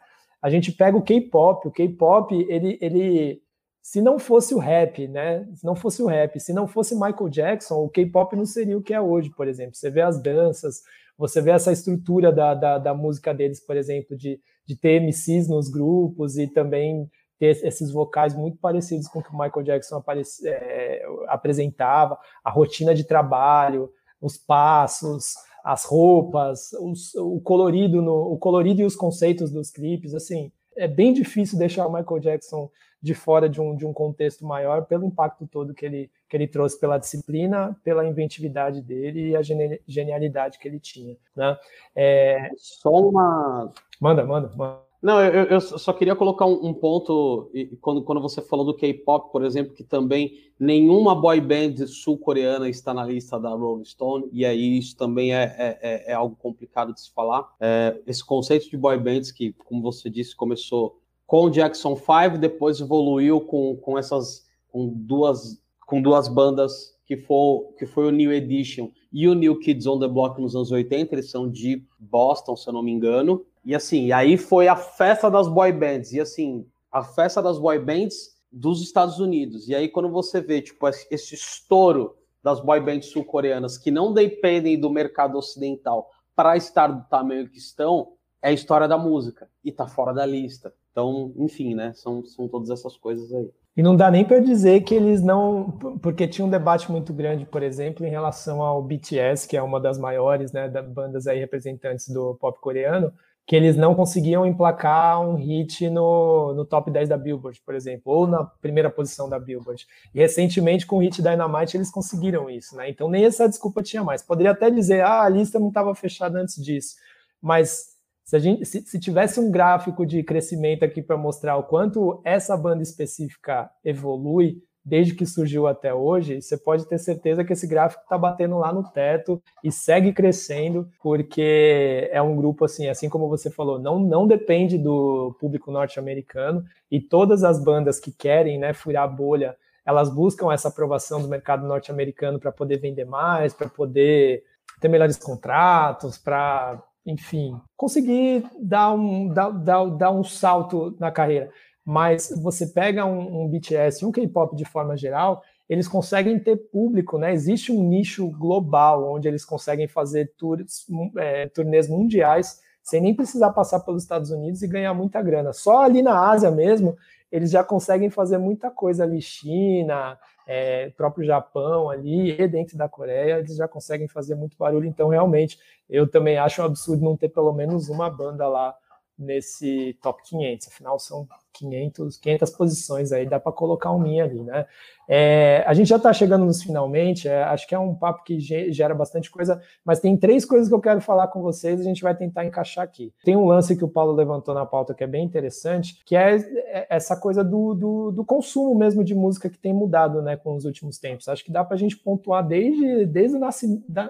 A 0.47 0.49
gente 0.49 0.70
pega 0.70 0.97
o 0.97 1.03
K-pop, 1.03 1.66
o 1.66 1.72
K-pop, 1.72 2.32
ele, 2.49 2.78
ele, 2.80 3.42
se 3.82 4.01
não 4.01 4.16
fosse 4.16 4.55
o 4.55 4.59
rap, 4.59 5.09
né? 5.09 5.44
Se 5.57 5.66
não 5.66 5.74
fosse 5.74 6.01
o 6.01 6.07
rap, 6.07 6.38
se 6.38 6.53
não 6.53 6.68
fosse 6.68 6.94
Michael 6.94 7.28
Jackson, 7.28 7.74
o 7.82 7.88
K-pop 7.88 8.36
não 8.36 8.47
seria 8.47 8.78
o 8.78 8.80
que 8.80 8.94
é 8.94 9.01
hoje, 9.01 9.28
por 9.30 9.49
exemplo. 9.49 9.74
Você 9.74 9.90
vê 9.90 10.03
as 10.03 10.22
danças, 10.22 10.82
você 11.18 11.40
vê 11.40 11.51
essa 11.51 11.72
estrutura 11.72 12.30
da, 12.30 12.55
da, 12.55 12.78
da 12.78 12.94
música 12.94 13.34
deles, 13.34 13.59
por 13.59 13.76
exemplo, 13.76 14.16
de, 14.16 14.38
de 14.64 14.76
ter 14.76 15.01
MCs 15.01 15.49
nos 15.49 15.68
grupos 15.68 16.38
e 16.38 16.47
também 16.47 17.11
ter 17.40 17.49
esses 17.66 17.90
vocais 17.90 18.32
muito 18.32 18.57
parecidos 18.59 19.09
com 19.09 19.18
o 19.18 19.22
que 19.24 19.34
o 19.34 19.36
Michael 19.36 19.64
Jackson 19.64 20.01
é, 20.44 21.03
apresentava, 21.26 22.16
a 22.44 22.53
rotina 22.53 22.94
de 22.94 23.03
trabalho, 23.03 23.90
os 24.20 24.38
passos, 24.38 25.34
as 25.66 25.84
roupas, 25.84 26.72
os, 26.74 27.12
o 27.16 27.40
colorido 27.40 28.00
no, 28.00 28.32
o 28.32 28.38
colorido 28.38 28.82
e 28.82 28.84
os 28.84 28.94
conceitos 28.94 29.50
dos 29.50 29.68
clipes, 29.68 30.14
assim, 30.14 30.52
é 30.76 30.86
bem 30.86 31.12
difícil 31.12 31.58
deixar 31.58 31.88
o 31.88 31.92
Michael 31.92 32.20
Jackson 32.20 32.70
de 33.02 33.14
fora 33.14 33.48
de 33.48 33.60
um, 33.60 33.74
de 33.74 33.84
um 33.84 33.92
contexto 33.92 34.46
maior 34.46 34.86
pelo 34.86 35.04
impacto 35.04 35.44
todo 35.44 35.74
que 35.74 35.84
ele, 35.84 36.08
que 36.28 36.36
ele 36.36 36.46
trouxe 36.46 36.78
pela 36.78 36.98
disciplina, 36.98 37.76
pela 37.82 38.06
inventividade 38.06 38.80
dele 38.80 39.30
e 39.30 39.36
a 39.36 39.42
genialidade 39.42 40.56
que 40.60 40.68
ele 40.68 40.78
tinha. 40.78 41.16
Né? 41.34 41.58
É... 41.96 42.48
Só 42.56 42.90
uma. 42.90 43.72
Manda, 44.00 44.24
manda, 44.24 44.52
manda. 44.54 44.86
Não, 45.07 45.24
eu, 45.24 45.44
eu, 45.44 45.61
só 45.61 45.92
queria 45.92 46.16
colocar 46.16 46.46
um, 46.46 46.74
ponto, 46.74 47.48
quando, 47.80 48.02
quando 48.02 48.20
você 48.20 48.42
falou 48.42 48.66
do 48.66 48.74
K-pop, 48.74 49.30
por 49.30 49.44
exemplo, 49.44 49.72
que 49.72 49.84
também 49.84 50.32
nenhuma 50.59 51.14
boy 51.14 51.40
band 51.40 51.86
sul-coreana 51.86 52.68
está 52.68 52.92
na 52.92 53.04
lista 53.04 53.38
da 53.38 53.50
Rolling 53.50 53.84
Stone, 53.84 54.28
e 54.32 54.44
aí 54.44 54.76
isso 54.76 54.96
também 54.96 55.32
é, 55.32 55.44
é, 55.44 55.78
é, 55.80 56.11
é 56.11 56.12
algo 56.12 56.34
complicado 56.34 56.92
de 56.92 57.00
se 57.00 57.12
falar. 57.12 57.48
É, 57.61 57.96
esse 58.04 58.24
conceito 58.24 58.68
de 58.68 58.76
boy 58.76 58.98
bands, 58.98 59.30
que, 59.30 59.52
como 59.52 59.80
você 59.80 60.11
disse, 60.11 60.34
começou 60.34 60.98
com 61.24 61.44
o 61.44 61.50
Jackson 61.50 61.94
5, 61.94 62.36
depois 62.36 62.80
evoluiu 62.80 63.40
com, 63.40 63.76
com 63.76 63.96
essas 63.96 64.44
com 64.72 64.88
duas, 64.92 65.62
com 65.86 66.02
duas 66.02 66.26
bandas 66.26 66.96
que 67.07 67.16
foi, 67.16 67.61
que 67.78 67.86
foi 67.86 68.09
o 68.09 68.11
New 68.11 68.32
Edition 68.32 68.90
e 69.12 69.28
o 69.28 69.34
New 69.34 69.61
Kids 69.61 69.86
on 69.86 70.00
the 70.00 70.09
Block 70.09 70.40
nos 70.40 70.57
anos 70.57 70.72
80, 70.72 71.14
eles 71.14 71.30
são 71.30 71.48
de 71.48 71.86
Boston, 71.96 72.57
se 72.57 72.68
eu 72.68 72.72
não 72.72 72.82
me 72.82 72.90
engano. 72.90 73.46
E 73.66 73.74
assim, 73.74 74.12
aí 74.12 74.38
foi 74.38 74.68
a 74.68 74.76
festa 74.76 75.28
das 75.28 75.48
boy 75.48 75.72
bands. 75.72 76.12
E 76.12 76.20
assim, 76.20 76.64
a 76.90 77.02
festa 77.02 77.42
das 77.42 77.58
boy 77.58 77.80
bands 77.80 78.36
dos 78.50 78.80
Estados 78.80 79.18
Unidos. 79.18 79.68
E 79.68 79.74
aí, 79.74 79.88
quando 79.88 80.08
você 80.08 80.40
vê, 80.40 80.62
tipo, 80.62 80.86
esse 80.88 81.34
estouro 81.34 82.16
das 82.44 82.60
boy 82.60 82.80
bands 82.80 83.08
sul-coreanas 83.08 83.76
que 83.76 83.90
não 83.90 84.14
dependem 84.14 84.78
do 84.78 84.88
mercado 84.88 85.36
ocidental 85.36 86.08
para 86.36 86.56
estar 86.56 86.86
do 86.86 87.08
tamanho 87.08 87.48
que 87.50 87.58
estão, 87.58 88.12
é 88.40 88.50
a 88.50 88.52
história 88.52 88.86
da 88.86 88.96
música 88.96 89.48
e 89.64 89.72
tá 89.72 89.88
fora 89.88 90.14
da 90.14 90.24
lista. 90.24 90.72
Então, 90.92 91.32
enfim, 91.36 91.74
né? 91.74 91.92
São, 91.94 92.24
são 92.24 92.46
todas 92.46 92.70
essas 92.70 92.96
coisas 92.96 93.34
aí. 93.34 93.50
E 93.76 93.82
não 93.82 93.96
dá 93.96 94.10
nem 94.10 94.24
para 94.24 94.38
dizer 94.38 94.84
que 94.84 94.94
eles 94.94 95.22
não. 95.22 95.72
Porque 96.00 96.28
tinha 96.28 96.46
um 96.46 96.50
debate 96.50 96.90
muito 96.90 97.12
grande, 97.12 97.44
por 97.44 97.62
exemplo, 97.64 98.06
em 98.06 98.10
relação 98.10 98.62
ao 98.62 98.80
BTS, 98.80 99.48
que 99.48 99.56
é 99.56 99.62
uma 99.62 99.80
das 99.80 99.98
maiores 99.98 100.52
né, 100.52 100.68
das 100.68 100.88
bandas 100.88 101.26
aí 101.26 101.40
representantes 101.40 102.08
do 102.08 102.36
pop 102.36 102.58
coreano, 102.60 103.12
que 103.47 103.55
eles 103.55 103.76
não 103.76 103.94
conseguiam 103.94 104.44
emplacar 104.44 105.20
um 105.20 105.36
hit 105.36 105.88
no, 105.88 106.53
no 106.53 106.64
top 106.64 106.90
10 106.90 107.09
da 107.09 107.16
Billboard, 107.16 107.62
por 107.64 107.76
exemplo, 107.76 108.12
ou 108.12 108.26
na 108.26 108.44
primeira 108.44 108.90
posição 108.90 109.28
da 109.28 109.38
Billboard. 109.38 109.86
E 110.12 110.18
recentemente, 110.18 110.84
com 110.84 110.97
o 110.97 111.01
hit 111.01 111.22
Dynamite, 111.22 111.76
eles 111.76 111.90
conseguiram 111.90 112.51
isso, 112.51 112.76
né? 112.76 112.90
Então 112.90 113.09
nem 113.09 113.24
essa 113.24 113.49
desculpa 113.49 113.84
tinha 113.84 114.03
mais. 114.03 114.20
Poderia 114.20 114.51
até 114.51 114.68
dizer, 114.68 115.03
ah, 115.03 115.22
a 115.22 115.28
lista 115.28 115.61
não 115.61 115.68
estava 115.68 115.94
fechada 115.94 116.40
antes 116.40 116.57
disso. 116.57 116.97
Mas 117.40 117.94
se, 118.24 118.40
gente, 118.40 118.64
se, 118.64 118.82
se 118.82 118.99
tivesse 118.99 119.38
um 119.38 119.49
gráfico 119.49 120.05
de 120.05 120.24
crescimento 120.24 120.84
aqui 120.84 121.01
para 121.01 121.16
mostrar 121.16 121.57
o 121.57 121.62
quanto 121.62 122.20
essa 122.24 122.57
banda 122.57 122.82
específica 122.82 123.70
evolui 123.84 124.61
desde 124.87 125.16
que 125.16 125.26
surgiu 125.26 125.66
até 125.66 125.93
hoje, 125.93 126.41
você 126.41 126.57
pode 126.57 126.87
ter 126.87 126.97
certeza 126.99 127.45
que 127.45 127.53
esse 127.53 127.66
gráfico 127.66 128.05
está 128.05 128.16
batendo 128.16 128.57
lá 128.57 128.72
no 128.72 128.84
teto 128.84 129.43
e 129.64 129.72
segue 129.72 130.12
crescendo, 130.12 130.89
porque 131.03 132.09
é 132.12 132.22
um 132.22 132.37
grupo 132.37 132.64
assim, 132.64 132.89
assim 132.89 133.09
como 133.09 133.28
você 133.28 133.51
falou, 133.51 133.80
não, 133.80 133.99
não 133.99 134.28
depende 134.28 134.78
do 134.78 135.37
público 135.41 135.72
norte-americano 135.72 136.64
e 136.89 137.01
todas 137.01 137.43
as 137.43 137.62
bandas 137.62 137.99
que 137.99 138.12
querem 138.12 138.59
né, 138.59 138.72
furar 138.72 139.03
a 139.03 139.09
bolha, 139.09 139.57
elas 139.84 140.09
buscam 140.09 140.53
essa 140.53 140.68
aprovação 140.68 141.20
do 141.20 141.26
mercado 141.26 141.66
norte-americano 141.66 142.39
para 142.39 142.53
poder 142.53 142.78
vender 142.78 143.05
mais, 143.05 143.53
para 143.53 143.68
poder 143.68 144.45
ter 144.80 144.89
melhores 144.89 145.16
contratos, 145.16 146.16
para 146.16 146.80
enfim, 147.05 147.61
conseguir 147.76 148.45
dar 148.61 148.93
um, 148.93 149.28
dar, 149.28 149.51
dar, 149.51 149.84
dar 149.87 150.11
um 150.11 150.24
salto 150.24 150.97
na 150.99 151.11
carreira. 151.11 151.51
Mas 151.87 152.34
você 152.43 152.66
pega 152.66 153.07
um, 153.07 153.45
um 153.45 153.49
BTS, 153.49 154.05
um 154.05 154.11
K-pop 154.11 154.57
de 154.57 154.64
forma 154.64 154.97
geral, 154.97 155.41
eles 155.68 155.87
conseguem 155.87 156.37
ter 156.37 156.57
público, 156.57 157.16
né? 157.16 157.32
Existe 157.32 157.70
um 157.70 157.80
nicho 157.82 158.28
global 158.28 159.12
onde 159.12 159.28
eles 159.28 159.45
conseguem 159.45 159.87
fazer 159.87 160.32
tours, 160.37 160.84
é, 161.16 161.47
turnês 161.49 161.89
mundiais 161.89 162.61
sem 162.82 163.01
nem 163.01 163.14
precisar 163.14 163.51
passar 163.51 163.80
pelos 163.80 164.03
Estados 164.03 164.30
Unidos 164.30 164.62
e 164.62 164.68
ganhar 164.68 164.95
muita 164.95 165.20
grana. 165.20 165.53
Só 165.53 165.82
ali 165.82 166.03
na 166.03 166.30
Ásia 166.30 166.53
mesmo, 166.53 166.97
eles 167.32 167.51
já 167.51 167.64
conseguem 167.64 168.11
fazer 168.11 168.39
muita 168.39 168.70
coisa 168.70 169.03
ali, 169.03 169.20
China, 169.20 170.16
é, 170.47 170.91
próprio 170.91 171.26
Japão 171.26 171.91
ali 171.91 172.41
e 172.41 172.47
dentro 172.47 172.78
da 172.78 172.89
Coreia, 172.89 173.39
eles 173.39 173.57
já 173.57 173.66
conseguem 173.66 174.07
fazer 174.07 174.37
muito 174.37 174.57
barulho. 174.57 174.87
Então, 174.87 175.09
realmente, 175.09 175.59
eu 175.91 176.09
também 176.09 176.39
acho 176.39 176.62
um 176.62 176.64
absurdo 176.64 177.05
não 177.05 177.16
ter 177.16 177.28
pelo 177.28 177.53
menos 177.53 177.89
uma 177.89 178.09
banda 178.09 178.47
lá 178.47 178.72
nesse 179.18 179.96
top 180.02 180.22
500. 180.24 180.68
Afinal, 180.68 180.98
são 180.98 181.26
500, 181.58 182.18
500 182.18 182.50
posições 182.50 183.12
aí, 183.12 183.26
dá 183.26 183.40
para 183.40 183.52
colocar 183.52 183.90
um 183.92 183.98
minha 183.98 184.24
ali, 184.24 184.42
né? 184.42 184.66
É, 185.08 185.62
a 185.66 185.72
gente 185.72 185.88
já 185.88 185.96
está 185.96 186.12
chegando 186.12 186.44
nos 186.44 186.62
finalmente, 186.62 187.28
é, 187.28 187.44
acho 187.44 187.66
que 187.66 187.74
é 187.74 187.78
um 187.78 187.94
papo 187.94 188.24
que 188.24 188.40
gera 188.40 188.94
bastante 188.94 189.30
coisa, 189.30 189.60
mas 189.84 190.00
tem 190.00 190.16
três 190.16 190.44
coisas 190.44 190.68
que 190.68 190.74
eu 190.74 190.80
quero 190.80 191.00
falar 191.00 191.28
com 191.28 191.40
vocês, 191.40 191.80
a 191.80 191.84
gente 191.84 192.02
vai 192.02 192.14
tentar 192.14 192.44
encaixar 192.44 192.84
aqui. 192.84 193.12
Tem 193.24 193.36
um 193.36 193.46
lance 193.46 193.76
que 193.76 193.84
o 193.84 193.88
Paulo 193.88 194.12
levantou 194.12 194.52
na 194.52 194.66
pauta 194.66 194.94
que 194.94 195.04
é 195.04 195.06
bem 195.06 195.24
interessante, 195.24 196.02
que 196.04 196.16
é, 196.16 196.36
é 196.36 196.86
essa 196.90 197.16
coisa 197.16 197.44
do, 197.44 197.74
do, 197.74 198.10
do 198.10 198.24
consumo 198.24 198.74
mesmo 198.74 199.04
de 199.04 199.14
música 199.14 199.48
que 199.48 199.58
tem 199.58 199.72
mudado, 199.72 200.20
né, 200.20 200.36
com 200.36 200.54
os 200.54 200.64
últimos 200.64 200.98
tempos. 200.98 201.28
Acho 201.28 201.44
que 201.44 201.52
dá 201.52 201.64
para 201.64 201.76
a 201.76 201.78
gente 201.78 201.96
pontuar 201.96 202.46
desde, 202.46 203.06
desde 203.06 203.36
o 203.36 203.40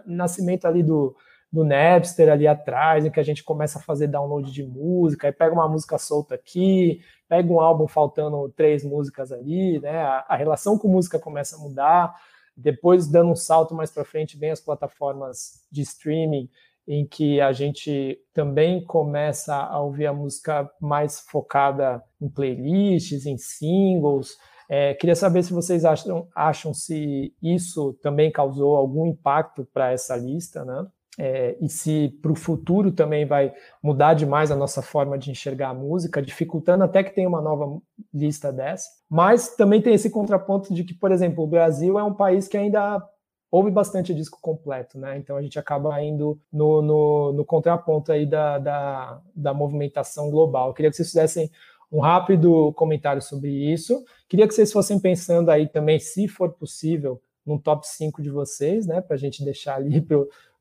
nascimento 0.06 0.64
ali 0.64 0.82
do 0.82 1.14
do 1.52 1.64
Napster 1.64 2.30
ali 2.30 2.46
atrás, 2.46 3.06
em 3.06 3.10
que 3.10 3.20
a 3.20 3.22
gente 3.22 3.42
começa 3.42 3.78
a 3.78 3.82
fazer 3.82 4.08
download 4.08 4.50
de 4.50 4.62
música, 4.62 5.28
aí 5.28 5.32
pega 5.32 5.54
uma 5.54 5.68
música 5.68 5.96
solta 5.98 6.34
aqui, 6.34 7.00
pega 7.28 7.52
um 7.52 7.60
álbum 7.60 7.86
faltando 7.86 8.52
três 8.56 8.84
músicas 8.84 9.32
ali, 9.32 9.80
né? 9.80 9.98
A, 10.02 10.24
a 10.28 10.36
relação 10.36 10.78
com 10.78 10.88
música 10.88 11.18
começa 11.18 11.56
a 11.56 11.58
mudar. 11.58 12.14
Depois, 12.56 13.06
dando 13.06 13.30
um 13.30 13.36
salto 13.36 13.74
mais 13.74 13.90
para 13.90 14.04
frente, 14.04 14.38
vem 14.38 14.50
as 14.50 14.60
plataformas 14.60 15.66
de 15.70 15.82
streaming, 15.82 16.48
em 16.88 17.06
que 17.06 17.40
a 17.40 17.52
gente 17.52 18.18
também 18.32 18.82
começa 18.84 19.54
a 19.54 19.80
ouvir 19.80 20.06
a 20.06 20.12
música 20.12 20.70
mais 20.80 21.20
focada 21.20 22.02
em 22.20 22.28
playlists, 22.28 23.26
em 23.26 23.36
singles. 23.36 24.36
É, 24.68 24.94
queria 24.94 25.14
saber 25.14 25.42
se 25.42 25.52
vocês 25.52 25.84
acham, 25.84 26.28
acham 26.34 26.72
se 26.72 27.34
isso 27.42 27.92
também 28.02 28.30
causou 28.30 28.76
algum 28.76 29.06
impacto 29.06 29.66
para 29.72 29.92
essa 29.92 30.16
lista, 30.16 30.64
né? 30.64 30.86
É, 31.18 31.56
e 31.60 31.68
se 31.68 32.18
para 32.20 32.30
o 32.30 32.36
futuro 32.36 32.92
também 32.92 33.24
vai 33.24 33.52
mudar 33.82 34.14
demais 34.14 34.50
a 34.50 34.56
nossa 34.56 34.82
forma 34.82 35.16
de 35.16 35.30
enxergar 35.30 35.70
a 35.70 35.74
música, 35.74 36.20
dificultando 36.20 36.84
até 36.84 37.02
que 37.02 37.14
tenha 37.14 37.28
uma 37.28 37.40
nova 37.40 37.80
lista 38.12 38.52
dessa. 38.52 38.88
Mas 39.08 39.56
também 39.56 39.80
tem 39.80 39.94
esse 39.94 40.10
contraponto 40.10 40.74
de 40.74 40.84
que, 40.84 40.92
por 40.92 41.10
exemplo, 41.10 41.42
o 41.42 41.46
Brasil 41.46 41.98
é 41.98 42.04
um 42.04 42.12
país 42.12 42.46
que 42.46 42.56
ainda 42.56 43.02
ouve 43.50 43.70
bastante 43.70 44.12
disco 44.12 44.38
completo, 44.42 44.98
né? 44.98 45.16
Então 45.16 45.36
a 45.36 45.42
gente 45.42 45.58
acaba 45.58 46.02
indo 46.02 46.38
no, 46.52 46.82
no, 46.82 47.32
no 47.32 47.44
contraponto 47.44 48.12
aí 48.12 48.26
da, 48.26 48.58
da, 48.58 49.20
da 49.34 49.54
movimentação 49.54 50.30
global. 50.30 50.68
Eu 50.68 50.74
queria 50.74 50.90
que 50.90 50.96
vocês 50.96 51.08
fizessem 51.08 51.50
um 51.90 52.00
rápido 52.00 52.72
comentário 52.74 53.22
sobre 53.22 53.50
isso. 53.50 54.04
Queria 54.28 54.46
que 54.46 54.52
vocês 54.52 54.70
fossem 54.70 54.98
pensando 54.98 55.50
aí 55.50 55.66
também, 55.66 55.98
se 55.98 56.28
for 56.28 56.52
possível, 56.52 57.22
num 57.46 57.58
top 57.58 57.86
5 57.86 58.20
de 58.20 58.28
vocês, 58.28 58.86
né? 58.86 59.00
Para 59.00 59.14
a 59.14 59.18
gente 59.18 59.44
deixar 59.44 59.76
ali 59.76 60.00
para 60.00 60.18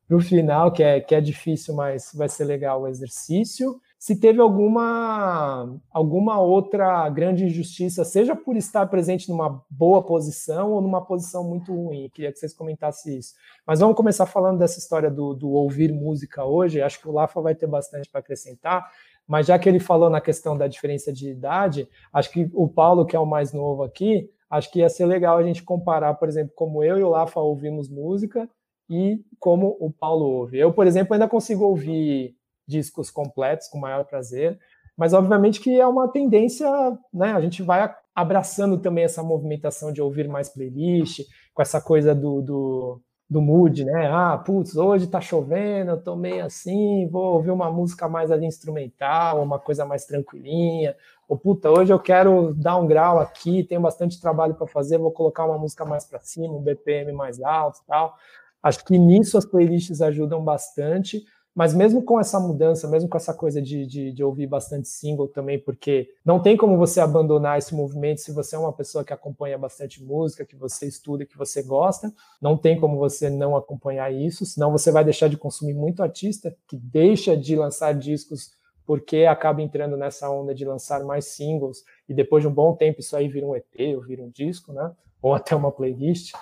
para 0.07 0.17
o 0.17 0.21
final, 0.21 0.71
que 0.71 0.83
é, 0.83 1.01
que 1.01 1.15
é 1.15 1.21
difícil, 1.21 1.73
mas 1.73 2.11
vai 2.13 2.29
ser 2.29 2.45
legal 2.45 2.81
o 2.81 2.87
exercício. 2.87 3.81
Se 3.97 4.19
teve 4.19 4.39
alguma, 4.39 5.79
alguma 5.91 6.39
outra 6.39 7.09
grande 7.09 7.45
injustiça, 7.45 8.05
seja 8.05 8.35
por 8.35 8.55
estar 8.55 8.85
presente 8.85 9.29
numa 9.29 9.63
boa 9.67 10.03
posição 10.03 10.73
ou 10.73 10.81
numa 10.81 11.03
posição 11.03 11.43
muito 11.43 11.73
ruim, 11.73 12.07
queria 12.13 12.31
que 12.31 12.37
vocês 12.37 12.53
comentassem 12.53 13.17
isso. 13.17 13.33
Mas 13.65 13.79
vamos 13.79 13.95
começar 13.95 14.27
falando 14.27 14.59
dessa 14.59 14.77
história 14.77 15.09
do, 15.09 15.33
do 15.33 15.49
ouvir 15.49 15.91
música 15.91 16.45
hoje. 16.45 16.81
Acho 16.81 17.01
que 17.01 17.09
o 17.09 17.11
Lafa 17.11 17.41
vai 17.41 17.55
ter 17.55 17.65
bastante 17.65 18.07
para 18.07 18.19
acrescentar, 18.19 18.87
mas 19.27 19.47
já 19.47 19.57
que 19.57 19.67
ele 19.67 19.79
falou 19.79 20.09
na 20.09 20.21
questão 20.21 20.55
da 20.55 20.67
diferença 20.67 21.11
de 21.11 21.29
idade, 21.29 21.89
acho 22.13 22.29
que 22.29 22.47
o 22.53 22.67
Paulo, 22.67 23.07
que 23.07 23.15
é 23.15 23.19
o 23.19 23.25
mais 23.25 23.53
novo 23.53 23.81
aqui, 23.81 24.29
acho 24.51 24.71
que 24.71 24.79
ia 24.79 24.89
ser 24.89 25.07
legal 25.07 25.37
a 25.39 25.43
gente 25.43 25.63
comparar, 25.63 26.13
por 26.13 26.27
exemplo, 26.27 26.53
como 26.55 26.83
eu 26.83 26.99
e 26.99 27.03
o 27.03 27.09
Lafa 27.09 27.39
ouvimos 27.39 27.89
música 27.89 28.47
e 28.89 29.19
como 29.39 29.75
o 29.79 29.91
Paulo 29.91 30.25
ouve. 30.25 30.57
Eu, 30.57 30.73
por 30.73 30.87
exemplo, 30.87 31.13
ainda 31.13 31.27
consigo 31.27 31.63
ouvir 31.65 32.35
discos 32.67 33.09
completos 33.11 33.67
com 33.67 33.77
maior 33.77 34.05
prazer, 34.05 34.59
mas 34.97 35.13
obviamente 35.13 35.59
que 35.59 35.79
é 35.79 35.85
uma 35.85 36.07
tendência, 36.07 36.67
né? 37.13 37.33
A 37.33 37.41
gente 37.41 37.61
vai 37.61 37.93
abraçando 38.13 38.77
também 38.77 39.03
essa 39.03 39.21
movimentação 39.21 39.91
de 39.91 40.01
ouvir 40.01 40.27
mais 40.27 40.49
playlist, 40.49 41.21
com 41.53 41.61
essa 41.61 41.81
coisa 41.81 42.15
do, 42.15 42.41
do, 42.41 43.01
do 43.29 43.41
mood, 43.41 43.83
né? 43.83 44.09
Ah, 44.11 44.37
putz, 44.37 44.75
hoje 44.75 45.07
tá 45.07 45.19
chovendo, 45.19 45.91
eu 45.91 46.01
tô 46.01 46.15
meio 46.15 46.45
assim, 46.45 47.07
vou 47.09 47.35
ouvir 47.35 47.51
uma 47.51 47.69
música 47.71 48.07
mais 48.07 48.31
ali 48.31 48.45
instrumental, 48.45 49.43
uma 49.43 49.59
coisa 49.59 49.85
mais 49.85 50.05
tranquilinha. 50.05 50.95
Ou 51.27 51.37
puta, 51.37 51.69
hoje 51.71 51.91
eu 51.91 51.99
quero 51.99 52.53
dar 52.53 52.77
um 52.77 52.87
grau 52.87 53.19
aqui, 53.19 53.63
tenho 53.63 53.81
bastante 53.81 54.21
trabalho 54.21 54.53
para 54.53 54.67
fazer, 54.67 54.97
vou 54.97 55.11
colocar 55.11 55.45
uma 55.45 55.57
música 55.57 55.83
mais 55.83 56.05
para 56.05 56.19
cima, 56.19 56.53
um 56.53 56.61
BPM 56.61 57.11
mais 57.11 57.41
alto, 57.41 57.79
tal. 57.87 58.15
Acho 58.65 58.83
que 58.83 58.97
nisso 58.97 59.37
as 59.37 59.45
playlists 59.45 60.01
ajudam 60.01 60.43
bastante, 60.43 61.23
mas 61.53 61.71
mesmo 61.75 62.01
com 62.01 62.19
essa 62.19 62.39
mudança, 62.39 62.87
mesmo 62.87 63.07
com 63.07 63.15
essa 63.15 63.31
coisa 63.31 63.61
de, 63.61 63.85
de, 63.85 64.11
de, 64.11 64.23
ouvir 64.23 64.47
bastante 64.47 64.87
single 64.87 65.27
também, 65.27 65.59
porque 65.59 66.09
não 66.25 66.39
tem 66.41 66.57
como 66.57 66.75
você 66.75 66.99
abandonar 66.99 67.59
esse 67.59 67.75
movimento 67.75 68.21
se 68.21 68.31
você 68.31 68.55
é 68.55 68.59
uma 68.59 68.73
pessoa 68.73 69.05
que 69.05 69.13
acompanha 69.13 69.55
bastante 69.55 70.03
música, 70.03 70.43
que 70.43 70.55
você 70.55 70.87
estuda, 70.87 71.27
que 71.27 71.37
você 71.37 71.61
gosta, 71.61 72.11
não 72.41 72.57
tem 72.57 72.75
como 72.75 72.97
você 72.97 73.29
não 73.29 73.55
acompanhar 73.55 74.11
isso, 74.11 74.47
senão 74.47 74.71
você 74.71 74.91
vai 74.91 75.03
deixar 75.03 75.29
de 75.29 75.37
consumir 75.37 75.75
muito 75.75 76.01
artista 76.01 76.51
que 76.67 76.75
deixa 76.75 77.37
de 77.37 77.55
lançar 77.55 77.93
discos 77.93 78.55
porque 78.83 79.25
acaba 79.25 79.61
entrando 79.61 79.95
nessa 79.95 80.27
onda 80.27 80.55
de 80.55 80.65
lançar 80.65 81.03
mais 81.03 81.25
singles 81.25 81.83
e 82.09 82.15
depois 82.15 82.41
de 82.41 82.47
um 82.47 82.53
bom 82.53 82.75
tempo 82.75 82.99
isso 82.99 83.15
aí 83.15 83.27
vira 83.27 83.45
um 83.45 83.55
EP 83.55 83.95
ou 83.95 84.01
vira 84.01 84.23
um 84.23 84.29
disco, 84.31 84.73
né? 84.73 84.91
Ou 85.21 85.35
até 85.35 85.55
uma 85.55 85.71
playlist. 85.71 86.33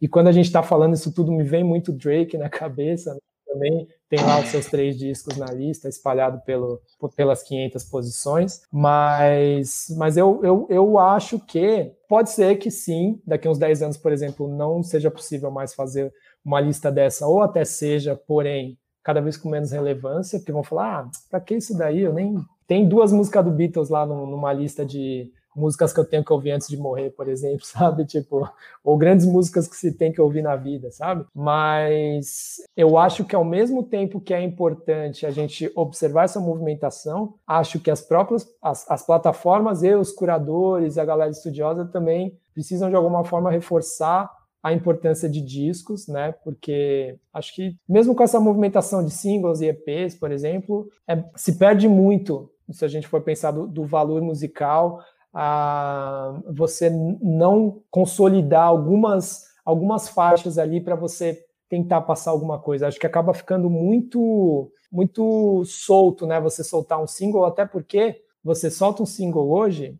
E 0.00 0.08
quando 0.08 0.28
a 0.28 0.32
gente 0.32 0.46
está 0.46 0.62
falando 0.62 0.94
isso 0.94 1.12
tudo, 1.12 1.30
me 1.30 1.44
vem 1.44 1.62
muito 1.62 1.92
Drake 1.92 2.38
na 2.38 2.48
cabeça. 2.48 3.12
Né? 3.12 3.20
Também 3.46 3.88
tem 4.08 4.22
lá 4.22 4.40
os 4.40 4.48
seus 4.48 4.66
três 4.66 4.96
discos 4.96 5.36
na 5.36 5.52
lista, 5.52 5.88
espalhado 5.88 6.40
pelo, 6.44 6.80
pelas 7.16 7.42
500 7.42 7.84
posições. 7.84 8.62
Mas, 8.72 9.86
mas 9.98 10.16
eu, 10.16 10.40
eu, 10.44 10.66
eu 10.70 10.98
acho 10.98 11.38
que 11.38 11.92
pode 12.08 12.30
ser 12.30 12.56
que 12.56 12.70
sim, 12.70 13.20
daqui 13.26 13.48
uns 13.48 13.58
10 13.58 13.82
anos, 13.82 13.96
por 13.96 14.12
exemplo, 14.12 14.48
não 14.48 14.82
seja 14.82 15.10
possível 15.10 15.50
mais 15.50 15.74
fazer 15.74 16.12
uma 16.44 16.60
lista 16.60 16.90
dessa, 16.90 17.26
ou 17.26 17.42
até 17.42 17.64
seja, 17.64 18.16
porém, 18.16 18.78
cada 19.02 19.20
vez 19.20 19.36
com 19.36 19.48
menos 19.48 19.72
relevância, 19.72 20.38
porque 20.38 20.52
vão 20.52 20.62
falar, 20.62 21.00
ah, 21.00 21.10
para 21.28 21.40
que 21.40 21.54
isso 21.54 21.76
daí? 21.76 22.00
Eu 22.00 22.12
nem. 22.12 22.36
Tem 22.66 22.88
duas 22.88 23.12
músicas 23.12 23.44
do 23.44 23.50
Beatles 23.50 23.88
lá 23.88 24.06
numa 24.06 24.52
lista 24.52 24.86
de 24.86 25.28
músicas 25.54 25.92
que 25.92 26.00
eu 26.00 26.04
tenho 26.04 26.24
que 26.24 26.32
ouvir 26.32 26.52
antes 26.52 26.68
de 26.68 26.76
morrer, 26.76 27.10
por 27.10 27.28
exemplo, 27.28 27.64
sabe? 27.66 28.04
Tipo, 28.04 28.48
ou 28.84 28.96
grandes 28.96 29.26
músicas 29.26 29.66
que 29.66 29.76
se 29.76 29.92
tem 29.92 30.12
que 30.12 30.20
ouvir 30.20 30.42
na 30.42 30.56
vida, 30.56 30.90
sabe? 30.90 31.24
Mas 31.34 32.56
eu 32.76 32.98
acho 32.98 33.24
que 33.24 33.34
ao 33.34 33.44
mesmo 33.44 33.82
tempo 33.82 34.20
que 34.20 34.34
é 34.34 34.42
importante 34.42 35.26
a 35.26 35.30
gente 35.30 35.70
observar 35.74 36.24
essa 36.24 36.40
movimentação, 36.40 37.34
acho 37.46 37.80
que 37.80 37.90
as 37.90 38.00
próprias 38.00 38.48
as, 38.62 38.88
as 38.90 39.04
plataformas 39.04 39.82
e 39.82 39.94
os 39.94 40.12
curadores, 40.12 40.98
a 40.98 41.04
galera 41.04 41.30
estudiosa 41.30 41.84
também 41.84 42.38
precisam 42.54 42.88
de 42.88 42.96
alguma 42.96 43.24
forma 43.24 43.50
reforçar 43.50 44.30
a 44.62 44.72
importância 44.72 45.28
de 45.28 45.40
discos, 45.40 46.06
né? 46.06 46.32
Porque 46.44 47.18
acho 47.32 47.54
que 47.54 47.76
mesmo 47.88 48.14
com 48.14 48.22
essa 48.22 48.38
movimentação 48.38 49.02
de 49.04 49.10
singles 49.10 49.60
e 49.60 49.68
EPs, 49.68 50.14
por 50.14 50.30
exemplo, 50.30 50.88
é, 51.08 51.22
se 51.34 51.56
perde 51.56 51.88
muito 51.88 52.50
se 52.70 52.84
a 52.84 52.88
gente 52.88 53.08
for 53.08 53.20
pensar 53.22 53.50
do, 53.50 53.66
do 53.66 53.84
valor 53.84 54.22
musical, 54.22 55.00
a 55.32 56.40
você 56.48 56.90
não 56.90 57.82
consolidar 57.90 58.64
algumas 58.64 59.48
algumas 59.64 60.08
faixas 60.08 60.58
ali 60.58 60.80
para 60.80 60.96
você 60.96 61.44
tentar 61.68 62.00
passar 62.00 62.32
alguma 62.32 62.58
coisa. 62.58 62.88
Acho 62.88 62.98
que 62.98 63.06
acaba 63.06 63.32
ficando 63.32 63.70
muito 63.70 64.70
muito 64.90 65.64
solto, 65.64 66.26
né? 66.26 66.40
Você 66.40 66.64
soltar 66.64 67.00
um 67.00 67.06
single, 67.06 67.44
até 67.44 67.64
porque 67.64 68.22
você 68.42 68.70
solta 68.70 69.02
um 69.02 69.06
single 69.06 69.50
hoje, 69.50 69.96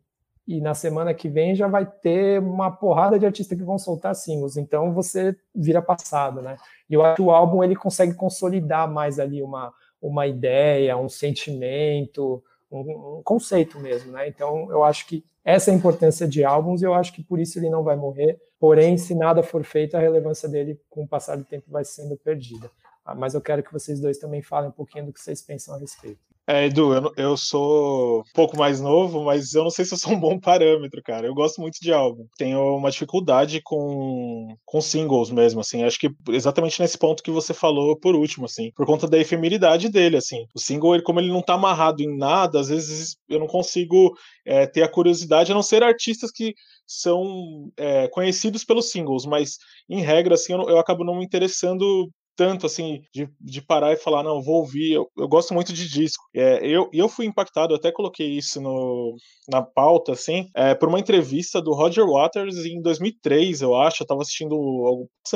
e 0.51 0.61
na 0.61 0.75
semana 0.75 1.15
que 1.15 1.29
vem 1.29 1.55
já 1.55 1.69
vai 1.69 1.87
ter 1.87 2.41
uma 2.41 2.73
porrada 2.73 3.19
de 3.19 3.25
artistas 3.25 3.57
que 3.57 3.63
vão 3.63 3.79
soltar 3.79 4.17
singles, 4.17 4.57
então 4.57 4.93
você 4.93 5.37
vira 5.55 5.81
passado, 5.81 6.43
né? 6.43 6.57
E 6.89 6.95
eu 6.95 7.05
acho 7.05 7.17
que 7.17 7.23
o 7.23 7.31
álbum 7.31 7.63
ele 7.63 7.77
consegue 7.77 8.15
consolidar 8.15 8.91
mais 8.91 9.21
ali 9.21 9.45
uma, 9.45 9.73
uma 10.03 10.27
ideia, 10.27 10.97
um 10.97 11.09
sentimento, 11.09 12.43
um, 12.71 13.19
um 13.19 13.23
conceito 13.23 13.79
mesmo, 13.81 14.13
né? 14.13 14.29
Então 14.29 14.71
eu 14.71 14.85
acho 14.85 15.07
que 15.07 15.25
essa 15.45 15.71
é 15.71 15.75
a 15.75 15.77
importância 15.77 16.29
de 16.29 16.45
álbuns 16.45 16.83
e 16.83 16.85
eu 16.85 16.95
acho 16.95 17.13
que 17.13 17.23
por 17.23 17.41
isso 17.41 17.59
ele 17.59 17.71
não 17.71 17.83
vai 17.83 17.97
morrer. 17.97 18.41
Porém, 18.59 18.99
se 18.99 19.15
nada 19.15 19.43
for 19.43 19.65
feito, 19.65 19.97
a 19.97 20.01
relevância 20.01 20.49
dele 20.49 20.81
com 20.89 21.03
o 21.03 21.09
passar 21.09 21.37
do 21.37 21.45
tempo 21.45 21.71
vai 21.71 21.85
sendo 21.85 22.17
perdida. 22.17 22.71
Ah, 23.05 23.15
mas 23.15 23.35
eu 23.35 23.41
quero 23.41 23.63
que 23.63 23.73
vocês 23.73 23.99
dois 24.01 24.19
também 24.19 24.43
falem 24.43 24.69
um 24.69 24.73
pouquinho 24.73 25.07
do 25.07 25.13
que 25.13 25.21
vocês 25.21 25.41
pensam 25.41 25.75
a 25.75 25.79
respeito. 25.79 26.30
É, 26.53 26.67
Edu, 26.67 26.93
eu, 26.93 27.13
eu 27.17 27.37
sou 27.37 28.23
um 28.23 28.33
pouco 28.35 28.59
mais 28.59 28.81
novo, 28.81 29.23
mas 29.23 29.55
eu 29.55 29.63
não 29.63 29.71
sei 29.71 29.85
se 29.85 29.95
eu 29.95 29.99
sou 29.99 30.15
um 30.15 30.19
bom 30.19 30.37
parâmetro, 30.37 31.01
cara. 31.01 31.25
Eu 31.25 31.33
gosto 31.33 31.61
muito 31.61 31.79
de 31.81 31.93
álbum. 31.93 32.27
Tenho 32.37 32.77
uma 32.77 32.91
dificuldade 32.91 33.61
com, 33.63 34.49
com 34.65 34.81
singles 34.81 35.31
mesmo, 35.31 35.61
assim. 35.61 35.85
Acho 35.85 35.97
que 36.01 36.11
exatamente 36.29 36.81
nesse 36.81 36.99
ponto 36.99 37.23
que 37.23 37.31
você 37.31 37.55
falou 37.55 37.97
por 37.97 38.17
último, 38.17 38.47
assim. 38.47 38.73
Por 38.75 38.85
conta 38.85 39.07
da 39.07 39.17
efemeridade 39.17 39.89
dele, 39.89 40.17
assim. 40.17 40.45
O 40.53 40.59
single, 40.59 40.97
ele, 40.97 41.05
como 41.05 41.21
ele 41.21 41.29
não 41.29 41.41
tá 41.41 41.55
amarrado 41.55 42.03
em 42.03 42.19
nada, 42.19 42.59
às 42.59 42.69
vezes 42.69 43.17
eu 43.29 43.39
não 43.39 43.47
consigo 43.47 44.13
é, 44.45 44.67
ter 44.67 44.83
a 44.83 44.89
curiosidade, 44.89 45.53
a 45.53 45.55
não 45.55 45.63
ser 45.63 45.85
artistas 45.85 46.33
que 46.33 46.53
são 46.85 47.71
é, 47.77 48.09
conhecidos 48.09 48.65
pelos 48.65 48.91
singles, 48.91 49.25
mas 49.25 49.57
em 49.89 50.01
regra, 50.01 50.35
assim, 50.35 50.53
eu, 50.53 50.69
eu 50.69 50.79
acabo 50.81 51.05
não 51.05 51.17
me 51.17 51.25
interessando 51.25 52.11
tanto 52.41 52.65
assim 52.65 53.03
de, 53.13 53.29
de 53.39 53.61
parar 53.61 53.93
e 53.93 53.99
falar, 53.99 54.23
não, 54.23 54.41
vou 54.41 54.61
ouvir. 54.61 54.93
Eu, 54.95 55.07
eu 55.19 55.29
gosto 55.29 55.53
muito 55.53 55.75
de 55.75 55.87
disco. 55.87 56.25
É, 56.35 56.67
eu, 56.67 56.89
eu 56.91 57.07
fui 57.07 57.27
impactado, 57.27 57.75
até 57.75 57.93
coloquei 57.93 58.31
isso 58.31 58.63
no, 58.63 59.15
na 59.47 59.61
pauta, 59.61 60.13
assim, 60.13 60.49
é, 60.57 60.75
por 60.75 60.89
uma 60.89 60.99
entrevista 60.99 61.61
do 61.61 61.75
Roger 61.75 62.07
Waters 62.07 62.57
em 62.65 62.81
2003, 62.81 63.61
eu 63.61 63.75
acho. 63.75 64.03
Eu 64.03 64.07
tava 64.07 64.23
assistindo 64.23 64.57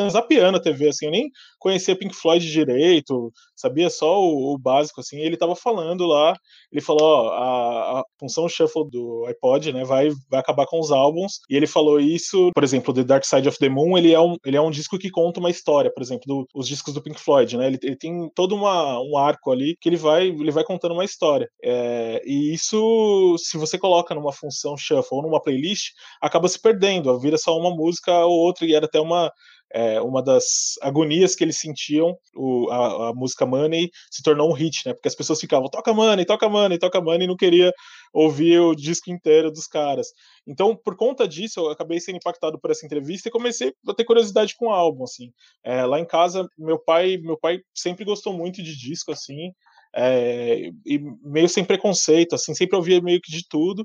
Zapiano 0.08 0.58
TV, 0.58 0.88
assim, 0.88 1.04
eu 1.04 1.12
nem 1.12 1.28
conhecia 1.58 1.94
Pink 1.94 2.14
Floyd 2.14 2.50
direito, 2.50 3.30
sabia 3.54 3.90
só 3.90 4.20
o, 4.22 4.54
o 4.54 4.58
básico, 4.58 5.00
assim. 5.00 5.18
ele 5.18 5.36
tava 5.36 5.54
falando 5.54 6.06
lá, 6.06 6.34
ele 6.72 6.80
falou, 6.80 7.02
ó, 7.02 7.28
a, 7.32 8.00
a 8.00 8.04
função 8.18 8.48
shuffle 8.48 8.88
do 8.90 9.26
iPod, 9.28 9.72
né, 9.74 9.84
vai, 9.84 10.08
vai 10.30 10.40
acabar 10.40 10.66
com 10.66 10.80
os 10.80 10.90
álbuns. 10.90 11.34
E 11.50 11.56
ele 11.56 11.66
falou 11.66 12.00
isso, 12.00 12.50
por 12.54 12.64
exemplo, 12.64 12.94
The 12.94 13.04
Dark 13.04 13.24
Side 13.24 13.48
of 13.48 13.58
the 13.58 13.68
Moon, 13.68 13.98
ele 13.98 14.12
é 14.12 14.20
um, 14.20 14.36
ele 14.44 14.56
é 14.56 14.60
um 14.60 14.70
disco 14.70 14.98
que 14.98 15.10
conta 15.10 15.38
uma 15.40 15.50
história, 15.50 15.92
por 15.92 16.02
exemplo, 16.02 16.24
do, 16.26 16.46
os 16.54 16.66
discos 16.66 16.93
do 16.94 17.02
Pink 17.02 17.20
Floyd, 17.20 17.56
né? 17.56 17.66
Ele, 17.66 17.78
ele 17.82 17.96
tem 17.96 18.30
todo 18.34 18.54
uma, 18.54 19.00
um 19.00 19.16
arco 19.16 19.52
ali 19.52 19.76
que 19.80 19.88
ele 19.88 19.96
vai, 19.96 20.28
ele 20.28 20.50
vai 20.50 20.64
contando 20.64 20.94
uma 20.94 21.04
história. 21.04 21.48
É, 21.62 22.22
e 22.24 22.54
isso, 22.54 23.36
se 23.38 23.58
você 23.58 23.78
coloca 23.78 24.14
numa 24.14 24.32
função 24.32 24.76
shuffle 24.76 25.18
ou 25.18 25.22
numa 25.22 25.42
playlist, 25.42 25.92
acaba 26.20 26.48
se 26.48 26.60
perdendo, 26.60 27.18
vira 27.18 27.36
só 27.36 27.56
uma 27.58 27.74
música 27.74 28.12
ou 28.24 28.38
outra, 28.38 28.66
e 28.66 28.74
era 28.74 28.86
até 28.86 29.00
uma, 29.00 29.30
é, 29.74 30.00
uma 30.00 30.22
das 30.22 30.78
agonias 30.80 31.34
que 31.34 31.42
eles 31.42 31.58
sentiam, 31.58 32.16
o, 32.36 32.70
a, 32.70 33.08
a, 33.08 33.12
música 33.12 33.44
Money 33.44 33.90
se 34.08 34.22
tornou 34.22 34.48
um 34.48 34.52
hit, 34.52 34.86
né? 34.86 34.94
Porque 34.94 35.08
as 35.08 35.16
pessoas 35.16 35.40
ficavam, 35.40 35.68
toca 35.68 35.92
Money, 35.92 36.24
toca 36.24 36.48
Money, 36.48 36.78
toca 36.78 37.00
Money, 37.00 37.24
e 37.24 37.26
não 37.26 37.36
queria 37.36 37.72
ouvir 38.12 38.60
o 38.60 38.72
disco 38.72 39.10
inteiro 39.10 39.50
dos 39.50 39.66
caras. 39.66 40.12
Então, 40.46 40.76
por 40.76 40.96
conta 40.96 41.26
disso, 41.26 41.58
eu 41.58 41.70
acabei 41.70 41.98
sendo 41.98 42.18
impactado 42.18 42.56
por 42.60 42.70
essa 42.70 42.86
entrevista 42.86 43.28
e 43.28 43.32
comecei 43.32 43.74
a 43.88 43.94
ter 43.94 44.04
curiosidade 44.04 44.54
com 44.56 44.66
o 44.66 44.70
álbum, 44.70 45.02
assim. 45.02 45.32
É, 45.64 45.84
lá 45.84 45.98
em 45.98 46.06
casa, 46.06 46.48
meu 46.56 46.78
pai, 46.78 47.16
meu 47.16 47.36
pai 47.36 47.58
sempre 47.74 48.04
gostou 48.04 48.32
muito 48.32 48.62
de 48.62 48.78
disco, 48.78 49.10
assim, 49.10 49.50
é, 49.96 50.70
e 50.86 51.00
meio 51.24 51.48
sem 51.48 51.64
preconceito, 51.64 52.36
assim, 52.36 52.54
sempre 52.54 52.76
ouvia 52.76 53.00
meio 53.00 53.20
que 53.20 53.32
de 53.32 53.44
tudo. 53.48 53.84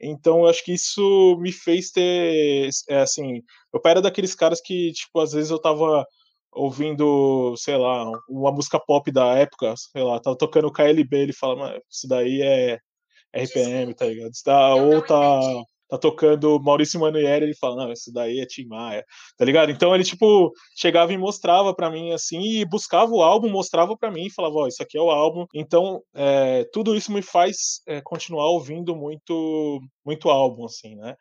Então, 0.00 0.40
eu 0.40 0.48
acho 0.48 0.64
que 0.64 0.72
isso 0.74 1.36
me 1.40 1.52
fez 1.52 1.90
ter, 1.90 2.68
é, 2.88 3.00
assim, 3.00 3.42
meu 3.72 3.80
pai 3.82 3.92
era 3.92 4.02
daqueles 4.02 4.34
caras 4.34 4.60
que, 4.60 4.92
tipo, 4.92 5.20
às 5.20 5.32
vezes 5.32 5.50
eu 5.50 5.58
tava 5.58 6.04
ouvindo, 6.52 7.54
sei 7.56 7.76
lá, 7.76 8.10
uma 8.28 8.52
música 8.52 8.78
pop 8.80 9.10
da 9.12 9.34
época, 9.34 9.74
sei 9.76 10.02
lá, 10.02 10.20
tava 10.20 10.36
tocando 10.36 10.68
o 10.68 10.72
KLB, 10.72 11.16
ele 11.16 11.32
fala, 11.32 11.56
mas 11.56 11.82
isso 11.90 12.08
daí 12.08 12.42
é 12.42 12.78
RPM, 13.34 13.94
tá 13.94 14.06
ligado? 14.06 14.32
Tá, 14.44 14.74
ou 14.74 15.02
tá 15.02 15.40
tá 15.88 15.98
tocando 15.98 16.60
Maurício 16.60 17.00
Manieri, 17.00 17.46
ele 17.46 17.54
fala, 17.54 17.84
não, 17.84 17.92
isso 17.92 18.12
daí 18.12 18.40
é 18.40 18.46
Tim 18.46 18.66
Maia, 18.66 19.04
tá 19.36 19.44
ligado? 19.44 19.70
Então 19.70 19.94
ele, 19.94 20.04
tipo, 20.04 20.52
chegava 20.76 21.12
e 21.12 21.18
mostrava 21.18 21.74
para 21.74 21.90
mim, 21.90 22.12
assim, 22.12 22.40
e 22.40 22.64
buscava 22.64 23.12
o 23.12 23.22
álbum, 23.22 23.48
mostrava 23.48 23.96
para 23.96 24.10
mim 24.10 24.26
falava, 24.30 24.56
ó, 24.56 24.62
oh, 24.64 24.66
isso 24.68 24.82
aqui 24.82 24.98
é 24.98 25.00
o 25.00 25.10
álbum. 25.10 25.46
Então, 25.54 26.00
é, 26.14 26.64
tudo 26.72 26.94
isso 26.94 27.12
me 27.12 27.22
faz 27.22 27.80
é, 27.86 28.00
continuar 28.00 28.50
ouvindo 28.50 28.94
muito, 28.94 29.80
muito 30.04 30.28
álbum, 30.28 30.64
assim, 30.66 30.94
né? 30.96 31.14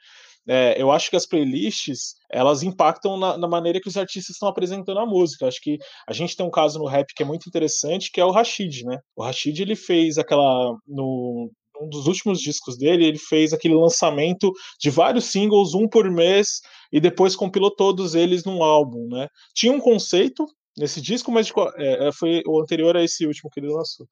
É, 0.47 0.80
eu 0.80 0.91
acho 0.91 1.09
que 1.09 1.16
as 1.16 1.26
playlists 1.26 2.13
elas 2.32 2.61
impactam 2.61 3.18
na, 3.18 3.36
na, 3.36 3.47
maneira 3.47 3.80
que 3.82 3.88
os 3.88 3.97
artistas 3.97 4.36
estão 4.36 4.47
apresentando 4.47 4.99
a 4.99 5.05
música. 5.05 5.47
Acho 5.47 5.59
que 5.59 5.80
a 6.07 6.13
gente 6.13 6.36
tem 6.36 6.45
um 6.45 6.51
caso 6.51 6.78
no 6.78 6.86
rap 6.86 7.07
que 7.16 7.24
é 7.24 7.26
muito 7.26 7.47
interessante, 7.47 8.11
que 8.11 8.22
é 8.22 8.26
o 8.26 8.32
Rashid, 8.32 8.84
né? 8.84 8.99
O 9.16 9.24
Rashid 9.24 9.59
ele 9.59 9.76
fez 9.76 10.20
aquela 10.20 10.78
no 10.88 11.51
um 11.82 11.90
dos 11.90 12.08
últimos 12.08 12.40
discos 12.40 12.78
dele, 12.78 13.06
ele 13.06 13.18
fez 13.18 13.54
aquele 13.54 13.76
lançamento 13.76 14.52
de 14.80 14.90
vários 14.90 15.26
singles, 15.26 15.74
um 15.74 15.88
por 15.88 16.10
mês, 16.10 16.62
e 16.92 17.00
depois 17.00 17.36
compilou 17.36 17.72
todos 17.72 18.16
eles 18.16 18.44
num 18.44 18.64
álbum, 18.64 19.08
né? 19.10 19.28
Tinha 19.54 19.72
um 19.72 19.80
conceito 19.80 20.46
nesse 20.78 21.02
disco, 21.02 21.32
mas 21.32 21.52
é, 21.78 22.08
é, 22.08 22.12
foi 22.12 22.42
o 22.46 22.62
anterior 22.62 22.96
a 22.98 23.04
esse 23.04 23.26
último 23.26 23.50
que 23.50 23.60
ele 23.60 23.72
lançou. 23.72 24.08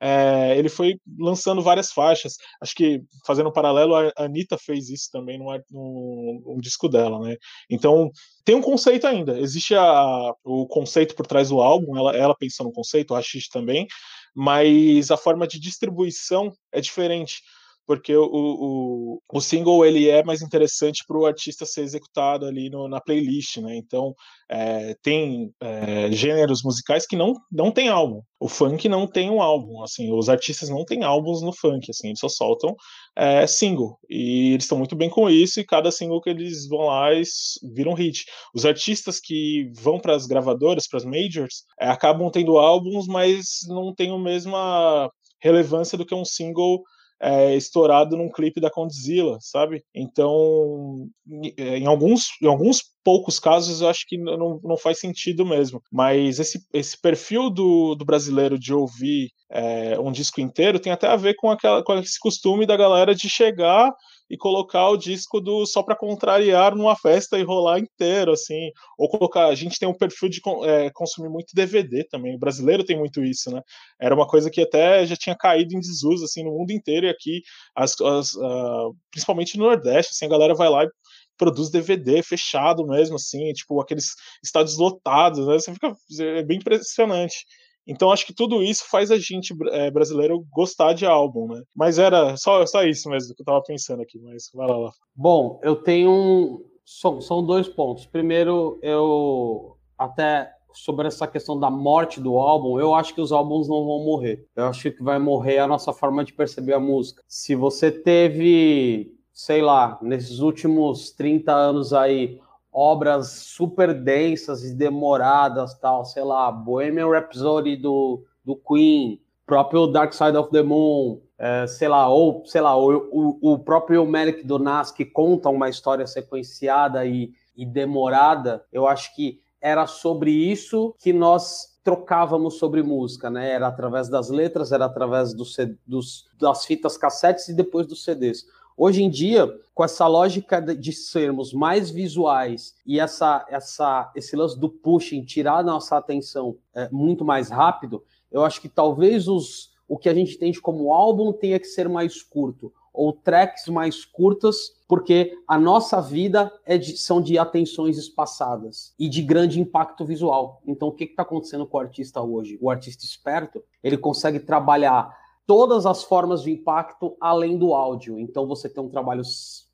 É, 0.00 0.56
ele 0.56 0.68
foi 0.68 0.98
lançando 1.18 1.62
várias 1.62 1.92
faixas. 1.92 2.36
Acho 2.60 2.74
que, 2.74 3.02
fazendo 3.26 3.48
um 3.48 3.52
paralelo, 3.52 3.94
a 3.94 4.12
Anitta 4.16 4.56
fez 4.56 4.88
isso 4.88 5.10
também 5.10 5.38
num 5.38 6.58
disco 6.60 6.88
dela, 6.88 7.18
né? 7.20 7.36
Então, 7.68 8.10
tem 8.44 8.54
um 8.54 8.62
conceito 8.62 9.06
ainda. 9.06 9.38
Existe 9.38 9.74
a, 9.74 10.32
o 10.44 10.66
conceito 10.66 11.14
por 11.14 11.26
trás 11.26 11.48
do 11.48 11.60
álbum, 11.60 11.96
ela, 11.96 12.16
ela 12.16 12.36
pensou 12.36 12.66
no 12.66 12.72
conceito, 12.72 13.10
o 13.12 13.14
Rashid 13.14 13.48
também, 13.50 13.86
mas 14.34 15.10
a 15.10 15.16
forma 15.16 15.46
de 15.46 15.58
distribuição 15.58 16.52
é 16.72 16.80
diferente 16.80 17.42
porque 17.88 18.14
o, 18.14 18.28
o, 18.30 19.22
o 19.32 19.40
single 19.40 19.82
ele 19.82 20.10
é 20.10 20.22
mais 20.22 20.42
interessante 20.42 21.02
para 21.08 21.16
o 21.16 21.24
artista 21.24 21.64
ser 21.64 21.80
executado 21.80 22.44
ali 22.44 22.68
no, 22.68 22.86
na 22.86 23.00
playlist, 23.00 23.56
né? 23.56 23.74
Então 23.76 24.14
é, 24.46 24.94
tem 25.02 25.50
é, 25.58 26.12
gêneros 26.12 26.62
musicais 26.62 27.06
que 27.06 27.16
não, 27.16 27.32
não 27.50 27.72
tem 27.72 27.88
álbum. 27.88 28.20
O 28.38 28.46
funk 28.46 28.90
não 28.90 29.06
tem 29.06 29.30
um 29.30 29.40
álbum, 29.40 29.82
assim, 29.82 30.12
os 30.12 30.28
artistas 30.28 30.68
não 30.68 30.84
têm 30.84 31.02
álbuns 31.02 31.40
no 31.40 31.50
funk, 31.50 31.90
assim, 31.90 32.08
eles 32.08 32.20
só 32.20 32.28
soltam 32.28 32.76
é, 33.16 33.46
single 33.46 33.98
e 34.08 34.52
eles 34.52 34.64
estão 34.64 34.76
muito 34.76 34.94
bem 34.94 35.08
com 35.08 35.30
isso 35.30 35.58
e 35.58 35.64
cada 35.64 35.90
single 35.90 36.20
que 36.20 36.28
eles 36.28 36.68
vão 36.68 36.88
lá 36.88 37.14
eles 37.14 37.58
viram 37.74 37.94
hit. 37.94 38.26
Os 38.54 38.66
artistas 38.66 39.18
que 39.18 39.72
vão 39.74 39.98
para 39.98 40.14
as 40.14 40.26
gravadoras, 40.26 40.86
para 40.86 40.98
as 40.98 41.06
majors, 41.06 41.64
é, 41.80 41.88
acabam 41.88 42.30
tendo 42.30 42.58
álbuns, 42.58 43.06
mas 43.06 43.60
não 43.66 43.94
tem 43.94 44.14
a 44.14 44.18
mesma 44.18 45.10
relevância 45.40 45.96
do 45.96 46.04
que 46.04 46.14
um 46.14 46.24
single 46.24 46.82
é, 47.20 47.56
estourado 47.56 48.16
num 48.16 48.30
clipe 48.30 48.60
da 48.60 48.70
Condzilla, 48.70 49.38
sabe? 49.40 49.84
Então, 49.94 51.08
em 51.56 51.86
alguns, 51.86 52.28
em 52.42 52.46
alguns 52.46 52.82
poucos 53.04 53.40
casos, 53.40 53.80
eu 53.80 53.88
acho 53.88 54.06
que 54.06 54.16
não, 54.16 54.60
não 54.62 54.76
faz 54.76 54.98
sentido 55.00 55.44
mesmo. 55.44 55.82
Mas 55.90 56.38
esse, 56.38 56.60
esse 56.72 57.00
perfil 57.00 57.50
do, 57.50 57.94
do 57.94 58.04
brasileiro 58.04 58.58
de 58.58 58.72
ouvir 58.72 59.30
é, 59.50 59.98
um 59.98 60.12
disco 60.12 60.40
inteiro 60.40 60.78
tem 60.78 60.92
até 60.92 61.08
a 61.08 61.16
ver 61.16 61.34
com, 61.34 61.50
aquela, 61.50 61.82
com 61.82 61.94
esse 61.94 62.18
costume 62.18 62.66
da 62.66 62.76
galera 62.76 63.14
de 63.14 63.28
chegar 63.28 63.90
e 64.30 64.36
colocar 64.36 64.88
o 64.90 64.96
disco 64.96 65.40
do 65.40 65.64
só 65.66 65.82
para 65.82 65.96
contrariar 65.96 66.74
numa 66.74 66.94
festa 66.96 67.38
e 67.38 67.42
rolar 67.42 67.78
inteiro, 67.78 68.32
assim. 68.32 68.70
Ou 68.98 69.08
colocar. 69.08 69.46
A 69.46 69.54
gente 69.54 69.78
tem 69.78 69.88
um 69.88 69.96
perfil 69.96 70.28
de 70.28 70.40
é, 70.64 70.90
consumir 70.90 71.28
muito 71.28 71.54
DVD 71.54 72.04
também. 72.04 72.36
O 72.36 72.38
brasileiro 72.38 72.84
tem 72.84 72.98
muito 72.98 73.22
isso, 73.22 73.50
né? 73.50 73.62
Era 74.00 74.14
uma 74.14 74.26
coisa 74.26 74.50
que 74.50 74.60
até 74.60 75.06
já 75.06 75.16
tinha 75.16 75.36
caído 75.36 75.74
em 75.74 75.80
desuso, 75.80 76.24
assim, 76.24 76.44
no 76.44 76.50
mundo 76.50 76.72
inteiro 76.72 77.06
e 77.06 77.10
aqui, 77.10 77.42
as, 77.74 77.98
as 78.00 78.34
uh, 78.34 78.94
principalmente 79.10 79.56
no 79.56 79.64
Nordeste, 79.64 80.12
assim, 80.12 80.26
a 80.26 80.30
galera 80.30 80.54
vai 80.54 80.68
lá 80.68 80.84
e 80.84 80.90
produz 81.38 81.70
DVD 81.70 82.22
fechado 82.22 82.84
mesmo, 82.86 83.16
assim, 83.16 83.52
tipo, 83.52 83.80
aqueles 83.80 84.14
estádios 84.42 84.76
lotados, 84.76 85.46
né? 85.46 85.54
Você 85.54 85.72
fica. 85.72 85.96
É 86.20 86.42
bem 86.42 86.58
impressionante. 86.58 87.46
Então 87.88 88.12
acho 88.12 88.26
que 88.26 88.34
tudo 88.34 88.62
isso 88.62 88.84
faz 88.88 89.10
a 89.10 89.18
gente 89.18 89.54
é, 89.72 89.90
brasileiro 89.90 90.46
gostar 90.52 90.92
de 90.92 91.06
álbum, 91.06 91.48
né? 91.48 91.62
Mas 91.74 91.98
era 91.98 92.36
só, 92.36 92.64
só 92.66 92.84
isso 92.84 93.08
mesmo 93.08 93.34
que 93.34 93.40
eu 93.40 93.46
tava 93.46 93.62
pensando 93.62 94.02
aqui, 94.02 94.18
mas 94.20 94.50
vai 94.54 94.68
lá. 94.68 94.76
lá. 94.76 94.92
Bom, 95.16 95.58
eu 95.62 95.74
tenho 95.74 96.10
um. 96.10 96.64
São, 96.84 97.20
são 97.20 97.44
dois 97.44 97.68
pontos. 97.68 98.06
Primeiro, 98.06 98.78
eu 98.82 99.76
até 99.98 100.50
sobre 100.72 101.08
essa 101.08 101.26
questão 101.26 101.58
da 101.58 101.70
morte 101.70 102.20
do 102.20 102.36
álbum, 102.36 102.78
eu 102.78 102.94
acho 102.94 103.14
que 103.14 103.20
os 103.20 103.32
álbuns 103.32 103.68
não 103.68 103.84
vão 103.84 104.04
morrer. 104.04 104.46
Eu 104.54 104.66
acho 104.66 104.90
que 104.90 105.02
vai 105.02 105.18
morrer 105.18 105.58
a 105.58 105.66
nossa 105.66 105.92
forma 105.92 106.24
de 106.24 106.32
perceber 106.32 106.74
a 106.74 106.80
música. 106.80 107.22
Se 107.26 107.54
você 107.54 107.90
teve, 107.90 109.12
sei 109.32 109.60
lá, 109.60 109.98
nesses 110.02 110.38
últimos 110.38 111.10
30 111.10 111.52
anos 111.52 111.92
aí, 111.92 112.40
obras 112.78 113.28
super 113.28 113.92
densas 113.92 114.62
e 114.62 114.72
demoradas, 114.72 115.74
tal, 115.74 116.04
sei 116.04 116.22
lá, 116.22 116.52
Bohemian 116.52 117.08
Rhapsody 117.08 117.76
do, 117.76 118.24
do 118.44 118.54
Queen, 118.54 119.20
próprio 119.44 119.88
Dark 119.88 120.12
Side 120.12 120.36
of 120.36 120.52
the 120.52 120.62
Moon, 120.62 121.20
é, 121.36 121.66
sei 121.66 121.88
lá, 121.88 122.08
ou 122.08 122.44
sei 122.46 122.60
lá, 122.60 122.76
o, 122.76 123.08
o, 123.10 123.52
o 123.52 123.58
próprio 123.58 124.06
Melick 124.06 124.46
do 124.46 124.60
Nas 124.60 124.92
que 124.92 125.04
conta 125.04 125.48
uma 125.48 125.68
história 125.68 126.06
sequenciada 126.06 127.04
e, 127.04 127.32
e 127.56 127.66
demorada, 127.66 128.64
eu 128.72 128.86
acho 128.86 129.12
que 129.16 129.40
era 129.60 129.88
sobre 129.88 130.30
isso 130.30 130.94
que 131.00 131.12
nós 131.12 131.80
trocávamos 131.82 132.58
sobre 132.58 132.80
música, 132.82 133.28
né? 133.28 133.50
Era 133.50 133.66
através 133.66 134.08
das 134.08 134.28
letras, 134.28 134.70
era 134.70 134.84
através 134.84 135.34
do, 135.34 135.42
dos, 135.84 136.28
das 136.38 136.64
fitas 136.64 136.96
cassetes 136.96 137.48
e 137.48 137.54
depois 137.54 137.88
dos 137.88 138.04
CDs. 138.04 138.44
Hoje 138.80 139.02
em 139.02 139.10
dia, 139.10 139.52
com 139.74 139.82
essa 139.82 140.06
lógica 140.06 140.60
de 140.60 140.92
sermos 140.92 141.52
mais 141.52 141.90
visuais 141.90 142.76
e 142.86 143.00
essa, 143.00 143.44
essa, 143.50 144.08
esse 144.14 144.36
lance 144.36 144.56
do 144.56 144.68
pushing, 144.68 145.24
tirar 145.24 145.64
nossa 145.64 145.96
atenção 145.96 146.56
é, 146.72 146.88
muito 146.92 147.24
mais 147.24 147.50
rápido, 147.50 148.04
eu 148.30 148.44
acho 148.44 148.60
que 148.60 148.68
talvez 148.68 149.26
os, 149.26 149.72
o 149.88 149.98
que 149.98 150.08
a 150.08 150.14
gente 150.14 150.36
entende 150.36 150.60
como 150.60 150.92
álbum 150.92 151.32
tenha 151.32 151.58
que 151.58 151.66
ser 151.66 151.88
mais 151.88 152.22
curto, 152.22 152.72
ou 152.94 153.12
tracks 153.12 153.66
mais 153.66 154.04
curtas, 154.04 154.76
porque 154.86 155.36
a 155.48 155.58
nossa 155.58 156.00
vida 156.00 156.52
é 156.64 156.78
de, 156.78 156.96
são 156.96 157.20
de 157.20 157.36
atenções 157.36 157.98
espaçadas 157.98 158.94
e 158.96 159.08
de 159.08 159.22
grande 159.22 159.60
impacto 159.60 160.04
visual. 160.04 160.62
Então, 160.64 160.86
o 160.86 160.92
que 160.92 161.02
está 161.02 161.22
acontecendo 161.22 161.66
com 161.66 161.78
o 161.78 161.80
artista 161.80 162.22
hoje? 162.22 162.56
O 162.60 162.70
artista 162.70 163.04
esperto, 163.04 163.60
ele 163.82 163.98
consegue 163.98 164.38
trabalhar 164.38 165.12
todas 165.48 165.86
as 165.86 166.04
formas 166.04 166.42
de 166.42 166.50
impacto 166.50 167.16
além 167.18 167.56
do 167.56 167.72
áudio. 167.72 168.20
Então 168.20 168.46
você 168.46 168.68
tem 168.68 168.84
um 168.84 168.90
trabalho 168.90 169.22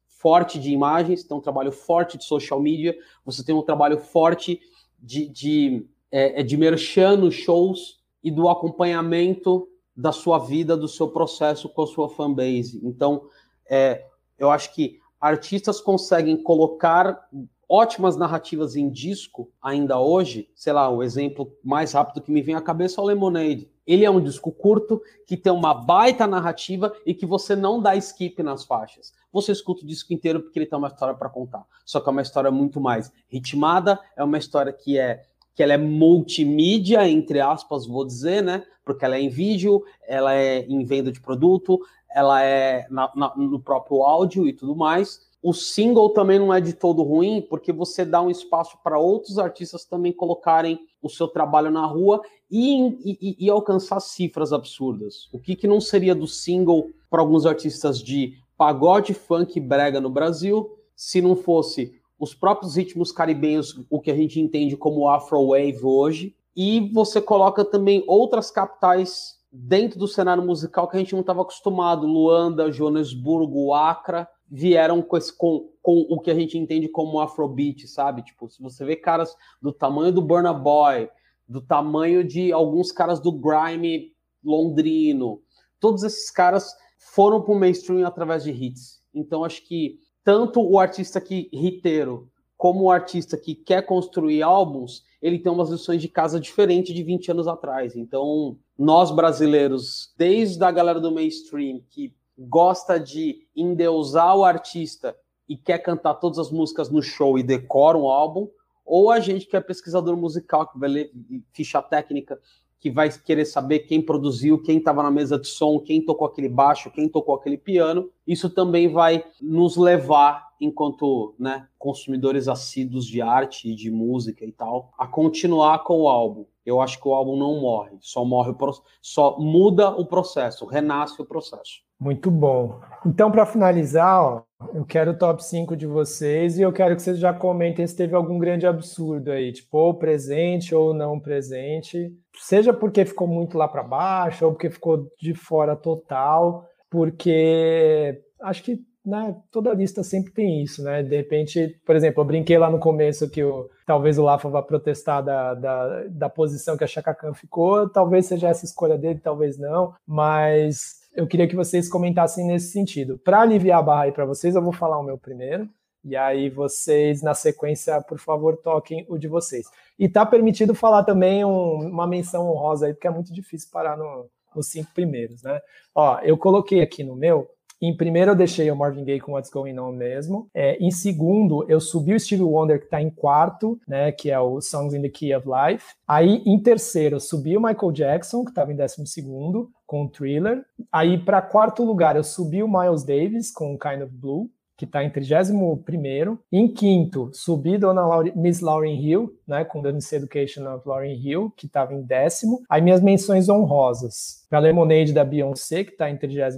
forte 0.07 0.57
de 0.57 0.71
imagens, 0.71 1.25
tem 1.25 1.37
um 1.37 1.41
trabalho 1.41 1.73
forte 1.73 2.17
de 2.17 2.25
social 2.25 2.61
media, 2.61 2.97
você 3.25 3.45
tem 3.45 3.53
um 3.53 3.61
trabalho 3.61 3.99
forte 3.99 4.61
de, 5.01 5.29
de, 5.29 5.85
é, 6.13 6.41
é, 6.41 6.43
de 6.45 6.57
merchan 6.57 7.17
nos 7.17 7.35
shows 7.35 7.99
e 8.23 8.31
do 8.31 8.49
acompanhamento 8.49 9.69
da 9.97 10.13
sua 10.13 10.39
vida, 10.39 10.77
do 10.77 10.87
seu 10.87 11.09
processo 11.09 11.69
com 11.69 11.83
a 11.83 11.87
sua 11.89 12.09
fanbase. 12.09 12.81
Então, 12.85 13.25
é, 13.69 14.07
eu 14.39 14.53
acho 14.53 14.73
que 14.73 15.01
artistas 15.21 15.81
conseguem 15.81 16.41
colocar 16.41 17.29
ótimas 17.75 18.17
narrativas 18.17 18.77
em 18.77 18.89
disco 18.89 19.51
ainda 19.61 19.99
hoje. 19.99 20.49
Sei 20.55 20.73
lá, 20.73 20.89
o 20.89 21.03
exemplo 21.03 21.53
mais 21.63 21.93
rápido 21.93 22.23
que 22.23 22.31
me 22.31 22.41
vem 22.41 22.55
à 22.55 22.61
cabeça 22.61 23.01
é 23.01 23.03
o 23.03 23.07
Lemonade. 23.07 23.69
Ele 23.85 24.05
é 24.05 24.11
um 24.11 24.21
disco 24.21 24.53
curto 24.53 25.03
que 25.27 25.37
tem 25.37 25.53
uma 25.53 25.75
baita 25.75 26.25
narrativa 26.25 26.95
e 27.05 27.13
que 27.13 27.27
você 27.27 27.57
não 27.57 27.83
dá 27.83 27.97
skip 27.97 28.41
nas 28.45 28.65
faixas. 28.65 29.13
Você 29.33 29.51
escuta 29.51 29.83
o 29.83 29.87
disco 29.87 30.15
inteiro 30.15 30.41
porque 30.41 30.57
ele 30.57 30.67
tem 30.67 30.79
uma 30.79 30.87
história 30.87 31.17
para 31.17 31.29
contar. 31.29 31.67
Só 31.85 32.01
que 32.01 32.09
é 32.09 32.13
uma 32.13 32.23
história 32.23 32.51
muito 32.51 32.81
mais 32.81 33.13
ritmada, 33.29 33.99
é 34.17 34.23
uma 34.23 34.39
história 34.39 34.73
que 34.73 34.97
é 34.97 35.25
que 35.53 35.63
ela 35.63 35.73
é 35.73 35.79
multimídia, 35.79 37.09
entre 37.09 37.41
aspas, 37.41 37.87
vou 37.87 38.05
dizer, 38.05 38.43
né? 38.43 38.65
Porque 38.85 39.05
ela 39.05 39.17
é 39.17 39.21
em 39.21 39.29
vídeo, 39.29 39.85
ela 40.07 40.35
é 40.35 40.67
em 40.67 40.85
venda 40.85 41.13
de 41.13 41.21
produto, 41.21 41.81
ela 42.13 42.43
é 42.43 42.87
na, 42.91 43.11
na, 43.15 43.37
no 43.37 43.61
próprio 43.61 44.03
áudio 44.03 44.49
e 44.49 44.53
tudo 44.53 44.75
mais. 44.75 45.21
O 45.45 45.53
single 45.53 46.09
também 46.09 46.39
não 46.39 46.55
é 46.55 46.59
de 46.59 46.73
todo 46.73 47.03
ruim, 47.03 47.43
porque 47.43 47.71
você 47.71 48.03
dá 48.03 48.23
um 48.23 48.31
espaço 48.31 48.79
para 48.83 48.99
outros 48.99 49.39
artistas 49.39 49.85
também 49.85 50.11
colocarem 50.11 50.79
o 51.03 51.11
seu 51.11 51.29
trabalho 51.29 51.71
na 51.71 51.85
rua 51.85 52.23
e, 52.51 52.89
e, 53.05 53.37
e 53.39 53.51
alcançar 53.51 54.01
cifras 54.01 54.55
absurdas. 54.55 55.29
O 55.35 55.39
que, 55.39 55.55
que 55.55 55.69
não 55.69 55.83
seria 55.83 56.15
do 56.15 56.27
single 56.27 56.89
para 57.11 57.21
alguns 57.21 57.45
artistas 57.45 57.99
de 57.99 58.39
pagode, 58.57 59.13
funk 59.13 59.61
brega 59.61 60.01
no 60.01 60.09
Brasil, 60.09 60.79
se 60.97 61.21
não 61.21 61.37
fosse 61.37 61.93
os 62.19 62.35
próprios 62.35 62.77
ritmos 62.77 63.13
caribenhos, 63.13 63.79
o 63.91 64.01
que 64.01 64.11
a 64.11 64.17
gente 64.17 64.41
entende 64.41 64.79
como 64.79 65.11
Afro-Wave 65.11 65.85
hoje, 65.85 66.35
e 66.57 66.91
você 66.95 67.21
coloca 67.21 67.67
também 67.67 68.03
outras 68.07 68.51
capitais 68.51 69.35
dentro 69.53 69.99
do 69.99 70.09
cenário 70.09 70.43
musical 70.43 70.89
que 70.89 70.97
a 70.97 71.01
gente 71.01 71.13
não 71.13 71.21
estava 71.21 71.43
acostumado, 71.43 72.07
Luanda, 72.07 72.73
Joanesburgo, 72.73 73.75
Acre, 73.75 74.27
vieram 74.55 75.03
com, 75.03 75.17
esse, 75.17 75.37
com, 75.37 75.69
com, 75.83 76.07
o 76.09 76.21
que 76.21 76.31
a 76.31 76.35
gente 76.35 76.57
entende 76.57 76.87
como 76.87 77.19
afrobeat, 77.19 77.89
sabe? 77.89 78.23
Tipo, 78.23 78.49
se 78.49 78.63
você 78.63 78.85
vê 78.85 78.95
caras 78.95 79.35
do 79.61 79.73
tamanho 79.73 80.13
do 80.13 80.23
Burna 80.23 80.53
Boy, 80.53 81.11
do 81.49 81.61
tamanho 81.61 82.23
de 82.23 82.53
alguns 82.53 82.93
caras 82.93 83.19
do 83.19 83.33
grime 83.33 84.13
londrino, 84.45 85.43
todos 85.81 86.05
esses 86.05 86.31
caras 86.31 86.73
foram 86.97 87.43
para 87.43 87.53
o 87.53 87.59
mainstream 87.59 88.07
através 88.07 88.45
de 88.45 88.53
hits. 88.53 89.03
Então, 89.13 89.43
acho 89.43 89.67
que 89.67 89.99
tanto 90.23 90.63
o 90.63 90.79
artista 90.79 91.21
que 91.21 91.49
hiteiro 91.53 92.31
como 92.57 92.85
o 92.85 92.91
artista 92.93 93.37
que 93.37 93.57
quer 93.57 93.83
construir 93.83 94.41
álbuns, 94.41 95.03
ele 95.21 95.41
tem 95.41 95.51
umas 95.51 95.69
lições 95.69 96.01
de 96.01 96.09
casa 96.09 96.39
diferentes 96.39 96.95
de 96.95 97.03
20 97.03 97.33
anos 97.33 97.49
atrás. 97.49 97.97
Então, 97.97 98.57
nós 98.79 99.11
brasileiros, 99.11 100.15
desde 100.17 100.63
a 100.65 100.71
galera 100.71 101.01
do 101.01 101.11
mainstream 101.11 101.81
que 101.91 102.15
gosta 102.39 102.99
de 102.99 103.47
endeusar 103.55 104.37
o 104.37 104.45
artista 104.45 105.17
e 105.49 105.57
quer 105.57 105.79
cantar 105.79 106.15
todas 106.15 106.39
as 106.39 106.51
músicas 106.51 106.91
no 106.91 107.03
show 107.03 107.39
e 107.39 107.43
decora 107.43 107.99
um 107.99 108.09
álbum, 108.09 108.49
ou 108.85 109.11
a 109.11 109.21
gente 109.21 109.47
que 109.47 109.57
é 109.57 109.61
pesquisador 109.61 110.17
musical, 110.17 110.67
que 110.67 110.79
vai 110.79 110.89
ler 110.89 111.13
ficha 111.53 111.81
técnica, 111.81 112.39
que 112.85 112.91
vai 112.91 113.11
querer 113.11 113.47
saber 113.47 113.81
quem 113.81 114.03
produziu, 114.03 114.61
quem 114.61 114.77
estava 114.77 115.03
na 115.03 115.11
mesa 115.11 115.39
de 115.39 115.47
som, 115.47 115.81
quem 115.81 116.05
tocou 116.05 116.27
aquele 116.27 116.51
baixo, 116.51 116.91
quem 116.91 117.09
tocou 117.09 117.35
aquele 117.35 117.57
piano. 117.57 118.11
Isso 118.27 118.51
também 118.51 118.89
vai 118.89 119.25
nos 119.41 119.79
levar, 119.79 120.51
enquanto 120.61 121.35
né, 121.39 121.67
consumidores 121.79 122.47
assíduos 122.47 123.07
de 123.07 123.23
arte 123.23 123.71
e 123.71 123.75
de 123.75 123.91
música 123.91 124.45
e 124.45 124.53
tal, 124.53 124.93
a 124.99 125.07
continuar 125.07 125.79
com 125.83 126.03
o 126.03 126.09
álbum. 126.09 126.45
Eu 126.65 126.79
acho 126.79 127.01
que 127.01 127.09
o 127.09 127.15
álbum 127.15 127.39
não 127.39 127.59
morre, 127.59 127.97
só 128.01 128.23
morre, 128.23 128.55
só 129.01 129.39
muda 129.39 129.89
o 129.89 130.05
processo, 130.05 130.67
renasce 130.67 131.21
o 131.23 131.25
processo. 131.25 131.83
Muito 132.05 132.31
bom. 132.31 132.83
Então, 133.07 133.31
para 133.31 133.47
finalizar, 133.47 134.23
ó, 134.23 134.43
eu 134.75 134.85
quero 134.85 135.13
o 135.13 135.17
top 135.17 135.43
5 135.43 135.75
de 135.75 135.87
vocês 135.87 136.59
e 136.59 136.61
eu 136.61 136.71
quero 136.71 136.95
que 136.95 137.01
vocês 137.01 137.19
já 137.19 137.33
comentem 137.33 137.87
se 137.87 137.97
teve 137.97 138.15
algum 138.15 138.39
grande 138.39 138.67
absurdo 138.67 139.31
aí, 139.31 139.51
tipo, 139.51 139.79
ou 139.79 139.95
presente 139.95 140.75
ou 140.75 140.93
não 140.93 141.19
presente, 141.19 142.13
seja 142.37 142.75
porque 142.75 143.07
ficou 143.07 143.27
muito 143.27 143.57
lá 143.57 143.67
para 143.67 143.83
baixo 143.83 144.45
ou 144.45 144.53
porque 144.53 144.69
ficou 144.69 145.09
de 145.19 145.33
fora 145.33 145.75
total, 145.75 146.67
porque 146.91 148.21
acho 148.43 148.63
que 148.63 148.81
né, 149.03 149.35
toda 149.51 149.73
lista 149.73 150.03
sempre 150.03 150.31
tem 150.31 150.63
isso, 150.63 150.83
né? 150.83 151.03
De 151.03 151.17
repente, 151.17 151.81
por 151.87 151.97
exemplo, 151.97 152.21
eu 152.21 152.27
brinquei 152.27 152.59
lá 152.59 152.71
no 152.71 152.79
começo 152.79 153.31
que 153.31 153.43
o, 153.43 153.71
talvez 153.87 154.19
o 154.19 154.25
Lafa 154.25 154.49
vá 154.51 154.63
protestar 154.63 155.23
da, 155.23 155.55
da, 155.55 156.05
da 156.09 156.29
posição 156.29 156.77
que 156.77 156.85
a 156.85 156.87
Chaka 156.87 157.15
Khan 157.15 157.33
ficou, 157.33 157.89
talvez 157.89 158.27
seja 158.27 158.49
essa 158.49 158.67
escolha 158.67 158.99
dele, 158.99 159.21
talvez 159.23 159.59
não, 159.59 159.95
mas 160.07 161.04
eu 161.15 161.27
queria 161.27 161.47
que 161.47 161.57
vocês 161.57 161.89
comentassem 161.89 162.45
nesse 162.47 162.73
sentido. 162.73 163.19
Para 163.19 163.41
aliviar 163.41 163.79
a 163.79 163.83
barra 163.83 164.03
aí 164.05 164.13
para 164.13 164.25
vocês, 164.25 164.55
eu 164.55 164.63
vou 164.63 164.73
falar 164.73 164.99
o 164.99 165.03
meu 165.03 165.17
primeiro. 165.17 165.69
E 166.05 166.17
aí 166.17 166.51
vocês, 166.51 167.23
na 167.23 167.33
sequência, 167.33 168.01
por 168.03 168.19
favor, 168.19 168.59
toquem 168.59 169.07
o 169.09 169.17
de 169.17 169.27
vocês. 169.27 169.67
E 169.99 170.09
tá 170.09 170.27
permitido 170.27 170.75
falar 170.75 171.05
também 171.05 171.45
um, 171.45 171.89
uma 171.89 172.07
menção 172.07 172.51
honrosa 172.51 172.87
aí, 172.87 172.93
porque 172.93 173.07
é 173.07 173.11
muito 173.11 173.33
difícil 173.33 173.71
parar 173.73 173.97
no, 173.97 174.29
nos 174.55 174.67
cinco 174.67 174.91
primeiros, 174.93 175.43
né? 175.43 175.61
Ó, 175.95 176.19
eu 176.21 176.37
coloquei 176.37 176.83
aqui 176.83 177.03
no 177.03 177.17
meu 177.17 177.49
Em 177.81 177.97
primeiro, 177.97 178.33
eu 178.33 178.37
deixei 178.37 178.71
o 178.71 178.77
Marvin 178.77 179.05
Gaye 179.05 179.21
com 179.21 179.33
What's 179.33 179.51
Going 179.51 179.79
On 179.79 179.93
mesmo. 179.93 180.49
É, 180.55 180.77
em 180.79 180.91
segundo, 180.91 181.65
eu 181.69 181.81
subi 181.81 182.15
o 182.15 182.21
Stevie 182.21 182.43
Wonder, 182.43 182.79
que 182.79 182.87
está 182.87 183.01
em 183.01 183.11
quarto, 183.11 183.79
né, 183.87 184.13
que 184.13 184.31
é 184.31 184.39
o 184.39 184.61
Songs 184.61 184.95
in 184.95 185.03
the 185.03 185.09
Key 185.09 185.35
of 185.35 185.47
Life. 185.47 185.95
Aí, 186.07 186.43
em 186.47 186.59
terceiro, 186.61 187.17
eu 187.17 187.21
subi 187.21 187.57
o 187.57 187.61
Michael 187.61 187.93
Jackson, 187.93 188.45
que 188.45 188.51
estava 188.51 188.73
em 188.73 188.77
décimo 188.77 189.07
segundo, 189.07 189.71
com 189.87 190.05
o 190.05 190.09
Thriller. 190.09 190.65
Aí, 190.91 191.19
para 191.19 191.43
quarto 191.43 191.85
lugar, 191.85 192.17
eu 192.17 192.25
subi 192.25 192.63
o 192.63 192.69
Miles 192.69 193.05
Davis, 193.05 193.53
com 193.53 193.79
Kind 193.79 194.03
of 194.03 194.13
Blue 194.13 194.51
que 194.77 194.85
está 194.85 195.05
em 195.05 195.11
31 195.11 196.39
Em 196.51 196.69
quinto, 196.69 197.31
subi 197.33 197.79
Dona 197.79 198.07
Laure, 198.07 198.33
Miss 198.37 198.61
Lauren 198.61 199.01
Hill, 199.01 199.33
né, 199.47 199.65
com 199.65 199.81
The 199.81 199.91
Education 200.17 200.67
of 200.73 200.87
Lauren 200.87 201.15
Hill, 201.15 201.53
que 201.57 201.67
estava 201.67 201.95
em 201.95 202.03
décimo. 202.03 202.63
Aí 202.69 202.83
minhas 202.83 203.01
menções 203.01 203.49
honrosas. 203.49 204.44
Para 204.55 204.61
Lemonade 204.61 205.13
da 205.13 205.25
Beyoncé, 205.25 205.83
que 205.83 205.91
está 205.91 206.09
em 206.09 206.17
32 206.17 206.55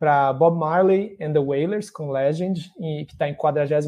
Para 0.00 0.32
Bob 0.32 0.58
Marley 0.58 1.16
and 1.20 1.32
the 1.32 1.38
Wailers, 1.38 1.90
com 1.90 2.10
Legend, 2.10 2.72
que 2.76 3.12
está 3.12 3.28
em 3.28 3.34
48 3.34 3.86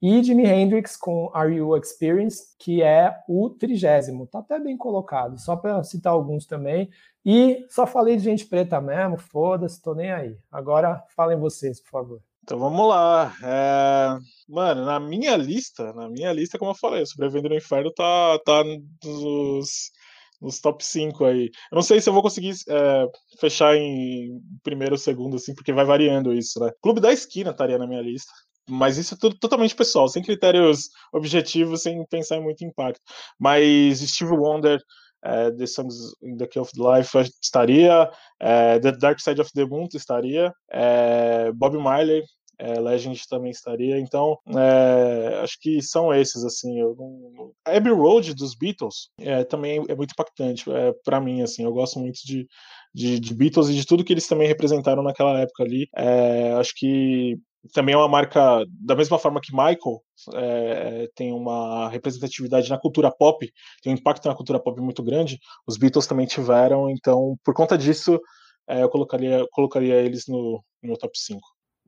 E 0.00 0.24
Jimi 0.24 0.46
Hendrix 0.46 0.96
com 0.96 1.30
Are 1.34 1.54
You 1.54 1.76
Experience, 1.76 2.56
que 2.58 2.82
é 2.82 3.14
o 3.28 3.50
trigésimo. 3.50 4.24
Está 4.24 4.38
até 4.38 4.58
bem 4.58 4.78
colocado. 4.78 5.38
Só 5.38 5.56
para 5.56 5.84
citar 5.84 6.14
alguns 6.14 6.46
também. 6.46 6.88
E 7.22 7.66
só 7.68 7.86
falei 7.86 8.16
de 8.16 8.22
gente 8.22 8.46
preta 8.46 8.80
mesmo, 8.80 9.18
foda-se, 9.18 9.82
tô 9.82 9.94
nem 9.94 10.10
aí. 10.10 10.38
Agora 10.50 11.04
falem 11.14 11.38
vocês, 11.38 11.82
por 11.82 11.90
favor. 11.90 12.20
Então 12.42 12.58
vamos 12.58 12.88
lá. 12.88 13.34
É... 13.42 14.18
Mano, 14.48 14.86
na 14.86 14.98
minha 14.98 15.36
lista, 15.36 15.92
na 15.92 16.08
minha 16.08 16.32
lista, 16.32 16.58
como 16.58 16.70
eu 16.70 16.76
falei, 16.76 17.04
Sobrevivendo 17.04 17.50
no 17.50 17.56
Inferno 17.56 17.92
tá, 17.92 18.38
tá 18.42 18.64
nos, 19.04 19.90
nos 20.40 20.60
top 20.60 20.84
5 20.84 21.24
aí. 21.24 21.50
Eu 21.70 21.76
não 21.76 21.82
sei 21.82 22.00
se 22.00 22.08
eu 22.08 22.12
vou 22.12 22.22
conseguir 22.22 22.54
é, 22.68 23.06
fechar 23.40 23.76
em 23.76 24.40
primeiro 24.62 24.94
ou 24.94 24.98
segundo, 24.98 25.36
assim, 25.36 25.54
porque 25.54 25.72
vai 25.72 25.84
variando 25.84 26.32
isso, 26.32 26.60
né? 26.60 26.70
Clube 26.82 27.00
da 27.00 27.12
Esquina 27.12 27.50
estaria 27.50 27.78
na 27.78 27.86
minha 27.86 28.02
lista. 28.02 28.32
Mas 28.68 28.98
isso 28.98 29.14
é 29.14 29.16
tudo 29.20 29.38
totalmente 29.38 29.76
pessoal, 29.76 30.08
sem 30.08 30.22
critérios 30.22 30.88
objetivos, 31.12 31.82
sem 31.82 32.04
pensar 32.06 32.36
em 32.36 32.42
muito 32.42 32.64
impacto. 32.64 33.00
Mas 33.38 34.00
Steve 34.00 34.32
Wonder, 34.32 34.80
é, 35.24 35.50
The 35.52 35.66
Songs 35.66 35.94
in 36.22 36.36
the 36.36 36.46
Key 36.46 36.58
of 36.58 36.72
Life 36.76 37.16
estaria, 37.40 38.10
é, 38.40 38.78
The 38.80 38.92
Dark 38.92 39.20
Side 39.20 39.40
of 39.40 39.52
the 39.52 39.64
Moon 39.64 39.86
estaria, 39.94 40.52
é, 40.70 41.52
Bob 41.52 41.78
Marley, 41.78 42.24
é, 42.58 42.80
Legend 42.80 43.20
também 43.28 43.50
estaria, 43.50 43.98
então 43.98 44.38
é, 44.48 45.40
acho 45.42 45.58
que 45.60 45.82
são 45.82 46.12
esses 46.12 46.44
assim. 46.44 46.78
Eu 46.78 46.94
não... 46.96 47.52
Abbey 47.64 47.92
Road 47.92 48.34
dos 48.34 48.54
Beatles 48.54 49.10
é, 49.18 49.44
também 49.44 49.84
é 49.88 49.94
muito 49.94 50.12
impactante 50.12 50.70
é, 50.70 50.94
para 51.04 51.20
mim, 51.20 51.42
assim. 51.42 51.64
Eu 51.64 51.72
gosto 51.72 51.98
muito 51.98 52.18
de, 52.24 52.46
de, 52.94 53.20
de, 53.20 53.34
Beatles 53.34 53.68
e 53.68 53.74
de 53.74 53.86
tudo 53.86 54.04
que 54.04 54.12
eles 54.12 54.26
também 54.26 54.48
representaram 54.48 55.02
naquela 55.02 55.38
época 55.40 55.62
ali. 55.64 55.88
É, 55.96 56.52
acho 56.52 56.72
que 56.76 57.38
também 57.72 57.94
é 57.94 57.98
uma 57.98 58.08
marca, 58.08 58.64
da 58.68 58.94
mesma 58.94 59.18
forma 59.18 59.40
que 59.40 59.52
Michael 59.52 60.00
é, 60.34 61.08
tem 61.14 61.32
uma 61.32 61.88
representatividade 61.88 62.70
na 62.70 62.78
cultura 62.78 63.10
pop, 63.10 63.50
tem 63.82 63.92
um 63.92 63.96
impacto 63.96 64.28
na 64.28 64.34
cultura 64.34 64.60
pop 64.60 64.80
muito 64.80 65.02
grande, 65.02 65.38
os 65.66 65.76
Beatles 65.76 66.06
também 66.06 66.26
tiveram, 66.26 66.88
então, 66.90 67.36
por 67.44 67.54
conta 67.54 67.76
disso, 67.76 68.20
é, 68.68 68.82
eu 68.82 68.88
colocaria, 68.88 69.46
colocaria 69.52 69.96
eles 69.96 70.26
no, 70.26 70.62
no 70.82 70.96
top 70.96 71.18
5. 71.18 71.40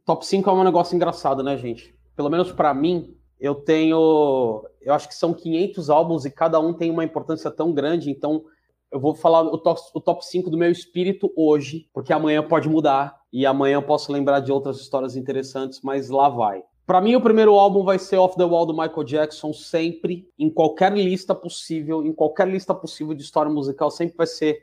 Top 0.09 0.25
5 0.25 0.49
é 0.49 0.53
um 0.55 0.65
negócio 0.65 0.97
engraçado, 0.97 1.43
né, 1.43 1.55
gente? 1.59 1.95
Pelo 2.17 2.31
menos 2.31 2.51
para 2.51 2.73
mim, 2.73 3.15
eu 3.39 3.55
tenho. 3.55 4.65
Eu 4.81 4.95
acho 4.95 5.07
que 5.07 5.15
são 5.15 5.35
500 5.35 5.91
álbuns 5.91 6.25
e 6.25 6.31
cada 6.31 6.59
um 6.59 6.73
tem 6.73 6.91
uma 6.91 7.05
importância 7.05 7.51
tão 7.51 7.75
grande, 7.75 8.11
então 8.11 8.43
eu 8.91 8.99
vou 8.99 9.15
falar 9.15 9.43
o 9.43 9.59
top, 9.59 9.79
o 9.93 10.01
top 10.01 10.25
5 10.25 10.49
do 10.49 10.57
meu 10.57 10.71
espírito 10.71 11.31
hoje, 11.37 11.91
porque 11.93 12.11
amanhã 12.11 12.43
pode 12.43 12.71
mudar 12.71 13.21
e 13.31 13.45
amanhã 13.45 13.75
eu 13.75 13.83
posso 13.83 14.11
lembrar 14.11 14.41
de 14.41 14.51
outras 14.51 14.81
histórias 14.81 15.15
interessantes, 15.15 15.83
mas 15.83 16.09
lá 16.09 16.31
vai. 16.31 16.63
Para 16.87 17.03
mim, 17.03 17.15
o 17.15 17.21
primeiro 17.21 17.53
álbum 17.53 17.85
vai 17.85 17.99
ser 17.99 18.17
Off 18.17 18.35
the 18.35 18.45
Wall 18.45 18.65
do 18.65 18.73
Michael 18.73 19.05
Jackson, 19.05 19.53
sempre, 19.53 20.27
em 20.39 20.49
qualquer 20.49 20.97
lista 20.97 21.35
possível, 21.35 22.03
em 22.03 22.15
qualquer 22.15 22.49
lista 22.49 22.75
possível 22.75 23.13
de 23.13 23.23
história 23.23 23.53
musical, 23.53 23.91
sempre 23.91 24.17
vai 24.17 24.27
ser 24.27 24.59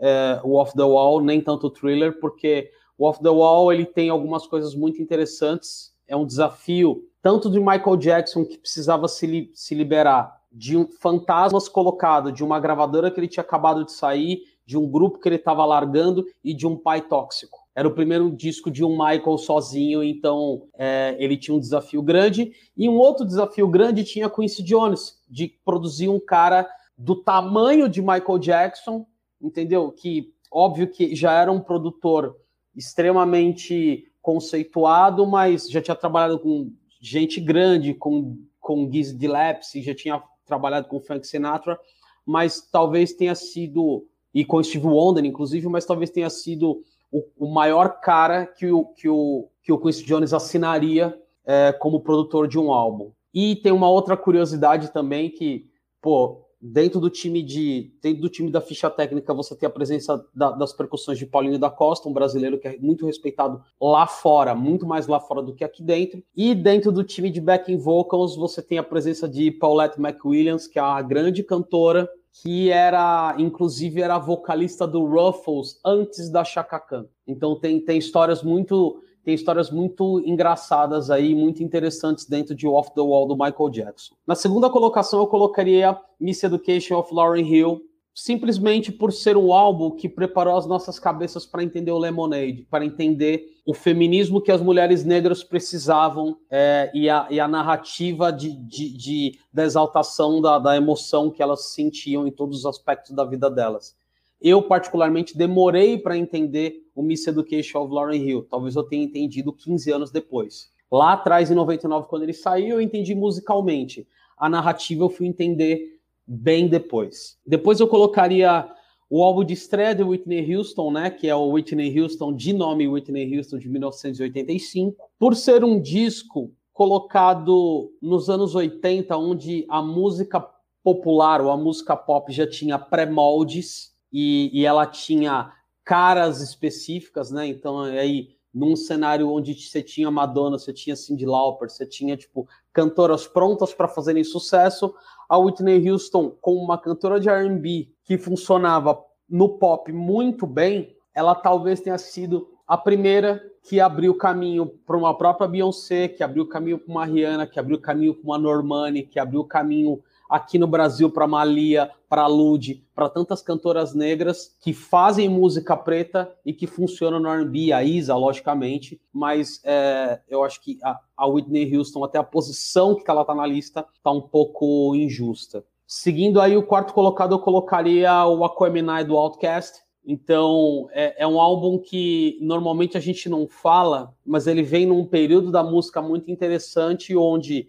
é, 0.00 0.40
o 0.42 0.54
Off 0.54 0.74
the 0.74 0.82
Wall, 0.82 1.20
nem 1.20 1.42
tanto 1.42 1.66
o 1.66 1.70
Thriller, 1.70 2.18
porque 2.18 2.70
o 2.98 3.06
Off 3.06 3.22
the 3.22 3.30
Wall 3.30 3.72
ele 3.72 3.86
tem 3.86 4.10
algumas 4.10 4.46
coisas 4.46 4.74
muito 4.74 5.00
interessantes. 5.00 5.94
É 6.06 6.16
um 6.16 6.26
desafio 6.26 7.04
tanto 7.22 7.50
de 7.50 7.60
Michael 7.60 7.96
Jackson, 7.96 8.44
que 8.44 8.58
precisava 8.58 9.06
se, 9.06 9.26
li 9.26 9.50
se 9.54 9.74
liberar 9.74 10.36
de 10.50 10.76
um, 10.76 10.86
fantasmas 10.86 11.68
colocado, 11.68 12.32
de 12.32 12.42
uma 12.42 12.58
gravadora 12.58 13.10
que 13.10 13.20
ele 13.20 13.28
tinha 13.28 13.42
acabado 13.42 13.84
de 13.84 13.92
sair, 13.92 14.42
de 14.66 14.76
um 14.76 14.86
grupo 14.88 15.18
que 15.18 15.28
ele 15.28 15.36
estava 15.36 15.64
largando 15.64 16.26
e 16.42 16.52
de 16.52 16.66
um 16.66 16.76
pai 16.76 17.00
tóxico. 17.00 17.58
Era 17.74 17.86
o 17.86 17.94
primeiro 17.94 18.30
disco 18.30 18.70
de 18.70 18.84
um 18.84 18.90
Michael 18.90 19.38
sozinho, 19.38 20.02
então 20.02 20.66
é, 20.76 21.16
ele 21.18 21.36
tinha 21.36 21.56
um 21.56 21.60
desafio 21.60 22.02
grande. 22.02 22.52
E 22.76 22.88
um 22.88 22.96
outro 22.96 23.24
desafio 23.24 23.68
grande 23.68 24.02
tinha 24.02 24.28
Quincy 24.28 24.62
Jones, 24.64 25.22
de 25.28 25.54
produzir 25.64 26.08
um 26.08 26.18
cara 26.18 26.68
do 26.96 27.14
tamanho 27.14 27.88
de 27.88 28.00
Michael 28.00 28.38
Jackson, 28.38 29.06
entendeu? 29.40 29.92
Que 29.92 30.32
óbvio 30.50 30.88
que 30.88 31.14
já 31.14 31.32
era 31.40 31.52
um 31.52 31.60
produtor 31.60 32.36
extremamente 32.78 34.04
conceituado, 34.22 35.26
mas 35.26 35.68
já 35.68 35.82
tinha 35.82 35.96
trabalhado 35.96 36.38
com 36.38 36.70
gente 37.00 37.40
grande, 37.40 37.92
com, 37.92 38.38
com 38.60 38.88
Giz 38.90 39.10
Gillespie, 39.10 39.82
já 39.82 39.94
tinha 39.94 40.22
trabalhado 40.46 40.86
com 40.86 41.00
Frank 41.00 41.26
Sinatra, 41.26 41.78
mas 42.24 42.60
talvez 42.60 43.12
tenha 43.12 43.34
sido, 43.34 44.06
e 44.32 44.44
com 44.44 44.62
Steve 44.62 44.86
Wonder, 44.86 45.24
inclusive, 45.24 45.66
mas 45.68 45.84
talvez 45.84 46.10
tenha 46.10 46.30
sido 46.30 46.82
o, 47.10 47.24
o 47.36 47.52
maior 47.52 48.00
cara 48.00 48.46
que 48.46 48.70
o, 48.70 48.84
que 48.84 49.08
o, 49.08 49.48
que 49.62 49.72
o 49.72 49.78
Quincy 49.78 50.04
Jones 50.04 50.32
assinaria 50.32 51.18
é, 51.44 51.72
como 51.72 52.00
produtor 52.00 52.46
de 52.46 52.58
um 52.58 52.72
álbum. 52.72 53.10
E 53.34 53.56
tem 53.56 53.72
uma 53.72 53.88
outra 53.90 54.16
curiosidade 54.16 54.92
também 54.92 55.30
que, 55.30 55.66
pô, 56.00 56.47
dentro 56.60 57.00
do 57.00 57.08
time 57.08 57.42
de 57.42 57.92
dentro 58.02 58.22
do 58.22 58.28
time 58.28 58.50
da 58.50 58.60
ficha 58.60 58.90
técnica 58.90 59.32
você 59.32 59.54
tem 59.54 59.66
a 59.66 59.70
presença 59.70 60.24
da, 60.34 60.50
das 60.50 60.72
percussões 60.72 61.18
de 61.18 61.26
Paulinho 61.26 61.58
da 61.58 61.70
Costa, 61.70 62.08
um 62.08 62.12
brasileiro 62.12 62.58
que 62.58 62.68
é 62.68 62.76
muito 62.78 63.06
respeitado 63.06 63.62
lá 63.80 64.06
fora, 64.06 64.54
muito 64.54 64.86
mais 64.86 65.06
lá 65.06 65.20
fora 65.20 65.42
do 65.42 65.54
que 65.54 65.64
aqui 65.64 65.82
dentro. 65.82 66.22
E 66.36 66.54
dentro 66.54 66.90
do 66.90 67.04
time 67.04 67.30
de 67.30 67.40
backing 67.40 67.78
vocals 67.78 68.36
você 68.36 68.60
tem 68.60 68.78
a 68.78 68.82
presença 68.82 69.28
de 69.28 69.50
Paulette 69.50 70.00
McWilliams, 70.00 70.66
que 70.66 70.78
é 70.78 70.82
a 70.82 71.00
grande 71.02 71.42
cantora 71.42 72.08
que 72.42 72.70
era, 72.70 73.34
inclusive, 73.38 74.00
era 74.00 74.18
vocalista 74.18 74.86
do 74.86 75.04
Ruffles 75.04 75.80
antes 75.84 76.30
da 76.30 76.44
Chaka 76.44 76.78
Khan. 76.78 77.06
Então 77.26 77.58
tem, 77.58 77.80
tem 77.80 77.98
histórias 77.98 78.42
muito 78.42 79.02
tem 79.28 79.34
histórias 79.34 79.70
muito 79.70 80.22
engraçadas 80.24 81.10
aí, 81.10 81.34
muito 81.34 81.62
interessantes 81.62 82.24
dentro 82.24 82.54
de 82.54 82.66
Off 82.66 82.94
the 82.94 83.02
Wall 83.02 83.26
do 83.26 83.36
Michael 83.36 83.68
Jackson. 83.68 84.14
Na 84.26 84.34
segunda 84.34 84.70
colocação 84.70 85.20
eu 85.20 85.26
colocaria 85.26 86.00
Miss 86.18 86.42
Education 86.42 86.96
of 86.96 87.14
Lauryn 87.14 87.46
Hill, 87.46 87.82
simplesmente 88.14 88.90
por 88.90 89.12
ser 89.12 89.36
um 89.36 89.52
álbum 89.52 89.90
que 89.90 90.08
preparou 90.08 90.56
as 90.56 90.64
nossas 90.64 90.98
cabeças 90.98 91.44
para 91.44 91.62
entender 91.62 91.90
o 91.90 91.98
Lemonade, 91.98 92.66
para 92.70 92.86
entender 92.86 93.44
o 93.66 93.74
feminismo 93.74 94.40
que 94.40 94.50
as 94.50 94.62
mulheres 94.62 95.04
negras 95.04 95.44
precisavam 95.44 96.38
é, 96.50 96.90
e, 96.94 97.10
a, 97.10 97.26
e, 97.28 97.38
a, 97.38 97.46
narrativa 97.46 98.32
de, 98.32 98.50
de, 98.50 98.96
de 98.96 99.38
da 99.52 99.62
exaltação 99.62 100.40
da, 100.40 100.58
da 100.58 100.74
emoção 100.74 101.30
que 101.30 101.42
elas 101.42 101.74
sentiam 101.74 102.26
em 102.26 102.30
todos 102.30 102.60
os 102.60 102.64
aspectos 102.64 103.14
da 103.14 103.26
vida 103.26 103.50
delas. 103.50 103.94
Eu, 104.40 104.62
particularmente, 104.62 105.36
demorei 105.36 105.98
para 105.98 106.16
entender 106.16 106.82
o 106.94 107.02
Miss 107.02 107.26
Education 107.26 107.82
of 107.82 107.92
Lauren 107.92 108.16
Hill. 108.16 108.46
Talvez 108.48 108.76
eu 108.76 108.84
tenha 108.84 109.04
entendido 109.04 109.52
15 109.52 109.90
anos 109.90 110.10
depois. 110.10 110.70
Lá 110.90 111.14
atrás, 111.14 111.50
em 111.50 111.54
99, 111.54 112.06
quando 112.08 112.22
ele 112.22 112.32
saiu, 112.32 112.76
eu 112.76 112.80
entendi 112.80 113.14
musicalmente. 113.14 114.06
A 114.36 114.48
narrativa 114.48 115.04
eu 115.04 115.10
fui 115.10 115.26
entender 115.26 115.98
bem 116.26 116.68
depois. 116.68 117.38
Depois 117.46 117.80
eu 117.80 117.88
colocaria 117.88 118.68
o 119.10 119.22
álbum 119.22 119.42
de 119.42 119.54
estreia 119.54 119.94
de 119.94 120.02
Whitney 120.02 120.54
Houston, 120.54 120.92
né, 120.92 121.10
que 121.10 121.26
é 121.26 121.34
o 121.34 121.50
Whitney 121.50 121.98
Houston, 121.98 122.34
de 122.34 122.52
nome 122.52 122.86
Whitney 122.86 123.36
Houston, 123.36 123.58
de 123.58 123.68
1985. 123.68 125.10
Por 125.18 125.34
ser 125.34 125.64
um 125.64 125.80
disco 125.80 126.52
colocado 126.72 127.90
nos 128.00 128.28
anos 128.28 128.54
80, 128.54 129.16
onde 129.16 129.66
a 129.68 129.82
música 129.82 130.46
popular 130.84 131.40
ou 131.40 131.50
a 131.50 131.56
música 131.56 131.96
pop 131.96 132.30
já 132.32 132.46
tinha 132.46 132.78
pré-moldes, 132.78 133.94
e, 134.12 134.50
e 134.52 134.64
ela 134.64 134.86
tinha 134.86 135.52
caras 135.84 136.40
específicas, 136.40 137.30
né? 137.30 137.46
Então, 137.46 137.80
aí, 137.80 138.30
num 138.52 138.76
cenário 138.76 139.30
onde 139.30 139.54
você 139.54 139.82
tinha 139.82 140.10
Madonna, 140.10 140.58
você 140.58 140.72
tinha 140.72 140.96
Cyndi 140.96 141.24
Lauper, 141.24 141.70
você 141.70 141.86
tinha, 141.86 142.16
tipo, 142.16 142.46
cantoras 142.72 143.26
prontas 143.26 143.72
para 143.72 143.88
fazerem 143.88 144.24
sucesso, 144.24 144.94
a 145.28 145.38
Whitney 145.38 145.90
Houston, 145.90 146.30
como 146.40 146.60
uma 146.60 146.78
cantora 146.78 147.20
de 147.20 147.28
R&B 147.28 147.88
que 148.04 148.16
funcionava 148.16 149.02
no 149.28 149.58
pop 149.58 149.92
muito 149.92 150.46
bem, 150.46 150.96
ela 151.14 151.34
talvez 151.34 151.80
tenha 151.80 151.98
sido 151.98 152.48
a 152.66 152.76
primeira 152.76 153.42
que 153.62 153.80
abriu 153.80 154.14
caminho 154.14 154.66
para 154.66 154.96
uma 154.96 155.16
própria 155.16 155.48
Beyoncé, 155.48 156.08
que 156.08 156.22
abriu 156.22 156.46
caminho 156.46 156.78
para 156.78 156.90
uma 156.90 157.04
Rihanna, 157.04 157.46
que 157.46 157.58
abriu 157.58 157.80
caminho 157.80 158.14
para 158.14 158.24
uma 158.24 158.38
Normani, 158.38 159.02
que 159.02 159.18
abriu 159.18 159.44
caminho 159.44 160.02
aqui 160.28 160.58
no 160.58 160.66
Brasil 160.66 161.10
para 161.10 161.26
Malia, 161.26 161.90
para 162.08 162.26
Lud, 162.26 162.84
para 162.94 163.08
tantas 163.08 163.42
cantoras 163.42 163.94
negras 163.94 164.56
que 164.60 164.72
fazem 164.72 165.28
música 165.28 165.76
preta 165.76 166.30
e 166.44 166.52
que 166.52 166.66
funcionam 166.66 167.18
no 167.18 167.28
R&B, 167.28 167.72
a 167.72 167.82
Isa, 167.82 168.14
logicamente, 168.14 169.00
mas 169.12 169.60
é, 169.64 170.20
eu 170.28 170.44
acho 170.44 170.60
que 170.60 170.78
a, 170.82 170.98
a, 171.16 171.26
Whitney 171.26 171.76
Houston, 171.76 172.04
até 172.04 172.18
a 172.18 172.24
posição 172.24 172.94
que 172.94 173.10
ela 173.10 173.22
está 173.22 173.34
na 173.34 173.46
lista, 173.46 173.86
está 173.94 174.10
um 174.10 174.20
pouco 174.20 174.94
injusta. 174.94 175.64
Seguindo 175.86 176.40
aí 176.40 176.56
o 176.56 176.62
quarto 176.62 176.92
colocado, 176.92 177.34
eu 177.34 177.38
colocaria 177.38 178.26
o 178.26 178.44
Aquemini 178.44 179.04
do 179.04 179.16
Outcast, 179.16 179.80
então, 180.10 180.88
é, 180.92 181.22
é, 181.22 181.26
um 181.26 181.38
álbum 181.38 181.78
que 181.78 182.38
normalmente 182.40 182.96
a 182.96 183.00
gente 183.00 183.28
não 183.28 183.46
fala, 183.46 184.14
mas 184.24 184.46
ele 184.46 184.62
vem 184.62 184.86
num 184.86 185.04
período 185.04 185.52
da 185.52 185.62
música 185.62 186.00
muito 186.00 186.30
interessante, 186.30 187.14
onde 187.14 187.68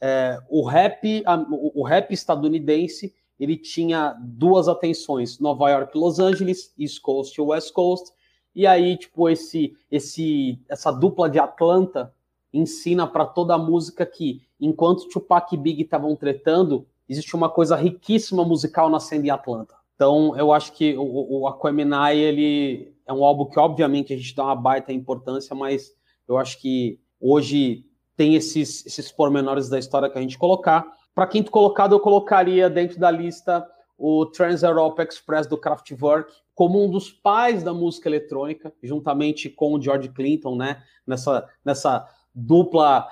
é, 0.00 0.40
o 0.48 0.66
rap, 0.66 1.22
a, 1.26 1.36
o, 1.50 1.82
rap 1.82 2.12
estadunidense, 2.12 3.14
ele 3.38 3.56
tinha 3.56 4.16
duas 4.20 4.68
atenções: 4.68 5.38
Nova 5.38 5.68
York, 5.70 5.96
Los 5.96 6.18
Angeles, 6.18 6.72
East 6.78 7.00
Coast 7.00 7.38
e 7.38 7.42
West 7.42 7.72
Coast. 7.72 8.12
E 8.54 8.66
aí, 8.66 8.96
tipo, 8.96 9.28
esse, 9.28 9.76
esse, 9.90 10.58
essa 10.68 10.90
dupla 10.90 11.28
de 11.28 11.38
Atlanta 11.38 12.12
ensina 12.52 13.06
para 13.06 13.24
toda 13.24 13.54
a 13.54 13.58
música 13.58 14.04
que, 14.04 14.42
enquanto 14.60 15.08
Tupac 15.08 15.54
e 15.54 15.58
Big 15.58 15.82
estavam 15.82 16.16
tretando, 16.16 16.86
existe 17.08 17.36
uma 17.36 17.48
coisa 17.48 17.76
riquíssima 17.76 18.44
musical 18.44 18.90
nascendo 18.90 19.26
em 19.26 19.30
Atlanta. 19.30 19.74
Então, 19.94 20.36
eu 20.36 20.52
acho 20.52 20.72
que 20.72 20.96
o, 20.96 21.40
o 21.42 21.46
Aquemini, 21.46 22.16
ele 22.16 22.94
é 23.06 23.12
um 23.12 23.22
álbum 23.22 23.44
que, 23.44 23.58
obviamente, 23.58 24.12
a 24.12 24.16
gente 24.16 24.34
dá 24.34 24.44
uma 24.44 24.56
baita 24.56 24.92
importância, 24.92 25.54
mas 25.54 25.94
eu 26.26 26.38
acho 26.38 26.58
que 26.60 26.98
hoje 27.20 27.84
tem 28.16 28.34
esses, 28.34 28.84
esses 28.86 29.10
pormenores 29.10 29.68
da 29.68 29.78
história 29.78 30.10
que 30.10 30.18
a 30.18 30.22
gente 30.22 30.38
colocar. 30.38 30.86
Para 31.14 31.26
quinto 31.26 31.50
colocado, 31.50 31.94
eu 31.94 32.00
colocaria 32.00 32.68
dentro 32.68 32.98
da 32.98 33.10
lista 33.10 33.66
o 33.96 34.24
Trans-Europe 34.26 35.02
Express 35.02 35.46
do 35.46 35.58
Kraftwerk 35.58 36.32
como 36.54 36.82
um 36.84 36.90
dos 36.90 37.10
pais 37.10 37.62
da 37.62 37.72
música 37.72 38.08
eletrônica, 38.08 38.72
juntamente 38.82 39.48
com 39.48 39.74
o 39.74 39.82
George 39.82 40.08
Clinton, 40.10 40.56
né? 40.56 40.82
Nessa, 41.06 41.48
nessa 41.64 42.08
dupla 42.34 43.08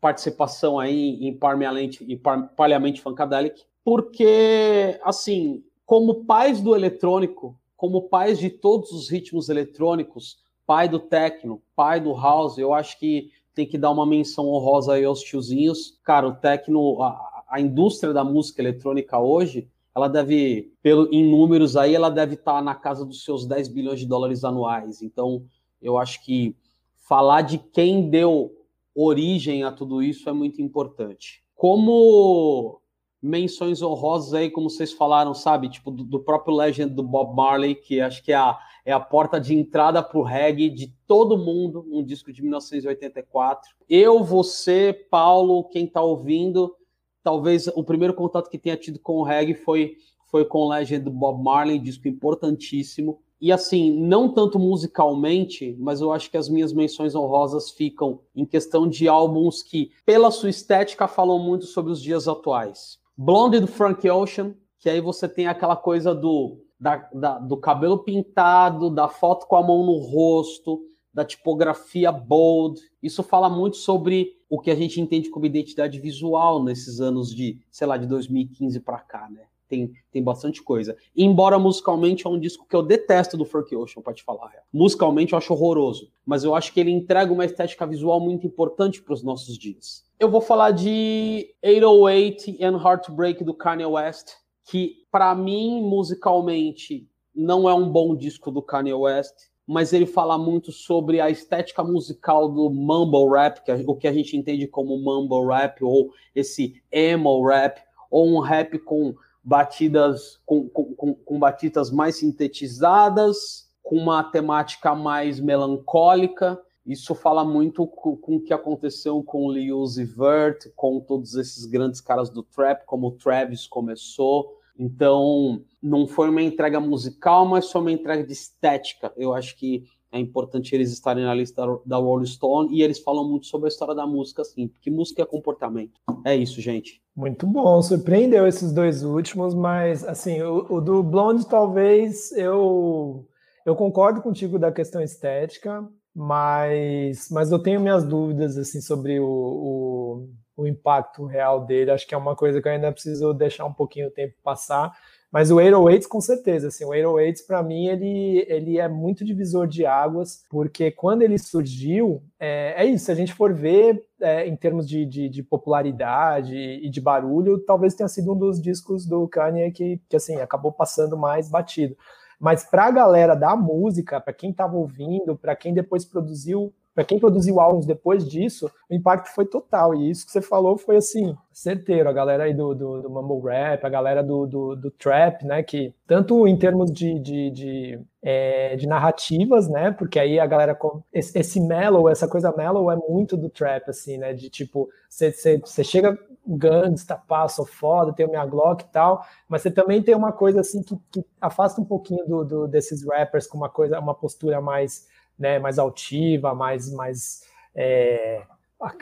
participação 0.00 0.78
aí 0.78 1.18
em 1.24 1.36
Parliament, 1.36 2.00
em 2.00 2.20
Parliament 2.56 2.98
Funkadelic, 2.98 3.64
porque, 3.84 4.98
assim, 5.02 5.64
como 5.86 6.24
pais 6.24 6.60
do 6.60 6.74
eletrônico, 6.74 7.58
como 7.76 8.02
pais 8.08 8.38
de 8.38 8.50
todos 8.50 8.92
os 8.92 9.10
ritmos 9.10 9.48
eletrônicos, 9.48 10.38
pai 10.66 10.88
do 10.88 10.98
techno, 10.98 11.62
pai 11.76 12.00
do 12.00 12.14
house, 12.14 12.58
eu 12.58 12.72
acho 12.72 12.98
que 12.98 13.30
tem 13.54 13.66
que 13.66 13.78
dar 13.78 13.90
uma 13.90 14.04
menção 14.04 14.48
honrosa 14.48 14.94
aí 14.94 15.04
aos 15.04 15.20
tiozinhos. 15.20 15.98
Cara, 16.02 16.26
o 16.26 16.34
techno, 16.34 17.00
a, 17.02 17.44
a 17.48 17.60
indústria 17.60 18.12
da 18.12 18.24
música 18.24 18.60
eletrônica 18.60 19.18
hoje, 19.18 19.68
ela 19.94 20.08
deve, 20.08 20.72
pelo, 20.82 21.08
em 21.12 21.28
números 21.28 21.76
aí, 21.76 21.94
ela 21.94 22.10
deve 22.10 22.34
estar 22.34 22.60
na 22.62 22.74
casa 22.74 23.04
dos 23.04 23.24
seus 23.24 23.46
10 23.46 23.68
bilhões 23.68 24.00
de 24.00 24.06
dólares 24.06 24.42
anuais. 24.44 25.02
Então, 25.02 25.44
eu 25.80 25.96
acho 25.96 26.24
que 26.24 26.56
falar 26.96 27.42
de 27.42 27.58
quem 27.58 28.10
deu 28.10 28.50
origem 28.94 29.62
a 29.62 29.70
tudo 29.70 30.02
isso 30.02 30.28
é 30.28 30.32
muito 30.32 30.60
importante. 30.60 31.42
Como 31.54 32.80
menções 33.22 33.80
honrosas 33.80 34.34
aí, 34.34 34.50
como 34.50 34.68
vocês 34.68 34.92
falaram, 34.92 35.32
sabe? 35.32 35.68
Tipo, 35.68 35.90
do, 35.90 36.04
do, 36.04 36.20
próprio 36.20 36.54
Legend 36.54 36.92
do 36.92 37.02
Bob 37.02 37.34
Marley, 37.34 37.74
que 37.74 38.00
acho 38.00 38.22
que 38.22 38.32
é 38.32 38.36
a, 38.36 38.58
é 38.84 38.92
a 38.92 39.00
porta 39.00 39.40
de 39.40 39.54
entrada 39.54 40.02
para 40.02 40.18
o 40.18 40.22
reggae 40.22 40.68
de 40.68 40.92
todo 41.06 41.38
mundo, 41.38 41.86
um 41.90 42.04
disco 42.04 42.32
de 42.32 42.42
1984. 42.42 43.74
Eu, 43.88 44.22
você, 44.22 44.92
Paulo, 45.10 45.64
quem 45.64 45.86
está 45.86 46.02
ouvindo, 46.02 46.74
talvez 47.22 47.66
o 47.68 47.82
primeiro 47.82 48.12
contato 48.12 48.50
que 48.50 48.58
tenha 48.58 48.76
tido 48.76 48.98
com 48.98 49.14
o 49.14 49.22
reggae 49.22 49.54
foi, 49.54 49.96
foi 50.30 50.44
com 50.44 50.58
o 50.58 50.68
Legend 50.68 51.04
do 51.04 51.10
Bob 51.10 51.42
Marley, 51.42 51.78
disco 51.78 52.06
importantíssimo. 52.08 53.18
E 53.40 53.50
assim, 53.50 53.90
não 53.90 54.32
tanto 54.32 54.58
musicalmente, 54.58 55.74
mas 55.78 56.00
eu 56.00 56.12
acho 56.12 56.30
que 56.30 56.36
as 56.36 56.48
minhas 56.48 56.72
menções 56.72 57.14
honrosas 57.14 57.70
ficam 57.70 58.20
em 58.34 58.44
questão 58.44 58.86
de 58.88 59.08
álbuns 59.08 59.62
que, 59.62 59.90
pela 60.04 60.30
sua 60.30 60.50
estética, 60.50 61.08
falam 61.08 61.38
muito 61.38 61.64
sobre 61.66 61.90
os 61.90 62.02
dias 62.02 62.28
atuais. 62.28 62.98
Blonde 63.16 63.60
do 63.60 63.66
Frank 63.66 64.08
Ocean, 64.08 64.54
que 64.78 64.88
aí 64.88 65.00
você 65.00 65.28
tem 65.28 65.46
aquela 65.46 65.76
coisa 65.76 66.14
do, 66.14 66.63
da, 66.84 67.08
da, 67.14 67.38
do 67.38 67.56
cabelo 67.56 68.00
pintado, 68.00 68.90
da 68.90 69.08
foto 69.08 69.46
com 69.46 69.56
a 69.56 69.62
mão 69.62 69.86
no 69.86 69.96
rosto, 69.96 70.82
da 71.14 71.24
tipografia 71.24 72.12
bold. 72.12 72.78
Isso 73.02 73.22
fala 73.22 73.48
muito 73.48 73.78
sobre 73.78 74.36
o 74.50 74.60
que 74.60 74.70
a 74.70 74.74
gente 74.74 75.00
entende 75.00 75.30
como 75.30 75.46
identidade 75.46 75.98
visual 75.98 76.62
nesses 76.62 77.00
anos 77.00 77.34
de, 77.34 77.58
sei 77.70 77.86
lá, 77.86 77.96
de 77.96 78.06
2015 78.06 78.80
para 78.80 78.98
cá, 78.98 79.30
né? 79.30 79.44
Tem, 79.66 79.94
tem 80.12 80.22
bastante 80.22 80.62
coisa. 80.62 80.94
Embora 81.16 81.58
musicalmente 81.58 82.26
é 82.26 82.28
um 82.30 82.38
disco 82.38 82.66
que 82.68 82.76
eu 82.76 82.82
detesto 82.82 83.38
do 83.38 83.46
Frank 83.46 83.74
Ocean, 83.74 84.02
pode 84.02 84.22
falar. 84.22 84.52
Musicalmente 84.70 85.32
eu 85.32 85.38
acho 85.38 85.54
horroroso, 85.54 86.10
mas 86.26 86.44
eu 86.44 86.54
acho 86.54 86.70
que 86.70 86.80
ele 86.80 86.90
entrega 86.90 87.32
uma 87.32 87.46
estética 87.46 87.86
visual 87.86 88.20
muito 88.20 88.46
importante 88.46 89.00
para 89.00 89.14
os 89.14 89.22
nossos 89.22 89.56
dias. 89.56 90.04
Eu 90.20 90.30
vou 90.30 90.42
falar 90.42 90.70
de 90.72 91.48
808 91.64 92.62
and 92.62 92.76
Heartbreak 92.76 93.42
do 93.42 93.54
Kanye 93.54 93.86
West, 93.86 94.43
que 94.64 95.06
para 95.10 95.34
mim 95.34 95.82
musicalmente 95.82 97.08
não 97.34 97.68
é 97.68 97.74
um 97.74 97.88
bom 97.88 98.14
disco 98.14 98.50
do 98.50 98.62
Kanye 98.62 98.94
West, 98.94 99.34
mas 99.66 99.92
ele 99.92 100.06
fala 100.06 100.36
muito 100.36 100.70
sobre 100.70 101.20
a 101.20 101.30
estética 101.30 101.82
musical 101.82 102.48
do 102.48 102.70
mumble 102.70 103.30
rap, 103.30 103.62
que 103.64 103.70
é 103.70 103.82
o 103.86 103.96
que 103.96 104.06
a 104.06 104.12
gente 104.12 104.36
entende 104.36 104.66
como 104.66 104.98
mumble 104.98 105.46
rap 105.46 105.82
ou 105.82 106.10
esse 106.34 106.82
emo 106.92 107.46
rap, 107.46 107.80
ou 108.10 108.28
um 108.28 108.40
rap 108.40 108.78
com 108.78 109.14
batidas 109.42 110.40
com, 110.46 110.68
com, 110.68 111.14
com 111.14 111.38
batidas 111.38 111.90
mais 111.90 112.16
sintetizadas, 112.16 113.70
com 113.82 113.96
uma 113.96 114.22
temática 114.24 114.94
mais 114.94 115.40
melancólica. 115.40 116.60
Isso 116.86 117.14
fala 117.14 117.44
muito 117.44 117.86
com, 117.86 118.18
o 118.36 118.40
que 118.40 118.52
aconteceu 118.52 119.22
com 119.22 119.46
o 119.46 119.52
Lil 119.52 119.84
Vert, 120.16 120.66
com 120.76 121.00
todos 121.00 121.34
esses 121.34 121.64
grandes 121.64 122.00
caras 122.00 122.28
do 122.28 122.42
trap, 122.42 122.84
como 122.84 123.08
o 123.08 123.12
Travis 123.12 123.66
começou. 123.66 124.58
Então, 124.78 125.62
não 125.82 126.06
foi 126.06 126.28
uma 126.28 126.42
entrega 126.42 126.80
musical, 126.80 127.46
mas 127.46 127.70
foi 127.70 127.80
uma 127.80 127.92
entrega 127.92 128.24
de 128.24 128.32
estética. 128.32 129.12
Eu 129.16 129.32
acho 129.32 129.56
que 129.56 129.84
é 130.14 130.18
importante 130.18 130.74
eles 130.74 130.92
estarem 130.92 131.24
na 131.24 131.34
lista 131.34 131.62
da 131.84 131.96
Rolling 131.96 132.26
Stone 132.26 132.72
e 132.72 132.82
eles 132.82 133.00
falam 133.00 133.28
muito 133.28 133.46
sobre 133.46 133.66
a 133.66 133.68
história 133.68 133.94
da 133.94 134.06
música, 134.06 134.42
assim, 134.42 134.68
porque 134.68 134.90
música 134.90 135.22
é 135.22 135.26
comportamento. 135.26 136.00
É 136.24 136.36
isso, 136.36 136.60
gente. 136.60 137.02
Muito 137.16 137.46
bom, 137.46 137.82
surpreendeu 137.82 138.46
esses 138.46 138.72
dois 138.72 139.02
últimos, 139.02 139.54
mas 139.54 140.04
assim, 140.04 140.40
o, 140.42 140.74
o 140.74 140.80
do 140.80 141.02
Blonde 141.02 141.46
talvez 141.46 142.30
eu 142.32 143.26
eu 143.66 143.74
concordo 143.74 144.20
contigo 144.20 144.58
da 144.58 144.70
questão 144.70 145.00
estética, 145.00 145.88
mas 146.14 147.28
mas 147.30 147.50
eu 147.50 147.58
tenho 147.58 147.80
minhas 147.80 148.04
dúvidas 148.04 148.56
assim 148.56 148.80
sobre 148.80 149.18
o, 149.20 149.26
o, 149.26 150.28
o 150.56 150.66
impacto 150.66 151.24
real 151.26 151.64
dele. 151.64 151.90
Acho 151.90 152.06
que 152.06 152.14
é 152.14 152.18
uma 152.18 152.36
coisa 152.36 152.60
que 152.62 152.68
eu 152.68 152.72
ainda 152.72 152.92
preciso 152.92 153.32
deixar 153.32 153.64
um 153.64 153.72
pouquinho 153.72 154.08
o 154.08 154.12
tempo 154.12 154.34
passar 154.42 154.92
mas 155.34 155.50
o 155.50 155.56
808 155.56 156.08
com 156.08 156.20
certeza, 156.20 156.68
assim, 156.68 156.84
o 156.84 156.90
808 156.90 157.44
para 157.44 157.60
mim 157.60 157.88
ele, 157.88 158.46
ele 158.48 158.78
é 158.78 158.86
muito 158.86 159.24
divisor 159.24 159.66
de 159.66 159.84
águas, 159.84 160.44
porque 160.48 160.92
quando 160.92 161.22
ele 161.22 161.38
surgiu, 161.38 162.22
é, 162.38 162.74
é 162.76 162.84
isso, 162.84 163.06
se 163.06 163.10
a 163.10 163.16
gente 163.16 163.34
for 163.34 163.52
ver 163.52 164.00
é, 164.20 164.46
em 164.46 164.54
termos 164.54 164.88
de, 164.88 165.04
de, 165.04 165.28
de, 165.28 165.42
popularidade 165.42 166.54
e 166.54 166.88
de 166.88 167.00
barulho, 167.00 167.58
talvez 167.58 167.96
tenha 167.96 168.06
sido 168.06 168.32
um 168.32 168.38
dos 168.38 168.62
discos 168.62 169.06
do 169.06 169.26
Kanye 169.26 169.72
que, 169.72 170.00
que 170.08 170.14
assim, 170.14 170.36
acabou 170.36 170.70
passando 170.70 171.16
mais 171.16 171.50
batido. 171.50 171.96
Mas 172.44 172.62
para 172.62 172.84
a 172.84 172.90
galera 172.90 173.34
da 173.34 173.56
música, 173.56 174.20
para 174.20 174.34
quem 174.34 174.50
estava 174.50 174.76
ouvindo, 174.76 175.34
para 175.34 175.56
quem 175.56 175.72
depois 175.72 176.04
produziu 176.04 176.70
para 176.94 177.02
quem 177.02 177.18
produziu 177.18 177.58
álbuns 177.58 177.86
depois 177.86 178.24
disso, 178.24 178.70
o 178.88 178.94
impacto 178.94 179.34
foi 179.34 179.44
total. 179.46 179.96
E 179.96 180.08
isso 180.10 180.24
que 180.24 180.30
você 180.30 180.40
falou 180.40 180.78
foi 180.78 180.96
assim, 180.96 181.36
certeiro. 181.52 182.08
A 182.08 182.12
galera 182.12 182.44
aí 182.44 182.54
do, 182.54 182.72
do, 182.72 183.02
do 183.02 183.10
mumble 183.10 183.50
rap, 183.50 183.84
a 183.84 183.88
galera 183.88 184.22
do, 184.22 184.46
do, 184.46 184.76
do, 184.76 184.90
trap, 184.92 185.44
né? 185.44 185.60
Que 185.64 185.92
tanto 186.06 186.46
em 186.46 186.56
termos 186.56 186.92
de, 186.92 187.18
de, 187.18 187.50
de, 187.50 188.00
é, 188.22 188.76
de 188.76 188.86
narrativas, 188.86 189.68
né? 189.68 189.90
Porque 189.90 190.20
aí 190.20 190.38
a 190.38 190.46
galera. 190.46 190.78
Esse, 191.12 191.36
esse 191.36 191.60
mellow, 191.60 192.08
essa 192.08 192.28
coisa 192.28 192.54
mellow 192.56 192.88
é 192.88 192.94
muito 192.94 193.36
do 193.36 193.50
trap, 193.50 193.90
assim, 193.90 194.16
né? 194.16 194.32
De 194.32 194.48
tipo, 194.48 194.88
você 195.08 195.82
chega 195.82 196.16
gangsta, 196.46 197.16
pá, 197.16 197.48
sou 197.48 197.64
foda, 197.64 198.12
tenho 198.12 198.28
minha 198.28 198.44
Glock 198.44 198.84
e 198.84 198.88
tal, 198.88 199.24
mas 199.48 199.62
você 199.62 199.70
também 199.70 200.02
tem 200.02 200.14
uma 200.14 200.32
coisa 200.32 200.60
assim 200.60 200.82
que, 200.82 200.96
que 201.10 201.24
afasta 201.40 201.80
um 201.80 201.84
pouquinho 201.84 202.26
do, 202.26 202.44
do, 202.44 202.68
desses 202.68 203.06
rappers 203.06 203.46
com 203.46 203.56
uma 203.56 203.68
coisa, 203.68 203.98
uma 203.98 204.14
postura 204.14 204.60
mais 204.60 205.06
né, 205.38 205.58
mais 205.58 205.78
altiva, 205.78 206.54
mais, 206.54 206.90
mais 206.92 207.42
é, 207.74 208.42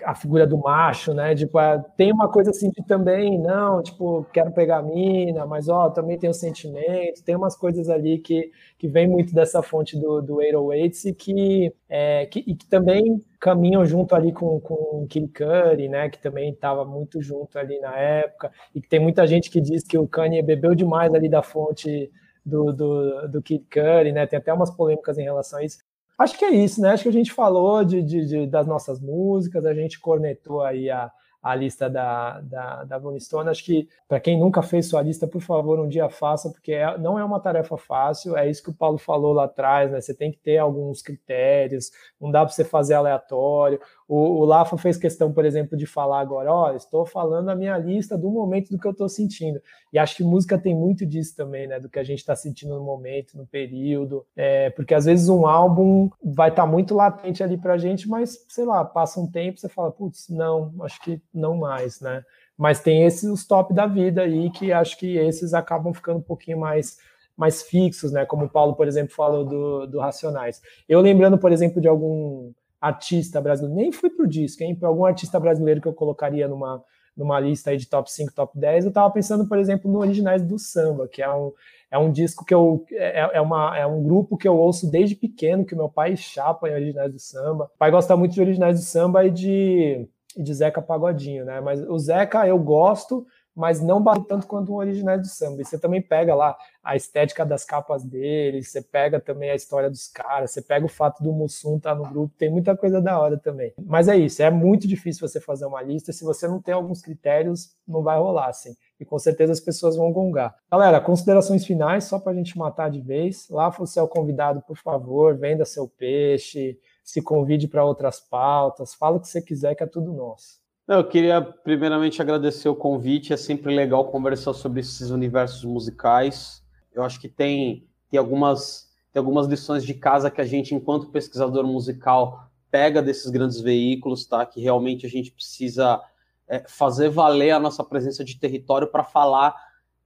a, 0.04 0.14
figura 0.14 0.46
do 0.46 0.58
macho, 0.58 1.12
né? 1.12 1.34
Tipo, 1.34 1.58
é, 1.58 1.78
tem 1.96 2.12
uma 2.12 2.30
coisa 2.30 2.50
assim 2.50 2.70
de 2.70 2.84
também, 2.86 3.38
não, 3.38 3.82
tipo, 3.82 4.24
quero 4.32 4.52
pegar 4.52 4.78
a 4.78 4.82
mina, 4.82 5.44
mas 5.46 5.68
ó, 5.68 5.90
também 5.90 6.18
tem 6.18 6.30
o 6.30 6.34
sentimento, 6.34 7.22
tem 7.24 7.36
umas 7.36 7.56
coisas 7.56 7.88
ali 7.88 8.18
que, 8.18 8.50
que 8.78 8.88
vem 8.88 9.08
muito 9.08 9.34
dessa 9.34 9.62
fonte 9.62 9.98
do, 9.98 10.20
do 10.22 10.36
808 10.36 11.08
e 11.08 11.14
que, 11.14 11.74
é, 11.88 12.26
que, 12.26 12.40
e 12.46 12.54
que 12.54 12.66
também 12.66 13.22
caminham 13.40 13.84
junto 13.84 14.14
ali 14.14 14.32
com, 14.32 14.60
com 14.60 15.06
Kid 15.08 15.28
Curry, 15.28 15.88
né? 15.88 16.08
Que 16.08 16.18
também 16.20 16.50
estava 16.50 16.84
muito 16.84 17.20
junto 17.20 17.58
ali 17.58 17.78
na 17.80 17.96
época, 17.96 18.52
e 18.74 18.80
que 18.80 18.88
tem 18.88 19.00
muita 19.00 19.26
gente 19.26 19.50
que 19.50 19.60
diz 19.60 19.82
que 19.82 19.98
o 19.98 20.06
Kanye 20.06 20.42
bebeu 20.42 20.74
demais 20.74 21.12
ali 21.14 21.28
da 21.28 21.42
fonte 21.42 22.10
do, 22.44 22.72
do, 22.72 23.28
do 23.28 23.42
Kid 23.42 23.64
Curry, 23.70 24.12
né? 24.12 24.26
Tem 24.26 24.38
até 24.38 24.52
umas 24.52 24.70
polêmicas 24.70 25.18
em 25.18 25.24
relação 25.24 25.58
a 25.58 25.64
isso. 25.64 25.78
Acho 26.18 26.38
que 26.38 26.44
é 26.44 26.50
isso, 26.50 26.80
né? 26.80 26.90
Acho 26.90 27.04
que 27.04 27.08
a 27.08 27.12
gente 27.12 27.32
falou 27.32 27.84
de, 27.84 28.02
de, 28.02 28.26
de 28.26 28.46
das 28.46 28.66
nossas 28.66 29.00
músicas, 29.00 29.64
a 29.64 29.74
gente 29.74 29.98
cornetou 29.98 30.62
aí 30.62 30.90
a, 30.90 31.10
a 31.42 31.56
lista 31.56 31.90
da, 31.90 32.40
da, 32.40 32.84
da 32.84 32.96
Rolling 32.98 33.18
Stone. 33.18 33.50
Acho 33.50 33.64
que, 33.64 33.88
para 34.06 34.20
quem 34.20 34.38
nunca 34.38 34.62
fez 34.62 34.86
sua 34.86 35.02
lista, 35.02 35.26
por 35.26 35.40
favor, 35.40 35.80
um 35.80 35.88
dia 35.88 36.08
faça, 36.08 36.48
porque 36.50 36.72
é, 36.72 36.96
não 36.98 37.18
é 37.18 37.24
uma 37.24 37.40
tarefa 37.40 37.76
fácil. 37.76 38.36
É 38.36 38.48
isso 38.48 38.62
que 38.62 38.70
o 38.70 38.74
Paulo 38.74 38.96
falou 38.96 39.32
lá 39.32 39.44
atrás, 39.44 39.90
né? 39.90 40.00
Você 40.00 40.14
tem 40.14 40.30
que 40.30 40.38
ter 40.38 40.58
alguns 40.58 41.02
critérios, 41.02 41.90
não 42.20 42.30
dá 42.30 42.44
para 42.44 42.54
você 42.54 42.64
fazer 42.64 42.94
aleatório. 42.94 43.80
O, 44.14 44.40
o 44.40 44.44
Lafa 44.44 44.76
fez 44.76 44.98
questão, 44.98 45.32
por 45.32 45.42
exemplo, 45.42 45.74
de 45.74 45.86
falar 45.86 46.20
agora: 46.20 46.52
ó, 46.52 46.74
estou 46.76 47.06
falando 47.06 47.48
a 47.48 47.56
minha 47.56 47.78
lista 47.78 48.18
do 48.18 48.30
momento 48.30 48.68
do 48.68 48.78
que 48.78 48.86
eu 48.86 48.90
estou 48.90 49.08
sentindo. 49.08 49.58
E 49.90 49.98
acho 49.98 50.14
que 50.16 50.22
música 50.22 50.58
tem 50.58 50.74
muito 50.74 51.06
disso 51.06 51.34
também, 51.34 51.66
né? 51.66 51.80
Do 51.80 51.88
que 51.88 51.98
a 51.98 52.04
gente 52.04 52.18
está 52.18 52.36
sentindo 52.36 52.74
no 52.74 52.84
momento, 52.84 53.38
no 53.38 53.46
período. 53.46 54.26
É, 54.36 54.68
porque 54.68 54.92
às 54.92 55.06
vezes 55.06 55.30
um 55.30 55.46
álbum 55.46 56.10
vai 56.22 56.50
estar 56.50 56.64
tá 56.64 56.68
muito 56.68 56.94
latente 56.94 57.42
ali 57.42 57.56
para 57.56 57.72
a 57.72 57.78
gente, 57.78 58.06
mas 58.06 58.44
sei 58.50 58.66
lá, 58.66 58.84
passa 58.84 59.18
um 59.18 59.26
tempo 59.26 59.58
você 59.58 59.68
fala, 59.70 59.90
putz, 59.90 60.28
não, 60.28 60.74
acho 60.82 61.00
que 61.00 61.18
não 61.32 61.56
mais, 61.56 61.98
né? 62.02 62.22
Mas 62.54 62.80
tem 62.80 63.04
esses 63.06 63.24
os 63.24 63.46
top 63.46 63.72
da 63.72 63.86
vida 63.86 64.20
aí 64.20 64.50
que 64.50 64.74
acho 64.74 64.98
que 64.98 65.16
esses 65.16 65.54
acabam 65.54 65.94
ficando 65.94 66.18
um 66.18 66.22
pouquinho 66.22 66.58
mais 66.58 66.98
mais 67.34 67.62
fixos, 67.62 68.12
né? 68.12 68.26
Como 68.26 68.44
o 68.44 68.50
Paulo, 68.50 68.74
por 68.74 68.86
exemplo, 68.86 69.14
falou 69.14 69.42
do, 69.42 69.86
do 69.86 69.98
Racionais. 69.98 70.60
Eu 70.86 71.00
lembrando, 71.00 71.38
por 71.38 71.50
exemplo, 71.50 71.80
de 71.80 71.88
algum 71.88 72.52
artista 72.82 73.40
brasileiro, 73.40 73.76
nem 73.76 73.92
fui 73.92 74.10
pro 74.10 74.26
disco, 74.26 74.64
hein? 74.64 74.74
Para 74.74 74.88
algum 74.88 75.04
artista 75.04 75.38
brasileiro 75.38 75.80
que 75.80 75.86
eu 75.86 75.92
colocaria 75.92 76.48
numa, 76.48 76.82
numa 77.16 77.38
lista 77.38 77.70
aí 77.70 77.76
de 77.76 77.88
top 77.88 78.10
5, 78.10 78.34
top 78.34 78.58
10, 78.58 78.84
eu 78.84 78.88
estava 78.88 79.08
pensando, 79.12 79.46
por 79.46 79.56
exemplo, 79.56 79.88
no 79.88 80.00
Originais 80.00 80.42
do 80.42 80.58
Samba, 80.58 81.06
que 81.06 81.22
é 81.22 81.32
um, 81.32 81.52
é 81.92 81.96
um 81.96 82.10
disco 82.10 82.44
que 82.44 82.52
eu. 82.52 82.84
É, 82.90 83.36
é, 83.36 83.40
uma, 83.40 83.78
é 83.78 83.86
um 83.86 84.02
grupo 84.02 84.36
que 84.36 84.48
eu 84.48 84.56
ouço 84.56 84.90
desde 84.90 85.14
pequeno, 85.14 85.64
que 85.64 85.76
meu 85.76 85.88
pai 85.88 86.16
chapa 86.16 86.68
em 86.68 86.74
Originais 86.74 87.12
do 87.12 87.20
Samba. 87.20 87.70
O 87.72 87.78
pai 87.78 87.92
gosta 87.92 88.16
muito 88.16 88.34
de 88.34 88.40
Originais 88.40 88.80
do 88.80 88.84
Samba 88.84 89.24
e 89.24 89.30
de, 89.30 90.08
e 90.36 90.42
de 90.42 90.52
Zeca 90.52 90.82
Pagodinho, 90.82 91.44
né? 91.44 91.60
Mas 91.60 91.80
o 91.88 91.96
Zeca 92.00 92.48
eu 92.48 92.58
gosto, 92.58 93.24
mas 93.54 93.80
não 93.80 94.02
bate 94.02 94.26
tanto 94.26 94.46
quanto 94.46 94.72
o 94.72 94.76
original 94.76 95.18
do 95.18 95.26
samba. 95.26 95.60
E 95.60 95.64
você 95.64 95.78
também 95.78 96.00
pega 96.00 96.34
lá 96.34 96.56
a 96.82 96.96
estética 96.96 97.44
das 97.44 97.64
capas 97.64 98.02
dele, 98.02 98.62
você 98.62 98.82
pega 98.82 99.20
também 99.20 99.50
a 99.50 99.54
história 99.54 99.88
dos 99.88 100.08
caras, 100.08 100.50
você 100.50 100.62
pega 100.62 100.84
o 100.84 100.88
fato 100.88 101.22
do 101.22 101.32
Mussum 101.32 101.76
estar 101.76 101.94
tá 101.94 101.96
no 101.96 102.08
grupo, 102.08 102.34
tem 102.36 102.50
muita 102.50 102.76
coisa 102.76 103.00
da 103.00 103.18
hora 103.18 103.38
também. 103.38 103.72
Mas 103.78 104.08
é 104.08 104.16
isso, 104.16 104.42
é 104.42 104.50
muito 104.50 104.88
difícil 104.88 105.26
você 105.26 105.40
fazer 105.40 105.66
uma 105.66 105.82
lista, 105.82 106.12
se 106.12 106.24
você 106.24 106.48
não 106.48 106.60
tem 106.60 106.74
alguns 106.74 107.02
critérios, 107.02 107.76
não 107.86 108.02
vai 108.02 108.18
rolar, 108.18 108.48
assim. 108.48 108.74
E 108.98 109.04
com 109.04 109.18
certeza 109.18 109.52
as 109.52 109.60
pessoas 109.60 109.96
vão 109.96 110.12
gongar. 110.12 110.56
Galera, 110.70 111.00
considerações 111.00 111.64
finais, 111.66 112.04
só 112.04 112.18
para 112.18 112.32
a 112.32 112.34
gente 112.34 112.56
matar 112.56 112.90
de 112.90 113.00
vez. 113.00 113.48
Lá 113.48 113.68
você 113.68 113.98
é 113.98 114.02
o 114.02 114.08
convidado, 114.08 114.62
por 114.62 114.76
favor, 114.76 115.36
venda 115.36 115.64
seu 115.64 115.88
peixe, 115.88 116.78
se 117.02 117.20
convide 117.20 117.66
para 117.68 117.84
outras 117.84 118.20
pautas, 118.20 118.94
fala 118.94 119.16
o 119.16 119.20
que 119.20 119.28
você 119.28 119.42
quiser, 119.42 119.74
que 119.74 119.82
é 119.82 119.86
tudo 119.86 120.12
nosso. 120.12 120.61
Eu 120.94 121.02
queria 121.02 121.40
primeiramente 121.40 122.20
agradecer 122.20 122.68
o 122.68 122.76
convite. 122.76 123.32
É 123.32 123.36
sempre 123.38 123.74
legal 123.74 124.10
conversar 124.10 124.52
sobre 124.52 124.80
esses 124.80 125.08
universos 125.08 125.64
musicais. 125.64 126.62
Eu 126.92 127.02
acho 127.02 127.18
que 127.18 127.30
tem, 127.30 127.88
tem, 128.10 128.18
algumas, 128.20 128.90
tem 129.10 129.18
algumas 129.18 129.46
lições 129.46 129.86
de 129.86 129.94
casa 129.94 130.30
que 130.30 130.38
a 130.38 130.44
gente, 130.44 130.74
enquanto 130.74 131.08
pesquisador 131.08 131.66
musical, 131.66 132.46
pega 132.70 133.00
desses 133.00 133.30
grandes 133.30 133.58
veículos, 133.58 134.26
tá? 134.26 134.44
Que 134.44 134.60
realmente 134.60 135.06
a 135.06 135.08
gente 135.08 135.32
precisa 135.32 135.98
é, 136.46 136.62
fazer 136.68 137.08
valer 137.08 137.52
a 137.52 137.58
nossa 137.58 137.82
presença 137.82 138.22
de 138.22 138.38
território 138.38 138.86
para 138.86 139.02
falar 139.02 139.56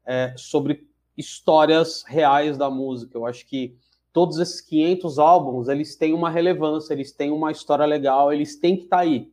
é, 0.07 0.35
sobre 0.37 0.89
histórias 1.17 2.05
reais 2.07 2.57
da 2.57 2.71
música. 2.71 3.19
Eu 3.19 3.27
acho 3.27 3.45
que 3.45 3.77
todos 4.13 4.39
esses 4.39 4.61
500 4.61 5.19
álbuns, 5.19 5.67
eles 5.67 5.97
têm 5.97 6.15
uma 6.15 6.31
relevância, 6.31 6.95
eles 6.95 7.11
têm 7.11 7.33
uma 7.33 7.51
história 7.51 7.85
legal, 7.85 8.33
eles 8.33 8.55
têm 8.55 8.77
que 8.77 8.85
estar 8.85 8.99
tá 8.99 9.03
aí. 9.03 9.33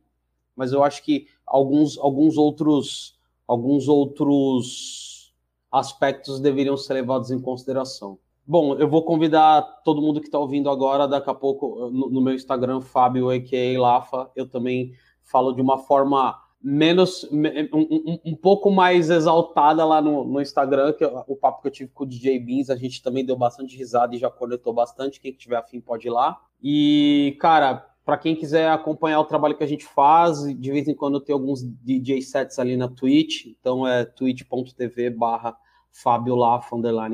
Mas 0.56 0.72
eu 0.72 0.82
acho 0.82 1.02
que 1.02 1.28
alguns, 1.46 1.98
alguns 1.98 2.36
outros 2.36 3.14
alguns 3.46 3.88
outros 3.88 5.32
aspectos 5.70 6.40
deveriam 6.40 6.76
ser 6.76 6.94
levados 6.94 7.30
em 7.30 7.40
consideração. 7.40 8.18
Bom, 8.46 8.74
eu 8.76 8.88
vou 8.88 9.02
convidar 9.02 9.62
todo 9.84 10.02
mundo 10.02 10.20
que 10.20 10.26
está 10.26 10.38
ouvindo 10.38 10.68
agora, 10.68 11.08
daqui 11.08 11.30
a 11.30 11.34
pouco, 11.34 11.90
no, 11.90 12.10
no 12.10 12.20
meu 12.20 12.34
Instagram, 12.34 12.80
Fábio, 12.80 13.30
a.k.a. 13.30 13.80
Lafa, 13.80 14.30
eu 14.36 14.46
também 14.46 14.92
falo 15.22 15.52
de 15.52 15.62
uma 15.62 15.78
forma 15.78 16.38
menos, 16.62 17.24
um, 17.24 17.42
um, 17.74 18.18
um, 18.24 18.36
pouco 18.36 18.70
mais 18.70 19.10
exaltada 19.10 19.84
lá 19.84 20.00
no, 20.00 20.24
no 20.24 20.40
Instagram, 20.40 20.92
que 20.92 21.04
o 21.04 21.36
papo 21.36 21.62
que 21.62 21.68
eu 21.68 21.72
tive 21.72 21.90
com 21.92 22.04
o 22.04 22.06
DJ 22.06 22.38
Beans, 22.38 22.70
a 22.70 22.76
gente 22.76 23.02
também 23.02 23.24
deu 23.24 23.36
bastante 23.36 23.76
risada 23.76 24.14
e 24.14 24.18
já 24.18 24.30
conectou 24.30 24.72
bastante, 24.72 25.20
quem 25.20 25.32
tiver 25.32 25.56
afim 25.56 25.80
pode 25.80 26.06
ir 26.06 26.10
lá. 26.10 26.38
E, 26.62 27.36
cara, 27.40 27.86
para 28.04 28.18
quem 28.18 28.36
quiser 28.36 28.68
acompanhar 28.68 29.18
o 29.20 29.24
trabalho 29.24 29.56
que 29.56 29.64
a 29.64 29.66
gente 29.66 29.86
faz, 29.86 30.42
de 30.42 30.70
vez 30.70 30.86
em 30.86 30.94
quando 30.94 31.20
tem 31.20 31.32
alguns 31.32 31.62
DJ 31.62 32.20
sets 32.20 32.58
ali 32.58 32.76
na 32.76 32.86
Twitch, 32.86 33.46
então 33.46 33.86
é 33.88 34.04
twitch.tv 34.04 35.10
barra 35.10 35.56
Fábio 35.90 36.36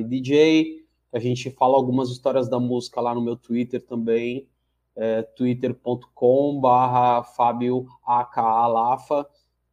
DJ. 0.08 0.84
A 1.12 1.18
gente 1.18 1.50
fala 1.50 1.76
algumas 1.76 2.10
histórias 2.10 2.48
da 2.48 2.58
música 2.58 3.00
lá 3.00 3.14
no 3.14 3.20
meu 3.20 3.36
Twitter 3.36 3.84
também, 3.84 4.48
é, 4.96 5.22
twitter.com 5.22 6.60
barra 6.60 7.22
Fábio 7.22 7.86
Lafa. 8.06 9.26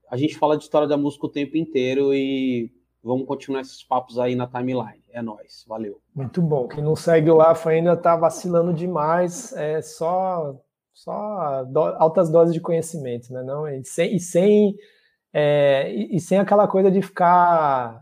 A 0.09 0.17
gente 0.17 0.37
fala 0.37 0.55
de 0.55 0.63
história 0.63 0.87
da 0.87 0.97
música 0.97 1.25
o 1.25 1.29
tempo 1.29 1.57
inteiro 1.57 2.13
e 2.13 2.71
vamos 3.03 3.25
continuar 3.25 3.61
esses 3.61 3.83
papos 3.83 4.19
aí 4.19 4.35
na 4.35 4.45
timeline. 4.45 5.03
É 5.11 5.21
nós, 5.21 5.65
valeu. 5.67 5.99
Muito 6.13 6.43
bom. 6.43 6.67
Quem 6.67 6.83
não 6.83 6.95
segue 6.95 7.31
o 7.31 7.37
Lafa 7.37 7.71
ainda 7.71 7.97
tá 7.97 8.15
vacilando 8.15 8.71
demais. 8.71 9.51
É 9.53 9.81
só 9.81 10.55
só 10.97 11.63
do, 11.63 11.79
altas 11.79 12.29
doses 12.29 12.53
de 12.53 12.59
conhecimento, 12.59 13.31
né? 13.31 13.43
Não, 13.43 13.67
e 13.67 13.85
sem, 13.85 14.15
e 14.15 14.19
sem, 14.19 14.75
é, 15.31 15.93
e, 15.93 16.15
e, 16.15 16.19
sem 16.19 16.39
aquela 16.39 16.67
coisa 16.67 16.89
de 16.89 17.01
ficar 17.03 18.01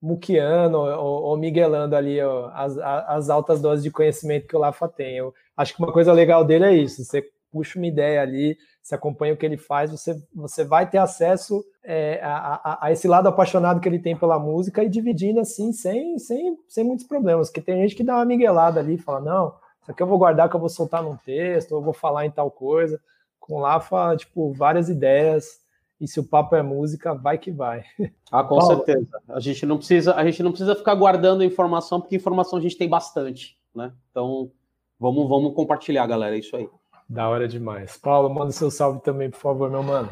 muqueando 0.00 0.78
ou, 0.78 1.22
ou 1.24 1.36
miguelando 1.36 1.96
ali 1.96 2.22
ó, 2.22 2.50
as, 2.54 2.78
as 2.78 3.30
altas 3.30 3.60
doses 3.60 3.82
de 3.82 3.90
conhecimento 3.90 4.46
que 4.46 4.54
o 4.54 4.60
Lafa 4.60 4.88
tem. 4.88 5.16
Eu 5.16 5.34
acho 5.56 5.74
que 5.74 5.82
uma 5.82 5.92
coisa 5.92 6.12
legal 6.12 6.44
dele 6.44 6.66
é 6.66 6.74
isso: 6.74 7.04
você 7.04 7.24
puxa 7.50 7.78
uma 7.80 7.86
ideia 7.88 8.22
ali, 8.22 8.56
você 8.80 8.94
acompanha 8.94 9.34
o 9.34 9.36
que 9.36 9.44
ele 9.44 9.56
faz, 9.56 9.90
você, 9.90 10.16
você 10.32 10.64
vai 10.64 10.88
ter 10.88 10.98
acesso 10.98 11.64
é, 11.82 12.20
a, 12.22 12.36
a, 12.36 12.86
a, 12.86 12.92
esse 12.92 13.08
lado 13.08 13.28
apaixonado 13.28 13.80
que 13.80 13.88
ele 13.88 13.98
tem 13.98 14.16
pela 14.16 14.38
música 14.38 14.84
e 14.84 14.88
dividindo 14.88 15.40
assim, 15.40 15.72
sem, 15.72 16.16
sem, 16.18 16.56
sem 16.68 16.84
muitos 16.84 17.06
problemas. 17.06 17.48
Porque 17.48 17.60
tem 17.60 17.82
gente 17.82 17.96
que 17.96 18.04
dá 18.04 18.14
uma 18.14 18.24
miguelada 18.24 18.78
ali 18.78 18.94
e 18.94 18.98
fala: 18.98 19.20
não 19.20 19.65
isso 19.86 19.92
aqui 19.92 20.02
eu 20.02 20.06
vou 20.06 20.18
guardar 20.18 20.48
que 20.50 20.56
eu 20.56 20.60
vou 20.60 20.68
soltar 20.68 21.00
num 21.00 21.16
texto, 21.16 21.72
ou 21.72 21.80
vou 21.80 21.92
falar 21.92 22.26
em 22.26 22.30
tal 22.30 22.50
coisa. 22.50 23.00
Com 23.38 23.60
Lafa, 23.60 24.16
tipo, 24.16 24.52
várias 24.52 24.88
ideias. 24.88 25.60
E 26.00 26.08
se 26.08 26.18
o 26.18 26.24
papo 26.24 26.56
é 26.56 26.62
música, 26.62 27.14
vai 27.14 27.38
que 27.38 27.52
vai. 27.52 27.84
Ah, 28.32 28.42
com 28.42 28.58
Paulo. 28.58 28.84
certeza. 28.84 29.06
A 29.28 29.38
gente 29.38 29.64
não 29.64 29.76
precisa, 29.76 30.12
a 30.16 30.24
gente 30.24 30.42
não 30.42 30.50
precisa 30.50 30.74
ficar 30.74 30.96
guardando 30.96 31.44
informação, 31.44 32.00
porque 32.00 32.16
informação 32.16 32.58
a 32.58 32.62
gente 32.62 32.76
tem 32.76 32.88
bastante, 32.88 33.56
né? 33.72 33.92
Então, 34.10 34.50
vamos, 34.98 35.28
vamos 35.28 35.54
compartilhar, 35.54 36.04
galera. 36.08 36.34
É 36.34 36.40
isso 36.40 36.56
aí. 36.56 36.68
Da 37.08 37.28
hora 37.28 37.46
demais. 37.46 37.96
Paulo, 37.96 38.28
manda 38.28 38.50
seu 38.50 38.68
salve 38.68 39.00
também, 39.00 39.30
por 39.30 39.38
favor, 39.38 39.70
meu 39.70 39.84
mano. 39.84 40.10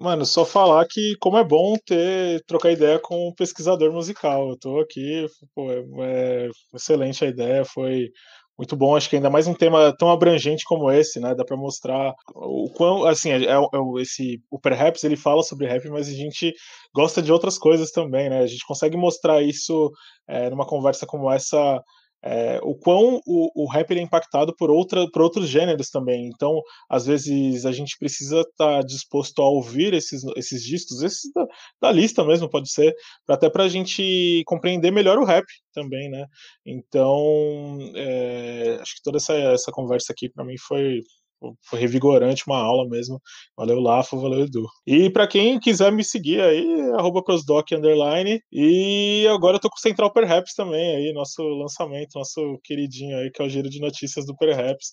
Mano, 0.00 0.26
só 0.26 0.44
falar 0.44 0.84
que 0.88 1.14
como 1.20 1.38
é 1.38 1.44
bom 1.44 1.76
ter 1.76 2.42
trocar 2.44 2.72
ideia 2.72 2.98
com 2.98 3.28
um 3.28 3.32
pesquisador 3.32 3.92
musical. 3.92 4.50
Eu 4.50 4.58
tô 4.58 4.80
aqui, 4.80 5.26
pô, 5.54 5.70
é, 5.70 5.84
é 6.00 6.50
excelente 6.74 7.24
a 7.24 7.28
ideia, 7.28 7.64
foi 7.64 8.10
muito 8.58 8.74
bom, 8.74 8.96
acho 8.96 9.08
que 9.08 9.14
ainda 9.14 9.30
mais 9.30 9.46
um 9.46 9.54
tema 9.54 9.96
tão 9.96 10.10
abrangente 10.10 10.64
como 10.64 10.90
esse, 10.90 11.20
né? 11.20 11.32
Dá 11.32 11.44
para 11.44 11.56
mostrar 11.56 12.12
o 12.34 12.68
quão, 12.74 13.04
assim, 13.04 13.30
é, 13.30 13.44
é, 13.44 13.54
é, 13.54 14.02
esse 14.02 14.42
o 14.50 14.58
Perhaps 14.58 15.04
ele 15.04 15.16
fala 15.16 15.44
sobre 15.44 15.68
rap, 15.68 15.88
mas 15.88 16.08
a 16.08 16.12
gente 16.12 16.52
gosta 16.92 17.22
de 17.22 17.30
outras 17.30 17.56
coisas 17.56 17.92
também, 17.92 18.28
né? 18.28 18.40
A 18.40 18.46
gente 18.48 18.66
consegue 18.66 18.96
mostrar 18.96 19.40
isso 19.40 19.92
é, 20.26 20.50
numa 20.50 20.66
conversa 20.66 21.06
como 21.06 21.30
essa 21.30 21.80
é, 22.22 22.58
o 22.62 22.74
quão 22.74 23.20
o, 23.26 23.64
o 23.64 23.66
rap 23.68 23.90
é 23.92 24.00
impactado 24.00 24.54
por, 24.56 24.70
outra, 24.70 25.08
por 25.10 25.22
outros 25.22 25.48
gêneros 25.48 25.88
também. 25.88 26.26
Então, 26.26 26.60
às 26.88 27.06
vezes, 27.06 27.64
a 27.64 27.72
gente 27.72 27.96
precisa 27.98 28.40
estar 28.40 28.78
tá 28.78 28.82
disposto 28.82 29.40
a 29.40 29.48
ouvir 29.48 29.94
esses, 29.94 30.22
esses 30.36 30.62
discos, 30.62 31.02
esses 31.02 31.32
da, 31.32 31.46
da 31.80 31.92
lista 31.92 32.24
mesmo, 32.24 32.48
pode 32.48 32.70
ser, 32.70 32.94
até 33.28 33.48
para 33.48 33.64
a 33.64 33.68
gente 33.68 34.42
compreender 34.46 34.90
melhor 34.90 35.18
o 35.18 35.24
rap 35.24 35.46
também, 35.72 36.10
né? 36.10 36.26
Então, 36.66 37.78
é, 37.94 38.78
acho 38.80 38.96
que 38.96 39.02
toda 39.02 39.18
essa, 39.18 39.34
essa 39.34 39.70
conversa 39.72 40.12
aqui, 40.12 40.28
para 40.28 40.44
mim, 40.44 40.56
foi, 40.58 41.00
foi 41.62 41.78
revigorante 41.78 42.44
uma 42.46 42.58
aula 42.58 42.88
mesmo. 42.88 43.20
Valeu, 43.56 43.80
Lafo, 43.80 44.20
valeu, 44.20 44.44
Edu. 44.44 44.66
E 44.86 45.10
para 45.10 45.26
quem 45.26 45.58
quiser 45.58 45.92
me 45.92 46.04
seguir 46.04 46.40
aí, 46.40 46.66
arroba 46.96 47.22
underline. 47.72 48.40
E 48.52 49.26
agora 49.28 49.56
eu 49.56 49.60
tô 49.60 49.68
com 49.68 49.76
o 49.76 49.80
Central 49.80 50.12
Perhaps 50.12 50.54
também 50.54 50.96
aí, 50.96 51.12
nosso 51.12 51.42
lançamento, 51.42 52.16
nosso 52.16 52.58
queridinho 52.64 53.16
aí, 53.18 53.30
que 53.30 53.40
é 53.42 53.44
o 53.44 53.48
giro 53.48 53.68
de 53.68 53.80
notícias 53.80 54.26
do 54.26 54.36
Perhaps. 54.36 54.92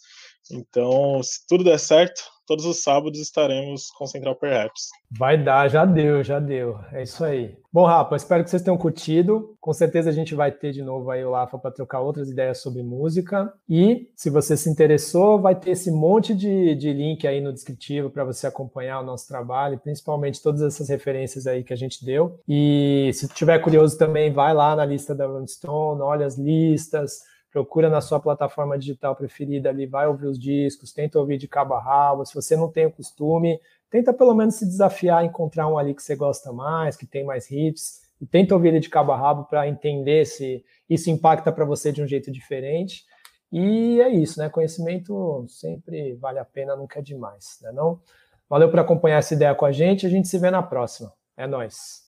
Então, 0.51 1.22
se 1.23 1.45
tudo 1.47 1.63
der 1.63 1.80
certo, 1.80 2.22
todos 2.45 2.65
os 2.65 2.84
sábados 2.84 3.19
estaremos 3.19 3.89
com 3.91 4.05
Central 4.05 4.35
Perhaps. 4.35 4.89
Vai 5.17 5.41
dar, 5.41 5.67
já 5.69 5.85
deu, 5.85 6.23
já 6.23 6.39
deu. 6.39 6.77
É 6.91 7.03
isso 7.03 7.23
aí. 7.23 7.55
Bom, 7.72 7.85
Rafa, 7.85 8.15
espero 8.15 8.43
que 8.43 8.49
vocês 8.49 8.61
tenham 8.61 8.77
curtido. 8.77 9.55
Com 9.59 9.73
certeza 9.73 10.09
a 10.09 10.13
gente 10.13 10.35
vai 10.35 10.51
ter 10.51 10.72
de 10.72 10.81
novo 10.81 11.09
aí 11.11 11.26
o 11.26 11.31
Lafa 11.31 11.57
para 11.57 11.72
trocar 11.72 12.01
outras 12.01 12.30
ideias 12.30 12.61
sobre 12.61 12.84
música. 12.84 13.51
E 13.67 14.09
se 14.15 14.30
você 14.30 14.55
se 14.55 14.69
interessou, 14.69 15.41
vai 15.41 15.55
ter 15.55 15.72
esse 15.72 15.91
monte 15.91 16.34
de, 16.34 16.76
de 16.76 16.93
link 16.93 17.27
aí 17.27 17.41
no 17.41 17.51
descritivo 17.51 18.09
para 18.09 18.23
você 18.23 18.47
acompanhar 18.47 19.01
o 19.01 19.05
nosso 19.05 19.27
trabalho, 19.27 19.80
principalmente 19.80 20.41
todas 20.41 20.61
essas 20.61 20.88
referências 20.89 21.47
aí 21.47 21.63
que 21.63 21.73
a 21.73 21.77
gente 21.77 22.05
deu. 22.05 22.39
E 22.47 23.11
se 23.13 23.27
tiver 23.30 23.59
curioso 23.59 23.97
também, 23.97 24.31
vai 24.31 24.53
lá 24.53 24.76
na 24.76 24.85
lista 24.85 25.13
da 25.13 25.26
Rolling 25.26 25.47
Stone, 25.47 26.01
olha 26.01 26.26
as 26.26 26.38
listas 26.38 27.23
procura 27.56 27.90
na 27.90 28.02
sua 28.02 28.19
plataforma 28.19 28.77
digital 28.77 29.15
preferida 29.15 29.69
ali, 29.69 29.86
vai 29.86 30.06
ouvir 30.07 30.27
os 30.27 30.38
discos, 30.38 30.91
tenta 30.91 31.18
ouvir 31.18 31.38
de 31.38 31.48
cabo 31.48 31.73
a 31.73 31.82
rabo. 31.82 32.26
Se 32.26 32.36
você 32.36 32.53
não 32.53 32.69
tem 32.69 32.86
o 32.86 32.91
costume, 32.91 33.61
tenta 33.90 34.11
pelo 34.11 34.36
menos 34.36 34.56
se 34.56 34.65
desafiar 34.65 35.19
a 35.19 35.26
encontrar 35.26 35.65
um 35.69 35.77
ali 35.77 35.95
que 35.95 36.03
você 36.03 36.18
gosta 36.18 36.52
mais, 36.52 36.98
que 36.98 37.06
tem 37.06 37.23
mais 37.23 37.49
hits, 37.49 38.02
e 38.19 38.26
tenta 38.26 38.53
ouvir 38.53 38.68
ele 38.68 38.82
de 38.82 38.90
cabo 38.90 39.14
a 39.14 39.18
rabo 39.18 39.45
para 39.45 39.69
entender 39.69 40.26
se 40.26 40.65
isso 40.90 41.10
impacta 41.10 41.49
para 41.49 41.64
você 41.64 41.94
de 41.94 42.03
um 42.03 42.07
jeito 42.07 42.30
diferente. 42.30 43.06
E 43.49 44.02
é 44.02 44.10
isso, 44.10 44.38
né? 44.38 44.49
Conhecimento 44.49 45.45
sempre 45.48 46.14
vale 46.15 46.40
a 46.40 46.45
pena, 46.45 46.76
nunca 46.76 46.99
é 46.99 47.02
demais, 47.02 47.57
né? 47.61 47.72
Não? 47.72 48.02
Valeu 48.49 48.69
por 48.69 48.80
acompanhar 48.80 49.19
essa 49.19 49.34
ideia 49.34 49.56
com 49.56 49.64
a 49.64 49.72
gente. 49.72 50.06
A 50.06 50.10
gente 50.10 50.27
se 50.27 50.38
vê 50.38 50.52
na 50.52 50.61
próxima. 50.61 51.14
É 51.38 51.48
nós. 51.48 52.03